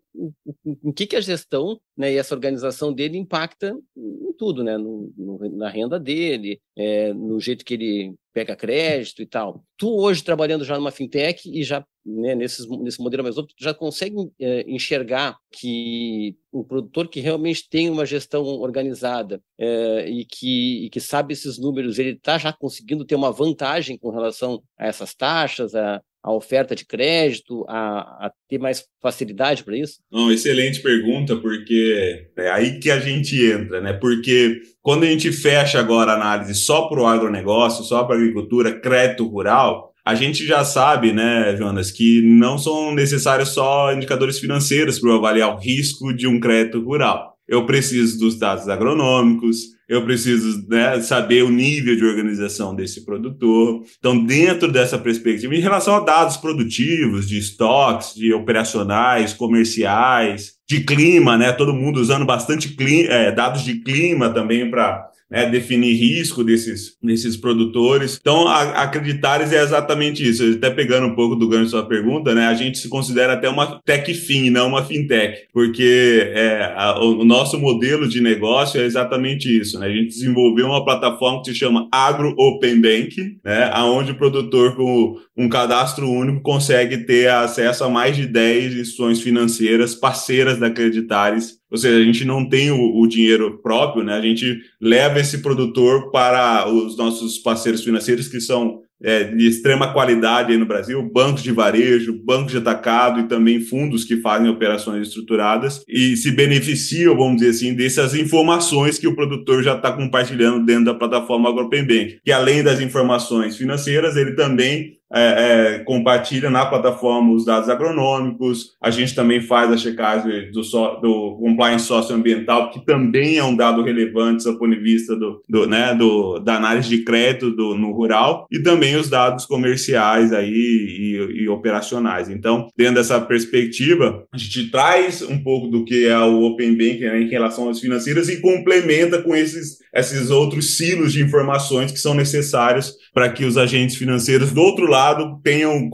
em 0.64 0.92
que, 0.92 1.08
que 1.08 1.16
a 1.16 1.22
gestão 1.22 1.82
né, 1.98 2.14
e 2.14 2.18
essa 2.18 2.36
organização 2.36 2.94
dele 2.94 3.18
impacta 3.18 3.76
em 3.98 4.32
tudo, 4.38 4.64
né, 4.64 4.78
no, 4.78 5.12
no, 5.18 5.58
na 5.58 5.70
renda 5.70 6.00
dele, 6.00 6.62
é, 6.78 7.12
no 7.14 7.40
jeito 7.40 7.66
que 7.66 7.74
ele 7.74 8.14
pega 8.32 8.56
crédito 8.56 9.24
e 9.24 9.26
tal. 9.26 9.66
Tu 9.76 9.90
hoje 9.90 10.24
trabalhando 10.24 10.64
já 10.64 10.78
numa 10.78 10.92
fintech 10.92 11.50
e 11.52 11.64
já 11.64 11.84
né, 12.06 12.36
nesses, 12.36 12.68
nesse 12.70 13.02
modelo 13.02 13.24
mais 13.24 13.36
tu 13.36 13.48
já 13.60 13.74
consegue 13.74 14.16
é, 14.40 14.70
enxergar 14.70 15.36
que 15.52 16.38
um 16.54 16.64
produtor 16.64 17.08
que 17.08 17.20
realmente 17.20 17.68
tem 17.68 17.90
uma 17.90 18.06
gestão 18.06 18.44
organizada 18.44 19.42
é, 19.58 20.10
e, 20.10 20.26
que, 20.26 20.86
e 20.86 20.90
que 20.90 21.00
sabe 21.00 21.34
esses 21.34 21.58
números, 21.58 21.98
ele 21.98 22.12
está 22.12 22.38
já 22.38 22.54
conseguindo 22.54 23.04
ter 23.06 23.16
uma 23.16 23.32
vantagem 23.32 23.98
com 23.98 24.12
relação 24.12 24.62
a 24.78 24.86
essas 24.86 25.16
taxas, 25.16 25.74
a, 25.74 26.02
a 26.24 26.32
oferta 26.32 26.76
de 26.76 26.86
crédito, 26.86 27.66
a, 27.68 28.28
a 28.28 28.32
ter 28.48 28.58
mais 28.58 28.86
facilidade 29.02 29.64
para 29.64 29.78
isso? 29.78 30.00
Não, 30.12 30.32
excelente 30.32 30.82
pergunta, 30.82 31.36
porque 31.36 32.30
é 32.38 32.50
aí 32.52 32.80
que 32.80 32.90
a 32.90 33.00
gente 33.00 33.36
entra, 33.46 33.82
né? 33.82 33.92
Porque 33.92 34.62
quando 34.82 35.04
a 35.04 35.08
gente 35.08 35.32
fecha 35.32 35.80
agora 35.80 36.14
a 36.14 36.16
análise 36.16 36.56
só 36.56 36.88
para 36.88 37.02
o 37.02 37.06
agronegócio, 37.06 37.84
só 37.84 38.04
para 38.06 38.16
a 38.16 38.20
agricultura, 38.20 38.80
crédito 38.80 39.28
rural, 39.28 39.93
a 40.06 40.16
gente 40.16 40.46
já 40.46 40.66
sabe, 40.66 41.14
né, 41.14 41.56
Jonas, 41.56 41.90
que 41.90 42.22
não 42.22 42.58
são 42.58 42.94
necessários 42.94 43.50
só 43.50 43.94
indicadores 43.94 44.40
financeiros 44.40 45.00
para 45.00 45.16
avaliar 45.16 45.56
o 45.56 45.60
risco 45.60 46.14
de 46.14 46.28
um 46.28 46.40
crédito 46.40 46.82
rural. 46.82 47.34
Eu 47.48 47.66
preciso 47.66 48.20
dos 48.20 48.38
dados 48.38 48.68
agronômicos, 48.68 49.74
eu 49.88 50.04
preciso 50.04 50.66
né, 50.68 51.00
saber 51.02 51.44
o 51.44 51.50
nível 51.50 51.96
de 51.96 52.06
organização 52.06 52.74
desse 52.74 53.06
produtor. 53.06 53.84
Então, 54.00 54.24
dentro 54.24 54.72
dessa 54.72 54.98
perspectiva, 54.98 55.54
em 55.54 55.60
relação 55.60 55.96
a 55.96 56.00
dados 56.00 56.38
produtivos, 56.38 57.28
de 57.28 57.38
estoques, 57.38 58.16
de 58.16 58.34
operacionais, 58.34 59.34
comerciais, 59.34 60.54
de 60.68 60.82
clima, 60.82 61.38
né? 61.38 61.52
Todo 61.52 61.74
mundo 61.74 62.00
usando 62.00 62.26
bastante 62.26 62.70
clima, 62.76 63.10
é, 63.14 63.32
dados 63.32 63.64
de 63.64 63.82
clima 63.82 64.30
também 64.30 64.70
para 64.70 65.06
né, 65.34 65.50
definir 65.50 65.96
risco 65.96 66.44
desses, 66.44 66.96
desses 67.02 67.36
produtores. 67.36 68.20
Então, 68.22 68.48
a, 68.48 68.84
acreditares 68.84 69.52
é 69.52 69.62
exatamente 69.62 70.28
isso. 70.28 70.44
Até 70.54 70.70
pegando 70.70 71.08
um 71.08 71.16
pouco 71.16 71.36
do 71.36 71.48
ganho 71.48 71.64
da 71.64 71.70
sua 71.70 71.88
pergunta, 71.88 72.36
né, 72.36 72.46
a 72.46 72.54
gente 72.54 72.78
se 72.78 72.88
considera 72.88 73.34
até 73.34 73.50
uma 73.50 73.82
tech 73.84 74.14
fin, 74.14 74.52
não 74.52 74.68
uma 74.68 74.86
fintech, 74.86 75.48
porque 75.52 76.32
é, 76.34 76.72
a, 76.78 77.00
o 77.00 77.26
nosso 77.26 77.60
modelo 77.60 78.08
de 78.08 78.22
negócio 78.22 78.80
é 78.80 78.86
exatamente 78.86 79.50
isso. 79.50 79.80
Né? 79.80 79.88
A 79.88 79.92
gente 79.92 80.10
desenvolveu 80.10 80.68
uma 80.68 80.86
plataforma 80.86 81.42
que 81.42 81.52
se 81.52 81.58
chama 81.58 81.88
Agro 81.92 82.36
Open 82.38 82.80
Bank, 82.80 83.16
né, 83.44 83.72
onde 83.78 84.12
o 84.12 84.18
produtor 84.18 84.76
com 84.76 85.16
um 85.36 85.50
cadastro 85.50 86.08
único 86.08 86.42
consegue 86.42 87.06
ter 87.06 87.30
acesso 87.30 87.84
a 87.84 87.90
mais 87.90 88.16
de 88.16 88.28
10 88.28 88.66
instituições 88.74 89.20
financeiras 89.20 89.96
parceiras 89.96 90.60
da 90.60 90.74
Acreditares 90.74 91.63
ou 91.74 91.80
seja, 91.80 91.98
a 91.98 92.04
gente 92.04 92.24
não 92.24 92.48
tem 92.48 92.70
o, 92.70 93.00
o, 93.00 93.08
dinheiro 93.08 93.60
próprio, 93.64 94.04
né? 94.04 94.14
A 94.14 94.22
gente 94.22 94.60
leva 94.80 95.20
esse 95.20 95.40
produtor 95.40 96.12
para 96.12 96.70
os 96.70 96.96
nossos 96.96 97.40
parceiros 97.40 97.84
financeiros, 97.84 98.28
que 98.28 98.40
são 98.40 98.82
é, 99.02 99.24
de 99.24 99.48
extrema 99.48 99.92
qualidade 99.92 100.52
aí 100.52 100.58
no 100.58 100.68
Brasil, 100.68 101.02
bancos 101.02 101.42
de 101.42 101.52
varejo, 101.52 102.14
bancos 102.24 102.52
de 102.52 102.60
atacado 102.60 103.22
e 103.22 103.28
também 103.28 103.60
fundos 103.60 104.04
que 104.04 104.18
fazem 104.18 104.50
operações 104.50 105.08
estruturadas 105.08 105.84
e 105.90 106.16
se 106.16 106.30
beneficiam, 106.30 107.18
vamos 107.18 107.38
dizer 107.38 107.50
assim, 107.50 107.74
dessas 107.74 108.14
informações 108.14 109.00
que 109.00 109.08
o 109.08 109.16
produtor 109.16 109.64
já 109.64 109.76
está 109.76 109.92
compartilhando 109.92 110.64
dentro 110.64 110.86
da 110.86 110.94
plataforma 110.94 111.50
AgroPemBank, 111.50 112.20
que 112.24 112.32
além 112.32 112.62
das 112.62 112.80
informações 112.80 113.58
financeiras, 113.58 114.16
ele 114.16 114.34
também 114.36 114.94
é, 115.14 115.76
é, 115.76 115.80
compartilha 115.80 116.50
na 116.50 116.66
plataforma 116.66 117.34
os 117.34 117.46
dados 117.46 117.70
agronômicos, 117.70 118.76
a 118.82 118.90
gente 118.90 119.14
também 119.14 119.42
faz 119.42 119.72
a 119.72 119.78
checagem 119.78 120.52
do, 120.52 120.64
so, 120.64 121.00
do 121.02 121.38
compliance 121.40 121.86
socioambiental, 121.86 122.72
que 122.72 122.84
também 122.84 123.38
é 123.38 123.44
um 123.44 123.56
dado 123.56 123.84
relevante 123.84 124.44
do 124.44 124.58
ponto 124.58 124.72
de 124.72 124.82
vista 124.82 125.16
do, 125.16 125.42
do, 125.48 125.68
né, 125.68 125.94
do, 125.94 126.40
da 126.40 126.56
análise 126.56 126.90
de 126.90 127.04
crédito 127.04 127.52
do, 127.52 127.76
no 127.76 127.92
rural, 127.92 128.48
e 128.52 128.60
também 128.60 128.96
os 128.96 129.10
dados 129.10 129.46
comerciais 129.46 130.34
aí 130.34 130.50
e, 130.50 131.44
e 131.44 131.50
operacionais. 131.50 132.30
Então, 132.30 132.68
dentro 132.76 132.96
dessa 132.96 133.22
perspectiva, 133.22 134.24
a 134.32 134.38
gente 134.38 134.72
traz 134.72 135.22
um 135.22 135.38
pouco 135.38 135.68
do 135.68 135.86
que 135.86 136.08
é 136.08 136.18
o 136.18 136.42
Open 136.44 136.72
Banking 136.72 137.06
né, 137.06 137.22
em 137.22 137.30
relação 137.30 137.70
às 137.70 137.80
financeiras 137.80 138.30
e 138.30 138.42
complementa 138.42 139.22
com 139.22 139.36
esses, 139.36 139.78
esses 139.94 140.32
outros 140.32 140.76
silos 140.76 141.14
de 141.14 141.22
informações 141.22 141.92
que 141.92 142.00
são 142.00 142.16
necessários 142.16 142.96
para 143.14 143.30
que 143.30 143.46
os 143.46 143.58
agentes 143.58 143.96
financeiros 143.96 144.52
do 144.52 144.62
outro 144.62 144.88
lado 144.88 145.40
tenham, 145.44 145.90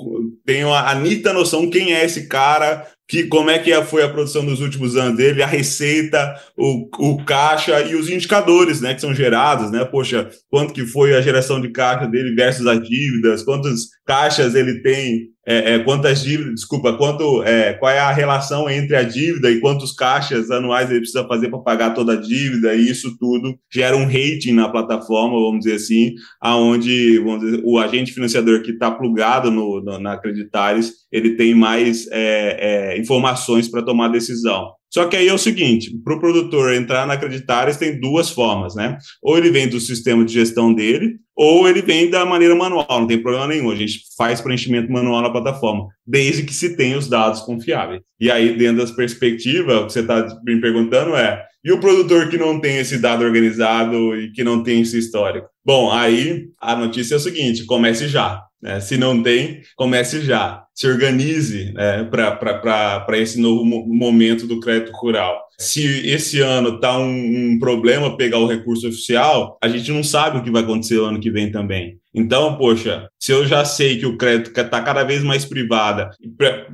tenham 0.46 0.74
a, 0.74 0.92
a 0.92 0.96
nítida 0.96 1.34
noção 1.34 1.70
quem 1.70 1.94
é 1.94 2.06
esse 2.06 2.28
cara, 2.28 2.88
que 3.10 3.24
como 3.26 3.50
é 3.50 3.58
que 3.58 3.74
foi 3.84 4.04
a 4.04 4.10
produção 4.10 4.46
dos 4.46 4.62
últimos 4.62 4.96
anos 4.96 5.18
dele, 5.18 5.44
a 5.44 5.48
receita, 5.48 6.36
o, 6.56 6.88
o 7.00 7.26
caixa 7.26 7.82
e 7.82 7.96
os 7.96 8.10
indicadores, 8.10 8.80
né, 8.80 8.94
que 8.94 9.02
são 9.02 9.14
gerados, 9.14 9.72
né, 9.72 9.84
poxa, 9.84 10.30
quanto 10.50 10.74
que 10.74 10.86
foi 10.86 11.16
a 11.16 11.22
geração 11.22 11.60
de 11.60 11.72
caixa 11.72 12.08
dele 12.08 12.36
versus 12.36 12.66
as 12.68 12.80
dívidas, 12.88 13.44
quantas 13.44 13.82
caixas 14.06 14.56
ele 14.56 14.82
tem 14.82 15.30
é, 15.50 15.74
é, 15.74 15.80
quantas 15.80 16.22
dívidas, 16.22 16.54
desculpa, 16.54 16.94
quanto, 16.94 17.42
é, 17.42 17.74
qual 17.74 17.92
é 17.92 17.98
a 17.98 18.12
relação 18.12 18.70
entre 18.70 18.96
a 18.96 19.02
dívida 19.02 19.50
e 19.50 19.60
quantos 19.60 19.92
caixas 19.92 20.52
anuais 20.52 20.92
ele 20.92 21.00
precisa 21.00 21.28
fazer 21.28 21.50
para 21.50 21.58
pagar 21.58 21.96
toda 21.96 22.14
a 22.14 22.16
dívida, 22.16 22.76
e 22.76 22.88
isso 22.88 23.18
tudo 23.18 23.58
gera 23.74 23.98
um 23.98 24.06
rating 24.06 24.52
na 24.54 24.70
plataforma, 24.70 25.40
vamos 25.40 25.62
dizer 25.66 25.78
assim, 25.78 26.14
aonde 26.40 27.18
vamos 27.18 27.40
dizer, 27.40 27.62
o 27.66 27.80
agente 27.80 28.14
financiador 28.14 28.62
que 28.62 28.70
está 28.70 28.92
plugado 28.92 29.50
no, 29.50 29.82
no, 29.82 29.98
na 29.98 30.14
Acreditares, 30.14 30.94
ele 31.12 31.32
tem 31.32 31.56
mais 31.56 32.08
é, 32.12 32.94
é, 32.94 33.00
informações 33.00 33.68
para 33.68 33.82
tomar 33.82 34.10
decisão. 34.10 34.79
Só 34.92 35.06
que 35.06 35.16
aí 35.16 35.28
é 35.28 35.34
o 35.34 35.38
seguinte, 35.38 35.92
para 36.04 36.16
o 36.16 36.20
produtor 36.20 36.74
entrar 36.74 37.06
na 37.06 37.14
Acreditares 37.14 37.78
tem 37.78 38.00
duas 38.00 38.30
formas, 38.30 38.76
né? 38.76 38.98
Ou 39.22 39.38
ele 39.38 39.52
vem 39.52 39.68
do 39.68 39.80
sistema 39.80 40.26
de 40.26 40.34
gestão 40.34 40.74
dele, 40.74 41.18
ou 41.36 41.70
ele 41.70 41.82
vem 41.82 42.10
da 42.10 42.26
maneira 42.26 42.56
manual, 42.56 42.88
não 42.90 43.08
tem 43.08 43.22
problema 43.22 43.48
nenhum. 43.48 43.72
A 43.72 43.76
gente 43.76 44.02
faz 44.18 44.42
preenchimento 44.42 44.92
manual 44.92 45.22
na 45.22 45.30
plataforma, 45.30 45.88
desde 46.06 46.44
que 46.44 46.54
se 46.54 46.76
tenha 46.76 46.98
os 46.98 47.08
dados 47.08 47.42
confiáveis. 47.42 48.02
E 48.20 48.32
aí, 48.32 48.58
dentro 48.58 48.78
das 48.78 48.92
perspectivas, 48.92 49.78
o 49.78 49.86
que 49.86 49.94
você 49.94 50.00
está 50.00 50.28
me 50.44 50.60
perguntando 50.60 51.16
é: 51.16 51.46
e 51.64 51.72
o 51.72 51.80
produtor 51.80 52.30
que 52.30 52.38
não 52.38 52.60
tem 52.60 52.78
esse 52.78 52.98
dado 52.98 53.24
organizado 53.24 54.16
e 54.16 54.32
que 54.32 54.44
não 54.44 54.64
tem 54.64 54.82
esse 54.82 54.98
histórico? 54.98 55.48
Bom, 55.64 55.92
aí 55.92 56.48
a 56.60 56.76
notícia 56.76 57.16
é 57.16 57.18
o 57.18 57.22
seguinte: 57.22 57.66
comece 57.66 58.08
já. 58.08 58.42
Né? 58.62 58.80
Se 58.80 58.98
não 58.98 59.22
tem, 59.22 59.62
comece 59.76 60.22
já. 60.22 60.64
Se 60.80 60.88
organize 60.88 61.74
né, 61.74 62.06
para 62.06 63.18
esse 63.18 63.38
novo 63.38 63.66
momento 63.66 64.48
do 64.48 64.62
crédito 64.62 64.94
rural 64.94 65.49
se 65.60 65.84
esse 66.08 66.40
ano 66.40 66.76
está 66.76 66.98
um, 66.98 67.54
um, 67.54 67.60
problema 67.60 68.16
pegar 68.16 68.40
o 68.40 68.48
recurso 68.48 68.88
oficial, 68.88 69.58
a 69.62 69.68
gente 69.68 69.92
não 69.92 70.04
sabe 70.04 70.38
o 70.38 70.44
que 70.44 70.50
vai 70.50 70.64
acontecer 70.64 70.98
o 70.98 71.06
ano 71.06 71.20
que 71.20 71.30
vem 71.30 71.52
também. 71.52 72.00
Então, 72.14 72.58
poxa, 72.58 73.08
se 73.20 73.32
eu 73.32 73.46
já 73.46 73.64
sei 73.64 73.98
que 73.98 74.06
o 74.06 74.18
crédito 74.18 74.60
está 74.60 74.82
cada 74.82 75.04
vez 75.04 75.24
mais 75.24 75.46
privada, 75.46 76.10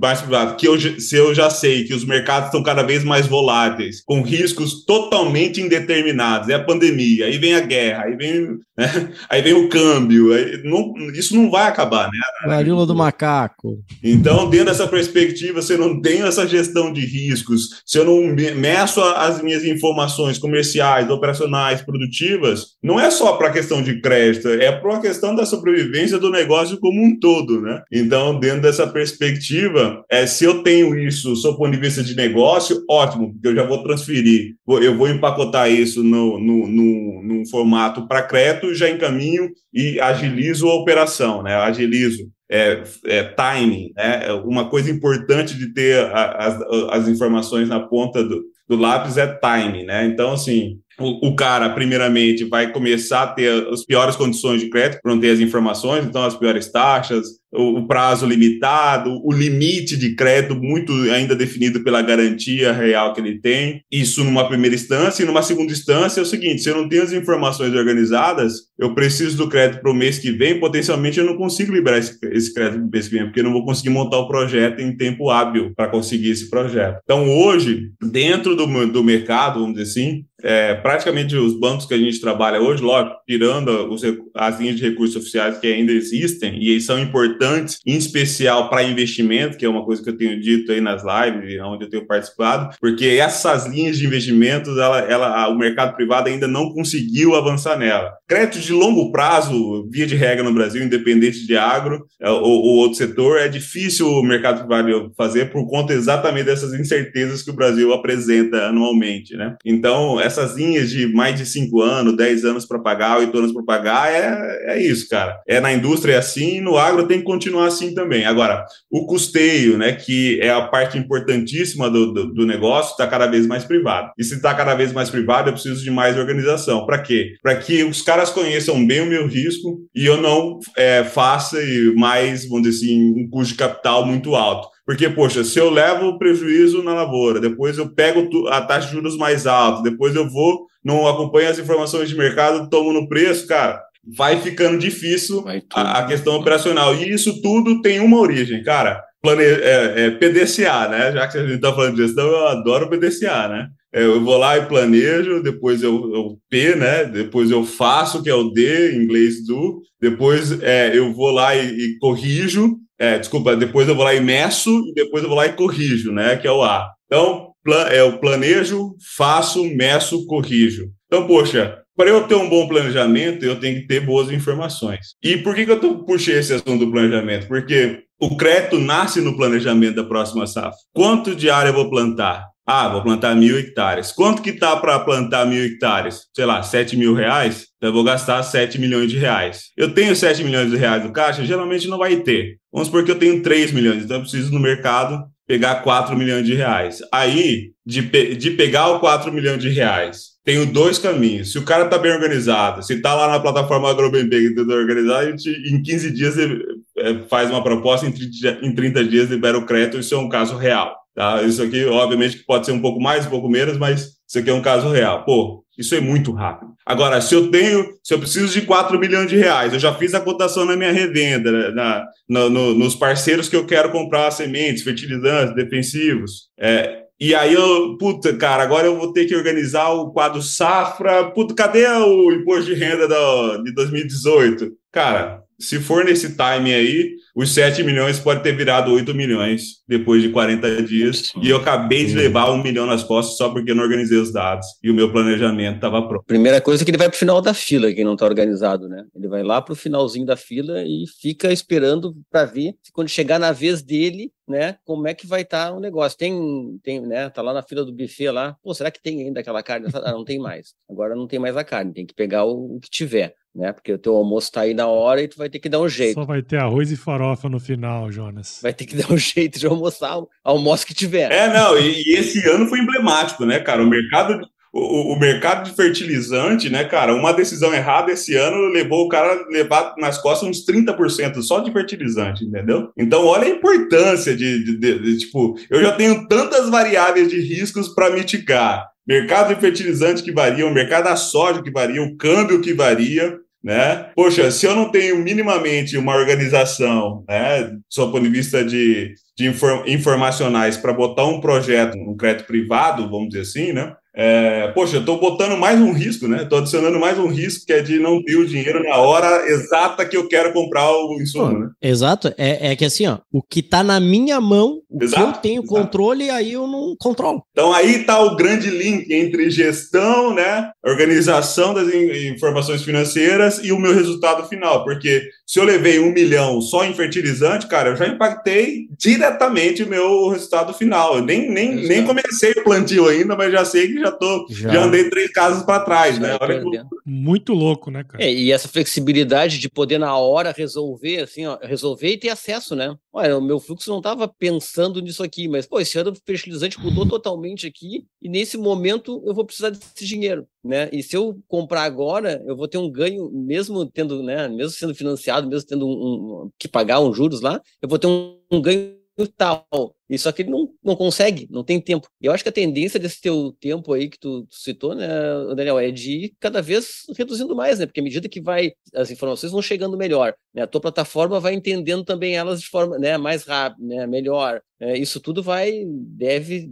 mais 0.02 0.22
privado, 0.22 0.56
que 0.56 0.66
eu, 0.66 0.80
se 0.80 1.16
eu 1.16 1.36
já 1.36 1.50
sei 1.50 1.84
que 1.84 1.94
os 1.94 2.06
mercados 2.06 2.48
estão 2.48 2.64
cada 2.64 2.84
vez 2.84 3.04
mais 3.04 3.28
voláteis, 3.28 4.02
com 4.06 4.22
riscos 4.22 4.86
totalmente 4.86 5.60
indeterminados, 5.60 6.48
é 6.48 6.54
a 6.54 6.64
pandemia, 6.64 7.26
aí 7.26 7.38
vem 7.38 7.54
a 7.54 7.60
guerra, 7.60 8.04
aí 8.04 8.16
vem, 8.16 8.58
né, 8.78 9.12
aí 9.30 9.42
vem 9.42 9.54
o 9.54 9.68
câmbio, 9.68 10.30
não, 10.64 10.94
isso 11.14 11.36
não 11.36 11.52
vai 11.52 11.68
acabar, 11.68 12.10
né? 12.10 12.20
Varíola 12.46 12.86
do 12.86 12.96
macaco. 12.96 13.84
Então, 14.02 14.50
dentro 14.50 14.68
dessa 14.68 14.88
perspectiva, 14.88 15.62
se 15.62 15.74
eu 15.74 15.78
não 15.78 16.02
tenho 16.02 16.26
essa 16.26 16.48
gestão 16.48 16.94
de 16.94 17.06
riscos, 17.06 17.82
se 17.86 17.98
eu 17.98 18.06
não 18.06 18.34
meço 18.76 19.02
as 19.02 19.42
minhas 19.42 19.64
informações 19.64 20.38
comerciais, 20.38 21.10
operacionais, 21.10 21.82
produtivas, 21.82 22.76
não 22.84 23.00
é 23.00 23.10
só 23.10 23.34
para 23.38 23.48
a 23.48 23.54
questão 23.54 23.82
de 23.82 24.02
crédito, 24.02 24.50
é 24.50 24.72
para 24.72 24.98
a 24.98 25.02
questão 25.02 25.34
da 25.34 25.46
sobrevivência 25.46 26.18
do 26.18 26.30
negócio 26.30 26.78
como 26.80 27.02
um 27.02 27.18
todo, 27.18 27.62
né? 27.62 27.82
Então, 27.92 28.38
dentro 28.38 28.62
dessa 28.62 28.86
perspectiva, 28.86 30.04
é, 30.10 30.26
se 30.28 30.44
eu 30.44 30.62
tenho 30.62 30.98
isso 30.98 31.36
sob 31.36 31.56
o 31.56 31.58
ponto 31.58 31.72
de 31.72 31.80
vista 31.80 32.04
de 32.04 32.16
negócio, 32.16 32.84
ótimo, 32.90 33.32
porque 33.34 33.48
eu 33.48 33.56
já 33.56 33.64
vou 33.64 33.82
transferir, 33.82 34.56
eu 34.68 34.98
vou 34.98 35.08
empacotar 35.08 35.72
isso 35.72 36.04
no, 36.04 36.38
no, 36.38 36.68
no, 36.68 37.24
num 37.24 37.46
formato 37.46 38.08
para 38.08 38.24
crédito, 38.24 38.74
já 38.74 38.90
encaminho 38.90 39.50
e 39.74 40.00
agilizo 40.02 40.68
a 40.68 40.76
operação, 40.76 41.42
né? 41.42 41.56
Agilizo 41.56 42.30
é, 42.50 42.84
é, 43.06 43.24
timing, 43.24 43.92
né? 43.96 44.34
Uma 44.44 44.70
coisa 44.70 44.92
importante 44.92 45.58
de 45.58 45.74
ter 45.74 45.98
a, 45.98 46.48
as, 46.48 46.62
as 46.92 47.08
informações 47.08 47.70
na 47.70 47.80
ponta 47.80 48.24
do, 48.24 48.44
do 48.68 48.76
lápis 48.76 49.18
é 49.18 49.28
timing, 49.28 49.84
né? 49.84 50.06
Então, 50.06 50.34
assim, 50.34 50.80
o, 51.00 51.28
o, 51.28 51.36
cara, 51.36 51.70
primeiramente, 51.70 52.46
vai 52.46 52.72
começar 52.72 53.24
a 53.24 53.28
ter 53.28 53.68
as 53.68 53.86
piores 53.86 54.16
condições 54.16 54.62
de 54.62 54.70
crédito, 54.70 55.02
para 55.02 55.14
não 55.14 55.20
ter 55.20 55.30
as 55.30 55.40
informações, 55.40 56.06
então 56.06 56.24
as 56.24 56.36
piores 56.36 56.72
taxas, 56.72 57.28
o, 57.58 57.88
prazo 57.88 58.26
limitado, 58.26 59.20
o 59.24 59.32
limite 59.32 59.98
de 59.98 60.16
crédito 60.16 60.56
muito 60.56 60.92
ainda 61.12 61.36
definido 61.36 61.84
pela 61.84 62.02
garantia 62.02 62.72
real 62.72 63.14
que 63.14 63.22
ele 63.22 63.40
tem. 63.40 63.82
Isso 63.92 64.24
numa 64.24 64.48
primeira 64.48 64.76
instância. 64.76 65.24
E 65.24 65.26
numa 65.26 65.42
segunda 65.42 65.72
instância 65.72 66.20
é 66.20 66.24
o 66.24 66.26
seguinte: 66.26 66.62
se 66.62 66.70
eu 66.70 66.78
não 66.78 66.90
tenho 66.90 67.04
as 67.04 67.12
informações 67.12 67.74
organizadas, 67.74 68.54
eu 68.78 68.94
preciso 68.94 69.38
do 69.38 69.50
crédito 69.50 69.82
para 69.82 69.92
o 69.92 69.96
mês 69.96 70.20
que 70.20 70.32
vem, 70.32 70.60
potencialmente 70.60 71.20
eu 71.20 71.26
não 71.26 71.38
consigo 71.38 71.74
liberar 71.74 71.98
esse, 71.98 72.18
esse 72.32 72.54
crédito 72.54 72.80
para 72.80 72.88
o 72.88 72.92
mês 72.92 73.08
que 73.08 73.16
vem, 73.16 73.26
porque 73.26 73.40
eu 73.40 73.44
não 73.46 73.54
vou 73.54 73.66
conseguir 73.66 73.90
montar 73.90 74.18
o 74.18 74.28
projeto 74.28 74.82
em 74.82 74.96
tempo 74.96 75.30
hábil 75.30 75.74
para 75.76 75.88
conseguir 75.88 76.32
esse 76.32 76.50
projeto. 76.50 77.00
Então, 77.04 77.30
hoje, 77.30 77.92
dentro 78.02 78.56
do, 78.56 78.66
do 78.88 79.04
mercado, 79.04 79.60
vamos 79.60 79.78
dizer 79.78 79.90
assim, 79.90 80.26
é, 80.44 80.76
praticamente 80.76 81.36
os 81.36 81.58
bancos 81.60 81.86
que 81.86 81.94
a 81.94 81.98
gente 81.98 82.20
trabalha 82.22 82.62
hoje, 82.62 82.84
lógico, 82.84 83.16
tirando 83.28 83.92
os, 83.92 84.04
as 84.36 84.60
linhas 84.60 84.76
de 84.76 84.84
recursos 84.88 85.16
oficiais 85.16 85.58
que 85.58 85.68
ainda 85.68 85.92
existem 85.92 86.62
e 86.62 86.80
são 86.80 87.00
importantes, 87.00 87.45
em 87.86 87.98
especial 87.98 88.70
para 88.70 88.84
investimento, 88.84 89.58
que 89.58 89.66
é 89.66 89.70
uma 89.70 89.84
coisa 89.84 90.02
que 90.02 90.10
eu 90.10 90.18
tenho 90.18 90.40
dito 90.40 90.72
aí 90.72 90.80
nas 90.80 91.04
lives, 91.04 91.60
onde 91.62 91.86
eu 91.86 91.90
tenho 91.90 92.08
participado, 92.08 92.76
porque 92.80 93.06
essas 93.06 93.66
linhas 93.66 93.98
de 93.98 94.06
investimentos, 94.06 94.78
ela, 94.78 95.00
ela, 95.00 95.48
o 95.50 95.58
mercado 95.58 95.96
privado 95.96 96.30
ainda 96.30 96.48
não 96.48 96.72
conseguiu 96.74 97.36
avançar 97.36 97.78
nela. 97.78 98.14
Crédito 98.28 98.60
de 98.60 98.74
longo 98.74 99.12
prazo, 99.12 99.88
via 99.92 100.08
de 100.08 100.16
regra 100.16 100.44
no 100.44 100.54
Brasil, 100.54 100.84
independente 100.84 101.46
de 101.46 101.58
agro 101.58 102.06
é, 102.22 102.30
ou, 102.30 102.42
ou 102.42 102.76
outro 102.78 102.98
setor, 102.98 103.40
é 103.40 103.48
difícil 103.48 104.08
o 104.08 104.24
mercado 104.24 104.60
privado 104.66 105.12
fazer 105.18 105.52
por 105.52 105.68
conta 105.68 105.94
exatamente 105.94 106.46
dessas 106.46 106.74
incertezas 106.74 107.42
que 107.42 107.52
o 107.52 107.56
Brasil 107.56 107.94
apresenta 107.94 108.68
anualmente, 108.68 109.36
né? 109.36 109.56
Então, 109.66 110.20
essa 110.20 110.36
essas 110.36 110.56
linhas 110.56 110.90
de 110.90 111.08
mais 111.08 111.36
de 111.36 111.46
5 111.46 111.82
anos, 111.82 112.16
10 112.16 112.46
anos 112.46 112.66
para 112.66 112.80
pagar, 112.80 113.18
8 113.18 113.38
anos 113.38 113.52
para 113.52 113.64
pagar, 113.64 114.12
é, 114.12 114.76
é 114.76 114.82
isso, 114.82 115.10
cara. 115.10 115.42
É 115.48 115.60
na 115.60 115.74
indústria 115.74 116.14
é 116.14 116.18
assim, 116.18 116.62
no 116.62 116.78
agro 116.78 117.08
tem 117.08 117.20
que 117.20 117.26
continuar 117.36 117.68
assim 117.68 117.94
também. 117.94 118.26
Agora, 118.26 118.66
o 118.90 119.06
custeio, 119.06 119.78
né, 119.78 119.94
que 119.94 120.40
é 120.42 120.50
a 120.50 120.62
parte 120.62 120.98
importantíssima 120.98 121.90
do, 121.90 122.14
do, 122.14 122.34
do 122.34 122.46
negócio, 122.46 122.92
está 122.92 123.06
cada 123.06 123.28
vez 123.28 123.46
mais 123.46 123.64
privado. 123.64 124.12
E 124.18 124.24
se 124.24 124.36
está 124.36 124.54
cada 124.54 124.74
vez 124.74 124.92
mais 124.92 125.10
privado, 125.10 125.50
eu 125.50 125.54
preciso 125.54 125.84
de 125.84 125.92
mais 125.92 126.18
organização. 126.18 126.86
Para 126.86 127.00
quê? 127.00 127.34
Para 127.42 127.56
que 127.56 127.84
os 127.84 128.02
caras 128.02 128.30
conheçam 128.30 128.86
bem 128.86 129.02
o 129.02 129.06
meu 129.06 129.28
risco 129.28 129.80
e 129.94 130.06
eu 130.06 130.22
não 130.22 130.60
é, 130.78 131.04
faça 131.04 131.58
mais, 131.96 132.48
vamos 132.48 132.64
dizer 132.64 132.86
assim, 132.86 133.14
um 133.16 133.30
custo 133.30 133.54
de 133.54 133.60
capital 133.60 134.06
muito 134.06 134.36
alto. 134.36 134.68
Porque, 134.86 135.10
poxa, 135.10 135.44
se 135.44 135.58
eu 135.58 135.70
levo 135.70 136.18
prejuízo 136.20 136.84
na 136.84 136.94
lavoura, 136.94 137.40
depois 137.40 137.78
eu 137.78 137.90
pego 137.90 138.48
a 138.50 138.62
taxa 138.62 138.88
de 138.88 138.94
juros 138.94 139.18
mais 139.18 139.48
alta, 139.48 139.82
depois 139.82 140.16
eu 140.16 140.30
vou, 140.30 140.68
não 140.84 141.08
acompanho 141.08 141.50
as 141.50 141.58
informações 141.58 142.08
de 142.08 142.16
mercado, 142.16 142.70
tomo 142.70 142.94
no 142.94 143.10
preço, 143.10 143.48
cara, 143.48 143.82
vai 144.16 144.40
ficando 144.40 144.78
difícil 144.78 145.44
a, 145.74 146.00
a, 146.00 146.06
questão 146.06 146.36
operacional. 146.36 146.96
E 146.96 147.10
isso 147.10 147.42
tudo 147.42 147.82
tem 147.82 148.00
uma 148.00 148.20
origem, 148.20 148.64
cara. 148.64 149.02
Plane... 149.22 149.44
É, 149.44 150.06
é, 150.06 150.12
PDCA, 150.12 150.88
né? 150.88 151.12
Já 151.12 151.28
que 151.28 151.38
a 151.38 151.42
gente 151.42 151.56
está 151.56 151.74
falando 151.74 151.96
de 151.96 152.06
gestão, 152.06 152.28
eu 152.28 152.48
adoro 152.48 152.90
PDCA, 152.90 153.48
né? 153.48 153.68
É, 153.94 154.04
eu 154.04 154.22
vou 154.22 154.38
lá 154.38 154.58
e 154.58 154.66
planejo, 154.66 155.42
depois 155.42 155.82
eu, 155.82 156.14
eu 156.14 156.38
P, 156.50 156.76
né? 156.76 157.06
Depois 157.06 157.50
eu 157.50 157.64
faço, 157.64 158.22
que 158.22 158.30
é 158.30 158.36
o 158.36 158.50
D, 158.50 158.92
em 158.92 159.04
inglês 159.04 159.46
do. 159.46 159.82
Depois 160.02 160.62
é, 160.62 160.96
eu 160.96 161.14
vou 161.14 161.32
lá 161.32 161.56
e, 161.56 161.66
e 161.66 161.98
corrijo, 161.98 162.78
é, 163.00 163.18
desculpa, 163.18 163.56
depois 163.56 163.88
eu 163.88 163.96
vou 163.96 164.06
lá 164.06 164.14
e 164.14 164.22
meço, 164.22 164.70
e 164.90 164.94
depois 164.94 165.24
eu 165.24 165.30
vou 165.30 165.38
lá 165.38 165.46
e 165.46 165.54
corrijo, 165.54 166.12
né? 166.12 166.38
Que 166.38 166.48
é 166.48 166.52
o 166.52 166.64
A. 166.64 166.92
Então, 167.06 167.52
plan, 167.64 167.88
é 167.88 168.04
o 168.04 168.20
planejo, 168.20 168.96
faço, 169.18 169.64
meço, 169.64 170.26
corrijo. 170.28 170.90
Então, 171.08 171.28
poxa, 171.28 171.78
para 171.96 172.10
eu 172.10 172.28
ter 172.28 172.36
um 172.36 172.50
bom 172.50 172.68
planejamento, 172.68 173.44
eu 173.44 173.60
tenho 173.60 173.82
que 173.82 173.88
ter 173.88 174.00
boas 174.00 174.32
informações. 174.32 175.16
E 175.24 175.38
por 175.38 175.56
que, 175.56 175.66
que 175.66 175.72
eu 175.72 176.04
puxei 176.04 176.38
esse 176.38 176.54
assunto 176.54 176.86
do 176.86 176.92
planejamento? 176.92 177.48
Porque 177.48 178.04
o 178.20 178.36
crédito 178.36 178.80
nasce 178.80 179.22
no 179.22 179.36
planejamento 179.36 179.96
da 179.96 180.04
próxima 180.04 180.48
safra. 180.48 180.78
Quanto 180.94 181.36
de 181.36 181.50
área 181.50 181.70
eu 181.70 181.74
vou 181.74 181.90
plantar? 181.90 182.46
Ah, 182.68 182.90
vou 182.90 183.04
plantar 183.04 183.36
mil 183.36 183.60
hectares. 183.60 184.12
Quanto 184.12 184.42
que 184.42 184.52
tá 184.52 184.76
para 184.76 185.00
plantar 185.00 185.46
mil 185.46 185.64
hectares? 185.64 186.22
Sei 186.34 186.46
lá, 186.46 186.64
sete 186.64 186.98
mil 186.98 187.14
reais? 187.14 187.68
Então 187.78 187.90
eu 187.90 187.94
vou 187.94 188.04
gastar 188.04 188.42
sete 188.42 188.80
milhões 188.80 189.12
de 189.12 189.18
reais. 189.18 189.66
Eu 189.78 189.94
tenho 189.94 190.16
sete 190.16 190.44
milhões 190.44 190.72
de 190.72 190.76
reais 190.76 191.04
no 191.04 191.14
caixa? 191.14 191.46
Geralmente 191.46 191.88
não 191.88 192.00
vai 192.00 192.16
ter. 192.18 192.58
Vamos 192.74 192.88
supor 192.88 193.06
que 193.06 193.12
eu 193.12 193.20
tenho 193.20 193.44
três 193.44 193.72
milhões, 193.72 194.04
então 194.04 194.18
eu 194.18 194.22
preciso 194.22 194.52
no 194.52 194.60
mercado 194.60 195.24
pegar 195.48 195.76
4 195.76 196.18
milhões 196.18 196.46
de 196.46 196.56
reais. 196.56 197.00
Aí, 197.12 197.72
de, 197.86 198.02
pe 198.02 198.36
de 198.36 198.52
pegar 198.52 198.90
o 198.90 199.00
4 199.00 199.32
milhões 199.32 199.62
de 199.62 199.70
reais, 199.70 200.35
tenho 200.46 200.66
dois 200.66 201.00
caminhos. 201.00 201.52
Se 201.52 201.58
o 201.58 201.66
cara 201.66 201.86
está 201.86 201.98
bem 201.98 202.14
organizado, 202.14 202.84
se 202.84 202.94
está 202.94 203.16
lá 203.16 203.28
na 203.28 203.40
plataforma 203.40 203.90
AgroBembe 203.90 204.54
tudo 204.54 204.74
organizado, 204.74 205.30
em 205.30 205.82
15 205.82 206.12
dias 206.12 206.38
é, 206.38 207.16
faz 207.28 207.50
uma 207.50 207.64
proposta, 207.64 208.06
em 208.06 208.76
30 208.76 209.04
dias 209.04 209.30
libera 209.30 209.58
o 209.58 209.66
crédito, 209.66 209.98
isso 209.98 210.14
é 210.14 210.18
um 210.18 210.30
caso 210.30 210.56
real. 210.56 210.96
Tá? 211.16 211.42
Isso 211.42 211.64
aqui, 211.64 211.84
obviamente, 211.86 212.44
pode 212.46 212.66
ser 212.66 212.74
um 212.74 212.82
pouco 212.82 213.02
mais, 213.02 213.26
um 213.26 213.30
pouco 213.30 213.50
menos, 213.50 213.78
mas 213.78 214.12
isso 214.28 214.38
aqui 214.38 214.50
é 214.50 214.54
um 214.54 214.62
caso 214.62 214.90
real. 214.90 215.26
Pô, 215.26 215.64
isso 215.78 215.96
é 215.96 216.00
muito 216.00 216.32
rápido. 216.32 216.74
Agora, 216.86 217.20
se 217.22 217.34
eu 217.34 217.50
tenho, 217.50 217.84
se 218.04 218.14
eu 218.14 218.20
preciso 218.20 218.54
de 218.54 218.62
4 218.66 219.00
milhões 219.00 219.28
de 219.28 219.36
reais, 219.36 219.74
eu 219.74 219.80
já 219.80 219.94
fiz 219.96 220.14
a 220.14 220.20
cotação 220.20 220.66
na 220.66 220.76
minha 220.76 220.92
revenda, 220.92 221.52
né, 221.52 221.72
na, 221.72 222.06
na 222.30 222.50
no, 222.50 222.76
nos 222.76 222.96
parceiros 222.96 223.50
que 223.50 223.56
eu 223.56 223.66
quero 223.66 223.92
comprar 223.92 224.30
sementes, 224.30 224.84
fertilizantes, 224.84 225.56
defensivos. 225.56 226.50
É, 226.60 227.05
e 227.20 227.34
aí 227.34 227.54
eu, 227.54 227.98
puta, 227.98 228.36
cara, 228.36 228.64
agora 228.64 228.88
eu 228.88 228.98
vou 228.98 229.14
ter 229.14 229.26
que 229.26 229.36
organizar 229.36 229.90
o 229.90 230.12
quadro 230.12 230.42
safra. 230.42 231.32
Puta, 231.32 231.54
cadê 231.56 231.88
o 231.88 232.32
imposto 232.32 232.66
de 232.66 232.74
renda 232.74 233.08
do, 233.08 233.64
de 233.64 233.74
2018? 233.74 234.72
Cara, 234.92 235.45
se 235.60 235.80
for 235.80 236.04
nesse 236.04 236.36
time 236.36 236.74
aí, 236.74 237.16
os 237.36 237.54
7 237.54 237.84
milhões 237.84 238.20
pode 238.20 238.44
ter 238.44 238.56
virado 238.56 238.92
8 238.92 239.14
milhões 239.14 239.84
depois 239.88 240.22
de 240.22 240.30
40 240.30 240.84
dias. 240.84 241.32
E 241.42 241.50
eu 241.50 241.58
acabei 241.58 242.06
de 242.06 242.14
levar 242.14 242.52
um 242.52 242.62
milhão 242.62 242.86
nas 242.86 243.04
costas 243.04 243.38
só 243.38 243.50
porque 243.50 243.72
eu 243.72 243.76
não 243.76 243.84
organizei 243.84 244.18
os 244.18 244.32
dados 244.32 244.66
e 244.82 244.90
o 244.90 244.94
meu 244.94 245.12
planejamento 245.12 245.76
estava 245.76 246.06
pronto. 246.08 246.26
Primeira 246.26 246.62
coisa 246.62 246.82
é 246.82 246.86
que 246.86 246.92
ele 246.92 246.98
vai 246.98 247.10
para 247.10 247.16
o 247.16 247.20
final 247.20 247.42
da 247.42 247.54
fila, 247.54 247.92
quem 247.94 248.04
não 248.04 248.14
está 248.14 248.26
organizado, 248.26 248.88
né? 248.88 249.06
Ele 249.16 249.28
vai 249.28 249.44
lá 249.44 249.62
para 249.62 249.74
o 249.74 249.76
finalzinho 249.76 250.26
da 250.26 250.38
fila 250.38 250.84
e 250.84 251.06
fica 251.22 251.52
esperando 251.52 252.16
para 252.30 252.46
ver 252.46 252.76
se 252.82 252.92
quando 252.92 253.10
chegar 253.10 253.40
na 253.40 253.52
vez 253.52 253.82
dele, 253.82 254.32
né, 254.48 254.78
como 254.86 255.08
é 255.08 255.14
que 255.14 255.26
vai 255.26 255.42
estar 255.42 255.70
tá 255.70 255.74
o 255.74 255.80
negócio. 255.80 256.18
Tem, 256.18 256.80
tem, 256.84 257.02
né, 257.02 257.30
tá 257.30 257.42
lá 257.42 257.54
na 257.54 257.64
fila 257.64 257.84
do 257.84 257.94
buffet 257.94 258.30
lá, 258.30 258.56
pô, 258.64 258.74
será 258.74 258.92
que 258.92 259.02
tem 259.02 259.22
ainda 259.22 259.40
aquela 259.40 259.64
carne? 259.64 259.88
Ah, 260.06 260.12
não 260.12 260.24
tem 260.24 260.38
mais. 260.38 260.76
Agora 260.88 261.16
não 261.16 261.26
tem 261.26 261.40
mais 261.40 261.58
a 261.58 261.64
carne, 261.64 261.92
tem 261.92 262.06
que 262.06 262.14
pegar 262.14 262.46
o, 262.46 262.76
o 262.76 262.80
que 262.80 262.90
tiver 262.90 263.34
né? 263.56 263.72
Porque 263.72 263.94
o 263.94 263.98
teu 263.98 264.16
almoço 264.16 264.52
tá 264.52 264.62
aí 264.62 264.74
na 264.74 264.88
hora 264.88 265.22
e 265.22 265.28
tu 265.28 265.38
vai 265.38 265.50
ter 265.50 265.60
que 265.60 265.70
dar 265.70 265.80
um 265.80 265.88
jeito. 265.88 266.16
Só 266.16 266.26
vai 266.26 266.42
ter 266.42 266.58
arroz 266.58 266.92
e 266.92 266.98
farofa 266.98 267.48
no 267.48 267.60
final, 267.60 268.12
Jonas. 268.12 268.60
Vai 268.62 268.74
ter 268.74 268.86
que 268.86 268.96
dar 268.98 269.12
um 269.12 269.18
jeito 269.18 269.58
de 269.58 269.66
almoçar, 269.66 270.18
almoço 270.44 270.86
que 270.86 270.94
tiver. 270.94 271.32
É, 271.32 271.52
não, 271.54 271.78
e, 271.78 272.04
e 272.06 272.16
esse 272.18 272.48
ano 272.50 272.68
foi 272.68 272.80
emblemático, 272.80 273.46
né, 273.46 273.60
cara? 273.60 273.82
O 273.82 273.88
mercado 273.88 274.42
o, 274.76 275.14
o, 275.14 275.18
mercado 275.18 275.70
de 275.70 275.74
fertilizante, 275.74 276.70
né, 276.70 276.84
cara, 276.84 277.16
uma 277.16 277.32
decisão 277.32 277.74
errada 277.74 278.12
esse 278.12 278.36
ano 278.36 278.58
levou 278.68 279.06
o 279.06 279.08
cara 279.08 279.32
a 279.32 279.48
levar 279.48 279.96
nas 279.98 280.18
costas 280.18 280.50
uns 280.50 280.66
30% 280.66 281.42
só 281.42 281.62
de 281.62 281.72
fertilizante, 281.72 282.44
entendeu? 282.44 282.90
Então, 282.98 283.26
olha 283.26 283.46
a 283.46 283.50
importância 283.50 284.36
de, 284.36 284.66
de, 284.66 284.78
de, 284.78 285.00
de 285.00 285.18
tipo, 285.20 285.58
eu 285.70 285.82
já 285.82 285.94
tenho 285.94 286.28
tantas 286.28 286.70
variáveis 286.70 287.30
de 287.30 287.40
riscos 287.40 287.88
para 287.88 288.10
mitigar. 288.10 288.86
Mercado 289.08 289.56
de 289.56 289.62
fertilizante 289.62 290.22
que 290.22 290.34
varia, 290.34 290.68
o 290.68 290.74
mercado 290.74 291.06
da 291.06 291.16
soja 291.16 291.64
que 291.64 291.72
varia, 291.72 292.04
o 292.04 292.18
câmbio 292.18 292.60
que 292.60 292.74
varia, 292.74 293.40
né? 293.66 294.12
Poxa, 294.16 294.52
se 294.52 294.68
eu 294.68 294.76
não 294.76 294.92
tenho 294.92 295.18
minimamente 295.18 295.98
uma 295.98 296.16
organização, 296.16 297.26
né, 297.28 297.64
do 297.64 298.12
ponto 298.12 298.22
de 298.22 298.30
vista 298.30 298.64
de, 298.64 299.16
de 299.36 299.52
informacionais 299.88 300.78
para 300.78 300.94
botar 300.94 301.26
um 301.26 301.42
projeto, 301.42 301.98
um 301.98 302.16
crédito 302.16 302.46
privado, 302.46 303.10
vamos 303.10 303.30
dizer 303.30 303.42
assim, 303.42 303.74
né? 303.74 303.96
É, 304.16 304.70
poxa, 304.70 304.96
eu 304.96 305.00
estou 305.02 305.20
botando 305.20 305.58
mais 305.58 305.80
um 305.80 305.92
risco, 305.92 306.26
né? 306.28 306.44
Estou 306.44 306.60
adicionando 306.60 306.98
mais 306.98 307.20
um 307.20 307.28
risco 307.28 307.66
que 307.66 307.74
é 307.74 307.82
de 307.82 308.00
não 308.00 308.24
ter 308.24 308.38
o 308.38 308.48
dinheiro 308.48 308.82
na 308.82 308.96
hora 308.96 309.46
exata 309.50 310.06
que 310.06 310.16
eu 310.16 310.28
quero 310.28 310.54
comprar 310.54 310.90
o 310.90 311.22
insumo, 311.22 311.60
né? 311.60 311.70
Exato. 311.82 312.34
É, 312.38 312.72
é 312.72 312.76
que 312.76 312.86
assim, 312.86 313.06
ó, 313.08 313.18
o 313.32 313.42
que 313.42 313.60
está 313.60 313.84
na 313.84 314.00
minha 314.00 314.40
mão, 314.40 314.80
o 314.90 315.04
exato, 315.04 315.24
que 315.24 315.30
eu 315.30 315.42
tenho 315.42 315.64
exato. 315.64 315.82
controle, 315.82 316.30
aí 316.30 316.54
eu 316.54 316.66
não 316.66 316.96
controlo. 316.98 317.44
Então 317.52 317.74
aí 317.74 318.02
está 318.02 318.22
o 318.22 318.38
grande 318.38 318.70
link 318.70 319.12
entre 319.12 319.50
gestão, 319.50 320.34
né? 320.34 320.72
Organização 320.84 321.74
das 321.74 321.94
informações 321.94 322.84
financeiras 322.84 323.60
e 323.64 323.74
o 323.74 323.80
meu 323.80 323.94
resultado 323.94 324.48
final. 324.48 324.86
Porque 324.86 325.28
se 325.46 325.60
eu 325.60 325.66
levei 325.66 326.00
um 326.00 326.14
milhão 326.14 326.62
só 326.62 326.86
em 326.86 326.94
fertilizante, 326.94 327.68
cara, 327.68 327.90
eu 327.90 327.98
já 327.98 328.08
impactei 328.08 328.88
diretamente 328.98 329.84
o 329.84 329.90
meu 329.90 330.30
resultado 330.30 330.74
final. 330.74 331.18
Eu 331.18 331.26
nem, 331.26 331.52
nem, 331.52 331.76
nem 331.76 332.06
comecei 332.06 332.52
o 332.52 332.64
plantio 332.64 333.08
ainda, 333.10 333.36
mas 333.36 333.52
já 333.52 333.66
sei 333.66 333.88
que 333.88 334.00
já 334.00 334.05
tô, 334.12 334.48
já, 334.50 334.74
já 334.74 334.84
andei 334.84 335.10
três 335.10 335.32
casas 335.32 335.64
para 335.64 335.84
trás, 335.84 336.20
né? 336.20 336.38
Olha 336.40 336.62
que... 336.62 336.84
Muito 337.06 337.54
louco, 337.54 337.92
né, 337.92 338.04
cara? 338.04 338.24
É, 338.24 338.32
e 338.32 338.52
essa 338.52 338.68
flexibilidade 338.68 339.60
de 339.60 339.70
poder 339.70 339.98
na 339.98 340.18
hora 340.18 340.54
resolver, 340.56 341.24
assim, 341.24 341.46
ó, 341.46 341.58
resolver 341.62 342.10
e 342.10 342.18
ter 342.18 342.30
acesso, 342.30 342.76
né? 342.76 342.96
Olha, 343.14 343.38
o 343.38 343.42
meu 343.42 343.60
fluxo 343.60 343.90
não 343.90 343.98
estava 343.98 344.28
pensando 344.28 345.02
nisso 345.02 345.24
aqui, 345.24 345.48
mas, 345.48 345.66
pô, 345.66 345.80
esse 345.80 345.98
ano 345.98 346.12
o 346.12 346.16
fertilizante 346.26 346.80
mudou 346.80 347.08
totalmente 347.08 347.68
aqui 347.68 348.06
e 348.22 348.28
nesse 348.28 348.58
momento 348.58 349.22
eu 349.26 349.34
vou 349.34 349.46
precisar 349.46 349.70
desse 349.70 350.06
dinheiro, 350.06 350.48
né? 350.64 350.90
E 350.92 351.02
se 351.02 351.16
eu 351.16 351.40
comprar 351.48 351.84
agora, 351.84 352.44
eu 352.46 352.56
vou 352.56 352.68
ter 352.68 352.78
um 352.78 352.90
ganho, 352.90 353.30
mesmo 353.32 353.86
tendo, 353.86 354.22
né, 354.22 354.48
mesmo 354.48 354.72
sendo 354.72 354.96
financiado, 354.96 355.48
mesmo 355.48 355.68
tendo 355.68 355.88
um, 355.88 355.92
um 355.92 356.52
que 356.58 356.68
pagar 356.68 357.00
uns 357.00 357.16
juros 357.16 357.42
lá, 357.42 357.62
eu 357.82 357.88
vou 357.88 358.00
ter 358.00 358.08
um, 358.08 358.38
um 358.52 358.62
ganho 358.62 359.05
tal. 359.38 359.96
E 360.10 360.18
só 360.18 360.32
que 360.32 360.42
ele 360.42 360.52
não, 360.52 360.70
não 360.84 360.96
consegue, 360.96 361.48
não 361.50 361.64
tem 361.64 361.80
tempo. 361.80 362.08
E 362.22 362.26
eu 362.26 362.32
acho 362.32 362.44
que 362.44 362.50
a 362.50 362.52
tendência 362.52 363.00
desse 363.00 363.22
teu 363.22 363.52
tempo 363.60 363.94
aí 363.94 364.10
que 364.10 364.20
tu, 364.20 364.44
tu, 364.46 364.56
citou, 364.56 364.94
né, 364.94 365.08
Daniel, 365.56 365.80
é 365.80 365.90
de 365.90 366.12
ir 366.26 366.36
cada 366.40 366.62
vez 366.62 367.04
reduzindo 367.18 367.56
mais, 367.56 367.80
né? 367.80 367.86
Porque 367.86 368.00
à 368.00 368.04
medida 368.04 368.30
que 368.30 368.42
vai, 368.42 368.74
as 368.94 369.10
informações 369.10 369.52
vão 369.52 369.62
chegando 369.62 369.98
melhor, 369.98 370.36
né? 370.54 370.64
A 370.64 370.68
tua 370.68 370.82
plataforma 370.82 371.40
vai 371.40 371.54
entendendo 371.54 372.04
também 372.04 372.36
elas 372.36 372.62
de 372.62 372.68
forma 372.68 373.00
né, 373.00 373.18
mais 373.18 373.44
rápida, 373.44 373.86
né, 373.86 374.06
melhor. 374.06 374.62
É, 374.80 374.98
isso 374.98 375.20
tudo 375.20 375.42
vai, 375.42 375.84
deve, 375.88 376.68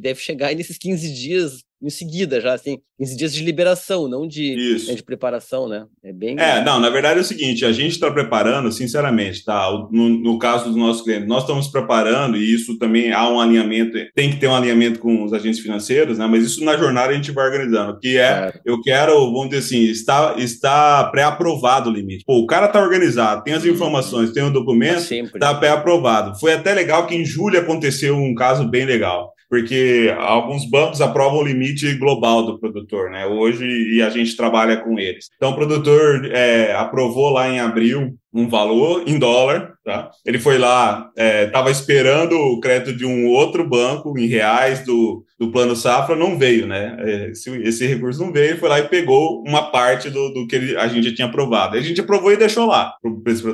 deve 0.00 0.20
chegar 0.20 0.54
nesses 0.54 0.78
15 0.78 1.12
dias 1.12 1.67
em 1.80 1.90
seguida, 1.90 2.40
já 2.40 2.54
assim, 2.54 2.78
15 2.98 3.16
dias 3.16 3.32
de 3.32 3.44
liberação, 3.44 4.08
não 4.08 4.26
de, 4.26 4.82
né, 4.88 4.94
de 4.94 5.02
preparação, 5.02 5.68
né? 5.68 5.86
É 6.02 6.12
bem. 6.12 6.36
É, 6.38 6.62
não, 6.64 6.80
na 6.80 6.90
verdade 6.90 7.18
é 7.18 7.22
o 7.22 7.24
seguinte: 7.24 7.64
a 7.64 7.70
gente 7.70 7.92
está 7.92 8.10
preparando, 8.10 8.72
sinceramente, 8.72 9.44
tá? 9.44 9.70
No, 9.92 10.08
no, 10.08 10.38
caso 10.38 10.64
dos 10.64 10.76
nossos 10.76 11.02
clientes, 11.02 11.28
nós 11.28 11.42
estamos 11.42 11.68
preparando, 11.68 12.36
e 12.36 12.52
isso 12.52 12.76
também 12.78 13.12
há 13.12 13.28
um 13.28 13.40
alinhamento, 13.40 13.96
tem 14.14 14.30
que 14.30 14.38
ter 14.38 14.48
um 14.48 14.54
alinhamento 14.56 14.98
com 14.98 15.22
os 15.22 15.32
agentes 15.32 15.60
financeiros, 15.60 16.18
né? 16.18 16.26
Mas 16.26 16.44
isso 16.44 16.64
na 16.64 16.76
jornada 16.76 17.12
a 17.12 17.14
gente 17.14 17.30
vai 17.30 17.46
organizando, 17.46 17.98
que 18.00 18.18
é, 18.18 18.52
eu 18.64 18.80
quero, 18.80 19.14
vamos 19.32 19.50
dizer 19.50 19.58
assim, 19.58 19.84
está, 19.84 20.34
está 20.36 21.04
pré-aprovado 21.04 21.90
o 21.90 21.92
limite. 21.92 22.24
Pô, 22.26 22.38
o 22.38 22.46
cara 22.46 22.66
está 22.66 22.82
organizado, 22.82 23.44
tem 23.44 23.54
as 23.54 23.62
uhum. 23.62 23.70
informações, 23.70 24.32
tem 24.32 24.42
o 24.42 24.52
documento, 24.52 25.12
está 25.12 25.54
pré-aprovado. 25.54 26.38
Foi 26.40 26.54
até 26.54 26.74
legal 26.74 27.06
que 27.06 27.14
em 27.14 27.24
julho 27.24 27.60
aconteceu 27.60 28.16
um 28.16 28.34
caso 28.34 28.68
bem 28.68 28.84
legal 28.84 29.32
porque 29.48 30.14
alguns 30.18 30.68
bancos 30.68 31.00
aprovam 31.00 31.38
o 31.38 31.46
limite 31.46 31.94
global 31.94 32.44
do 32.44 32.58
produtor, 32.58 33.10
né? 33.10 33.26
Hoje, 33.26 33.64
e 33.64 34.02
a 34.02 34.10
gente 34.10 34.36
trabalha 34.36 34.76
com 34.76 34.98
eles. 34.98 35.28
Então, 35.36 35.50
o 35.50 35.54
produtor 35.56 36.26
é, 36.26 36.74
aprovou 36.74 37.30
lá 37.30 37.48
em 37.48 37.58
abril 37.58 38.14
um 38.32 38.46
valor 38.46 39.04
em 39.06 39.18
dólar, 39.18 39.72
tá? 39.84 40.10
Ele 40.24 40.38
foi 40.38 40.58
lá, 40.58 41.10
estava 41.16 41.70
é, 41.70 41.72
esperando 41.72 42.34
o 42.34 42.60
crédito 42.60 42.94
de 42.94 43.06
um 43.06 43.26
outro 43.26 43.66
banco 43.66 44.18
em 44.18 44.26
reais 44.26 44.84
do, 44.84 45.24
do 45.38 45.50
plano 45.50 45.74
safra, 45.74 46.14
não 46.14 46.38
veio, 46.38 46.66
né? 46.66 46.96
É, 47.00 47.30
esse, 47.30 47.50
esse 47.62 47.86
recurso 47.86 48.20
não 48.20 48.30
veio, 48.32 48.58
foi 48.58 48.68
lá 48.68 48.78
e 48.80 48.88
pegou 48.88 49.42
uma 49.46 49.70
parte 49.70 50.10
do, 50.10 50.28
do 50.30 50.46
que 50.46 50.56
ele, 50.56 50.76
a 50.76 50.86
gente 50.88 51.08
já 51.08 51.16
tinha 51.16 51.28
aprovado. 51.28 51.76
A 51.76 51.80
gente 51.80 52.00
aprovou 52.00 52.30
e 52.30 52.36
deixou 52.36 52.66
lá. 52.66 52.94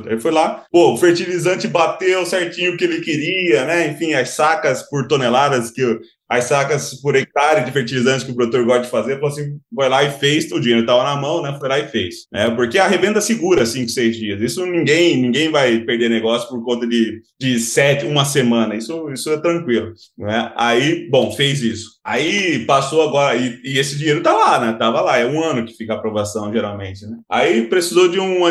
Ele 0.06 0.20
foi 0.20 0.32
lá, 0.32 0.64
pô, 0.72 0.92
o 0.92 0.96
fertilizante 0.96 1.68
bateu 1.68 2.26
certinho 2.26 2.74
o 2.74 2.76
que 2.76 2.84
ele 2.84 3.00
queria, 3.00 3.64
né? 3.64 3.88
Enfim, 3.88 4.14
as 4.14 4.30
sacas 4.30 4.82
por 4.82 5.06
toneladas 5.06 5.70
que 5.70 5.82
as 6.28 6.44
sacas 6.44 7.00
por 7.00 7.14
hectare 7.14 7.64
de 7.64 7.72
fertilizantes 7.72 8.24
que 8.24 8.32
o 8.32 8.34
produtor 8.34 8.64
gosta 8.64 8.82
de 8.82 8.90
fazer, 8.90 9.14
falou 9.14 9.28
assim, 9.28 9.58
vai 9.70 9.88
lá 9.88 10.02
e 10.02 10.10
fez, 10.10 10.50
o 10.50 10.60
dinheiro 10.60 10.80
estava 10.80 11.04
na 11.04 11.16
mão, 11.20 11.42
né? 11.42 11.56
Foi 11.58 11.68
lá 11.68 11.78
e 11.78 11.88
fez. 11.88 12.26
Né? 12.32 12.50
Porque 12.50 12.78
a 12.78 12.86
revenda 12.86 13.20
segura 13.20 13.66
cinco, 13.66 13.90
seis 13.90 14.16
dias. 14.16 14.40
Isso 14.40 14.64
ninguém, 14.64 15.20
ninguém 15.20 15.50
vai 15.50 15.78
perder 15.80 16.08
negócio 16.08 16.48
por 16.48 16.64
conta 16.64 16.86
de, 16.86 17.20
de 17.38 17.58
sete, 17.58 18.06
uma 18.06 18.24
semana. 18.24 18.74
Isso, 18.74 19.10
isso 19.10 19.30
é 19.30 19.38
tranquilo. 19.38 19.92
Né? 20.18 20.52
Aí, 20.56 21.08
bom, 21.10 21.30
fez 21.32 21.62
isso. 21.62 21.94
Aí 22.04 22.66
passou 22.66 23.00
agora, 23.00 23.34
e, 23.34 23.60
e, 23.64 23.78
esse 23.78 23.96
dinheiro 23.96 24.22
tá 24.22 24.32
lá, 24.32 24.60
né? 24.60 24.72
Tava 24.74 25.00
lá, 25.00 25.16
é 25.16 25.24
um 25.24 25.42
ano 25.42 25.64
que 25.64 25.72
fica 25.72 25.94
a 25.94 25.96
aprovação, 25.96 26.52
geralmente, 26.52 27.06
né? 27.06 27.16
Aí 27.30 27.66
precisou 27.66 28.08
de 28.08 28.20
um. 28.20 28.44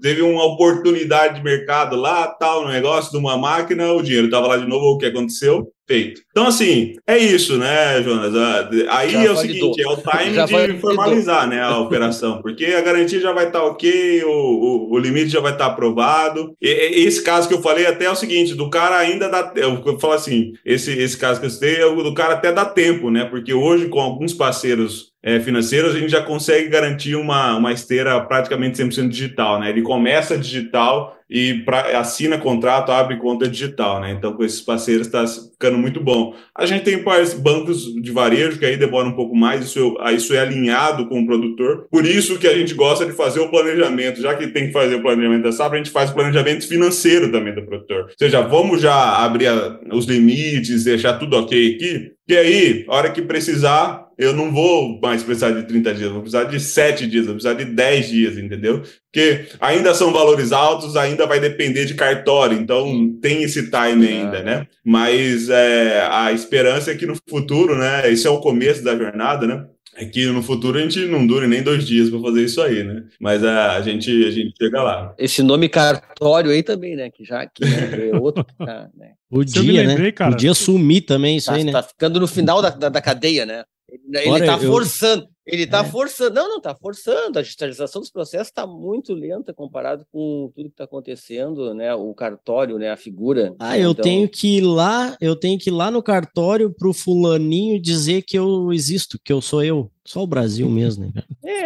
Teve 0.00 0.22
uma 0.22 0.44
oportunidade 0.44 1.34
de 1.34 1.42
mercado 1.42 1.96
lá, 1.96 2.28
tal, 2.28 2.62
no 2.62 2.70
negócio 2.70 3.10
de 3.10 3.18
uma 3.18 3.36
máquina, 3.36 3.92
o 3.92 4.02
dinheiro 4.02 4.30
tava 4.30 4.46
lá 4.46 4.56
de 4.56 4.68
novo, 4.68 4.94
o 4.94 4.98
que 4.98 5.06
aconteceu? 5.06 5.66
Feito. 5.90 6.22
Então, 6.30 6.46
assim, 6.46 6.94
é 7.04 7.18
isso, 7.18 7.58
né, 7.58 8.00
Jonas? 8.00 8.32
Ah, 8.36 8.68
aí 8.90 9.10
Já 9.10 9.24
é 9.24 9.30
o 9.32 9.34
validou. 9.34 9.74
seguinte, 9.74 9.82
é 9.82 9.88
o 9.88 9.96
time 10.18 10.34
Já 10.34 10.46
de 10.46 10.52
validou. 10.52 10.80
formalizar 10.80 11.48
né, 11.48 11.60
a 11.60 11.78
operação, 11.78 12.40
porque 12.40 12.66
a 12.66 12.80
garantia 12.80 13.18
já 13.18 13.32
vai 13.32 13.48
estar 13.48 13.64
ok, 13.64 14.22
o, 14.22 14.30
o, 14.30 14.92
o 14.92 14.98
limite 15.00 15.30
já 15.30 15.40
vai 15.40 15.50
estar 15.50 15.66
aprovado. 15.66 16.54
E, 16.62 16.68
esse 16.68 17.20
caso 17.24 17.48
que 17.48 17.54
eu 17.54 17.60
falei 17.60 17.86
até 17.86 18.04
é 18.04 18.10
o 18.10 18.14
seguinte, 18.14 18.54
do 18.54 18.70
cara 18.70 18.98
ainda 18.98 19.28
dá... 19.28 19.52
Eu, 19.56 19.98
falo 19.98 20.12
assim, 20.12 20.52
esse, 20.64 20.92
esse 20.96 21.18
caso 21.18 21.40
que 21.40 21.46
eu 21.46 21.50
citei, 21.50 21.80
é 21.80 21.86
o 21.86 22.00
do 22.04 22.14
cara 22.14 22.34
até 22.34 22.52
dá 22.52 22.64
tempo, 22.64 23.10
né? 23.10 23.24
Porque 23.24 23.52
hoje, 23.52 23.88
com 23.88 23.98
alguns 23.98 24.32
parceiros 24.32 25.09
é, 25.22 25.38
financeiros, 25.40 25.94
a 25.94 25.98
gente 25.98 26.10
já 26.10 26.22
consegue 26.22 26.68
garantir 26.68 27.14
uma, 27.14 27.56
uma 27.56 27.72
esteira 27.72 28.20
praticamente 28.22 28.82
100% 28.82 29.08
digital, 29.08 29.60
né? 29.60 29.68
Ele 29.70 29.82
começa 29.82 30.36
digital 30.38 31.16
e 31.28 31.62
pra, 31.64 31.98
assina 32.00 32.38
contrato, 32.38 32.90
abre 32.90 33.16
conta 33.16 33.46
digital, 33.48 34.00
né? 34.00 34.10
Então, 34.10 34.32
com 34.32 34.42
esses 34.42 34.60
parceiros 34.60 35.06
está 35.06 35.24
ficando 35.26 35.78
muito 35.78 36.00
bom. 36.02 36.34
A 36.56 36.66
gente 36.66 36.82
tem 36.82 37.04
bancos 37.40 37.94
de 38.02 38.10
varejo 38.10 38.58
que 38.58 38.64
aí 38.66 38.76
demora 38.76 39.06
um 39.06 39.12
pouco 39.14 39.36
mais, 39.36 39.64
isso, 39.64 39.96
isso 40.12 40.34
é 40.34 40.40
alinhado 40.40 41.06
com 41.08 41.20
o 41.20 41.26
produtor. 41.26 41.86
Por 41.90 42.04
isso 42.04 42.38
que 42.38 42.48
a 42.48 42.56
gente 42.56 42.74
gosta 42.74 43.06
de 43.06 43.12
fazer 43.12 43.38
o 43.40 43.48
planejamento, 43.50 44.20
já 44.20 44.34
que 44.34 44.48
tem 44.48 44.66
que 44.68 44.72
fazer 44.72 44.96
o 44.96 45.02
planejamento 45.02 45.42
da 45.44 45.52
safra, 45.52 45.74
a 45.78 45.82
gente 45.82 45.92
faz 45.92 46.10
o 46.10 46.14
planejamento 46.14 46.66
financeiro 46.66 47.30
também 47.30 47.54
do 47.54 47.62
produtor. 47.64 48.04
Ou 48.04 48.14
seja, 48.18 48.40
vamos 48.40 48.80
já 48.80 49.18
abrir 49.18 49.46
a- 49.48 49.78
os 49.92 50.06
limites, 50.06 50.82
deixar 50.84 51.12
tudo 51.18 51.36
ok 51.36 51.74
aqui, 51.76 52.10
que 52.26 52.36
aí, 52.36 52.84
a 52.88 52.94
hora 52.94 53.10
que 53.10 53.22
precisar, 53.22 54.06
eu 54.20 54.34
não 54.34 54.52
vou 54.52 55.00
mais 55.00 55.22
precisar 55.22 55.50
de 55.52 55.62
30 55.66 55.94
dias, 55.94 56.10
vou 56.10 56.20
precisar 56.20 56.44
de 56.44 56.60
7 56.60 57.06
dias, 57.06 57.26
vou 57.26 57.34
precisar 57.34 57.54
de 57.54 57.64
10 57.64 58.08
dias, 58.08 58.38
entendeu? 58.38 58.82
Porque 59.10 59.46
ainda 59.60 59.94
são 59.94 60.12
valores 60.12 60.52
altos, 60.52 60.96
ainda 60.96 61.26
vai 61.26 61.40
depender 61.40 61.84
de 61.86 61.94
cartório, 61.94 62.56
então 62.58 63.12
tem 63.20 63.42
esse 63.42 63.70
time 63.70 64.06
É. 64.06 64.10
ainda, 64.12 64.42
né? 64.42 64.66
Mas 64.84 65.48
é, 65.48 66.06
a 66.10 66.32
esperança 66.32 66.92
é 66.92 66.96
que 66.96 67.06
no 67.06 67.16
futuro, 67.28 67.76
né? 67.78 68.10
Esse 68.12 68.26
é 68.26 68.30
o 68.30 68.40
começo 68.40 68.84
da 68.84 68.96
jornada, 68.96 69.46
né? 69.46 69.64
É 69.96 70.04
que 70.04 70.24
no 70.26 70.42
futuro 70.42 70.78
a 70.78 70.82
gente 70.82 71.00
não 71.06 71.26
dure 71.26 71.46
nem 71.48 71.62
dois 71.62 71.84
dias 71.84 72.08
para 72.08 72.20
fazer 72.20 72.44
isso 72.44 72.62
aí, 72.62 72.84
né? 72.84 73.02
Mas 73.20 73.44
a, 73.44 73.72
a, 73.76 73.82
gente, 73.82 74.08
a 74.24 74.30
gente 74.30 74.52
chega 74.56 74.80
lá. 74.82 75.12
Esse 75.18 75.42
nome 75.42 75.68
cartório 75.68 76.50
aí 76.52 76.62
também, 76.62 76.94
né? 76.94 77.10
Que 77.10 77.24
já 77.24 77.44
que 77.46 77.64
é 77.64 78.16
outro 78.16 78.44
que 78.44 78.54
tá, 78.56 78.88
né? 78.96 79.08
Se 79.46 79.58
eu 79.58 79.64
me 79.64 79.72
lembrei, 79.72 80.06
né? 80.06 80.12
cara- 80.12 80.30
Podia 80.30 80.54
sumir 80.54 81.02
também 81.02 81.36
isso 81.36 81.48
Tá, 81.50 81.56
aí, 81.56 81.64
né? 81.64 81.72
tá 81.72 81.82
ficando 81.82 82.20
no 82.20 82.26
final 82.28 82.62
da, 82.62 82.70
da, 82.70 82.88
da 82.88 83.00
cadeia, 83.02 83.44
né? 83.44 83.64
Ele, 83.90 84.02
ele 84.18 84.30
Ora, 84.30 84.46
tá 84.46 84.58
eu- 84.62 84.70
forçando, 84.72 85.28
ele 85.46 85.66
tá 85.66 85.80
É. 85.80 85.84
forçando. 85.84 86.34
Não, 86.34 86.48
não, 86.48 86.60
tá 86.60 86.74
forçando. 86.74 87.38
A 87.38 87.42
digitalização 87.42 88.00
dos 88.00 88.10
processos 88.10 88.48
está 88.48 88.66
muito 88.66 89.12
lenta 89.12 89.52
comparado 89.52 90.06
com 90.12 90.50
tudo 90.54 90.66
que 90.66 90.74
está 90.74 90.84
acontecendo, 90.84 91.74
né? 91.74 91.94
O 91.94 92.14
cartório, 92.14 92.78
né? 92.78 92.90
A 92.90 92.96
figura. 92.96 93.54
Ah, 93.58 93.76
eu 93.78 93.90
Então, 93.90 94.02
tenho 94.04 94.28
que 94.28 94.58
ir 94.58 94.60
lá, 94.62 95.16
eu 95.20 95.34
tenho 95.34 95.58
que 95.58 95.70
ir 95.70 95.72
lá 95.72 95.90
no 95.90 96.02
cartório 96.02 96.72
pro 96.72 96.92
fulaninho 96.92 97.80
dizer 97.80 98.22
que 98.22 98.38
eu 98.38 98.72
existo, 98.72 99.18
que 99.24 99.32
eu 99.32 99.40
sou 99.40 99.62
eu. 99.64 99.90
Só 100.04 100.22
o 100.22 100.26
Brasil 100.26 100.68
mesmo, 100.68 101.12
né? 101.14 101.22
É. 101.44 101.64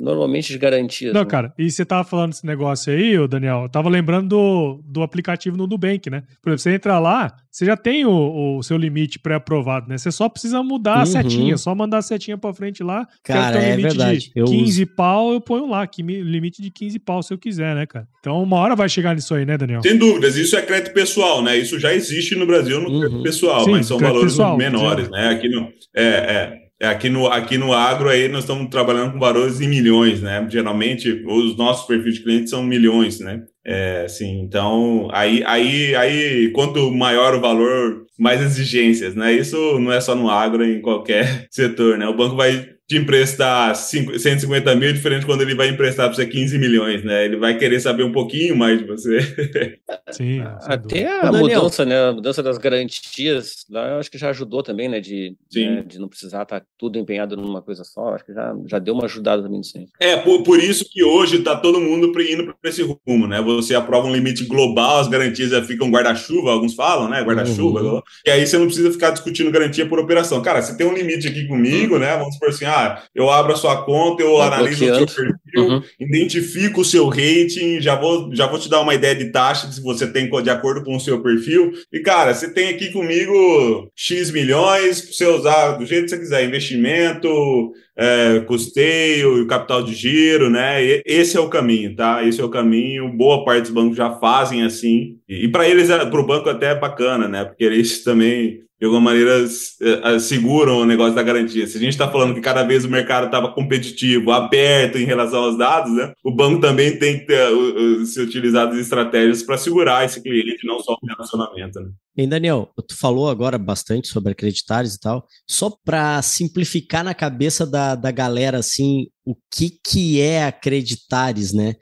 normalmente 0.00 0.52
de 0.52 0.58
garantias. 0.58 1.12
Não, 1.12 1.22
né? 1.22 1.26
cara, 1.26 1.52
e 1.58 1.70
você 1.70 1.84
tava 1.84 2.04
falando 2.04 2.30
desse 2.30 2.46
negócio 2.46 2.92
aí, 2.92 3.18
ô 3.18 3.28
Daniel, 3.28 3.62
eu 3.62 3.68
tava 3.68 3.88
lembrando 3.88 4.28
do, 4.28 4.82
do 4.84 5.02
aplicativo 5.02 5.56
no 5.56 5.66
Nubank, 5.66 6.08
né? 6.10 6.22
Por 6.42 6.50
exemplo, 6.50 6.58
você 6.62 6.74
entra 6.74 6.98
lá, 6.98 7.32
você 7.50 7.64
já 7.66 7.76
tem 7.76 8.04
o, 8.06 8.56
o 8.58 8.62
seu 8.62 8.76
limite 8.76 9.18
pré-aprovado, 9.18 9.88
né? 9.88 9.98
Você 9.98 10.10
só 10.10 10.28
precisa 10.28 10.62
mudar 10.62 10.96
a 10.96 10.98
Uhum. 11.00 11.06
setinha, 11.06 11.56
só 11.56 11.74
mandar 11.74 11.98
a 11.98 12.02
setinha 12.02 12.38
pra 12.38 12.52
frente 12.54 12.82
lá. 12.82 13.06
Cara, 13.22 13.58
um 13.58 13.62
é 13.62 13.70
limite 13.76 13.82
verdade, 13.88 14.18
de 14.20 14.32
eu 14.36 14.46
15 14.46 14.86
pau, 14.86 15.32
eu 15.32 15.40
ponho 15.40 15.66
lá, 15.68 15.86
que 15.86 16.02
mi- 16.02 16.22
limite 16.22 16.62
de 16.62 16.70
15 16.70 16.98
pau 16.98 17.22
se 17.22 17.32
eu 17.34 17.38
quiser, 17.38 17.74
né, 17.74 17.86
cara? 17.86 18.06
Então 18.20 18.42
uma 18.42 18.56
hora 18.56 18.74
vai 18.76 18.88
chegar 18.88 19.14
nisso 19.14 19.34
aí, 19.34 19.44
né, 19.44 19.58
Daniel? 19.58 19.82
Sem 19.82 19.96
dúvidas, 19.98 20.36
isso 20.36 20.56
é 20.56 20.62
crédito 20.62 20.92
pessoal, 20.94 21.42
né? 21.42 21.56
Isso 21.56 21.78
já 21.78 21.92
existe 21.94 22.34
no 22.34 22.46
Brasil 22.46 22.80
no 22.80 22.88
Uhum. 22.90 23.00
crédito 23.00 23.22
pessoal, 23.22 23.64
Sim, 23.64 23.72
mas 23.72 23.86
são 23.86 23.98
valores 23.98 24.32
pessoal, 24.32 24.56
menores, 24.56 25.10
né? 25.10 25.28
Aqui 25.28 25.48
no, 25.48 25.68
é, 25.94 26.04
é, 26.04 26.58
é, 26.80 26.88
aqui, 26.88 27.10
no, 27.10 27.26
aqui 27.26 27.58
no 27.58 27.74
agro 27.74 28.08
aí 28.08 28.26
nós 28.26 28.44
estamos 28.44 28.70
trabalhando 28.70 29.12
com 29.12 29.18
valores 29.18 29.60
em 29.60 29.68
milhões, 29.68 30.22
né? 30.22 30.46
Geralmente 30.48 31.22
os 31.26 31.54
nossos 31.54 31.86
perfis 31.86 32.14
de 32.14 32.22
clientes 32.22 32.48
são 32.48 32.62
milhões, 32.62 33.20
né? 33.20 33.42
É, 33.62 34.04
assim, 34.06 34.40
então 34.40 35.08
aí, 35.12 35.44
aí, 35.44 35.94
aí 35.94 36.50
quanto 36.52 36.90
maior 36.90 37.34
o 37.34 37.40
valor, 37.40 38.06
mais 38.18 38.40
exigências, 38.40 39.14
né? 39.14 39.30
Isso 39.30 39.78
não 39.78 39.92
é 39.92 40.00
só 40.00 40.14
no 40.14 40.30
agro, 40.30 40.64
é 40.64 40.70
em 40.70 40.80
qualquer 40.80 41.46
setor, 41.52 41.98
né? 41.98 42.08
O 42.08 42.16
banco 42.16 42.34
vai 42.34 42.66
te 42.90 42.96
emprestar 42.96 43.72
cinco- 43.76 44.18
150 44.18 44.74
mil, 44.74 44.92
diferente 44.92 45.24
quando 45.24 45.42
ele 45.42 45.54
vai 45.54 45.68
emprestar 45.68 46.08
para 46.08 46.16
você 46.16 46.26
15 46.26 46.58
milhões, 46.58 47.04
né? 47.04 47.24
Ele 47.24 47.36
vai 47.36 47.56
querer 47.56 47.78
saber 47.78 48.02
um 48.02 48.10
pouquinho 48.10 48.56
mais 48.56 48.80
de 48.80 48.84
você. 48.84 49.20
Sim, 50.10 50.42
sem 50.60 50.74
Até 50.74 51.20
a 51.20 51.30
mudança, 51.30 51.84
né? 51.84 52.08
A 52.08 52.12
mudança 52.12 52.42
das 52.42 52.58
garantias, 52.58 53.64
lá 53.70 53.90
eu 53.90 53.98
acho 54.00 54.10
que 54.10 54.18
já 54.18 54.30
ajudou 54.30 54.60
também, 54.60 54.88
né? 54.88 54.98
De, 54.98 55.36
Sim. 55.48 55.70
né, 55.70 55.84
de 55.86 56.00
não 56.00 56.08
precisar 56.08 56.42
estar 56.42 56.64
tudo 56.76 56.98
empenhado 56.98 57.36
numa 57.36 57.62
coisa 57.62 57.84
só. 57.84 58.12
Acho 58.14 58.24
que 58.24 58.34
já, 58.34 58.52
já 58.66 58.80
deu 58.80 58.94
uma 58.94 59.04
ajudada 59.04 59.40
também 59.40 59.58
nisso 59.58 59.78
aí. 59.78 59.86
É, 60.00 60.16
por, 60.16 60.42
por 60.42 60.58
isso 60.58 60.84
que 60.90 61.04
hoje 61.04 61.36
está 61.36 61.54
todo 61.54 61.80
mundo 61.80 62.06
indo 62.20 62.52
para 62.60 62.70
esse 62.70 62.82
rumo, 62.82 63.28
né? 63.28 63.40
Você 63.40 63.72
aprova 63.76 64.08
um 64.08 64.12
limite 64.12 64.44
global, 64.46 64.98
as 64.98 65.06
garantias 65.06 65.50
já 65.50 65.62
ficam 65.62 65.88
guarda-chuva, 65.92 66.50
alguns 66.50 66.74
falam, 66.74 67.08
né? 67.08 67.22
Guarda-chuva, 67.22 67.80
Uhum. 67.80 68.00
e 68.26 68.30
aí 68.30 68.44
você 68.44 68.58
não 68.58 68.66
precisa 68.66 68.90
ficar 68.90 69.10
discutindo 69.10 69.48
garantia 69.52 69.86
por 69.86 70.00
operação. 70.00 70.42
Cara, 70.42 70.60
você 70.60 70.76
tem 70.76 70.84
um 70.84 70.92
limite 70.92 71.28
aqui 71.28 71.46
comigo, 71.46 71.96
né? 71.96 72.16
Vamos 72.16 72.34
supor 72.34 72.48
assim, 72.48 72.64
ah, 72.64 72.79
eu 73.14 73.30
abro 73.30 73.52
a 73.52 73.56
sua 73.56 73.82
conta, 73.84 74.22
eu 74.22 74.36
Vai 74.36 74.46
analiso 74.48 74.84
o 74.84 74.88
seu 74.88 75.06
perfil, 75.06 75.34
Uhum. 75.56 75.82
identifico 75.98 76.80
o 76.80 76.84
seu 76.84 77.08
rating, 77.08 77.80
já 77.80 77.94
vou, 77.96 78.34
já 78.34 78.46
vou 78.46 78.58
te 78.58 78.68
dar 78.68 78.80
uma 78.80 78.94
ideia 78.94 79.14
de 79.14 79.30
taxa 79.32 79.70
se 79.70 79.82
você 79.82 80.06
tem 80.06 80.30
de 80.30 80.50
acordo 80.50 80.84
com 80.84 80.96
o 80.96 81.00
seu 81.00 81.22
perfil. 81.22 81.72
E, 81.92 82.00
cara, 82.00 82.32
você 82.34 82.52
tem 82.52 82.68
aqui 82.68 82.90
comigo 82.92 83.88
X 83.96 84.30
milhões 84.30 85.00
pra 85.00 85.12
você 85.12 85.26
usar 85.26 85.72
do 85.72 85.84
jeito 85.86 86.04
que 86.04 86.10
você 86.10 86.18
quiser, 86.18 86.44
investimento, 86.44 87.72
é, 87.96 88.40
custeio, 88.46 89.46
capital 89.46 89.82
de 89.82 89.94
giro, 89.94 90.48
né? 90.48 90.82
E- 90.84 91.02
esse 91.04 91.36
é 91.36 91.40
o 91.40 91.48
caminho, 91.48 91.94
tá? 91.94 92.24
Esse 92.24 92.40
é 92.40 92.44
o 92.44 92.48
caminho. 92.48 93.08
Boa 93.12 93.44
parte 93.44 93.62
dos 93.62 93.70
bancos 93.70 93.96
já 93.96 94.10
fazem 94.18 94.62
assim. 94.62 95.16
E, 95.28 95.48
para 95.48 95.68
eles, 95.68 95.88
para 95.88 96.20
o 96.20 96.26
banco 96.26 96.48
até 96.48 96.70
é 96.70 96.74
bacana, 96.74 97.28
né? 97.28 97.44
Porque 97.44 97.64
eles 97.64 98.02
também 98.04 98.60
de 98.80 98.86
alguma 98.86 99.02
maneira 99.02 99.42
s- 99.42 99.74
eh, 99.82 100.18
seguram 100.18 100.78
o 100.78 100.86
negócio 100.86 101.14
da 101.14 101.22
garantia. 101.22 101.66
Se 101.66 101.76
a 101.76 101.80
gente 101.80 101.90
está 101.90 102.10
falando 102.10 102.34
que 102.34 102.40
cada 102.40 102.62
vez 102.62 102.82
o 102.84 102.88
mercado 102.88 103.26
estava 103.26 103.52
competitivo, 103.52 104.32
aberto 104.32 104.96
em 104.96 105.04
relação 105.04 105.44
aos 105.44 105.58
dados, 105.58 105.92
né? 105.92 106.12
O 106.24 106.30
banco 106.34 106.60
também 106.62 106.98
tem 106.98 107.18
que 107.20 107.26
ter, 107.26 107.52
uh, 107.52 108.06
se 108.06 108.18
utilizar 108.20 108.68
das 108.68 108.78
estratégias 108.78 109.42
para 109.42 109.58
segurar 109.58 110.04
esse 110.06 110.22
cliente, 110.22 110.66
não 110.66 110.80
só 110.80 110.94
o 110.94 111.06
relacionamento. 111.06 111.78
Né? 111.78 111.90
Hein, 112.16 112.28
Daniel, 112.28 112.70
tu 112.88 112.96
falou 112.96 113.28
agora 113.28 113.58
bastante 113.58 114.08
sobre 114.08 114.32
acreditares 114.32 114.94
e 114.94 115.00
tal. 115.00 115.26
Só 115.46 115.70
para 115.84 116.20
simplificar 116.22 117.04
na 117.04 117.14
cabeça 117.14 117.66
da, 117.66 117.94
da 117.94 118.10
galera, 118.10 118.58
assim, 118.58 119.08
o 119.26 119.34
que, 119.54 119.78
que 119.86 120.20
é 120.20 120.44
acreditares, 120.44 121.52
né? 121.52 121.74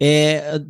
É, 0.00 0.60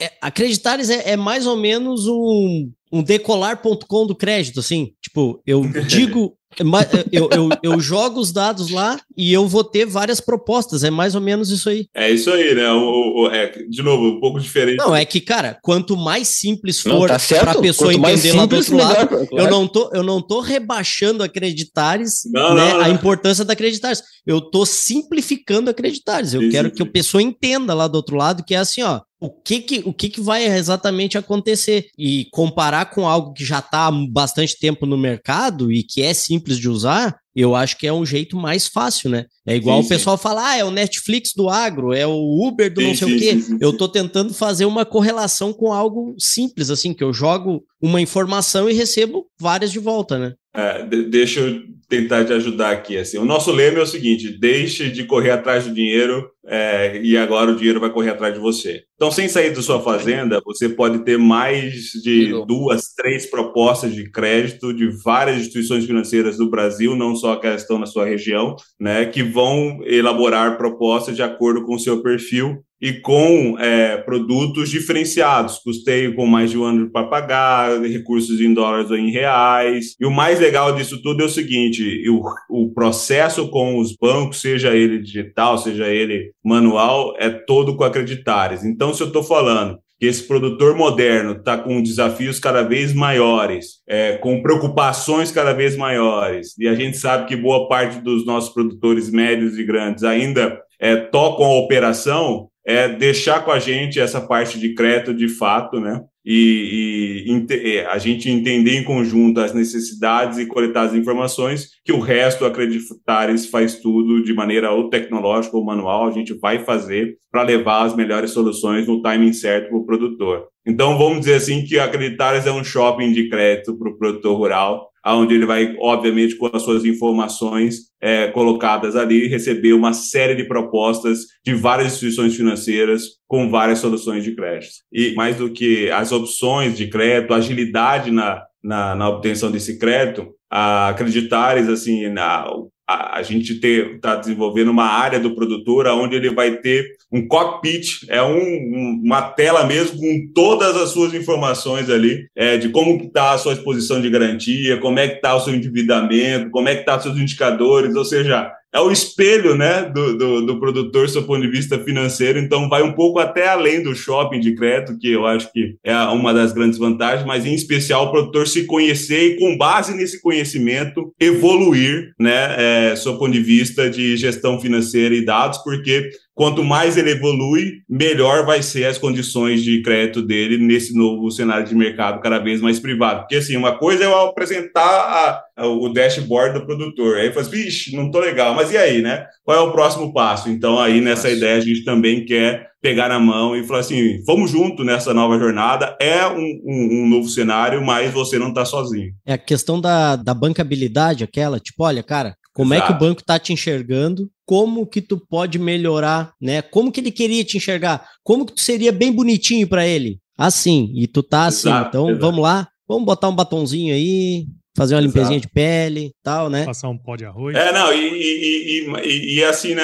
é, 0.00 0.12
acreditares 0.20 0.88
é, 0.88 1.10
é 1.10 1.16
mais 1.16 1.46
ou 1.46 1.56
menos 1.56 2.06
um, 2.06 2.70
um 2.92 3.02
decolar.com 3.02 4.06
do 4.06 4.14
crédito, 4.14 4.60
assim. 4.60 4.92
Tipo, 5.00 5.42
eu 5.46 5.62
digo. 5.86 6.36
Ma- 6.64 6.86
Eu, 7.10 7.28
eu, 7.32 7.48
eu 7.62 7.80
jogo 7.80 8.20
os 8.20 8.32
dados 8.32 8.70
lá 8.70 8.98
e 9.16 9.32
eu 9.32 9.46
vou 9.48 9.64
ter 9.64 9.86
várias 9.86 10.20
propostas. 10.20 10.84
É 10.84 10.90
mais 10.90 11.14
ou 11.14 11.20
menos 11.20 11.50
isso 11.50 11.68
aí. 11.68 11.86
É 11.94 12.10
isso 12.10 12.30
aí, 12.30 12.54
né? 12.54 12.70
O, 12.72 13.22
o- 13.24 13.30
é, 13.30 13.46
de 13.68 13.82
novo, 13.82 14.16
um 14.16 14.20
pouco 14.20 14.40
diferente. 14.40 14.76
Não, 14.78 14.94
é 14.94 15.04
que, 15.04 15.20
cara, 15.20 15.58
quanto 15.62 15.96
mais 15.96 16.28
simples 16.28 16.80
for 16.80 17.08
tá 17.08 17.18
para 17.40 17.52
a 17.52 17.60
pessoa 17.60 17.90
Quanto 17.92 18.00
mais 18.00 18.20
entender 18.24 18.36
lá 18.38 18.46
do 18.46 18.56
outro 18.56 18.76
lado, 18.76 19.10
melhor, 19.10 19.22
eu 19.22 19.26
claro. 19.28 19.50
não 19.50 19.68
tô, 19.68 19.90
eu 19.92 20.02
não 20.02 20.20
tô 20.20 20.40
rebaixando 20.40 21.22
acreditares, 21.22 22.22
Não, 22.32 22.54
né, 22.54 22.72
não, 22.74 22.80
a 22.80 22.88
não. 22.88 22.94
importância 22.94 23.44
da 23.44 23.52
acreditares. 23.52 24.02
Eu 24.26 24.40
tô 24.40 24.64
simplificando 24.66 25.70
acreditares. 25.70 26.32
Eu 26.34 26.42
Sim, 26.42 26.50
quero 26.50 26.68
sim, 26.68 26.74
que 26.74 26.82
a 26.82 26.86
pessoa 26.86 27.22
entenda 27.22 27.74
lá 27.74 27.86
do 27.88 27.96
outro 27.96 28.16
lado 28.16 28.44
que 28.44 28.54
é 28.54 28.58
assim, 28.58 28.82
ó, 28.82 29.00
o 29.20 29.30
que 29.30 29.60
que, 29.60 29.82
o 29.84 29.92
que 29.92 30.08
que 30.08 30.20
vai 30.20 30.44
exatamente 30.44 31.16
acontecer 31.16 31.86
e 31.96 32.26
comparar 32.32 32.86
com 32.90 33.06
algo 33.06 33.32
que 33.32 33.44
já 33.44 33.60
está 33.60 33.86
há 33.86 33.92
bastante 34.10 34.58
tempo 34.58 34.84
no 34.84 34.98
mercado 34.98 35.70
e 35.70 35.84
que 35.84 36.02
é 36.02 36.12
simples 36.12 36.41
de 36.58 36.68
usar, 36.68 37.20
eu 37.34 37.54
acho 37.54 37.78
que 37.78 37.86
é 37.86 37.92
um 37.92 38.04
jeito 38.04 38.36
mais 38.36 38.66
fácil, 38.66 39.08
né? 39.10 39.26
É 39.46 39.56
igual 39.56 39.80
Sim, 39.80 39.86
o 39.86 39.88
pessoal 39.88 40.18
falar, 40.18 40.50
ah, 40.50 40.56
é 40.58 40.64
o 40.64 40.70
Netflix 40.70 41.32
do 41.34 41.48
agro, 41.48 41.92
é 41.92 42.06
o 42.06 42.46
Uber 42.46 42.72
do 42.72 42.80
Sim, 42.80 42.86
não 42.88 42.94
sei 42.94 43.08
sim, 43.08 43.14
o 43.14 43.18
quê. 43.18 43.32
sim, 43.32 43.40
sim, 43.40 43.58
eu 43.60 43.70
sim. 43.72 43.76
tô 43.76 43.88
tentando 43.88 44.32
fazer 44.34 44.64
uma 44.64 44.84
correlação 44.84 45.52
com 45.52 45.72
algo 45.72 46.14
simples, 46.18 46.70
assim, 46.70 46.92
que 46.92 47.02
eu 47.02 47.12
jogo 47.12 47.64
uma 47.80 48.00
informação 48.00 48.68
e 48.68 48.72
recebo 48.74 49.26
várias 49.40 49.72
de 49.72 49.78
volta, 49.78 50.18
né? 50.18 50.34
É, 50.54 50.84
de- 50.84 51.04
deixa 51.04 51.40
eu 51.40 51.62
tentar 51.88 52.24
te 52.24 52.32
ajudar 52.32 52.70
aqui. 52.70 52.96
Assim. 52.96 53.18
O 53.18 53.24
nosso 53.24 53.50
lema 53.52 53.78
é 53.78 53.82
o 53.82 53.86
seguinte: 53.86 54.28
deixe 54.38 54.90
de 54.90 55.04
correr 55.04 55.30
atrás 55.30 55.66
do 55.66 55.74
dinheiro 55.74 56.26
é, 56.46 56.98
e 57.02 57.16
agora 57.18 57.50
o 57.52 57.56
dinheiro 57.56 57.80
vai 57.80 57.90
correr 57.90 58.10
atrás 58.10 58.32
de 58.34 58.40
você. 58.40 58.82
Então, 58.94 59.10
sem 59.10 59.28
sair 59.28 59.50
da 59.54 59.60
sua 59.60 59.80
fazenda, 59.80 60.40
você 60.44 60.68
pode 60.68 61.00
ter 61.04 61.18
mais 61.18 61.90
de 62.02 62.26
Legal. 62.26 62.46
duas, 62.46 62.94
três 62.94 63.26
propostas 63.26 63.94
de 63.94 64.10
crédito 64.10 64.72
de 64.72 64.88
várias 65.02 65.38
instituições 65.38 65.84
financeiras 65.84 66.36
do 66.36 66.48
Brasil, 66.48 66.96
não 66.96 67.14
só 67.22 67.32
aquelas 67.32 67.56
que 67.56 67.62
estão 67.62 67.78
na 67.78 67.86
sua 67.86 68.04
região, 68.04 68.56
né, 68.78 69.06
que 69.06 69.22
vão 69.22 69.80
elaborar 69.84 70.58
propostas 70.58 71.14
de 71.14 71.22
acordo 71.22 71.64
com 71.64 71.76
o 71.76 71.78
seu 71.78 72.02
perfil 72.02 72.62
e 72.80 72.94
com 72.94 73.56
é, 73.60 73.96
produtos 73.98 74.68
diferenciados, 74.68 75.58
custeio 75.58 76.16
com 76.16 76.26
mais 76.26 76.50
de 76.50 76.58
um 76.58 76.64
ano 76.64 76.90
para 76.90 77.06
pagar, 77.06 77.80
recursos 77.82 78.40
em 78.40 78.52
dólares 78.52 78.90
ou 78.90 78.96
em 78.96 79.12
reais. 79.12 79.94
E 80.00 80.04
o 80.04 80.10
mais 80.10 80.40
legal 80.40 80.74
disso 80.74 81.00
tudo 81.00 81.22
é 81.22 81.26
o 81.26 81.28
seguinte: 81.28 82.04
o, 82.10 82.24
o 82.50 82.74
processo 82.74 83.48
com 83.48 83.78
os 83.78 83.94
bancos, 83.96 84.40
seja 84.40 84.74
ele 84.74 84.98
digital, 84.98 85.58
seja 85.58 85.86
ele 85.86 86.32
manual, 86.44 87.14
é 87.20 87.30
todo 87.30 87.76
com 87.76 87.84
acreditares. 87.84 88.64
Então, 88.64 88.92
se 88.92 89.00
eu 89.00 89.06
estou 89.06 89.22
falando 89.22 89.78
que 90.02 90.06
esse 90.06 90.26
produtor 90.26 90.74
moderno 90.74 91.30
está 91.30 91.56
com 91.56 91.80
desafios 91.80 92.40
cada 92.40 92.64
vez 92.64 92.92
maiores, 92.92 93.84
é, 93.86 94.16
com 94.16 94.42
preocupações 94.42 95.30
cada 95.30 95.52
vez 95.52 95.76
maiores, 95.76 96.58
e 96.58 96.66
a 96.66 96.74
gente 96.74 96.96
sabe 96.96 97.28
que 97.28 97.36
boa 97.36 97.68
parte 97.68 98.00
dos 98.00 98.26
nossos 98.26 98.52
produtores 98.52 99.08
médios 99.08 99.56
e 99.56 99.62
grandes 99.62 100.02
ainda 100.02 100.60
é, 100.80 100.96
tocam 100.96 101.46
a 101.46 101.60
operação, 101.60 102.48
é 102.66 102.88
deixar 102.88 103.44
com 103.44 103.52
a 103.52 103.60
gente 103.60 104.00
essa 104.00 104.20
parte 104.20 104.58
de 104.58 104.74
crédito 104.74 105.14
de 105.14 105.28
fato, 105.28 105.78
né? 105.78 106.00
E, 106.24 107.24
e, 107.26 107.76
é, 107.76 107.86
a 107.86 107.98
gente 107.98 108.30
entender 108.30 108.76
em 108.76 108.84
conjunto 108.84 109.40
as 109.40 109.52
necessidades 109.52 110.38
e 110.38 110.46
coletar 110.46 110.82
as 110.82 110.94
informações, 110.94 111.70
que 111.84 111.92
o 111.92 111.98
resto, 111.98 112.44
Acreditares, 112.44 113.46
faz 113.46 113.80
tudo 113.80 114.22
de 114.22 114.32
maneira 114.32 114.70
ou 114.70 114.88
tecnológica 114.88 115.56
ou 115.56 115.64
manual, 115.64 116.06
a 116.06 116.12
gente 116.12 116.32
vai 116.34 116.60
fazer 116.64 117.16
para 117.30 117.42
levar 117.42 117.84
as 117.84 117.96
melhores 117.96 118.30
soluções 118.30 118.86
no 118.86 119.02
timing 119.02 119.32
certo 119.32 119.68
para 119.68 119.78
o 119.78 119.84
produtor. 119.84 120.46
Então, 120.64 120.96
vamos 120.96 121.20
dizer 121.20 121.34
assim 121.34 121.64
que 121.64 121.78
Acreditares 121.78 122.46
é 122.46 122.52
um 122.52 122.62
shopping 122.62 123.12
de 123.12 123.28
crédito 123.28 123.76
para 123.76 123.90
o 123.90 123.98
produtor 123.98 124.36
rural, 124.36 124.91
onde 125.06 125.34
ele 125.34 125.46
vai, 125.46 125.74
obviamente, 125.80 126.36
com 126.36 126.48
as 126.52 126.62
suas 126.62 126.84
informações 126.84 127.90
é, 128.00 128.28
colocadas 128.28 128.94
ali, 128.94 129.26
receber 129.26 129.72
uma 129.72 129.92
série 129.92 130.34
de 130.34 130.44
propostas 130.44 131.20
de 131.44 131.54
várias 131.54 131.88
instituições 131.88 132.36
financeiras 132.36 133.02
com 133.26 133.50
várias 133.50 133.78
soluções 133.78 134.22
de 134.22 134.34
crédito. 134.34 134.74
E 134.92 135.14
mais 135.14 135.36
do 135.36 135.50
que 135.50 135.90
as 135.90 136.12
opções 136.12 136.76
de 136.76 136.88
crédito, 136.88 137.34
agilidade 137.34 138.10
na, 138.10 138.42
na, 138.62 138.94
na 138.94 139.08
obtenção 139.08 139.50
desse 139.50 139.78
crédito, 139.78 140.32
Acreditares, 140.54 141.66
assim, 141.66 142.10
na, 142.10 142.44
a, 142.92 143.18
a 143.18 143.22
gente 143.22 143.52
está 143.52 144.16
desenvolvendo 144.16 144.70
uma 144.70 144.84
área 144.84 145.18
do 145.18 145.34
produtor 145.34 145.86
onde 145.88 146.16
ele 146.16 146.30
vai 146.30 146.56
ter 146.56 146.96
um 147.10 147.26
cockpit, 147.26 148.06
é 148.08 148.22
um, 148.22 148.36
um, 148.36 149.00
uma 149.04 149.22
tela 149.22 149.66
mesmo 149.66 149.98
com 149.98 150.28
todas 150.34 150.76
as 150.76 150.90
suas 150.90 151.14
informações 151.14 151.90
ali, 151.90 152.26
é, 152.34 152.56
de 152.56 152.68
como 152.70 153.02
está 153.02 153.32
a 153.32 153.38
sua 153.38 153.52
exposição 153.52 154.00
de 154.00 154.10
garantia, 154.10 154.78
como 154.78 154.98
é 154.98 155.08
que 155.08 155.16
está 155.16 155.34
o 155.34 155.40
seu 155.40 155.54
endividamento, 155.54 156.50
como 156.50 156.68
é 156.68 156.76
que 156.76 156.84
tá 156.84 156.96
os 156.96 157.02
seus 157.02 157.16
indicadores, 157.16 157.94
ou 157.94 158.04
seja, 158.04 158.50
é 158.72 158.80
o 158.80 158.90
espelho 158.90 159.54
né, 159.54 159.82
do, 159.84 160.16
do, 160.16 160.46
do, 160.46 160.58
produtor, 160.58 161.06
do 161.06 161.22
ponto 161.24 161.42
de 161.42 161.48
vista 161.48 161.78
financeiro, 161.78 162.38
então 162.38 162.68
vai 162.68 162.82
um 162.82 162.92
pouco 162.92 163.18
até 163.18 163.48
além 163.48 163.82
do 163.82 163.94
shopping 163.94 164.40
de 164.40 164.54
crédito, 164.54 164.98
que 164.98 165.12
eu 165.12 165.26
acho 165.26 165.52
que 165.52 165.76
é 165.84 165.94
uma 166.06 166.32
das 166.32 166.52
grandes 166.52 166.78
vantagens, 166.78 167.26
mas 167.26 167.44
em 167.44 167.54
especial 167.54 168.06
o 168.06 168.10
produtor 168.10 168.48
se 168.48 168.64
conhecer 168.64 169.34
e, 169.34 169.38
com 169.38 169.58
base 169.58 169.94
nesse 169.94 170.22
conhecimento, 170.22 171.12
evoluir 171.20 172.14
né, 172.18 172.92
é, 172.92 172.94
ponto 173.18 173.30
de 173.30 173.42
vista 173.42 173.90
de 173.90 174.16
gestão 174.16 174.58
financeira 174.58 175.14
e 175.14 175.24
dados, 175.24 175.58
porque 175.58 176.10
Quanto 176.34 176.64
mais 176.64 176.96
ele 176.96 177.10
evolui, 177.10 177.82
melhor 177.88 178.46
vai 178.46 178.62
ser 178.62 178.86
as 178.86 178.96
condições 178.96 179.62
de 179.62 179.82
crédito 179.82 180.22
dele 180.22 180.56
nesse 180.56 180.94
novo 180.94 181.30
cenário 181.30 181.66
de 181.66 181.74
mercado 181.74 182.20
cada 182.20 182.38
vez 182.38 182.60
mais 182.60 182.80
privado. 182.80 183.20
Porque, 183.20 183.36
assim, 183.36 183.56
uma 183.56 183.76
coisa 183.76 184.04
é 184.04 184.06
eu 184.06 184.18
apresentar 184.18 184.80
a, 184.82 185.42
a, 185.56 185.66
o 185.66 185.90
dashboard 185.90 186.58
do 186.58 186.64
produtor. 186.64 187.18
Aí 187.18 187.26
eu 187.26 187.32
falo, 187.34 187.46
assim, 187.46 187.56
vixe, 187.56 187.96
não 187.96 188.10
tô 188.10 188.18
legal. 188.18 188.54
Mas 188.54 188.72
e 188.72 188.78
aí, 188.78 189.02
né? 189.02 189.26
Qual 189.44 189.56
é 189.56 189.60
o 189.60 189.72
próximo 189.72 190.12
passo? 190.12 190.48
Então, 190.48 190.78
aí, 190.78 191.02
nessa 191.02 191.28
Nossa. 191.28 191.36
ideia, 191.36 191.56
a 191.56 191.60
gente 191.60 191.84
também 191.84 192.24
quer 192.24 192.72
pegar 192.80 193.08
na 193.08 193.18
mão 193.18 193.54
e 193.54 193.64
falar 193.64 193.80
assim, 193.80 194.22
vamos 194.26 194.50
junto 194.50 194.82
nessa 194.82 195.12
nova 195.14 195.38
jornada. 195.38 195.96
É 196.00 196.26
um, 196.26 196.60
um, 196.64 197.04
um 197.04 197.08
novo 197.08 197.28
cenário, 197.28 197.84
mas 197.84 198.12
você 198.12 198.38
não 198.38 198.48
está 198.48 198.64
sozinho. 198.64 199.12
É 199.24 199.34
a 199.34 199.38
questão 199.38 199.80
da, 199.80 200.16
da 200.16 200.34
bancabilidade, 200.34 201.22
aquela, 201.22 201.60
tipo, 201.60 201.84
olha, 201.84 202.02
cara, 202.02 202.36
como 202.52 202.74
Exato. 202.74 202.84
é 202.84 202.86
que 202.86 202.96
o 202.96 203.06
banco 203.06 203.20
está 203.20 203.38
te 203.38 203.52
enxergando? 203.52 204.28
Como 204.52 204.86
que 204.86 205.00
tu 205.00 205.16
pode 205.16 205.58
melhorar, 205.58 206.34
né? 206.38 206.60
Como 206.60 206.92
que 206.92 207.00
ele 207.00 207.10
queria 207.10 207.42
te 207.42 207.56
enxergar? 207.56 208.06
Como 208.22 208.44
que 208.44 208.52
tu 208.52 208.60
seria 208.60 208.92
bem 208.92 209.10
bonitinho 209.10 209.66
para 209.66 209.86
ele? 209.86 210.18
Assim, 210.36 210.92
e 210.94 211.06
tu 211.06 211.22
tá 211.22 211.46
assim. 211.46 211.70
Exato, 211.70 211.88
então 211.88 212.10
exato. 212.10 212.20
vamos 212.20 212.42
lá, 212.42 212.68
vamos 212.86 213.06
botar 213.06 213.30
um 213.30 213.34
batonzinho 213.34 213.94
aí, 213.94 214.44
fazer 214.82 214.94
uma 214.94 215.00
Exato. 215.00 215.18
limpezinha 215.18 215.40
de 215.40 215.48
pele 215.48 216.12
tal, 216.22 216.50
né? 216.50 216.64
Passar 216.64 216.88
um 216.88 216.98
pó 216.98 217.16
de 217.16 217.24
arroz. 217.24 217.56
É, 217.56 217.72
não, 217.72 217.92
e, 217.92 217.98
e, 217.98 218.86
e, 219.04 219.36
e 219.36 219.44
assim, 219.44 219.74
né, 219.74 219.82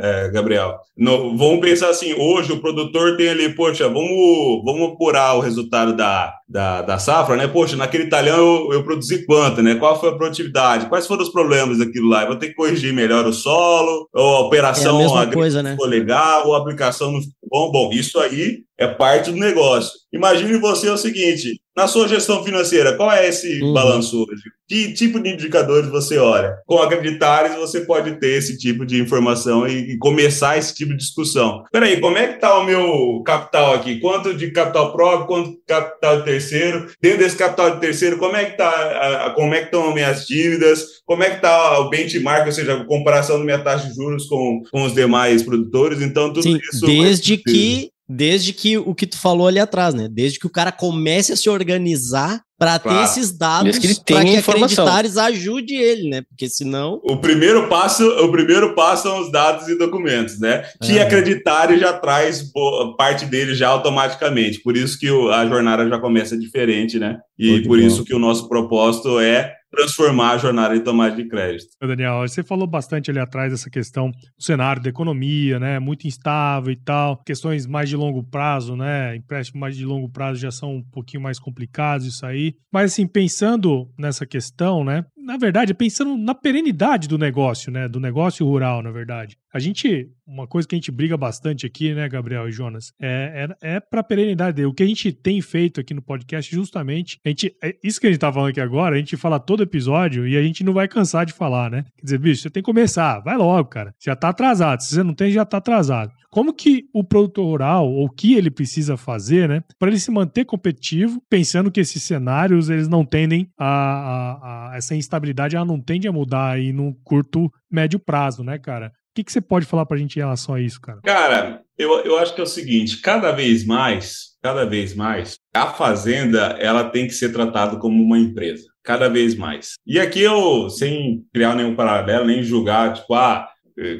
é, 0.00 0.30
Gabriel? 0.32 0.76
No, 0.96 1.36
vamos 1.36 1.60
pensar 1.60 1.88
assim, 1.88 2.12
hoje 2.12 2.52
o 2.52 2.60
produtor 2.60 3.16
tem 3.16 3.28
ali, 3.28 3.54
poxa, 3.54 3.88
vamos, 3.88 4.62
vamos 4.64 4.92
apurar 4.92 5.36
o 5.36 5.40
resultado 5.40 5.96
da, 5.96 6.34
da, 6.48 6.82
da 6.82 6.98
safra, 6.98 7.36
né? 7.36 7.46
Poxa, 7.46 7.76
naquele 7.76 8.08
talhão 8.08 8.36
eu, 8.36 8.72
eu 8.72 8.84
produzi 8.84 9.24
quanto, 9.24 9.62
né? 9.62 9.76
Qual 9.76 9.98
foi 9.98 10.10
a 10.10 10.16
produtividade? 10.16 10.88
Quais 10.88 11.06
foram 11.06 11.22
os 11.22 11.30
problemas 11.30 11.78
daquilo 11.78 12.08
lá? 12.08 12.22
Eu 12.22 12.28
vou 12.28 12.36
ter 12.36 12.48
que 12.48 12.54
corrigir 12.54 12.92
melhor 12.92 13.26
o 13.26 13.32
solo, 13.32 14.08
ou 14.12 14.36
a 14.36 14.40
operação 14.40 15.00
é 15.00 15.04
a 15.04 15.06
mesma 15.06 15.26
coisa, 15.28 15.62
né? 15.62 15.72
ficou 15.72 15.86
legal, 15.86 16.48
ou 16.48 16.54
a 16.54 16.58
aplicação 16.58 17.12
não 17.12 17.20
ficou 17.20 17.36
bom. 17.48 17.78
Bom, 17.78 17.90
isso 17.92 18.18
aí 18.18 18.64
é 18.76 18.88
parte 18.88 19.30
do 19.30 19.36
negócio. 19.36 19.92
Imagine 20.12 20.58
você 20.58 20.88
o 20.88 20.96
seguinte: 20.96 21.60
na 21.78 21.86
sua 21.86 22.08
gestão 22.08 22.42
financeira, 22.42 22.96
qual 22.96 23.12
é 23.12 23.28
esse 23.28 23.62
uhum. 23.62 23.72
balanço 23.72 24.26
hoje? 24.28 24.42
Que 24.66 24.92
tipo 24.94 25.22
de 25.22 25.30
indicadores 25.30 25.88
você 25.88 26.18
olha? 26.18 26.56
Com 26.66 26.82
acreditares, 26.82 27.54
você 27.54 27.82
pode 27.82 28.18
ter 28.18 28.36
esse 28.36 28.58
tipo 28.58 28.84
de 28.84 29.00
informação 29.00 29.64
e, 29.64 29.92
e 29.92 29.98
começar 29.98 30.58
esse 30.58 30.74
tipo 30.74 30.90
de 30.90 30.96
discussão. 30.96 31.62
Peraí, 31.70 32.00
como 32.00 32.18
é 32.18 32.26
que 32.26 32.34
está 32.34 32.58
o 32.58 32.64
meu 32.64 33.22
capital 33.24 33.74
aqui? 33.74 34.00
Quanto 34.00 34.34
de 34.34 34.50
capital 34.50 34.92
próprio, 34.92 35.28
quanto 35.28 35.50
de 35.50 35.58
capital 35.68 36.18
de 36.18 36.24
terceiro? 36.24 36.90
Dentro 37.00 37.18
desse 37.18 37.36
capital 37.36 37.70
de 37.70 37.80
terceiro, 37.80 38.18
como 38.18 38.34
é 38.34 38.46
que 38.46 38.50
está, 38.50 39.32
como 39.36 39.54
é 39.54 39.60
que 39.60 39.66
estão 39.66 39.94
minhas 39.94 40.26
dívidas? 40.26 40.84
Como 41.06 41.22
é 41.22 41.30
que 41.30 41.36
está 41.36 41.78
o 41.78 41.88
benchmark, 41.88 42.44
ou 42.44 42.52
seja, 42.52 42.74
a 42.74 42.84
comparação 42.84 43.38
da 43.38 43.44
minha 43.44 43.62
taxa 43.62 43.86
de 43.86 43.94
juros 43.94 44.26
com, 44.26 44.64
com 44.68 44.82
os 44.82 44.94
demais 44.94 45.44
produtores? 45.44 46.02
Então, 46.02 46.32
tudo 46.32 46.42
Sim, 46.42 46.58
isso. 46.72 46.84
Desde 46.84 47.36
que 47.36 47.92
desde 48.08 48.52
que 48.52 48.78
o 48.78 48.94
que 48.94 49.06
tu 49.06 49.18
falou 49.18 49.46
ali 49.46 49.58
atrás, 49.58 49.94
né? 49.94 50.08
Desde 50.10 50.38
que 50.38 50.46
o 50.46 50.50
cara 50.50 50.72
comece 50.72 51.32
a 51.32 51.36
se 51.36 51.50
organizar 51.50 52.42
para 52.58 52.78
claro. 52.78 52.98
ter 52.98 53.04
esses 53.04 53.30
dados, 53.30 53.78
para 53.78 54.24
que, 54.24 54.32
que 54.32 54.36
acreditares 54.36 55.16
ajude 55.16 55.74
ele, 55.74 56.08
né? 56.08 56.22
Porque 56.22 56.48
senão. 56.48 57.00
O 57.04 57.18
primeiro 57.18 57.68
passo, 57.68 58.04
o 58.04 58.32
primeiro 58.32 58.74
passo 58.74 59.04
são 59.04 59.20
os 59.20 59.30
dados 59.30 59.68
e 59.68 59.78
documentos, 59.78 60.40
né? 60.40 60.64
Que 60.82 60.98
é. 60.98 61.02
acreditar 61.02 61.76
já 61.78 61.92
traz 61.92 62.50
parte 62.96 63.26
dele 63.26 63.54
já 63.54 63.68
automaticamente. 63.68 64.60
Por 64.60 64.76
isso 64.76 64.98
que 64.98 65.08
a 65.30 65.46
jornada 65.46 65.88
já 65.88 66.00
começa 66.00 66.36
diferente, 66.36 66.98
né? 66.98 67.18
E 67.38 67.50
Muito 67.50 67.68
por 67.68 67.78
bom. 67.78 67.86
isso 67.86 68.04
que 68.04 68.14
o 68.14 68.18
nosso 68.18 68.48
propósito 68.48 69.20
é 69.20 69.54
transformar 69.70 70.32
a 70.32 70.38
jornada 70.38 70.76
em 70.76 70.80
tomada 70.80 71.14
de 71.14 71.28
crédito. 71.28 71.70
Daniel, 71.80 72.20
você 72.20 72.42
falou 72.42 72.66
bastante 72.66 73.10
ali 73.10 73.18
atrás 73.18 73.52
dessa 73.52 73.70
questão 73.70 74.10
do 74.10 74.42
cenário 74.42 74.82
da 74.82 74.88
economia, 74.88 75.58
né? 75.58 75.78
Muito 75.78 76.06
instável 76.06 76.72
e 76.72 76.76
tal, 76.76 77.22
questões 77.24 77.66
mais 77.66 77.88
de 77.88 77.96
longo 77.96 78.22
prazo, 78.22 78.76
né? 78.76 79.16
Empréstimos 79.16 79.60
mais 79.60 79.76
de 79.76 79.84
longo 79.84 80.08
prazo 80.08 80.40
já 80.40 80.50
são 80.50 80.76
um 80.76 80.82
pouquinho 80.82 81.22
mais 81.22 81.38
complicados 81.38 82.06
isso 82.06 82.24
aí. 82.24 82.54
Mas 82.72 82.92
assim, 82.92 83.06
pensando 83.06 83.88
nessa 83.98 84.26
questão, 84.26 84.84
né? 84.84 85.04
Na 85.28 85.36
verdade, 85.36 85.74
pensando 85.74 86.16
na 86.16 86.34
perenidade 86.34 87.06
do 87.06 87.18
negócio, 87.18 87.70
né? 87.70 87.86
Do 87.86 88.00
negócio 88.00 88.46
rural, 88.46 88.82
na 88.82 88.90
verdade. 88.90 89.36
A 89.52 89.58
gente, 89.58 90.10
uma 90.26 90.46
coisa 90.46 90.66
que 90.66 90.74
a 90.74 90.78
gente 90.78 90.90
briga 90.90 91.18
bastante 91.18 91.66
aqui, 91.66 91.92
né, 91.94 92.08
Gabriel 92.08 92.48
e 92.48 92.52
Jonas, 92.52 92.92
é, 92.98 93.46
é, 93.60 93.76
é 93.76 93.80
para 93.80 94.02
perenidade. 94.02 94.64
O 94.64 94.72
que 94.72 94.82
a 94.82 94.86
gente 94.86 95.12
tem 95.12 95.42
feito 95.42 95.80
aqui 95.80 95.92
no 95.92 96.00
podcast, 96.00 96.54
justamente, 96.54 97.18
a 97.26 97.28
gente, 97.28 97.54
é 97.62 97.76
isso 97.84 98.00
que 98.00 98.06
a 98.06 98.10
gente 98.10 98.20
tá 98.20 98.32
falando 98.32 98.48
aqui 98.48 98.60
agora, 98.60 98.96
a 98.96 98.98
gente 98.98 99.18
fala 99.18 99.38
todo 99.38 99.62
episódio 99.62 100.26
e 100.26 100.34
a 100.34 100.42
gente 100.42 100.64
não 100.64 100.72
vai 100.72 100.88
cansar 100.88 101.26
de 101.26 101.34
falar, 101.34 101.70
né? 101.70 101.84
Quer 101.98 102.04
dizer, 102.04 102.18
bicho, 102.18 102.42
você 102.42 102.50
tem 102.50 102.62
que 102.62 102.66
começar, 102.66 103.20
vai 103.20 103.36
logo, 103.36 103.68
cara. 103.68 103.94
Já 104.02 104.16
tá 104.16 104.30
atrasado. 104.30 104.80
Se 104.80 104.94
você 104.94 105.02
não 105.02 105.12
tem, 105.12 105.30
já 105.30 105.44
tá 105.44 105.58
atrasado. 105.58 106.10
Como 106.30 106.52
que 106.52 106.84
o 106.92 107.02
produtor 107.02 107.46
rural, 107.46 107.90
ou 107.90 108.04
o 108.04 108.10
que 108.10 108.34
ele 108.34 108.50
precisa 108.50 108.98
fazer, 108.98 109.48
né, 109.48 109.62
para 109.78 109.88
ele 109.88 109.98
se 109.98 110.10
manter 110.10 110.44
competitivo, 110.44 111.22
pensando 111.28 111.70
que 111.70 111.80
esses 111.80 112.02
cenários 112.02 112.68
eles 112.68 112.86
não 112.86 113.02
tendem 113.02 113.50
a, 113.58 113.66
a, 113.66 114.72
a 114.72 114.76
essa 114.76 114.94
instabilidade, 114.94 115.17
ela 115.56 115.64
não 115.64 115.80
tende 115.80 116.08
a 116.08 116.12
mudar 116.12 116.52
aí 116.52 116.72
no 116.72 116.94
curto, 117.04 117.50
médio 117.70 117.98
prazo, 117.98 118.42
né, 118.42 118.58
cara? 118.58 118.88
O 118.88 118.90
que, 119.14 119.24
que 119.24 119.32
você 119.32 119.40
pode 119.40 119.66
falar 119.66 119.84
para 119.84 119.96
a 119.96 120.00
gente 120.00 120.16
em 120.16 120.20
relação 120.20 120.54
a 120.54 120.60
isso, 120.60 120.80
cara? 120.80 121.00
Cara, 121.04 121.62
eu, 121.76 121.90
eu 122.04 122.18
acho 122.18 122.34
que 122.34 122.40
é 122.40 122.44
o 122.44 122.46
seguinte: 122.46 123.00
cada 123.00 123.32
vez 123.32 123.64
mais, 123.64 124.36
cada 124.42 124.64
vez 124.64 124.94
mais, 124.94 125.38
a 125.54 125.66
fazenda 125.66 126.56
ela 126.60 126.84
tem 126.90 127.06
que 127.06 127.14
ser 127.14 127.32
tratada 127.32 127.76
como 127.78 128.02
uma 128.02 128.18
empresa, 128.18 128.64
cada 128.82 129.08
vez 129.08 129.34
mais. 129.34 129.74
E 129.86 129.98
aqui 129.98 130.20
eu, 130.20 130.70
sem 130.70 131.24
criar 131.32 131.54
nenhum 131.54 131.74
paralelo, 131.74 132.26
nem 132.26 132.42
julgar, 132.42 132.94
tipo, 132.94 133.14
ah, 133.14 133.48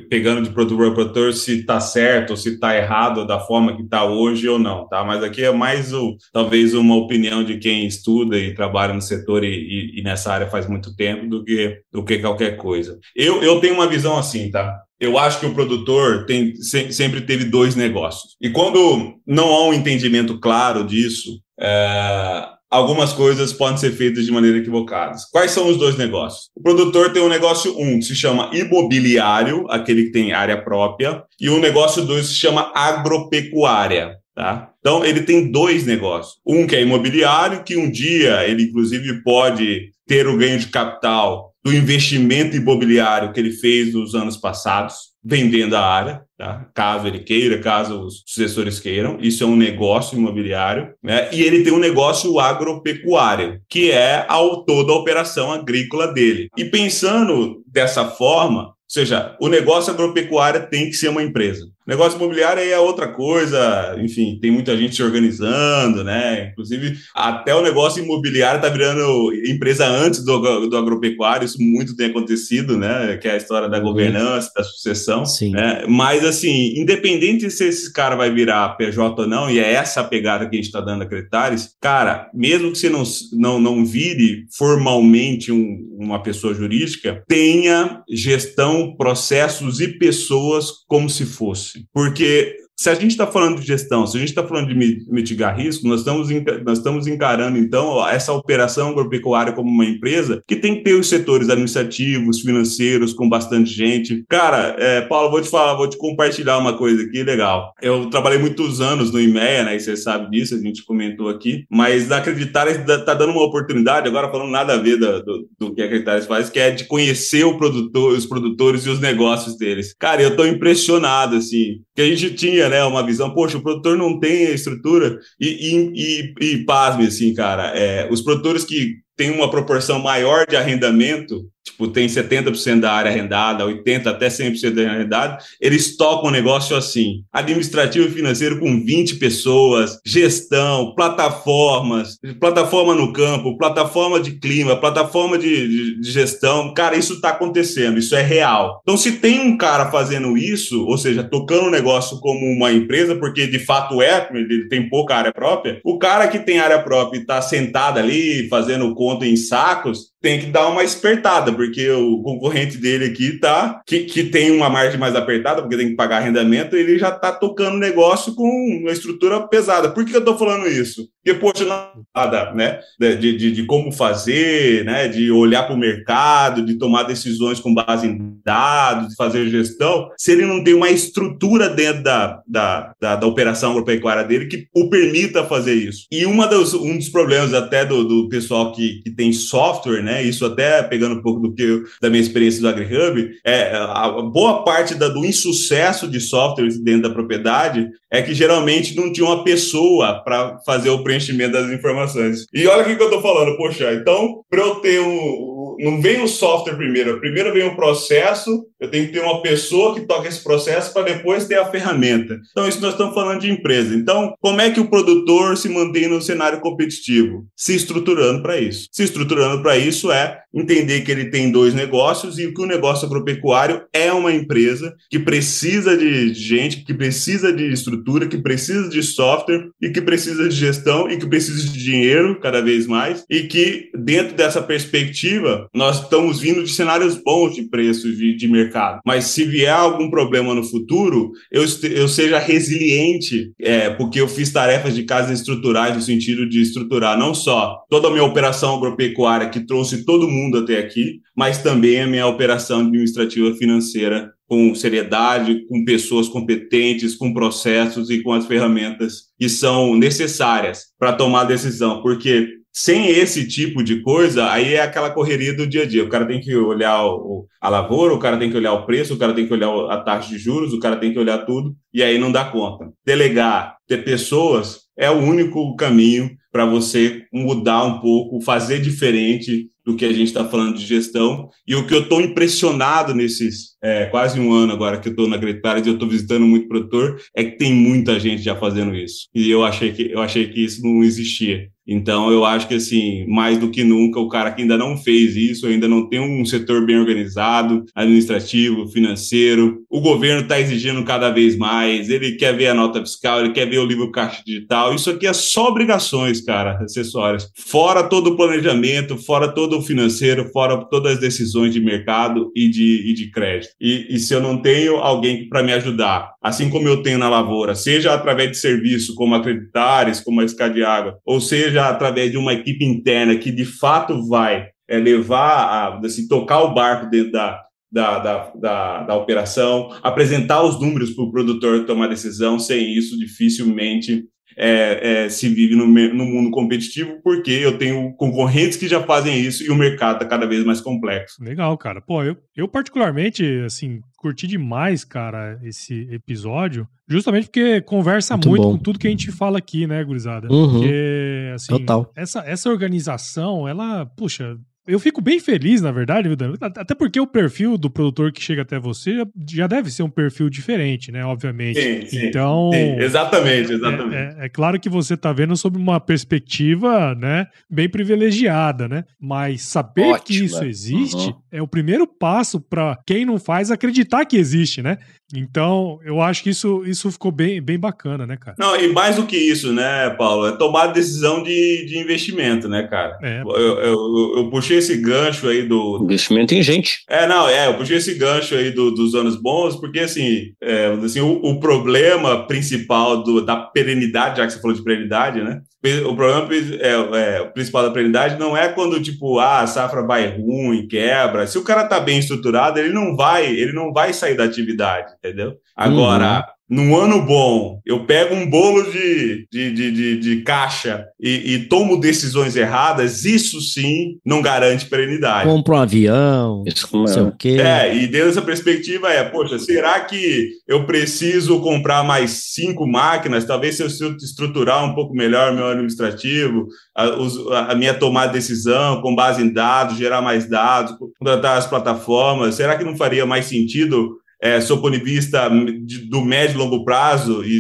pegando 0.09 0.43
de 0.43 0.51
produtor 0.51 0.89
a 0.89 0.95
produtor 0.95 1.33
se 1.33 1.61
está 1.61 1.79
certo 1.79 2.31
ou 2.31 2.37
se 2.37 2.55
está 2.55 2.77
errado 2.77 3.27
da 3.27 3.39
forma 3.39 3.77
que 3.77 3.83
está 3.83 4.05
hoje 4.05 4.49
ou 4.49 4.59
não, 4.59 4.89
tá? 4.89 5.05
Mas 5.05 5.23
aqui 5.23 5.45
é 5.45 5.53
mais 5.53 5.93
o, 5.93 6.17
talvez 6.33 6.75
uma 6.75 6.97
opinião 6.97 7.45
de 7.45 7.59
quem 7.59 7.87
estuda 7.87 8.37
e 8.37 8.55
trabalha 8.55 8.93
no 8.93 9.01
setor 9.01 9.45
e, 9.45 9.49
e, 9.49 10.01
e 10.01 10.03
nessa 10.03 10.33
área 10.33 10.49
faz 10.49 10.69
muito 10.69 10.95
tempo 10.97 11.29
do 11.29 11.45
que, 11.45 11.81
do 11.93 12.05
que 12.05 12.19
qualquer 12.19 12.57
coisa. 12.57 12.99
Eu, 13.15 13.43
eu 13.43 13.61
tenho 13.61 13.75
uma 13.75 13.87
visão 13.87 14.19
assim, 14.19 14.51
tá? 14.51 14.81
Eu 14.99 15.17
acho 15.17 15.39
que 15.39 15.47
o 15.47 15.55
produtor 15.55 16.27
tem, 16.27 16.57
sempre 16.57 17.21
teve 17.21 17.45
dois 17.45 17.77
negócios. 17.77 18.37
E 18.41 18.51
quando 18.51 19.15
não 19.25 19.47
há 19.55 19.69
um 19.69 19.75
entendimento 19.75 20.41
claro 20.41 20.85
disso, 20.85 21.41
é, 21.61 22.49
algumas 22.71 23.13
coisas 23.13 23.53
podem 23.53 23.79
ser 23.79 23.93
feitas 23.93 24.25
de 24.25 24.33
maneira 24.33 24.59
equivocada. 24.59 25.17
Quais 25.33 25.51
são 25.51 25.69
os 25.69 25.77
dois 25.77 25.97
negócios? 25.97 26.51
O 26.55 26.63
produtor 26.63 27.13
tem 27.13 27.23
um 27.23 27.29
negócio 27.29 27.79
um 27.79 27.99
que 27.99 28.05
se 28.05 28.15
chama 28.15 28.51
imobiliário, 28.53 29.67
aquele 29.71 30.05
que 30.05 30.13
tem 30.13 30.33
área 30.33 30.63
própria, 30.63 31.23
e 31.41 31.49
o 31.49 31.61
negócio 31.61 32.05
dois 32.05 32.27
se 32.27 32.35
chama 32.35 32.73
agropecuária. 32.75 34.17
Tá? 34.35 34.71
Então, 34.79 35.05
ele 35.05 35.23
tem 35.23 35.51
dois 35.51 35.85
negócios. 35.85 36.37
Um 36.47 36.67
que 36.67 36.77
é 36.77 36.83
imobiliário, 36.83 37.65
que 37.65 37.77
um 37.77 37.91
dia 37.91 38.45
ele, 38.45 38.65
inclusive, 38.65 39.23
pode 39.25 39.91
ter 40.07 40.29
o 40.29 40.37
ganho 40.37 40.59
de 40.59 40.69
capital 40.69 41.53
do 41.65 41.75
investimento 41.75 42.57
imobiliário 42.57 43.33
que 43.33 43.41
ele 43.41 43.51
fez 43.51 43.93
nos 43.93 44.15
anos 44.15 44.37
passados, 44.37 44.95
vendendo 45.25 45.75
a 45.75 45.85
área, 45.85 46.23
tá? 46.39 46.67
caso 46.73 47.09
ele 47.09 47.19
queira, 47.19 47.59
caso 47.59 48.01
os 48.01 48.23
sucessores 48.25 48.79
queiram. 48.79 49.19
Isso 49.21 49.43
é 49.43 49.47
um 49.47 49.57
negócio 49.57 50.17
imobiliário. 50.17 50.95
Né? 51.03 51.29
E 51.33 51.43
ele 51.43 51.65
tem 51.65 51.73
um 51.73 51.79
negócio 51.79 52.39
agropecuário, 52.39 53.61
que 53.69 53.91
é 53.91 54.25
a, 54.29 54.39
toda 54.67 54.93
a 54.93 54.97
operação 54.97 55.53
agrícola 55.53 56.07
dele. 56.07 56.49
E 56.57 56.65
pensando 56.65 57.63
dessa 57.67 58.05
forma, 58.07 58.69
ou 58.69 58.75
seja, 58.89 59.37
o 59.41 59.49
negócio 59.49 59.93
agropecuário 59.93 60.69
tem 60.71 60.87
que 60.87 60.95
ser 60.95 61.09
uma 61.09 61.23
empresa. 61.23 61.67
Negócio 61.89 62.19
imobiliário 62.19 62.63
aí 62.63 62.71
é 62.71 62.79
outra 62.79 63.09
coisa, 63.09 63.97
enfim, 63.99 64.39
tem 64.43 64.51
muita 64.51 64.77
gente 64.77 64.95
se 64.95 65.03
organizando, 65.03 66.05
né? 66.05 66.51
Inclusive, 66.53 66.99
até 67.15 67.55
o 67.55 67.63
negócio 67.63 68.05
imobiliário 68.05 68.59
está 68.59 68.69
virando 68.69 69.33
empresa 69.47 69.87
antes 69.87 70.23
do, 70.23 70.67
do 70.69 70.77
agropecuário, 70.77 71.47
isso 71.47 71.57
muito 71.59 71.97
tem 71.97 72.09
acontecido, 72.09 72.77
né? 72.77 73.17
Que 73.17 73.27
é 73.27 73.33
a 73.33 73.37
história 73.39 73.71
da 73.71 73.79
uhum. 73.79 73.85
governança, 73.85 74.53
da 74.55 74.63
sucessão. 74.63 75.25
Sim. 75.25 75.53
Né? 75.53 75.87
Mas, 75.89 76.27
assim, 76.27 76.79
independente 76.79 77.51
se 77.51 77.65
esse 77.65 77.91
cara 77.91 78.15
vai 78.15 78.31
virar 78.31 78.77
PJ 78.77 79.23
ou 79.23 79.27
não, 79.27 79.51
e 79.51 79.59
é 79.59 79.73
essa 79.73 80.03
a 80.03 80.05
pegada 80.05 80.47
que 80.47 80.57
a 80.57 80.59
gente 80.59 80.67
está 80.67 80.83
dando 80.83 81.05
a 81.05 81.07
Cretares, 81.07 81.75
cara, 81.81 82.31
mesmo 82.35 82.71
que 82.71 82.77
você 82.77 82.91
não, 82.91 83.03
não, 83.33 83.59
não 83.59 83.87
vire 83.87 84.45
formalmente 84.55 85.51
um, 85.51 85.97
uma 85.99 86.23
pessoa 86.23 86.53
jurídica, 86.53 87.23
tenha 87.27 88.03
gestão, 88.11 88.95
processos 88.95 89.81
e 89.81 89.89
pessoas 89.89 90.85
como 90.87 91.09
se 91.09 91.25
fosse. 91.25 91.78
Porque 91.93 92.57
se 92.79 92.89
a 92.89 92.95
gente 92.95 93.11
está 93.11 93.27
falando 93.27 93.61
de 93.61 93.67
gestão, 93.67 94.07
se 94.07 94.17
a 94.17 94.21
gente 94.21 94.29
está 94.29 94.47
falando 94.47 94.69
de 94.69 95.05
mitigar 95.11 95.59
risco, 95.59 95.89
nós 95.89 96.01
estamos, 96.01 96.29
nós 96.65 96.79
estamos 96.79 97.09
encarando, 97.09 97.59
então, 97.59 98.07
essa 98.09 98.33
operação 98.33 98.91
agropecuária 98.91 99.53
como 99.53 99.69
uma 99.69 99.85
empresa 99.85 100.41
que 100.47 100.55
tem 100.55 100.77
que 100.77 100.85
ter 100.85 100.95
os 100.95 101.09
setores 101.09 101.51
administrativos, 101.51 102.41
financeiros, 102.41 103.13
com 103.13 103.29
bastante 103.29 103.71
gente. 103.71 104.25
Cara, 104.29 104.77
é, 104.79 105.01
Paulo, 105.01 105.31
vou 105.31 105.43
te 105.43 105.49
falar, 105.49 105.75
vou 105.75 105.89
te 105.89 105.99
compartilhar 105.99 106.57
uma 106.59 106.79
coisa 106.79 107.03
aqui 107.03 107.25
legal. 107.25 107.73
Eu 107.83 108.09
trabalhei 108.11 108.39
muitos 108.39 108.81
anos 108.81 109.13
no 109.13 109.21
IMEA, 109.21 109.65
né, 109.65 109.77
e 109.77 109.81
você 109.81 109.97
sabe 109.97 110.31
disso, 110.31 110.55
a 110.55 110.59
gente 110.59 110.85
comentou 110.85 111.29
aqui, 111.29 111.65
mas 111.69 112.07
da 112.07 112.19
Acreditar 112.19 112.69
está 112.69 113.15
dando 113.15 113.33
uma 113.33 113.43
oportunidade, 113.43 114.07
agora 114.07 114.31
falando 114.31 114.51
nada 114.51 114.75
a 114.75 114.77
ver 114.77 114.99
do, 114.99 115.25
do, 115.25 115.49
do 115.59 115.75
que 115.75 115.83
a 115.83 115.87
Acreditar 115.87 116.23
faz, 116.23 116.49
que 116.49 116.61
é 116.61 116.71
de 116.71 116.85
conhecer 116.85 117.45
o 117.45 117.59
produtor, 117.59 118.13
os 118.13 118.25
produtores 118.25 118.87
e 118.87 118.91
os 118.91 119.01
negócios 119.01 119.57
deles. 119.57 119.95
Cara, 119.99 120.23
eu 120.23 120.31
estou 120.31 120.47
impressionado, 120.47 121.35
assim, 121.35 121.81
que 121.99 122.03
a 122.03 122.07
gente 122.07 122.33
tinha 122.35 122.69
né, 122.69 122.85
uma 122.85 123.05
visão, 123.05 123.35
poxa, 123.35 123.59
o 123.59 123.61
produtor 123.61 123.99
não 123.99 124.21
tem 124.21 124.47
a 124.47 124.53
estrutura, 124.53 125.19
e, 125.41 125.49
e, 125.49 126.35
e, 126.41 126.53
e 126.53 126.65
pasme, 126.65 127.09
assim, 127.09 127.35
cara, 127.35 127.77
é, 127.77 128.09
os 128.09 128.23
produtores 128.23 128.65
que 128.65 128.99
têm 129.17 129.33
uma 129.33 129.51
proporção 129.51 129.99
maior 129.99 130.47
de 130.47 130.55
arrendamento, 130.55 131.51
tipo, 131.71 131.89
tem 131.89 132.07
70% 132.07 132.81
da 132.81 132.93
área 132.93 133.11
arrendada, 133.11 133.65
80% 133.65 134.07
até 134.07 134.29
100% 134.29 134.71
da 134.71 134.83
área 134.83 134.93
arrendada, 134.95 135.39
eles 135.61 135.97
tocam 135.97 136.29
um 136.29 136.33
negócio 136.33 136.77
assim, 136.77 137.23
administrativo 137.33 138.09
e 138.09 138.11
financeiro 138.11 138.59
com 138.59 138.85
20 138.85 139.17
pessoas, 139.17 139.99
gestão, 140.05 140.95
plataformas, 140.95 142.19
plataforma 142.41 142.95
no 142.95 143.13
campo, 143.13 143.57
plataforma 143.57 144.21
de 144.21 144.33
clima, 144.39 144.77
plataforma 144.77 145.39
de, 145.39 145.69
de, 145.69 146.01
de 146.01 146.11
gestão, 146.11 146.73
cara, 146.75 146.97
isso 146.97 147.15
está 147.15 147.31
acontecendo, 147.31 147.99
isso 147.99 148.15
é 148.15 148.23
real. 148.23 148.81
Então, 148.83 148.97
se 148.97 149.13
tem 149.13 149.41
um 149.41 149.57
cara 149.57 149.91
fazendo 149.91 150.37
isso, 150.37 150.85
ou 150.87 150.99
seja, 150.99 151.23
tocando 151.23 151.67
o 151.67 151.71
negócio 151.71 152.19
como 152.21 152.47
uma 152.47 152.73
empresa, 152.73 153.17
porque 153.17 153.47
de 153.47 153.59
fato 153.59 154.03
é, 154.03 154.29
ele 154.33 154.69
tem 154.69 154.89
pouca 154.89 155.17
área 155.17 155.33
própria, 155.33 155.81
o 155.85 155.99
cara 155.99 156.29
que 156.29 156.39
tem 156.39 156.59
área 156.59 156.83
própria 156.83 157.19
e 157.19 157.23
está 157.23 157.41
sentado 157.41 157.99
ali, 157.99 158.49
fazendo 158.49 158.95
conta 158.95 159.27
em 159.27 159.37
sacos, 159.37 160.09
tem 160.21 160.41
que 160.41 160.47
dar 160.47 160.69
uma 160.69 160.83
espertada, 160.83 161.53
porque 161.53 161.89
o 161.91 162.23
concorrente 162.23 162.77
dele 162.77 163.07
aqui 163.07 163.39
tá 163.39 163.81
que, 163.87 164.01
que 164.05 164.25
tem 164.25 164.51
uma 164.51 164.69
margem 164.69 164.99
mais 164.99 165.15
apertada, 165.15 165.63
porque 165.63 165.77
tem 165.77 165.91
que 165.91 165.97
pagar 165.97 166.19
arrendamento, 166.19 166.77
ele 166.77 166.99
já 166.99 167.11
tá 167.11 167.33
tocando 167.33 167.79
negócio 167.79 168.35
com 168.35 168.49
uma 168.81 168.91
estrutura 168.91 169.47
pesada. 169.47 169.91
Por 169.91 170.05
que 170.05 170.17
eu 170.17 170.25
tô 170.25 170.37
falando 170.37 170.67
isso? 170.67 171.09
Porque, 171.29 171.35
poxa, 171.35 171.67
nada, 172.15 172.55
né? 172.55 172.81
De, 172.99 173.37
de, 173.37 173.53
de 173.53 173.67
como 173.67 173.93
fazer, 173.93 174.85
né? 174.85 175.09
De 175.09 175.31
olhar 175.31 175.65
para 175.65 175.75
o 175.75 175.79
mercado, 175.79 176.65
de 176.65 176.79
tomar 176.79 177.03
decisões 177.03 177.61
com 177.61 177.75
base 177.75 178.07
em 178.07 178.39
dados, 178.45 179.09
de 179.09 179.15
fazer 179.15 179.49
gestão, 179.49 180.09
se 180.17 180.33
ele 180.33 180.47
não 180.47 180.65
tem 180.65 180.73
uma 180.73 180.89
estrutura 180.89 181.69
dentro 181.69 182.03
da, 182.03 182.41
da, 182.47 182.93
da, 182.99 183.17
da 183.17 183.27
operação 183.27 183.73
agropecuária 183.73 184.25
dele 184.25 184.47
que 184.47 184.67
o 184.75 184.89
permita 184.89 185.45
fazer 185.45 185.75
isso. 185.75 186.07
E 186.11 186.25
uma 186.25 186.47
dos, 186.47 186.73
um 186.73 186.97
dos 186.97 187.11
problemas 187.11 187.53
até 187.53 187.85
do, 187.85 188.05
do 188.05 188.29
pessoal 188.29 188.73
que, 188.73 189.03
que 189.03 189.11
tem 189.11 189.33
software, 189.33 190.03
né? 190.03 190.23
Isso 190.23 190.47
até 190.47 190.83
pegando 190.83 191.17
um 191.17 191.23
pouco 191.23 191.41
do 191.41 191.53
que 191.53 191.63
eu, 191.63 191.85
da 192.01 192.09
minha 192.09 192.23
experiência 192.23 192.63
do 192.63 192.69
AgriHub, 192.69 193.31
é 193.45 193.75
a 193.75 194.09
boa 194.23 194.65
parte 194.65 194.95
da, 194.95 195.09
do 195.09 195.25
insucesso 195.25 196.09
de 196.09 196.21
softwares 196.21 196.79
dentro 196.79 197.03
da 197.03 197.11
propriedade 197.11 197.89
é 198.11 198.23
que 198.23 198.35
geralmente 198.35 198.97
não 198.97 199.13
tinha 199.13 199.27
uma 199.27 199.45
pessoa 199.45 200.23
para 200.25 200.59
fazer 200.65 200.89
o 200.91 201.03
preenchimento 201.03 201.18
das 201.53 201.71
informações. 201.71 202.47
E 202.53 202.67
olha 202.67 202.83
o 202.83 202.85
que 202.85 203.03
eu 203.03 203.07
estou 203.07 203.23
falando, 203.23 203.57
poxa, 203.57 203.93
então, 203.95 204.43
para 204.49 204.61
eu 204.61 204.77
ter 204.77 205.01
um. 205.01 205.58
Não 205.79 206.01
vem 206.01 206.23
o 206.23 206.29
software 206.29 206.77
primeiro, 206.77 207.21
primeiro 207.21 207.53
vem 207.53 207.65
o 207.65 207.77
processo, 207.77 208.67
eu 208.81 208.91
tenho 208.91 209.07
que 209.07 209.13
ter 209.13 209.21
uma 209.21 209.43
pessoa 209.43 209.95
que 209.95 210.07
toca 210.07 210.29
esse 210.29 210.43
processo 210.43 210.93
para 210.93 211.13
depois 211.13 211.47
ter 211.47 211.59
a 211.59 211.71
ferramenta. 211.71 212.39
Então, 212.51 212.69
isso 212.69 212.81
nós 212.81 212.93
estamos 212.93 213.15
falando 213.15 213.41
de 213.41 213.51
empresa. 213.51 213.95
Então, 213.95 214.35
como 214.41 214.61
é 214.61 214.71
que 214.71 214.81
o 214.81 214.89
produtor 214.89 215.57
se 215.57 215.69
mantém 215.69 216.09
no 216.09 216.21
cenário 216.21 216.61
competitivo? 216.61 217.47
Se 217.57 217.75
estruturando 217.75 218.43
para 218.43 218.59
isso. 218.59 218.89
Se 218.93 219.03
estruturando 219.03 219.63
para 219.63 219.77
isso 219.77 220.11
é 220.11 220.41
entender 220.55 221.03
que 221.03 221.11
ele 221.11 221.27
tem 221.27 221.51
dois 221.53 221.75
negócios 221.75 222.39
e 222.39 222.53
que 222.53 222.61
o 222.61 222.67
negócio 222.67 223.07
agropecuário 223.07 223.83
é 223.93 224.13
uma 224.13 224.33
empresa 224.33 224.95
que 225.11 225.19
precisa 225.19 225.97
de 225.97 226.33
gente, 226.33 226.85
que 226.85 226.95
precisa 226.95 227.53
de 227.53 227.71
estrutura, 227.71 228.27
que 228.27 228.39
precisa 228.39 228.89
de 228.89 229.03
software 229.03 229.69
e 229.81 229.91
que 229.91 230.01
precisa 230.01 230.49
de 230.49 230.55
gestão 230.55 231.11
e 231.11 231.19
que 231.19 231.27
precisa 231.27 231.71
de 231.71 231.85
dinheiro 231.85 232.41
cada 232.41 232.63
vez 232.63 232.87
mais 232.87 233.25
e 233.31 233.43
que 233.43 233.91
dentro 233.95 234.35
dessa 234.35 234.63
perspectiva 234.63 235.68
nós 235.75 236.03
estamos 236.03 236.41
vindo 236.41 236.63
de 236.63 236.71
cenários 236.71 237.17
bons 237.17 237.55
de 237.55 237.63
preços 237.63 238.17
de, 238.17 238.37
de 238.37 238.49
mercado. 238.49 239.01
Mas 239.05 239.25
se 239.27 239.45
vier 239.45 239.73
algum 239.73 240.11
problema 240.11 240.55
no 240.55 240.65
futuro, 240.65 241.33
eu, 241.51 241.65
eu 241.91 242.09
seja 242.09 242.39
resiliente, 242.39 243.53
é, 243.61 243.91
porque 243.91 244.21
eu 244.21 244.29
fiz 244.29 244.53
tarefas 244.53 244.95
de 244.95 245.05
casa 245.05 245.33
estruturais 245.33 245.95
no 245.95 246.03
sentido 246.03 246.49
de 246.49 246.61
estruturar 246.61 247.19
não 247.19 247.35
só 247.35 247.79
toda 247.89 248.09
a 248.09 248.11
minha 248.11 248.25
operação 248.25 248.77
agropecuária 248.77 249.49
que 249.49 249.61
trouxe 249.61 250.05
todo 250.05 250.29
mundo 250.29 250.59
até 250.59 250.79
aqui, 250.79 251.21
mas 251.37 251.63
também 251.63 252.01
a 252.01 252.07
minha 252.07 252.27
operação 252.27 252.81
administrativa 252.81 253.55
financeira 253.55 254.33
com 254.49 254.75
seriedade, 254.75 255.67
com 255.67 255.85
pessoas 255.85 256.27
competentes, 256.27 257.15
com 257.15 257.35
processos 257.35 258.09
e 258.09 258.23
com 258.23 258.33
as 258.33 258.47
ferramentas 258.47 259.25
que 259.39 259.49
são 259.49 259.95
necessárias 259.95 260.87
para 260.99 261.13
tomar 261.13 261.45
decisão, 261.45 262.03
porque 262.03 262.49
sem 262.81 263.09
esse 263.09 263.45
tipo 263.45 263.83
de 263.83 264.03
coisa, 264.03 264.53
aí 264.53 264.75
é 264.75 264.81
aquela 264.81 265.11
correria 265.11 265.53
do 265.53 265.67
dia 265.67 265.83
a 265.83 265.85
dia. 265.85 266.05
O 266.05 266.09
cara 266.09 266.25
tem 266.25 266.41
que 266.41 266.55
olhar 266.55 267.05
o, 267.05 267.45
a 267.61 267.69
lavoura, 267.69 268.15
o 268.15 268.21
cara 268.21 268.37
tem 268.37 268.53
que 268.53 268.57
olhar 268.57 268.73
o 268.73 268.87
preço, 268.87 269.15
o 269.15 269.19
cara 269.19 269.35
tem 269.35 269.49
que 269.49 269.53
olhar 269.53 269.69
a 269.91 269.97
taxa 270.01 270.29
de 270.29 270.39
juros, 270.39 270.73
o 270.73 270.79
cara 270.79 270.95
tem 270.95 271.13
que 271.13 271.19
olhar 271.19 271.39
tudo, 271.39 271.75
e 271.93 272.05
aí 272.05 272.19
não 272.19 272.31
dá 272.31 272.45
conta. 272.45 272.89
Delegar, 273.05 273.77
ter 273.89 274.05
pessoas, 274.05 274.83
é 274.97 275.11
o 275.11 275.19
único 275.19 275.75
caminho 275.75 276.31
para 276.53 276.65
você 276.65 277.25
mudar 277.33 277.83
um 277.83 277.99
pouco, 277.99 278.41
fazer 278.41 278.81
diferente 278.81 279.69
do 279.85 279.97
que 279.97 280.05
a 280.05 280.13
gente 280.13 280.29
está 280.29 280.45
falando 280.45 280.77
de 280.77 280.87
gestão. 280.87 281.49
E 281.67 281.75
o 281.75 281.85
que 281.85 281.93
eu 281.93 282.03
estou 282.03 282.21
impressionado 282.21 283.13
nesses 283.13 283.77
é, 283.83 284.07
quase 284.07 284.41
um 284.41 284.53
ano 284.53 284.73
agora 284.73 284.99
que 284.99 285.09
eu 285.09 285.13
estou 285.13 285.29
na 285.29 285.39
Creditários 285.39 285.87
e 285.87 285.91
eu 285.91 285.95
estou 285.95 286.09
visitando 286.09 286.47
muito 286.47 286.69
produtor, 286.69 287.21
é 287.35 287.45
que 287.45 287.57
tem 287.57 287.73
muita 287.73 288.19
gente 288.19 288.43
já 288.43 288.57
fazendo 288.57 288.95
isso. 288.95 289.29
E 289.35 289.51
eu 289.51 289.65
achei 289.65 289.93
que, 289.93 290.11
eu 290.11 290.21
achei 290.21 290.49
que 290.49 290.65
isso 290.65 290.83
não 290.83 291.03
existia. 291.03 291.69
Então, 291.91 292.31
eu 292.31 292.45
acho 292.45 292.69
que, 292.69 292.75
assim, 292.75 293.27
mais 293.27 293.57
do 293.57 293.71
que 293.71 293.83
nunca, 293.83 294.21
o 294.21 294.29
cara 294.29 294.51
que 294.53 294.61
ainda 294.61 294.77
não 294.77 294.99
fez 294.99 295.35
isso, 295.35 295.67
ainda 295.67 295.89
não 295.89 296.07
tem 296.07 296.21
um 296.21 296.45
setor 296.45 296.85
bem 296.85 296.99
organizado, 296.99 297.87
administrativo, 297.95 298.89
financeiro, 298.89 299.83
o 299.89 299.99
governo 299.99 300.43
está 300.43 300.61
exigindo 300.61 301.03
cada 301.03 301.31
vez 301.31 301.57
mais, 301.57 302.11
ele 302.11 302.33
quer 302.33 302.55
ver 302.55 302.67
a 302.67 302.75
nota 302.75 303.01
fiscal, 303.01 303.41
ele 303.41 303.55
quer 303.55 303.65
ver 303.65 303.79
o 303.79 303.87
livro 303.87 304.13
caixa 304.13 304.43
digital. 304.45 304.95
Isso 304.95 305.09
aqui 305.09 305.27
é 305.27 305.33
só 305.33 305.69
obrigações, 305.69 306.43
cara, 306.43 306.79
acessórias. 306.83 307.51
Fora 307.57 308.03
todo 308.03 308.33
o 308.33 308.37
planejamento, 308.37 309.17
fora 309.17 309.49
todo 309.49 309.79
o 309.79 309.83
financeiro, 309.83 310.51
fora 310.53 310.85
todas 310.91 311.15
as 311.15 311.21
decisões 311.21 311.73
de 311.73 311.81
mercado 311.81 312.53
e 312.55 312.69
de, 312.69 313.11
e 313.11 313.15
de 313.15 313.31
crédito. 313.31 313.68
E, 313.81 314.15
e 314.15 314.19
se 314.19 314.35
eu 314.35 314.41
não 314.41 314.61
tenho 314.61 314.97
alguém 314.97 315.49
para 315.49 315.63
me 315.63 315.73
ajudar, 315.73 316.33
assim 316.43 316.69
como 316.69 316.89
eu 316.89 317.03
tenho 317.03 317.19
na 317.19 317.29
lavoura, 317.29 317.75
seja 317.75 318.13
através 318.13 318.51
de 318.51 318.57
serviço, 318.57 319.15
como 319.15 319.35
acreditares, 319.35 320.21
como 320.21 320.41
a 320.41 320.45
de 320.69 320.83
água, 320.83 321.19
ou 321.25 321.41
seja, 321.41 321.69
seja 321.69 321.89
através 321.89 322.31
de 322.31 322.39
uma 322.39 322.53
equipe 322.53 322.85
interna 322.85 323.37
que 323.37 323.51
de 323.51 323.65
fato 323.65 324.27
vai 324.27 324.69
é, 324.89 324.99
levar 324.99 325.65
a 325.65 326.01
assim, 326.05 326.27
tocar 326.27 326.63
o 326.63 326.75
barco 326.75 327.11
dentro 327.11 327.33
da, 327.33 327.61
da, 327.91 328.19
da, 328.19 328.53
da, 328.55 329.03
da 329.03 329.15
operação, 329.15 329.91
apresentar 330.03 330.63
os 330.63 330.81
números 330.81 331.11
para 331.11 331.25
o 331.25 331.31
produtor 331.31 331.85
tomar 331.85 332.09
decisão. 332.09 332.59
Sem 332.59 332.95
isso, 332.95 333.19
dificilmente 333.19 334.25
é, 334.59 335.25
é, 335.25 335.29
se 335.29 335.49
vive 335.49 335.77
no, 335.77 335.87
no, 335.87 336.25
mundo 336.27 336.51
competitivo, 336.51 337.21
porque 337.23 337.53
eu 337.53 337.79
tenho 337.79 338.13
concorrentes 338.15 338.77
que 338.77 338.89
já 338.89 339.01
fazem 339.01 339.41
isso 339.41 339.63
e 339.63 339.71
o 339.71 339.77
mercado 339.77 340.17
está 340.17 340.27
cada 340.27 340.47
vez 340.47 340.65
mais 340.65 340.81
complexo. 340.81 341.43
Legal, 341.43 341.79
cara. 341.79 342.01
Pô, 342.01 342.25
eu, 342.25 342.37
eu 342.57 342.67
particularmente, 342.67 343.45
assim, 343.65 344.01
curti 344.17 344.49
demais, 344.49 345.05
cara, 345.05 345.61
esse 345.63 346.09
episódio, 346.11 346.89
justamente 347.09 347.45
porque 347.45 347.81
conversa 347.83 348.35
muito, 348.35 348.49
muito 348.49 348.63
com 348.63 348.79
tudo 348.79 348.99
que 348.99 349.07
a 349.07 349.11
gente 349.11 349.31
fala 349.31 349.59
aqui, 349.59 349.87
né, 349.87 350.03
gurizada? 350.03 350.53
Uhum. 350.53 350.73
Porque, 350.73 351.53
assim, 351.55 351.69
Total. 351.69 352.13
Essa, 352.17 352.41
essa 352.41 352.69
organização, 352.69 353.69
ela, 353.69 354.07
puxa, 354.07 354.59
eu 354.89 354.99
fico 354.99 355.21
bem 355.21 355.39
feliz, 355.39 355.83
na 355.83 355.93
verdade, 355.93 356.29
viu, 356.29 356.37
Dan? 356.37 356.55
Até 356.61 356.95
porque 356.95 357.21
o 357.21 357.27
perfil 357.27 357.77
do 357.77 357.91
produtor 357.91 358.33
que 358.33 358.43
chega 358.43 358.63
até 358.63 358.79
você 358.79 359.23
já 359.47 359.67
deve 359.67 359.91
ser 359.91 360.03
um 360.03 360.09
perfil 360.09 360.49
diferente, 360.49 361.13
né? 361.13 361.23
Obviamente. 361.25 361.81
Sim, 361.81 362.07
sim, 362.07 362.27
então. 362.27 362.71
Sim, 362.73 362.97
exatamente, 362.99 363.73
exatamente. 363.73 364.17
É, 364.17 364.37
é, 364.39 364.47
é, 364.47 364.49
claro 364.49 364.81
que 364.81 364.89
você 364.89 365.13
está 365.13 365.31
vendo 365.31 365.55
sob 365.57 365.77
uma 365.77 366.01
perspectiva, 366.01 367.15
né? 367.15 367.47
Bem 367.71 367.87
privilegiada, 367.87 368.89
né? 368.89 369.05
Mas 369.21 369.63
saber 369.63 370.07
Ótima. 370.07 370.21
que 370.21 370.45
isso 370.47 370.65
existe 370.65 371.29
uhum. 371.29 371.35
é 371.53 371.61
o 371.61 371.69
primeiro 371.69 372.07
passo 372.07 372.59
para 372.59 372.99
quem 373.07 373.27
não 373.27 373.39
faz 373.39 373.71
acreditar 373.71 374.25
que 374.25 374.39
existe, 374.39 374.81
né? 374.81 374.97
Então, 375.35 376.01
eu 376.03 376.23
acho 376.23 376.43
que 376.43 376.49
isso, 376.49 376.83
isso 376.87 377.13
ficou 377.13 377.31
bem, 377.31 377.61
bem 377.61 377.79
bacana, 377.79 378.27
né, 378.27 378.39
cara? 378.39 378.57
Não, 378.59 378.75
e 378.77 378.91
mais 378.91 379.17
do 379.17 379.27
que 379.27 379.37
isso, 379.37 379.71
né, 379.75 380.09
Paulo? 380.11 380.47
É 380.47 380.53
tomar 380.53 380.87
decisão 380.87 381.43
de, 381.43 381.85
de 381.87 381.99
investimento, 381.99 382.67
né, 382.67 382.85
cara? 382.85 383.19
É. 383.23 383.43
Eu, 383.43 383.51
eu, 383.51 383.79
eu, 383.79 384.35
eu 384.39 384.51
puxei 384.51 384.78
esse 384.79 384.97
gancho 384.97 385.49
aí 385.49 385.63
do. 385.63 386.01
Investimento 386.03 386.55
em 386.55 386.63
gente. 386.63 387.03
É, 387.09 387.27
não, 387.27 387.49
é, 387.49 387.69
eu 387.69 387.75
puxei 387.75 387.97
esse 387.97 388.15
gancho 388.15 388.55
aí 388.55 388.71
do, 388.71 388.91
dos 388.91 389.15
anos 389.15 389.37
bons, 389.37 389.77
porque, 389.77 390.01
assim, 390.01 390.53
é, 390.63 390.87
assim 391.05 391.21
o, 391.21 391.41
o, 391.43 391.61
problema 391.61 392.47
principal 392.47 393.23
do, 393.23 393.45
da 393.45 393.57
perenidade, 393.57 394.39
já 394.39 394.47
que 394.47 394.53
você 394.53 394.61
falou 394.61 394.77
de 394.77 394.83
perenidade, 394.83 395.43
né? 395.43 395.61
O 396.07 396.17
problema 396.17 396.49
é, 396.81 397.37
é, 397.37 397.41
o 397.41 397.53
principal 397.53 397.85
da 397.85 397.91
perenidade 397.91 398.39
não 398.39 398.57
é 398.57 398.69
quando, 398.69 399.01
tipo, 399.01 399.39
ah, 399.39 399.61
a 399.61 399.67
safra 399.67 400.05
vai 400.05 400.27
ruim, 400.27 400.89
quebra. 400.89 401.47
Se 401.47 401.57
o 401.57 401.63
cara 401.63 401.85
tá 401.85 402.01
bem 402.01 402.19
estruturado, 402.19 402.81
ele 402.81 402.93
não 402.93 403.15
vai, 403.15 403.47
ele 403.47 403.73
não 403.73 403.93
vai 403.93 404.13
sair 404.13 404.37
da 404.37 404.45
atividade 404.45 404.79
entendeu? 405.19 405.55
Agora, 405.77 406.39
uhum. 406.39 406.43
Num 406.69 406.95
ano 406.95 407.23
bom, 407.23 407.81
eu 407.87 408.05
pego 408.05 408.35
um 408.35 408.49
bolo 408.49 408.83
de, 408.93 409.49
de, 409.51 409.73
de, 409.73 409.91
de, 409.91 410.17
de 410.19 410.43
caixa 410.43 411.07
e, 411.19 411.55
e, 411.55 411.59
tomo 411.67 411.99
decisões 411.99 412.57
erradas, 412.57 413.25
isso 413.25 413.59
sim 413.63 414.19
não 414.25 414.43
garante 414.43 414.85
perenidade. 414.85 415.49
Compro 415.49 415.77
um 415.77 415.79
avião, 415.79 416.65
isso 416.67 416.87
não 416.93 417.07
sei 417.07 417.23
o 417.23 417.33
quê. 417.33 417.57
É, 417.59 417.97
e 417.97 418.07
dentro 418.07 418.29
dessa 418.29 418.43
perspectiva 418.43 419.11
é, 419.11 419.25
poxa, 419.25 419.59
será 419.59 419.99
que 420.01 420.51
eu 420.69 420.85
preciso 420.85 421.59
comprar 421.61 422.05
mais 422.05 422.53
cinco 422.53 422.87
máquinas? 422.87 423.47
Talvez 423.47 423.77
se 423.77 423.83
eu 423.83 424.17
estruturar 424.17 424.85
um 424.85 424.95
pouco 424.95 425.15
melhor 425.15 425.55
meu 425.55 425.69
administrativo, 425.69 426.67
a, 426.95 427.73
a 427.73 427.75
minha 427.75 427.95
tomada 427.95 428.29
de 428.29 428.35
decisão 428.35 429.01
com 429.01 429.15
base 429.15 429.43
em 429.43 429.51
dados, 429.51 429.97
gerar 429.97 430.21
mais 430.21 430.47
dados, 430.47 430.95
contratar 431.19 431.57
as 431.57 431.67
plataformas, 431.67 432.57
será 432.57 432.77
que 432.77 432.85
não 432.85 432.95
faria 432.95 433.25
mais 433.25 433.47
sentido 433.47 434.19
é, 434.41 434.61
sob 434.61 434.83
ponto 434.83 434.97
de 434.97 435.05
vista 435.05 435.49
de, 435.85 436.09
do 436.09 436.21
médio 436.21 436.55
e 436.55 436.59
longo 436.59 436.85
prazo 436.85 437.45
e, 437.45 437.59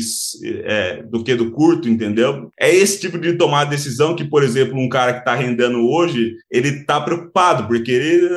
é, 0.64 1.02
do 1.02 1.22
que 1.22 1.34
do 1.34 1.50
curto, 1.50 1.88
entendeu? 1.88 2.50
É 2.58 2.74
esse 2.74 3.00
tipo 3.00 3.18
de 3.18 3.34
tomar 3.34 3.64
decisão 3.64 4.14
que, 4.14 4.24
por 4.24 4.42
exemplo, 4.42 4.78
um 4.78 4.88
cara 4.88 5.12
que 5.14 5.18
está 5.20 5.34
rendendo 5.34 5.88
hoje, 5.88 6.36
ele 6.50 6.68
está 6.68 7.00
preocupado, 7.00 7.66
porque 7.66 7.90
ele 7.90 8.28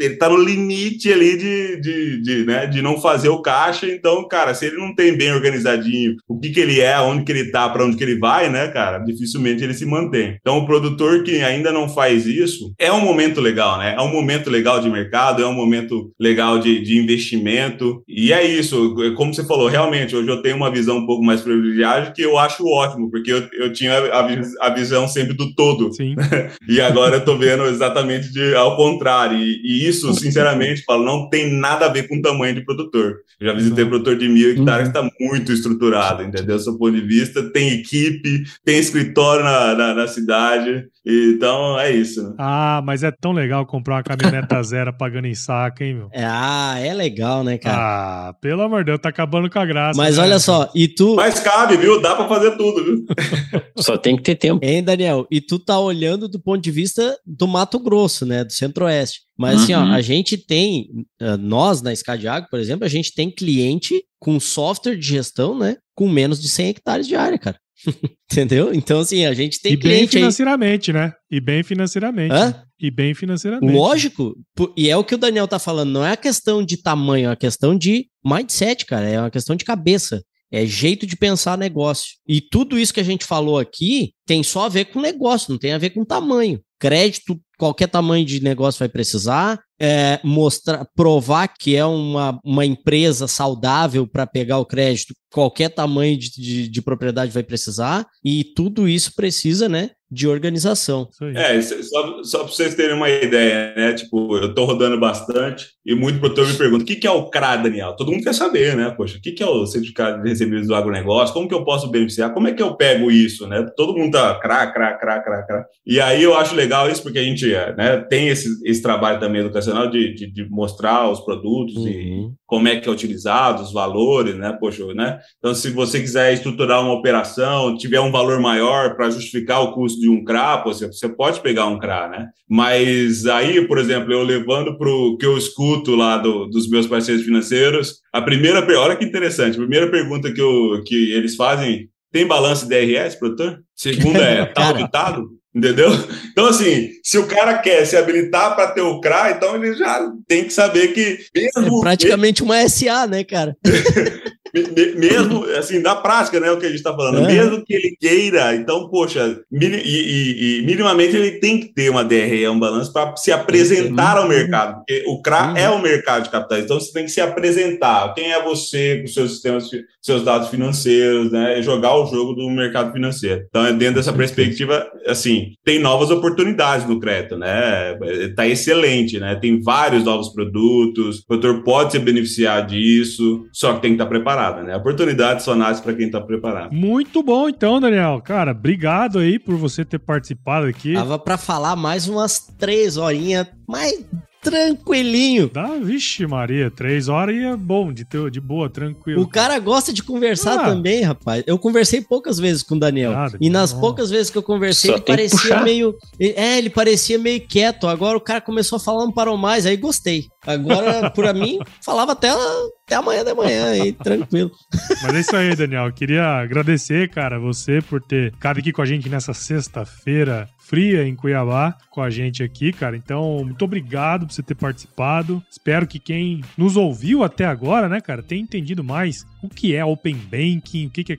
está 0.00 0.28
no 0.28 0.36
limite 0.36 1.12
ali 1.12 1.36
de, 1.36 1.80
de, 1.80 2.22
de, 2.22 2.44
né, 2.44 2.66
de 2.66 2.80
não 2.80 3.00
fazer 3.00 3.28
o 3.28 3.42
caixa, 3.42 3.86
então, 3.86 4.26
cara, 4.26 4.54
se 4.54 4.66
ele 4.66 4.76
não 4.76 4.94
tem 4.94 5.16
bem 5.16 5.32
organizadinho 5.32 6.16
o 6.28 6.38
que, 6.38 6.50
que 6.50 6.60
ele 6.60 6.80
é, 6.80 6.98
onde 7.00 7.24
que 7.24 7.32
ele 7.32 7.42
está, 7.42 7.68
para 7.68 7.84
onde 7.84 7.96
que 7.96 8.04
ele 8.04 8.18
vai, 8.18 8.48
né, 8.48 8.68
cara, 8.68 8.98
dificilmente 8.98 9.62
ele 9.62 9.74
se 9.74 9.84
mantém. 9.84 10.36
Então, 10.40 10.58
o 10.58 10.66
produtor 10.66 11.22
que 11.22 11.42
ainda 11.42 11.70
não 11.70 11.88
faz 11.88 12.26
isso, 12.26 12.72
é 12.78 12.90
um 12.90 13.00
momento 13.00 13.40
legal, 13.40 13.78
né? 13.78 13.94
É 13.96 14.00
um 14.00 14.12
momento 14.12 14.50
legal 14.50 14.80
de 14.80 14.88
mercado, 14.88 15.42
é 15.42 15.46
um 15.46 15.52
momento 15.52 16.12
legal 16.18 16.58
de, 16.58 16.80
de 16.80 16.98
investimento, 16.98 17.81
e 18.08 18.32
é 18.32 18.44
isso, 18.44 18.94
como 19.16 19.34
você 19.34 19.44
falou, 19.44 19.68
realmente, 19.68 20.14
hoje 20.14 20.28
eu 20.28 20.42
tenho 20.42 20.56
uma 20.56 20.70
visão 20.70 20.98
um 20.98 21.06
pouco 21.06 21.24
mais 21.24 21.40
privilegiada 21.40 22.12
que 22.12 22.22
eu 22.22 22.38
acho 22.38 22.66
ótimo, 22.66 23.10
porque 23.10 23.32
eu, 23.32 23.48
eu 23.52 23.72
tinha 23.72 23.92
a, 23.92 24.66
a 24.66 24.70
visão 24.70 25.08
sempre 25.08 25.34
do 25.34 25.54
todo. 25.54 25.92
Sim. 25.92 26.14
e 26.68 26.80
agora 26.80 27.16
eu 27.16 27.24
tô 27.24 27.36
vendo 27.36 27.64
exatamente 27.64 28.32
de, 28.32 28.54
ao 28.54 28.76
contrário. 28.76 29.38
E, 29.38 29.60
e, 29.64 29.88
isso, 29.88 30.12
sinceramente, 30.14 30.84
falo, 30.84 31.04
não 31.04 31.28
tem 31.28 31.52
nada 31.52 31.86
a 31.86 31.88
ver 31.88 32.08
com 32.08 32.16
o 32.16 32.22
tamanho 32.22 32.54
de 32.54 32.64
produtor. 32.64 33.18
Eu 33.40 33.48
já 33.48 33.54
visitei 33.54 33.84
produtor 33.84 34.16
de 34.16 34.28
mil 34.28 34.50
hectares 34.50 34.88
que 34.88 34.98
está 34.98 35.10
muito 35.20 35.52
estruturado, 35.52 36.22
entendeu? 36.22 36.56
Do 36.56 36.62
seu 36.62 36.78
ponto 36.78 36.92
de 36.92 37.06
vista, 37.06 37.42
tem 37.50 37.70
equipe, 37.70 38.44
tem 38.64 38.78
escritório 38.78 39.44
na, 39.44 39.74
na, 39.74 39.94
na 39.94 40.06
cidade. 40.06 40.84
Então 41.04 41.78
é 41.78 41.90
isso. 41.90 42.22
Né? 42.22 42.34
Ah, 42.38 42.80
mas 42.84 43.02
é 43.02 43.10
tão 43.10 43.32
legal 43.32 43.66
comprar 43.66 43.96
uma 43.96 44.02
caminhoneta 44.02 44.62
zero 44.62 44.96
pagando 44.96 45.26
em 45.26 45.34
saca, 45.34 45.84
hein, 45.84 45.94
meu? 45.94 46.08
É, 46.12 46.24
ah, 46.24 46.78
é 46.78 46.94
legal, 46.94 47.42
né, 47.42 47.58
cara? 47.58 48.28
Ah, 48.28 48.34
pelo 48.34 48.62
amor 48.62 48.84
de 48.84 48.86
Deus, 48.86 49.00
tá 49.00 49.08
acabando 49.08 49.50
com 49.50 49.58
a 49.58 49.66
graça. 49.66 50.00
Mas 50.00 50.16
né? 50.16 50.22
olha 50.22 50.38
só, 50.38 50.70
e 50.74 50.86
tu. 50.86 51.16
Mas 51.16 51.40
cabe, 51.40 51.76
viu? 51.76 52.00
Dá 52.00 52.14
pra 52.14 52.28
fazer 52.28 52.56
tudo, 52.56 52.84
viu? 52.84 53.04
só 53.78 53.98
tem 53.98 54.16
que 54.16 54.22
ter 54.22 54.36
tempo. 54.36 54.64
Hein, 54.64 54.82
Daniel? 54.82 55.26
E 55.30 55.40
tu 55.40 55.58
tá 55.58 55.78
olhando 55.78 56.28
do 56.28 56.40
ponto 56.40 56.62
de 56.62 56.70
vista 56.70 57.18
do 57.26 57.48
Mato 57.48 57.80
Grosso, 57.80 58.24
né? 58.24 58.44
Do 58.44 58.52
Centro-Oeste. 58.52 59.22
Mas 59.36 59.56
uhum. 59.56 59.62
assim, 59.62 59.74
ó, 59.74 59.80
uhum. 59.80 59.92
a 59.92 60.00
gente 60.00 60.36
tem, 60.36 60.88
eh, 61.20 61.36
nós 61.36 61.82
na 61.82 61.94
Scadiago, 61.94 62.46
por 62.48 62.60
exemplo, 62.60 62.84
a 62.84 62.88
gente 62.88 63.12
tem 63.12 63.30
cliente 63.30 64.04
com 64.20 64.38
software 64.38 64.96
de 64.96 65.06
gestão, 65.06 65.58
né? 65.58 65.76
Com 65.96 66.08
menos 66.08 66.40
de 66.40 66.48
100 66.48 66.68
hectares 66.68 67.08
de 67.08 67.16
área, 67.16 67.38
cara. 67.38 67.58
Entendeu? 68.30 68.72
Então, 68.72 69.00
assim, 69.00 69.24
a 69.26 69.34
gente 69.34 69.60
tem 69.60 69.72
e 69.72 69.76
cliente. 69.76 69.96
E 69.96 70.00
bem 70.00 70.08
financeiramente, 70.08 70.90
aí... 70.90 70.96
né? 70.96 71.12
E 71.30 71.40
bem 71.40 71.62
financeiramente. 71.62 72.34
Hã? 72.34 72.62
E 72.80 72.90
bem 72.90 73.14
financeiramente. 73.14 73.72
Lógico. 73.72 74.34
E 74.76 74.88
é 74.88 74.96
o 74.96 75.04
que 75.04 75.14
o 75.14 75.18
Daniel 75.18 75.48
tá 75.48 75.58
falando. 75.58 75.90
Não 75.90 76.04
é 76.04 76.12
a 76.12 76.16
questão 76.16 76.64
de 76.64 76.76
tamanho, 76.76 77.26
é 77.26 77.28
uma 77.28 77.36
questão 77.36 77.76
de 77.76 78.06
mindset, 78.24 78.86
cara. 78.86 79.08
É 79.08 79.20
uma 79.20 79.30
questão 79.30 79.54
de 79.54 79.64
cabeça. 79.64 80.22
É 80.50 80.66
jeito 80.66 81.06
de 81.06 81.16
pensar 81.16 81.56
negócio. 81.56 82.10
E 82.28 82.40
tudo 82.40 82.78
isso 82.78 82.92
que 82.92 83.00
a 83.00 83.04
gente 83.04 83.24
falou 83.24 83.58
aqui 83.58 84.12
tem 84.26 84.42
só 84.42 84.66
a 84.66 84.68
ver 84.68 84.86
com 84.86 85.00
negócio, 85.00 85.50
não 85.50 85.58
tem 85.58 85.72
a 85.72 85.78
ver 85.78 85.90
com 85.90 86.04
tamanho. 86.04 86.60
Crédito, 86.78 87.40
qualquer 87.62 87.86
tamanho 87.86 88.26
de 88.26 88.42
negócio 88.42 88.80
vai 88.80 88.88
precisar. 88.88 89.60
É, 89.80 90.18
mostrar, 90.24 90.84
provar 90.96 91.46
que 91.46 91.76
é 91.76 91.84
uma, 91.84 92.38
uma 92.44 92.66
empresa 92.66 93.28
saudável 93.28 94.04
para 94.06 94.26
pegar 94.26 94.58
o 94.58 94.66
crédito, 94.66 95.14
qualquer 95.32 95.68
tamanho 95.68 96.16
de, 96.18 96.30
de, 96.30 96.68
de 96.68 96.82
propriedade 96.82 97.30
vai 97.30 97.44
precisar. 97.44 98.04
E 98.24 98.42
tudo 98.42 98.88
isso 98.88 99.14
precisa, 99.14 99.68
né? 99.68 99.90
de 100.12 100.28
organização. 100.28 101.08
É, 101.34 101.58
só, 101.62 102.22
só 102.22 102.38
para 102.40 102.48
vocês 102.48 102.74
terem 102.74 102.94
uma 102.94 103.08
ideia, 103.08 103.72
né? 103.74 103.94
Tipo, 103.94 104.36
eu 104.36 104.50
estou 104.50 104.66
rodando 104.66 105.00
bastante 105.00 105.68
e 105.86 105.94
muito 105.94 106.20
produtor 106.20 106.46
me 106.46 106.54
pergunta: 106.54 106.84
o 106.84 106.86
que, 106.86 106.96
que 106.96 107.06
é 107.06 107.10
o 107.10 107.30
CRA, 107.30 107.56
Daniel? 107.56 107.96
Todo 107.96 108.12
mundo 108.12 108.22
quer 108.22 108.34
saber, 108.34 108.76
né? 108.76 108.92
Poxa, 108.94 109.16
o 109.16 109.22
que, 109.22 109.32
que 109.32 109.42
é 109.42 109.46
o 109.46 109.64
certificado 109.64 110.22
de 110.22 110.28
recebidos 110.28 110.68
do 110.68 110.74
agronegócio? 110.74 111.32
Como 111.32 111.48
que 111.48 111.54
eu 111.54 111.64
posso 111.64 111.90
beneficiar? 111.90 112.34
Como 112.34 112.46
é 112.46 112.52
que 112.52 112.62
eu 112.62 112.76
pego 112.76 113.10
isso, 113.10 113.46
né? 113.46 113.66
Todo 113.74 113.96
mundo 113.96 114.12
tá 114.12 114.38
CRA, 114.38 114.66
CRA, 114.70 114.98
CRA, 114.98 115.22
CRA, 115.22 115.46
CRA. 115.46 115.66
E 115.86 115.98
aí 115.98 116.22
eu 116.22 116.36
acho 116.36 116.54
legal 116.54 116.90
isso 116.90 117.02
porque 117.02 117.18
a 117.18 117.24
gente 117.24 117.51
indústria 117.52 117.74
né, 117.76 117.98
tem 118.08 118.28
esse, 118.28 118.48
esse 118.64 118.82
trabalho 118.82 119.20
também 119.20 119.42
educacional 119.42 119.88
de, 119.90 120.14
de, 120.14 120.32
de 120.32 120.48
mostrar 120.48 121.10
os 121.10 121.20
produtos 121.20 121.76
uhum. 121.76 121.88
e 121.88 122.30
como 122.46 122.68
é 122.68 122.80
que 122.80 122.88
é 122.88 122.92
utilizado, 122.92 123.62
os 123.62 123.72
valores, 123.72 124.36
né? 124.36 124.56
Poxa, 124.58 124.84
né? 124.94 125.18
Então, 125.38 125.54
se 125.54 125.70
você 125.70 126.00
quiser 126.00 126.32
estruturar 126.32 126.82
uma 126.82 126.92
operação, 126.92 127.76
tiver 127.76 128.00
um 128.00 128.10
valor 128.10 128.40
maior 128.40 128.96
para 128.96 129.10
justificar 129.10 129.62
o 129.62 129.72
custo 129.72 130.00
de 130.00 130.08
um 130.08 130.24
CRA, 130.24 130.62
você, 130.64 130.86
você 130.86 131.08
pode 131.08 131.40
pegar 131.40 131.66
um 131.66 131.78
CRA, 131.78 132.08
né? 132.08 132.28
Mas 132.48 133.26
aí, 133.26 133.66
por 133.66 133.78
exemplo, 133.78 134.12
eu 134.12 134.22
levando 134.22 134.76
para 134.76 134.88
o 134.88 135.16
que 135.16 135.26
eu 135.26 135.36
escuto 135.38 135.94
lá 135.94 136.18
do, 136.18 136.46
dos 136.46 136.68
meus 136.68 136.86
parceiros 136.86 137.24
financeiros, 137.24 138.00
a 138.12 138.20
primeira, 138.20 138.64
olha 138.78 138.96
que 138.96 139.04
interessante, 139.04 139.54
a 139.54 139.60
primeira 139.60 139.90
pergunta 139.90 140.32
que, 140.32 140.40
eu, 140.40 140.82
que 140.84 141.12
eles 141.12 141.34
fazem, 141.34 141.88
tem 142.10 142.26
balanço 142.26 142.68
DRS, 142.68 143.14
produtor? 143.18 143.60
Segunda 143.74 144.18
é, 144.18 144.44
tá 144.44 144.68
auditado? 144.68 145.41
Entendeu? 145.54 145.90
Então, 146.30 146.46
assim, 146.46 146.92
se 147.02 147.18
o 147.18 147.26
cara 147.26 147.58
quer 147.58 147.84
se 147.84 147.94
habilitar 147.96 148.54
para 148.54 148.70
ter 148.70 148.80
o 148.80 149.00
CRA, 149.00 149.32
então 149.32 149.54
ele 149.54 149.74
já 149.74 150.10
tem 150.26 150.44
que 150.44 150.52
saber 150.52 150.88
que 150.88 151.18
mesmo. 151.34 151.78
É 151.78 151.80
praticamente 151.80 152.42
uma 152.42 152.66
SA, 152.68 153.06
né, 153.06 153.22
cara? 153.22 153.56
mesmo 154.52 155.44
assim, 155.56 155.80
da 155.80 155.94
prática, 155.94 156.38
né? 156.38 156.50
O 156.50 156.58
que 156.58 156.66
a 156.66 156.68
gente 156.68 156.78
está 156.78 156.94
falando, 156.94 157.24
é. 157.24 157.26
mesmo 157.26 157.64
que 157.64 157.72
ele 157.72 157.96
queira, 157.98 158.54
então, 158.54 158.88
poxa, 158.88 159.40
e, 159.50 159.64
e, 159.64 160.58
e, 160.60 160.66
minimamente 160.66 161.16
ele 161.16 161.32
tem 161.32 161.58
que 161.58 161.72
ter 161.72 161.88
uma 161.88 162.04
DRE, 162.04 162.46
um 162.48 162.58
balanço, 162.58 162.92
para 162.92 163.16
se 163.16 163.32
apresentar 163.32 164.18
ao 164.18 164.28
mercado, 164.28 164.76
porque 164.76 165.04
o 165.06 165.22
CRA 165.22 165.50
uhum. 165.50 165.56
é 165.56 165.70
o 165.70 165.80
mercado 165.80 166.24
de 166.24 166.30
capitais, 166.30 166.64
então 166.64 166.78
você 166.78 166.92
tem 166.92 167.04
que 167.04 167.10
se 167.10 167.20
apresentar. 167.20 168.12
Quem 168.14 168.32
é 168.32 168.42
você 168.42 168.98
com 169.00 169.06
seus 169.06 169.32
sistemas, 169.32 169.70
seus 170.02 170.22
dados 170.22 170.48
financeiros, 170.48 171.32
né? 171.32 171.62
Jogar 171.62 171.96
o 171.96 172.06
jogo 172.06 172.34
do 172.34 172.50
mercado 172.50 172.92
financeiro. 172.92 173.46
Então, 173.48 173.64
é 173.66 173.72
dentro 173.72 173.96
dessa 173.96 174.12
perspectiva, 174.12 174.86
assim, 175.06 175.52
tem 175.64 175.78
novas 175.78 176.10
oportunidades 176.10 176.86
no 176.86 177.00
crédito, 177.00 177.38
né? 177.38 177.96
Está 178.28 178.46
excelente, 178.46 179.18
né? 179.18 179.34
Tem 179.36 179.62
vários 179.62 180.04
novos 180.04 180.28
produtos, 180.28 181.20
o 181.20 181.26
produtor 181.26 181.62
pode 181.62 181.92
se 181.92 181.98
beneficiar 181.98 182.66
disso, 182.66 183.46
só 183.50 183.74
que 183.74 183.80
tem 183.80 183.92
que 183.92 183.94
estar 183.94 184.06
preparado 184.06 184.41
preparada, 184.42 184.62
né? 184.62 184.74
A 184.74 184.76
oportunidade 184.76 185.42
só 185.42 185.54
nasce 185.54 185.82
para 185.82 185.94
quem 185.94 186.06
está 186.06 186.20
preparado. 186.20 186.72
Muito 186.72 187.22
bom, 187.22 187.48
então, 187.48 187.80
Daniel. 187.80 188.20
Cara, 188.22 188.50
obrigado 188.50 189.18
aí 189.18 189.38
por 189.38 189.56
você 189.56 189.84
ter 189.84 189.98
participado 189.98 190.66
aqui. 190.66 190.94
Tava 190.94 191.18
para 191.18 191.38
falar 191.38 191.76
mais 191.76 192.08
umas 192.08 192.40
três 192.58 192.96
horinhas, 192.96 193.46
mas 193.66 194.04
tranquilinho. 194.42 195.48
Dá, 195.48 195.78
vixe, 195.80 196.26
Maria, 196.26 196.68
três 196.68 197.08
horas 197.08 197.36
e 197.36 197.44
é 197.44 197.56
bom, 197.56 197.92
de, 197.92 198.04
ter, 198.04 198.28
de 198.28 198.40
boa, 198.40 198.68
tranquilo. 198.68 199.22
O 199.22 199.28
cara 199.28 199.58
gosta 199.60 199.92
de 199.92 200.02
conversar 200.02 200.58
ah. 200.58 200.64
também, 200.64 201.02
rapaz. 201.02 201.44
Eu 201.46 201.56
conversei 201.56 202.00
poucas 202.00 202.38
vezes 202.38 202.64
com 202.64 202.74
o 202.74 202.78
Daniel. 202.78 203.12
Ah, 203.12 203.30
e 203.40 203.48
nas 203.48 203.72
poucas 203.72 204.10
vezes 204.10 204.30
que 204.30 204.36
eu 204.36 204.42
conversei, 204.42 204.90
Só 204.90 204.96
ele 204.96 205.04
parecia 205.04 205.62
meio. 205.62 205.94
É, 206.18 206.58
ele 206.58 206.68
parecia 206.68 207.18
meio 207.18 207.40
quieto. 207.46 207.86
Agora 207.86 208.18
o 208.18 208.20
cara 208.20 208.40
começou 208.40 208.76
a 208.76 208.80
falar, 208.80 209.04
não 209.04 209.12
parou 209.12 209.38
mais, 209.38 209.64
aí 209.64 209.76
gostei. 209.76 210.26
Agora, 210.44 211.08
por 211.14 211.32
mim, 211.32 211.60
falava 211.80 212.12
até, 212.12 212.30
até 212.30 212.96
amanhã 212.96 213.24
da 213.24 213.34
manhã 213.34 213.70
aí, 213.70 213.92
tranquilo. 213.92 214.50
Mas 215.02 215.14
é 215.14 215.20
isso 215.20 215.36
aí, 215.36 215.54
Daniel. 215.54 215.92
Queria 215.92 216.24
agradecer, 216.24 217.08
cara, 217.10 217.38
você 217.38 217.80
por 217.80 218.02
ter 218.02 218.32
ficado 218.32 218.58
aqui 218.58 218.72
com 218.72 218.82
a 218.82 218.86
gente 218.86 219.08
nessa 219.08 219.32
sexta-feira 219.32 220.48
fria 220.72 221.06
em 221.06 221.14
Cuiabá 221.14 221.76
com 221.90 222.00
a 222.00 222.08
gente 222.08 222.42
aqui, 222.42 222.72
cara. 222.72 222.96
Então, 222.96 223.42
muito 223.44 223.62
obrigado 223.62 224.26
por 224.26 224.32
você 224.32 224.42
ter 224.42 224.54
participado. 224.54 225.42
Espero 225.50 225.86
que 225.86 225.98
quem 225.98 226.40
nos 226.56 226.78
ouviu 226.78 227.22
até 227.22 227.44
agora, 227.44 227.90
né, 227.90 228.00
cara, 228.00 228.22
tenha 228.22 228.40
entendido 228.40 228.82
mais 228.82 229.26
o 229.42 229.50
que 229.50 229.76
é 229.76 229.84
Open 229.84 230.14
Banking, 230.14 230.86
o 230.86 230.90
que, 230.90 231.04
que 231.04 231.12
a 231.12 231.16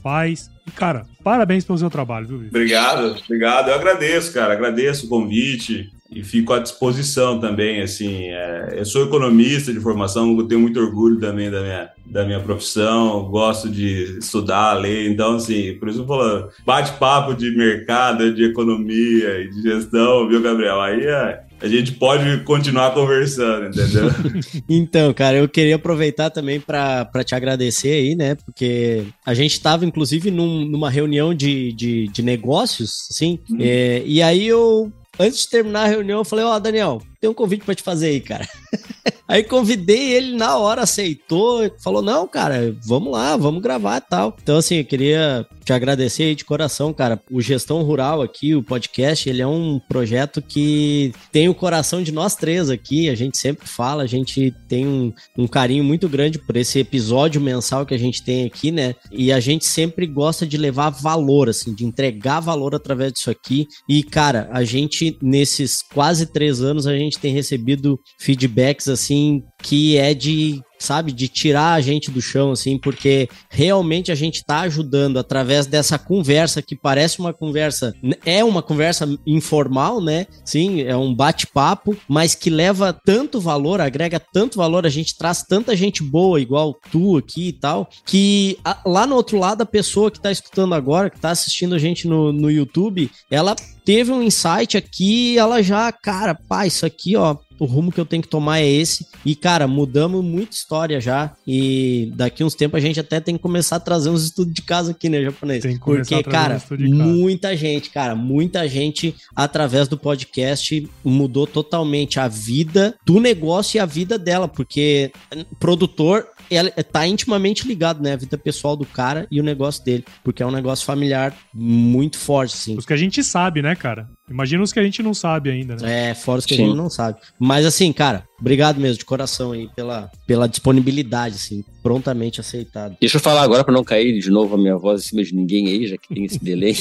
faz. 0.00 0.50
E, 0.66 0.72
cara, 0.72 1.06
parabéns 1.22 1.64
pelo 1.64 1.78
seu 1.78 1.88
trabalho, 1.88 2.26
viu, 2.26 2.48
Obrigado, 2.48 3.16
obrigado. 3.24 3.68
Eu 3.68 3.76
agradeço, 3.76 4.34
cara. 4.34 4.54
Agradeço 4.54 5.06
o 5.06 5.08
convite 5.08 5.88
e 6.14 6.22
fico 6.22 6.52
à 6.52 6.58
disposição 6.58 7.38
também, 7.40 7.80
assim, 7.80 8.28
é, 8.28 8.74
eu 8.76 8.84
sou 8.84 9.04
economista 9.04 9.72
de 9.72 9.80
formação, 9.80 10.46
tenho 10.46 10.60
muito 10.60 10.78
orgulho 10.78 11.18
também 11.18 11.50
da 11.50 11.62
minha, 11.62 11.90
da 12.06 12.24
minha 12.24 12.40
profissão, 12.40 13.24
gosto 13.30 13.68
de 13.68 14.18
estudar, 14.18 14.74
ler, 14.74 15.10
então, 15.10 15.36
assim, 15.36 15.74
por 15.74 15.88
isso 15.88 16.00
eu 16.00 16.06
falo, 16.06 16.48
bate-papo 16.64 17.34
de 17.34 17.50
mercado, 17.56 18.32
de 18.34 18.44
economia 18.44 19.40
e 19.40 19.50
de 19.50 19.62
gestão, 19.62 20.28
viu, 20.28 20.42
Gabriel? 20.42 20.80
Aí 20.80 21.00
é, 21.06 21.40
a 21.62 21.68
gente 21.68 21.92
pode 21.92 22.42
continuar 22.44 22.92
conversando, 22.92 23.68
entendeu? 23.68 24.10
então, 24.68 25.14
cara, 25.14 25.36
eu 25.36 25.48
queria 25.48 25.76
aproveitar 25.76 26.28
também 26.28 26.58
para 26.60 27.06
te 27.24 27.34
agradecer 27.34 27.92
aí, 27.92 28.14
né? 28.16 28.34
Porque 28.34 29.04
a 29.24 29.32
gente 29.32 29.52
estava, 29.52 29.86
inclusive, 29.86 30.30
num, 30.30 30.64
numa 30.66 30.90
reunião 30.90 31.32
de, 31.32 31.72
de, 31.72 32.08
de 32.08 32.22
negócios, 32.22 33.06
assim, 33.10 33.38
hum. 33.48 33.58
é, 33.60 34.02
e 34.04 34.20
aí 34.20 34.46
eu 34.46 34.92
antes 35.18 35.40
de 35.40 35.48
terminar 35.48 35.84
a 35.84 35.88
reunião, 35.88 36.20
eu 36.20 36.24
falei: 36.24 36.44
Ó, 36.44 36.54
oh, 36.54 36.60
Daniel, 36.60 37.02
tem 37.22 37.30
um 37.30 37.34
convite 37.34 37.64
para 37.64 37.76
te 37.76 37.84
fazer 37.84 38.08
aí, 38.08 38.20
cara. 38.20 38.48
Aí 39.32 39.42
convidei 39.42 40.12
ele 40.12 40.36
na 40.36 40.58
hora, 40.58 40.82
aceitou, 40.82 41.70
falou: 41.82 42.02
não, 42.02 42.28
cara, 42.28 42.76
vamos 42.84 43.10
lá, 43.10 43.34
vamos 43.34 43.62
gravar 43.62 43.96
e 43.96 44.00
tal. 44.02 44.36
Então, 44.42 44.58
assim, 44.58 44.76
eu 44.76 44.84
queria 44.84 45.46
te 45.64 45.72
agradecer 45.72 46.24
aí 46.24 46.34
de 46.34 46.44
coração, 46.44 46.92
cara. 46.92 47.18
O 47.30 47.40
Gestão 47.40 47.82
Rural 47.82 48.20
aqui, 48.20 48.54
o 48.54 48.62
podcast, 48.62 49.30
ele 49.30 49.40
é 49.40 49.46
um 49.46 49.80
projeto 49.88 50.42
que 50.42 51.14
tem 51.30 51.48
o 51.48 51.54
coração 51.54 52.02
de 52.02 52.12
nós 52.12 52.34
três 52.34 52.68
aqui. 52.68 53.08
A 53.08 53.14
gente 53.14 53.38
sempre 53.38 53.66
fala, 53.66 54.02
a 54.02 54.06
gente 54.06 54.52
tem 54.68 54.86
um, 54.86 55.12
um 55.38 55.46
carinho 55.46 55.84
muito 55.84 56.10
grande 56.10 56.38
por 56.38 56.56
esse 56.56 56.80
episódio 56.80 57.40
mensal 57.40 57.86
que 57.86 57.94
a 57.94 57.98
gente 57.98 58.22
tem 58.22 58.44
aqui, 58.44 58.70
né? 58.70 58.94
E 59.10 59.32
a 59.32 59.40
gente 59.40 59.64
sempre 59.64 60.06
gosta 60.06 60.46
de 60.46 60.58
levar 60.58 60.90
valor, 60.90 61.48
assim, 61.48 61.74
de 61.74 61.86
entregar 61.86 62.40
valor 62.40 62.74
através 62.74 63.12
disso 63.12 63.30
aqui. 63.30 63.66
E, 63.88 64.02
cara, 64.02 64.48
a 64.52 64.62
gente, 64.62 65.16
nesses 65.22 65.80
quase 65.80 66.26
três 66.26 66.60
anos, 66.60 66.86
a 66.86 66.94
gente 66.94 67.11
tem 67.18 67.32
recebido 67.32 67.98
feedbacks, 68.18 68.88
assim, 68.88 69.42
que 69.62 69.96
é 69.96 70.14
de 70.14 70.60
sabe, 70.82 71.12
de 71.12 71.28
tirar 71.28 71.72
a 71.74 71.80
gente 71.80 72.10
do 72.10 72.20
chão, 72.20 72.52
assim, 72.52 72.78
porque 72.78 73.28
realmente 73.50 74.10
a 74.10 74.14
gente 74.14 74.44
tá 74.44 74.60
ajudando 74.60 75.18
através 75.18 75.66
dessa 75.66 75.98
conversa 75.98 76.60
que 76.62 76.76
parece 76.76 77.18
uma 77.18 77.32
conversa, 77.32 77.94
é 78.24 78.44
uma 78.44 78.62
conversa 78.62 79.08
informal, 79.26 80.00
né? 80.00 80.26
Sim, 80.44 80.82
é 80.82 80.96
um 80.96 81.14
bate-papo, 81.14 81.96
mas 82.08 82.34
que 82.34 82.50
leva 82.50 82.92
tanto 82.92 83.40
valor, 83.40 83.80
agrega 83.80 84.20
tanto 84.20 84.58
valor, 84.58 84.86
a 84.86 84.90
gente 84.90 85.16
traz 85.16 85.42
tanta 85.42 85.76
gente 85.76 86.02
boa, 86.02 86.40
igual 86.40 86.76
tu 86.90 87.16
aqui 87.16 87.48
e 87.48 87.52
tal, 87.52 87.88
que 88.04 88.58
a, 88.64 88.80
lá 88.84 89.06
no 89.06 89.16
outro 89.16 89.38
lado, 89.38 89.62
a 89.62 89.66
pessoa 89.66 90.10
que 90.10 90.20
tá 90.20 90.30
escutando 90.30 90.74
agora, 90.74 91.10
que 91.10 91.20
tá 91.20 91.30
assistindo 91.30 91.74
a 91.74 91.78
gente 91.78 92.06
no, 92.06 92.32
no 92.32 92.50
YouTube, 92.50 93.10
ela 93.30 93.54
teve 93.84 94.12
um 94.12 94.22
insight 94.22 94.76
aqui, 94.76 95.38
ela 95.38 95.62
já, 95.62 95.90
cara, 95.92 96.34
pá, 96.34 96.66
isso 96.66 96.86
aqui, 96.86 97.16
ó, 97.16 97.36
o 97.62 97.64
rumo 97.64 97.92
que 97.92 98.00
eu 98.00 98.04
tenho 98.04 98.20
que 98.20 98.28
tomar 98.28 98.58
é 98.58 98.68
esse. 98.68 99.06
E, 99.24 99.36
cara, 99.36 99.68
mudamos 99.68 100.24
muita 100.24 100.56
história 100.56 101.00
já. 101.00 101.32
E 101.46 102.10
daqui 102.16 102.42
uns 102.42 102.56
tempos 102.56 102.76
a 102.76 102.80
gente 102.80 102.98
até 102.98 103.20
tem 103.20 103.36
que 103.36 103.42
começar 103.42 103.76
a 103.76 103.80
trazer 103.80 104.10
uns 104.10 104.24
estudos 104.24 104.52
de 104.52 104.62
casa 104.62 104.90
aqui, 104.90 105.08
né, 105.08 105.22
japonês? 105.22 105.62
Tem 105.62 105.78
que 105.78 105.80
Porque, 105.80 106.24
cara, 106.24 106.60
muita 106.76 107.56
gente, 107.56 107.90
cara, 107.90 108.16
muita 108.16 108.66
gente 108.66 109.14
através 109.36 109.86
do 109.86 109.96
podcast 109.96 110.90
mudou 111.04 111.46
totalmente 111.46 112.18
a 112.18 112.26
vida 112.26 112.96
do 113.06 113.20
negócio 113.20 113.76
e 113.76 113.80
a 113.80 113.86
vida 113.86 114.18
dela. 114.18 114.48
Porque 114.48 115.12
produtor 115.60 116.26
ela 116.50 116.70
tá 116.70 117.06
intimamente 117.06 117.66
ligado, 117.66 118.02
né? 118.02 118.14
A 118.14 118.16
vida 118.16 118.36
pessoal 118.36 118.76
do 118.76 118.84
cara 118.84 119.28
e 119.30 119.40
o 119.40 119.44
negócio 119.44 119.84
dele. 119.84 120.04
Porque 120.24 120.42
é 120.42 120.46
um 120.46 120.50
negócio 120.50 120.84
familiar 120.84 121.32
muito 121.54 122.18
forte, 122.18 122.54
assim. 122.54 122.76
Os 122.76 122.84
que 122.84 122.92
a 122.92 122.96
gente 122.96 123.22
sabe, 123.22 123.62
né, 123.62 123.76
cara? 123.76 124.08
Imagina 124.32 124.62
os 124.62 124.72
que 124.72 124.80
a 124.80 124.84
gente 124.84 125.02
não 125.02 125.14
sabe 125.14 125.50
ainda, 125.50 125.76
né? 125.76 126.10
É, 126.10 126.14
fora 126.14 126.38
os 126.38 126.46
que 126.46 126.54
Sim. 126.54 126.62
a 126.62 126.66
gente 126.66 126.76
não 126.76 126.90
sabe. 126.90 127.20
Mas 127.38 127.66
assim, 127.66 127.92
cara, 127.92 128.24
obrigado 128.40 128.80
mesmo, 128.80 128.98
de 128.98 129.04
coração 129.04 129.52
aí, 129.52 129.68
pela, 129.74 130.10
pela 130.26 130.48
disponibilidade, 130.48 131.36
assim, 131.36 131.64
prontamente 131.82 132.40
aceitado. 132.40 132.96
Deixa 133.00 133.16
eu 133.16 133.20
falar 133.20 133.42
agora 133.42 133.62
para 133.62 133.74
não 133.74 133.84
cair 133.84 134.18
de 134.18 134.30
novo 134.30 134.54
a 134.54 134.58
minha 134.58 134.76
voz 134.76 135.02
em 135.02 135.08
cima 135.08 135.22
de 135.22 135.34
ninguém 135.34 135.68
aí, 135.68 135.86
já 135.86 135.96
que 135.96 136.12
tem 136.12 136.24
esse 136.24 136.42
delay. 136.42 136.76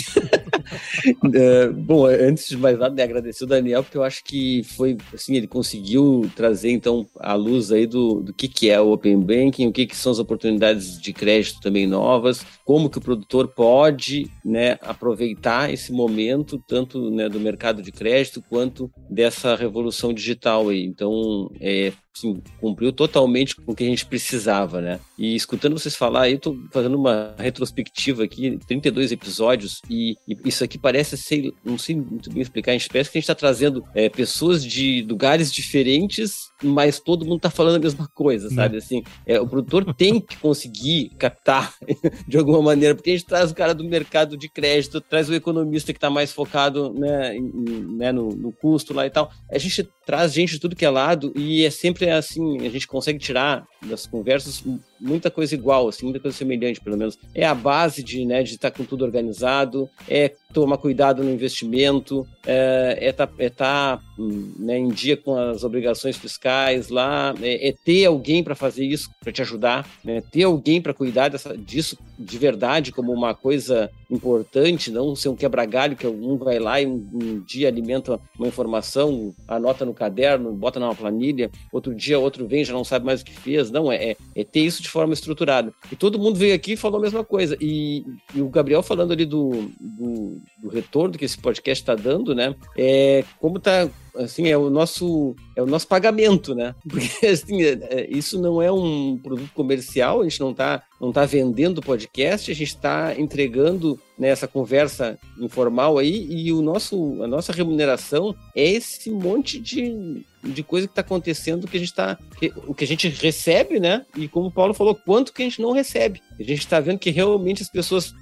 uh, 1.23 1.73
bom, 1.77 2.05
antes 2.05 2.47
de 2.47 2.57
mais 2.57 2.77
nada, 2.79 2.95
né, 2.95 3.03
agradecer 3.03 3.43
o 3.43 3.47
Daniel, 3.47 3.83
porque 3.83 3.97
eu 3.97 4.03
acho 4.03 4.23
que 4.23 4.63
foi, 4.63 4.97
assim, 5.13 5.35
ele 5.35 5.47
conseguiu 5.47 6.29
trazer, 6.35 6.71
então, 6.71 7.05
a 7.19 7.33
luz 7.33 7.71
aí 7.71 7.85
do, 7.85 8.21
do 8.21 8.33
que, 8.33 8.47
que 8.47 8.69
é 8.69 8.79
o 8.79 8.91
Open 8.91 9.19
Banking, 9.19 9.67
o 9.67 9.71
que, 9.71 9.85
que 9.85 9.95
são 9.95 10.11
as 10.11 10.19
oportunidades 10.19 10.99
de 10.99 11.13
crédito 11.13 11.59
também 11.61 11.85
novas, 11.85 12.45
como 12.65 12.89
que 12.89 12.97
o 12.97 13.01
produtor 13.01 13.47
pode, 13.47 14.29
né, 14.45 14.77
aproveitar 14.81 15.71
esse 15.73 15.91
momento, 15.91 16.61
tanto 16.67 17.11
né, 17.11 17.27
do 17.27 17.39
mercado 17.41 17.81
de 17.81 17.91
crédito 17.91 18.43
quanto 18.49 18.91
dessa 19.09 19.55
revolução 19.55 20.13
digital 20.13 20.69
aí. 20.69 20.83
Então, 20.83 21.51
é, 21.59 21.91
assim, 22.15 22.41
cumpriu 22.59 22.91
totalmente 22.91 23.55
com 23.55 23.71
o 23.71 23.75
que 23.75 23.83
a 23.83 23.87
gente 23.87 24.05
precisava, 24.05 24.81
né? 24.81 24.99
E 25.17 25.35
escutando 25.35 25.77
vocês 25.77 25.95
falar, 25.95 26.29
eu 26.29 26.39
tô 26.39 26.57
fazendo 26.71 26.95
uma 26.97 27.33
retrospectiva 27.37 28.23
aqui, 28.23 28.57
32 28.67 29.11
episódios, 29.11 29.81
e, 29.89 30.15
e, 30.27 30.37
isso 30.45 30.63
aqui 30.63 30.77
parece 30.77 31.17
ser, 31.17 31.53
não 31.63 31.77
sei 31.77 31.95
muito 31.95 32.29
bem 32.31 32.41
explicar, 32.41 32.71
a 32.71 32.77
gente 32.77 32.89
parece 32.89 33.09
que 33.11 33.17
a 33.17 33.21
gente 33.21 33.25
está 33.25 33.35
trazendo 33.35 33.83
é, 33.95 34.09
pessoas 34.09 34.63
de 34.63 35.05
lugares 35.07 35.51
diferentes, 35.53 36.49
mas 36.63 36.99
todo 36.99 37.25
mundo 37.25 37.37
está 37.37 37.49
falando 37.49 37.75
a 37.77 37.79
mesma 37.79 38.07
coisa, 38.13 38.49
Né. 38.49 38.55
sabe? 38.55 38.77
Assim, 38.77 39.03
é, 39.25 39.39
o 39.39 39.47
produtor 39.47 39.93
tem 39.93 40.19
que 40.19 40.37
conseguir 40.37 41.09
captar 41.17 41.73
de 42.27 42.37
alguma 42.37 42.61
maneira, 42.61 42.93
porque 42.95 43.11
a 43.11 43.13
gente 43.13 43.25
traz 43.25 43.51
o 43.51 43.55
cara 43.55 43.73
do 43.73 43.83
mercado 43.83 44.37
de 44.37 44.49
crédito, 44.49 45.01
traz 45.01 45.29
o 45.29 45.33
economista 45.33 45.93
que 45.93 45.97
está 45.97 46.09
mais 46.09 46.31
focado 46.31 46.93
né, 46.93 47.35
em- 47.35 47.97
né, 47.97 48.11
no, 48.11 48.29
no 48.29 48.51
custo 48.51 48.93
lá 48.93 49.05
e 49.05 49.09
tal. 49.09 49.31
A 49.51 49.57
gente 49.57 49.87
traz 50.05 50.33
gente 50.33 50.53
de 50.53 50.59
tudo 50.59 50.75
que 50.75 50.85
é 50.85 50.89
lado 50.89 51.31
e 51.35 51.65
é 51.65 51.69
sempre 51.69 52.09
assim, 52.09 52.65
a 52.65 52.69
gente 52.69 52.87
consegue 52.87 53.19
tirar 53.19 53.65
das 53.83 54.05
conversas 54.05 54.63
muita 55.01 55.31
coisa 55.31 55.55
igual, 55.55 55.87
assim, 55.87 56.05
muita 56.05 56.19
coisa 56.19 56.37
semelhante, 56.37 56.79
pelo 56.79 56.97
menos. 56.97 57.17
É 57.33 57.45
a 57.45 57.55
base 57.55 58.03
de 58.03 58.23
né, 58.25 58.43
de 58.43 58.53
estar 58.53 58.71
com 58.71 58.85
tudo 58.85 59.03
organizado, 59.03 59.89
é 60.07 60.31
tomar 60.53 60.77
cuidado 60.77 61.23
no 61.23 61.31
investimento, 61.31 62.27
é 62.45 63.09
estar 63.09 63.29
é 63.37 63.49
tá, 63.49 63.99
hum, 64.19 64.53
né, 64.59 64.77
em 64.77 64.89
dia 64.89 65.17
com 65.17 65.37
as 65.37 65.63
obrigações 65.63 66.17
fiscais 66.17 66.89
lá, 66.89 67.33
é, 67.41 67.69
é 67.69 67.73
ter 67.85 68.05
alguém 68.05 68.43
para 68.43 68.53
fazer 68.53 68.85
isso, 68.85 69.09
para 69.19 69.31
te 69.31 69.41
ajudar, 69.41 69.87
né, 70.03 70.21
ter 70.31 70.43
alguém 70.43 70.81
para 70.81 70.93
cuidar 70.93 71.29
dessa, 71.29 71.57
disso 71.57 71.97
de 72.19 72.37
verdade 72.37 72.91
como 72.91 73.11
uma 73.11 73.33
coisa 73.33 73.89
importante, 74.09 74.91
não 74.91 75.15
ser 75.15 75.29
um 75.29 75.35
quebra-galho 75.35 75.95
que 75.95 76.05
um 76.05 76.37
vai 76.37 76.59
lá 76.59 76.81
e 76.81 76.85
um, 76.85 77.07
um 77.13 77.39
dia 77.39 77.67
alimenta 77.67 78.19
uma 78.37 78.47
informação, 78.47 79.33
anota 79.47 79.85
no 79.85 79.93
caderno, 79.93 80.51
bota 80.51 80.79
numa 80.79 80.93
planilha, 80.93 81.49
outro 81.71 81.95
dia 81.95 82.19
outro 82.19 82.45
vem 82.45 82.63
já 82.63 82.73
não 82.73 82.83
sabe 82.83 83.05
mais 83.05 83.21
o 83.21 83.25
que 83.25 83.33
fez, 83.33 83.71
não, 83.71 83.91
é, 83.91 84.11
é, 84.11 84.17
é 84.35 84.43
ter 84.43 84.61
isso 84.61 84.83
de 84.83 84.89
forma 84.91 85.13
estruturada. 85.13 85.73
E 85.91 85.95
todo 85.95 86.19
mundo 86.19 86.37
veio 86.37 86.53
aqui 86.53 86.73
e 86.73 86.77
falou 86.77 86.99
a 86.99 87.01
mesma 87.01 87.23
coisa. 87.23 87.57
E, 87.59 88.03
e 88.35 88.41
o 88.41 88.49
Gabriel 88.49 88.83
falando 88.83 89.13
ali 89.13 89.25
do, 89.25 89.71
do, 89.79 90.41
do 90.57 90.69
retorno 90.69 91.17
que 91.17 91.25
esse 91.25 91.37
podcast 91.37 91.81
está 91.81 91.95
dando, 91.95 92.35
né? 92.35 92.55
É 92.77 93.23
como 93.39 93.59
tá 93.59 93.89
assim 94.15 94.47
é 94.47 94.57
o 94.57 94.69
nosso 94.69 95.35
é 95.55 95.61
o 95.61 95.65
nosso 95.65 95.87
pagamento, 95.87 96.53
né? 96.55 96.73
Porque 96.87 97.25
assim, 97.27 97.61
é- 97.63 97.79
é- 97.89 98.07
isso 98.09 98.39
não 98.41 98.61
é 98.61 98.71
um 98.71 99.17
produto 99.21 99.51
comercial, 99.53 100.21
a 100.21 100.23
gente 100.23 100.39
não 100.39 100.51
está 100.51 100.83
não 100.99 101.11
tá 101.11 101.25
vendendo 101.25 101.81
podcast, 101.81 102.51
a 102.51 102.53
gente 102.53 102.67
está 102.67 103.15
entregando 103.17 103.99
né, 104.19 104.27
essa 104.29 104.47
conversa 104.47 105.17
informal 105.39 105.97
aí 105.97 106.27
e 106.29 106.53
o 106.53 106.61
nosso 106.61 107.21
a 107.23 107.27
nossa 107.27 107.51
remuneração 107.51 108.35
é 108.55 108.63
esse 108.69 109.09
monte 109.09 109.59
de, 109.59 110.23
de 110.43 110.61
coisa 110.61 110.85
que 110.87 110.91
está 110.91 111.01
acontecendo 111.01 111.67
que 111.67 111.77
a 111.77 111.79
gente 111.79 111.93
tá 111.93 112.19
que- 112.39 112.53
o 112.67 112.73
que 112.75 112.83
a 112.83 112.87
gente 112.87 113.07
recebe, 113.09 113.79
né? 113.79 114.05
E 114.15 114.27
como 114.27 114.47
o 114.47 114.51
Paulo 114.51 114.75
falou, 114.75 114.93
quanto 114.93 115.33
que 115.33 115.41
a 115.41 115.45
gente 115.45 115.59
não 115.61 115.71
recebe. 115.71 116.21
A 116.39 116.43
gente 116.43 116.59
está 116.59 116.79
vendo 116.79 116.99
que 116.99 117.09
realmente 117.09 117.63
as 117.63 117.69
pessoas 117.69 118.13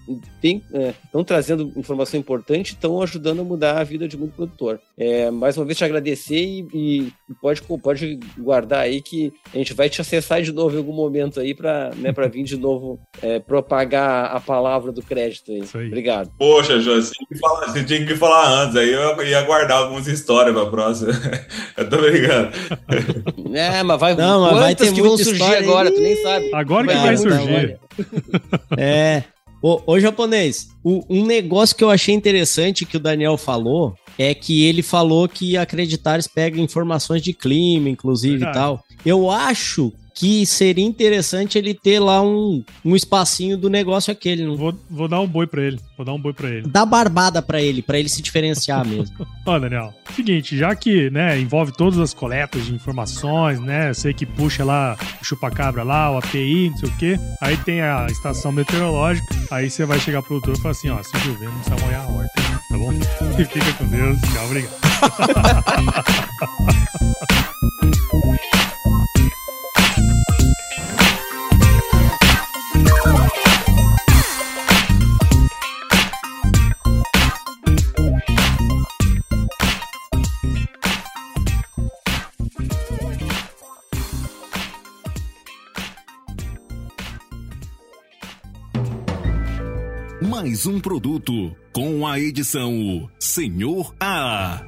estão 0.42 1.24
trazendo 1.24 1.72
informação 1.76 2.20
importante, 2.20 2.74
estão 2.74 3.02
ajudando 3.02 3.42
a 3.42 3.44
mudar 3.44 3.78
a 3.78 3.84
vida 3.84 4.08
de 4.08 4.18
muito 4.18 4.36
produtor. 4.36 4.80
É, 4.98 5.30
mais 5.32 5.58
uma 5.58 5.66
vez 5.66 5.78
te 5.80 5.84
agradecer 5.86 6.36
e, 6.36 6.68
e 6.74 7.34
pode, 7.42 7.62
pode 7.82 8.20
guardar 8.38 8.82
aí 8.82 9.02
que 9.02 9.34
a 9.54 9.58
gente 9.58 9.74
vai 9.74 9.90
te 9.90 10.00
acessar 10.02 10.42
de 10.42 10.52
novo 10.52 10.76
em 10.76 10.78
algum 10.78 10.94
momento 10.94 11.40
aí 11.40 11.54
para 11.56 11.92
né, 11.96 12.12
pra 12.12 12.28
vir 12.28 12.44
de 12.44 12.56
novo 12.58 13.00
é, 13.22 13.40
propagar 13.40 14.36
a 14.36 14.40
palavra 14.40 14.92
do 14.92 15.02
crédito 15.02 15.52
aí. 15.52 15.60
Isso 15.60 15.78
aí. 15.78 15.88
Obrigado. 15.88 16.32
Poxa, 16.38 16.80
João, 16.80 17.02
você 17.02 17.12
tinha, 17.14 17.28
que 17.28 17.38
falar, 17.40 17.66
você 17.68 17.84
tinha 17.84 18.06
que 18.06 18.16
falar 18.16 18.50
antes, 18.64 18.76
aí 18.76 18.92
eu 18.92 19.24
ia 19.26 19.42
guardar 19.44 19.84
algumas 19.84 20.08
histórias 20.08 20.54
pra 20.54 20.66
próxima. 20.68 21.12
eu 21.78 21.90
tô 21.90 21.98
brincando. 21.98 22.52
É, 23.54 23.82
mas 23.84 24.00
vai, 24.00 24.16
Não, 24.16 24.42
mas 24.42 24.60
vai 24.60 24.76
ter 24.76 24.94
que 24.94 25.02
vão 25.02 25.18
surgir 25.18 25.56
agora, 25.56 25.92
tu 25.92 26.00
nem 26.02 26.16
sabe. 26.22 26.54
Agora 26.54 26.88
que 26.88 26.94
Vai 26.94 27.04
vai 27.06 27.18
surgir. 27.18 27.80
É. 28.78 29.24
Ô, 29.62 29.82
ô, 29.86 30.00
japonês, 30.00 30.70
o- 30.84 31.04
um 31.10 31.26
negócio 31.26 31.76
que 31.76 31.84
eu 31.84 31.90
achei 31.90 32.16
interessante 32.16 32.86
que 32.86 32.96
o 32.96 33.00
Daniel 33.00 33.38
falou 33.38 33.94
é 34.20 34.34
que 34.34 34.66
ele 34.66 34.84
falou 34.84 35.30
que 35.30 35.56
Acreditares 35.56 36.28
pega 36.28 36.60
informações 36.60 37.22
de 37.22 37.32
clima, 37.32 37.88
inclusive 37.88 38.40
Verdade. 38.40 38.58
e 38.58 38.60
tal. 38.60 38.84
Eu 39.06 39.32
acho 39.32 39.94
que 40.14 40.46
seria 40.46 40.84
interessante 40.84 41.58
ele 41.58 41.74
ter 41.74 41.98
lá 41.98 42.22
um, 42.22 42.62
um 42.84 42.94
espacinho 42.94 43.58
do 43.58 43.70
negócio 43.70 44.12
aquele. 44.12 44.46
Não... 44.46 44.58
Vou, 44.58 44.78
vou 44.90 45.08
dar 45.08 45.22
um 45.22 45.28
boi 45.28 45.48
pra 45.48 45.62
ele. 45.62 45.80
Vou 45.96 46.06
dar 46.06 46.14
um 46.14 46.20
boi 46.20 46.34
pra 46.34 46.50
ele. 46.50 46.68
Dá 46.68 46.86
barbada 46.86 47.42
pra 47.42 47.62
ele, 47.62 47.82
pra 47.82 47.98
ele 47.98 48.10
se 48.10 48.22
diferenciar 48.22 48.86
mesmo. 48.86 49.16
Ó, 49.48 49.58
Daniel, 49.58 49.94
seguinte, 50.14 50.58
já 50.58 50.76
que, 50.76 51.10
né, 51.10 51.40
envolve 51.40 51.72
todas 51.72 51.98
as 52.00 52.14
coletas 52.14 52.66
de 52.66 52.74
informações, 52.76 53.62
né, 53.62 53.94
sei 53.94 54.14
que 54.14 54.26
puxa 54.26 54.66
lá 54.66 54.98
o 55.22 55.26
chupacabra 55.26 55.84
lá, 55.84 56.12
o 56.12 56.18
API, 56.18 56.70
não 56.70 56.78
sei 56.78 56.90
o 56.90 56.98
quê, 56.98 57.20
aí 57.42 57.56
tem 57.56 57.82
a 57.82 58.06
estação 58.10 58.52
meteorológica, 58.52 59.26
aí 59.50 59.70
você 59.70 59.86
vai 59.86 60.00
chegar 60.00 60.22
pro 60.22 60.42
produtor 60.42 60.56
e 60.56 60.62
falar 60.62 60.72
assim, 60.72 60.90
ó, 60.90 61.02
se 61.02 61.18
chover, 61.20 61.46
não 61.46 61.60
precisa 61.60 61.86
molhar 61.86 62.06
a 62.06 62.12
horta, 62.12 62.49
tá 62.70 62.78
bom? 62.78 62.92
Fica 63.36 63.74
com 63.74 63.88
Deus, 63.88 64.20
tchau, 64.22 64.46
obrigado. 64.46 64.80
Mais 90.42 90.66
um 90.66 90.80
produto 90.80 91.54
com 91.74 92.08
a 92.08 92.18
edição 92.18 93.10
Senhor 93.20 93.94
A. 94.00 94.62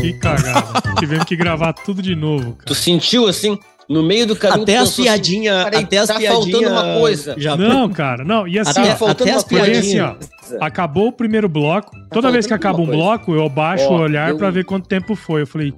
Que 0.00 0.12
cagada. 0.14 0.80
Tivemos 0.98 1.24
que 1.24 1.36
gravar 1.36 1.72
tudo 1.72 2.00
de 2.00 2.14
novo, 2.14 2.52
Tu 2.64 2.66
cara. 2.68 2.74
sentiu 2.74 3.26
assim, 3.26 3.58
no 3.88 4.02
meio 4.02 4.26
do 4.26 4.34
caminho. 4.36 4.62
até 4.62 4.76
tu 4.76 4.82
as 4.82 4.88
assim, 4.88 5.02
piadinhas. 5.02 5.64
"Peraí, 5.64 5.84
até 5.84 5.98
as 5.98 6.08
tá 6.08 6.14
piadinhas. 6.16 6.44
faltando 6.62 6.70
uma 6.70 7.00
coisa. 7.00 7.34
Já... 7.36 7.56
Não, 7.56 7.88
cara, 7.90 8.24
não, 8.24 8.48
e 8.48 8.58
assim, 8.58 8.80
Até- 8.80 8.92
ó, 8.92 8.96
faltando 8.96 9.30
até 9.30 9.38
as 9.38 9.44
coisa. 9.44 9.78
assim, 9.80 10.00
ó, 10.00 10.14
acabou 10.60 11.08
o 11.08 11.12
primeiro 11.12 11.48
bloco, 11.48 11.90
toda 12.10 12.30
vez 12.30 12.46
que 12.46 12.54
acaba 12.54 12.78
um 12.78 12.82
alguma 12.82 12.96
bloco, 12.96 13.34
eu 13.34 13.48
baixo 13.48 13.84
Ó, 13.84 13.96
o 13.98 14.00
olhar 14.00 14.30
eu- 14.30 14.38
pra 14.38 14.50
ver 14.50 14.64
quanto 14.64 14.88
tempo 14.88 15.14
foi. 15.14 15.42
Eu 15.42 15.46
falei, 15.46 15.74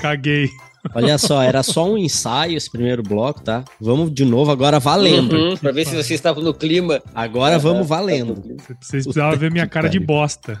caguei. 0.00 0.48
Olha 0.94 1.16
só, 1.18 1.40
era 1.42 1.62
só 1.62 1.88
um 1.88 1.96
ensaio 1.96 2.56
esse 2.56 2.70
primeiro 2.70 3.02
bloco, 3.02 3.40
tá? 3.42 3.64
Vamos 3.80 4.12
de 4.12 4.24
novo 4.24 4.50
agora 4.50 4.78
valendo. 4.80 5.32
Uhum, 5.34 5.56
pra 5.56 5.70
ver 5.72 5.84
se 5.86 5.92
vocês 5.92 6.10
estavam 6.10 6.42
no 6.42 6.52
clima. 6.52 7.00
Agora 7.14 7.58
vamos 7.58 7.86
valendo. 7.86 8.34
Vocês 8.80 9.04
precisavam 9.04 9.38
ver 9.38 9.50
minha 9.50 9.66
cara 9.68 9.88
de 9.88 10.00
bosta. 10.00 10.60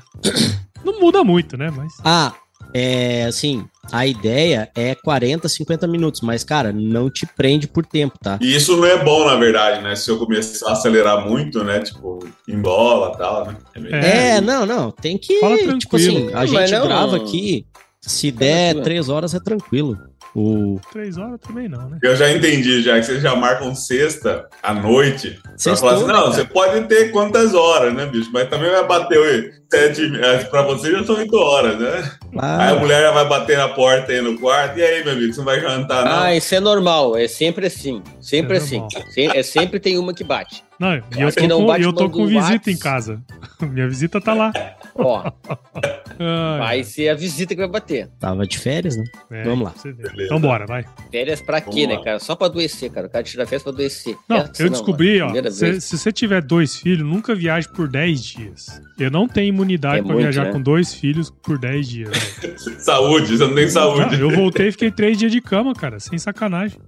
Não 0.84 1.00
muda 1.00 1.24
muito, 1.24 1.56
né? 1.56 1.70
Mas. 1.76 1.92
Ah, 2.04 2.32
é 2.74 3.24
assim, 3.24 3.64
a 3.90 4.06
ideia 4.06 4.70
é 4.76 4.94
40, 4.94 5.48
50 5.48 5.86
minutos, 5.88 6.20
mas, 6.20 6.42
cara, 6.44 6.72
não 6.72 7.10
te 7.10 7.26
prende 7.26 7.66
por 7.66 7.84
tempo, 7.84 8.16
tá? 8.22 8.38
E 8.40 8.54
isso 8.54 8.76
não 8.76 8.86
é 8.86 9.02
bom, 9.04 9.26
na 9.26 9.34
verdade, 9.36 9.82
né? 9.82 9.94
Se 9.96 10.10
eu 10.10 10.18
começar 10.18 10.68
a 10.68 10.72
acelerar 10.72 11.28
muito, 11.28 11.62
né? 11.64 11.80
Tipo, 11.80 12.20
embola 12.48 13.12
e 13.14 13.18
tal, 13.18 13.46
né? 13.46 13.56
meio- 13.76 13.94
É. 13.94 14.36
É, 14.36 14.40
não, 14.40 14.64
não, 14.64 14.90
tem 14.90 15.18
que. 15.18 15.40
Fala 15.40 15.56
tipo 15.78 15.96
assim, 15.96 16.32
a 16.32 16.46
gente 16.46 16.72
não- 16.72 16.86
grava 16.86 17.16
aqui, 17.16 17.66
se 18.00 18.30
der 18.32 18.80
três 18.82 19.08
horas 19.08 19.34
é 19.34 19.40
tranquilo. 19.40 19.96
O 20.34 20.80
Três 20.90 21.18
horas 21.18 21.38
também 21.40 21.68
não, 21.68 21.90
né? 21.90 21.98
Eu 22.02 22.16
já 22.16 22.30
entendi, 22.30 22.80
já 22.82 22.98
que 22.98 23.04
vocês 23.04 23.20
já 23.22 23.36
marcam 23.36 23.74
sexta 23.74 24.48
à 24.62 24.72
noite. 24.72 25.38
Pra 25.42 25.52
Sextou, 25.58 25.90
falar 25.90 25.92
assim, 26.00 26.06
não, 26.06 26.14
cara? 26.22 26.32
você 26.32 26.44
pode 26.44 26.80
ter 26.88 27.10
quantas 27.10 27.52
horas, 27.54 27.92
né, 27.92 28.06
bicho? 28.06 28.30
Mas 28.32 28.48
também 28.48 28.70
vai 28.70 28.86
bater 28.86 29.18
oi, 29.18 29.50
sete. 29.70 30.10
é, 30.24 30.38
Pra 30.44 30.62
você 30.62 30.90
já 30.90 31.04
são 31.04 31.16
oito 31.16 31.36
horas, 31.36 31.78
né? 31.78 32.10
Aí 32.38 32.68
a 32.68 32.70
Ah, 32.70 32.74
mulher 32.76 33.02
já 33.02 33.10
vai 33.10 33.28
bater 33.28 33.58
na 33.58 33.68
porta 33.68 34.10
aí 34.10 34.22
no 34.22 34.38
quarto. 34.38 34.78
E 34.78 34.82
aí, 34.82 35.04
meu 35.04 35.12
amigo, 35.12 35.32
você 35.34 35.38
não 35.38 35.44
vai 35.44 35.60
jantar, 35.60 36.04
não? 36.04 36.22
Ah, 36.22 36.34
isso 36.34 36.54
é 36.54 36.60
normal, 36.60 37.14
é 37.14 37.28
sempre 37.28 37.66
assim. 37.66 38.02
Sempre 38.18 38.54
É 38.54 38.56
assim. 38.58 38.78
normal. 38.78 39.02
É 39.34 39.42
sempre 39.42 39.78
tem 39.80 39.98
uma 39.98 40.14
que 40.14 40.24
bate. 40.24 40.64
Não, 40.78 40.94
e 40.96 41.02
eu 41.20 41.30
tô, 41.30 41.40
que 41.42 41.46
não 41.46 41.60
com, 41.60 41.66
bate 41.66 41.82
eu 41.84 41.92
tô 41.92 42.08
com 42.10 42.26
visita 42.26 42.52
Whats. 42.54 42.68
em 42.68 42.78
casa. 42.78 43.20
Minha 43.60 43.86
visita 43.86 44.18
tá 44.18 44.32
lá. 44.32 44.50
Ó, 44.94 45.32
Ai, 46.18 46.58
vai 46.58 46.84
ser 46.84 47.08
a 47.08 47.14
visita 47.14 47.54
que 47.54 47.60
vai 47.60 47.68
bater. 47.68 48.08
tava 48.20 48.46
de 48.46 48.58
férias, 48.58 48.96
né? 48.96 49.04
é, 49.30 49.42
vamos 49.44 49.64
lá. 49.64 49.74
Então 50.18 50.40
bora, 50.40 50.66
vai. 50.66 50.84
Férias 51.10 51.40
pra 51.40 51.60
quê, 51.60 51.70
Vamos 51.70 51.88
né, 51.88 51.94
lá. 51.96 52.04
cara? 52.04 52.18
Só 52.20 52.36
pra 52.36 52.46
adoecer, 52.46 52.90
cara. 52.90 53.06
O 53.06 53.10
cara 53.10 53.24
tira 53.24 53.44
férias 53.46 53.62
pra 53.62 53.72
adoecer. 53.72 54.16
Não, 54.28 54.36
Essa 54.38 54.62
eu 54.62 54.70
descobri, 54.70 55.20
ó. 55.20 55.32
Se, 55.50 55.80
se 55.80 55.98
você 55.98 56.12
tiver 56.12 56.42
dois 56.42 56.76
filhos, 56.76 57.06
nunca 57.06 57.34
viaje 57.34 57.68
por 57.68 57.88
10 57.88 58.22
dias. 58.22 58.80
Eu 58.98 59.10
não 59.10 59.26
tenho 59.26 59.48
imunidade 59.48 59.98
É 60.00 60.02
pra 60.02 60.12
muito, 60.12 60.22
viajar 60.22 60.44
né? 60.46 60.52
com 60.52 60.60
dois 60.60 60.92
filhos 60.94 61.30
por 61.30 61.58
10 61.58 61.88
dias. 61.88 62.10
Saúde, 62.78 63.36
você 63.36 63.46
não 63.46 63.54
tem 63.54 63.68
saúde. 63.68 64.20
Eu 64.20 64.30
voltei 64.30 64.68
e 64.68 64.72
fiquei 64.72 64.90
três 64.90 65.18
dias 65.18 65.32
de 65.32 65.40
cama, 65.40 65.74
cara, 65.74 65.98
sem 65.98 66.18
sacanagem. 66.18 66.78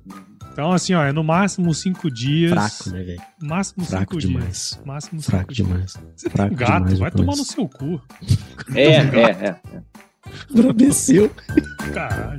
Então, 0.54 0.70
assim, 0.70 0.94
ó, 0.94 1.02
é 1.02 1.10
no 1.12 1.24
máximo 1.24 1.74
cinco 1.74 2.08
dias. 2.08 2.52
Fraco, 2.52 2.90
né, 2.90 3.02
velho? 3.02 3.22
Máximo 3.42 3.84
Fraco 3.84 4.14
cinco 4.14 4.20
demais. 4.20 4.44
dias. 4.44 4.80
Máximo 4.86 5.20
cinco 5.20 5.30
Fraco 5.32 5.52
dias. 5.52 5.68
demais. 5.68 5.96
Você 6.14 6.30
Fraco 6.30 6.54
tem 6.54 6.56
um 6.56 6.60
gato, 6.60 6.78
demais, 6.84 6.98
vai 7.00 7.10
tomar 7.10 7.36
no 7.36 7.44
seu 7.44 7.68
cu. 7.68 8.00
É, 8.72 9.02
um 9.02 9.14
é, 9.14 9.20
é, 9.20 9.30
é, 9.30 9.46
é. 9.48 9.82
Brabeceu. 10.54 11.28
Caralho. 11.92 12.38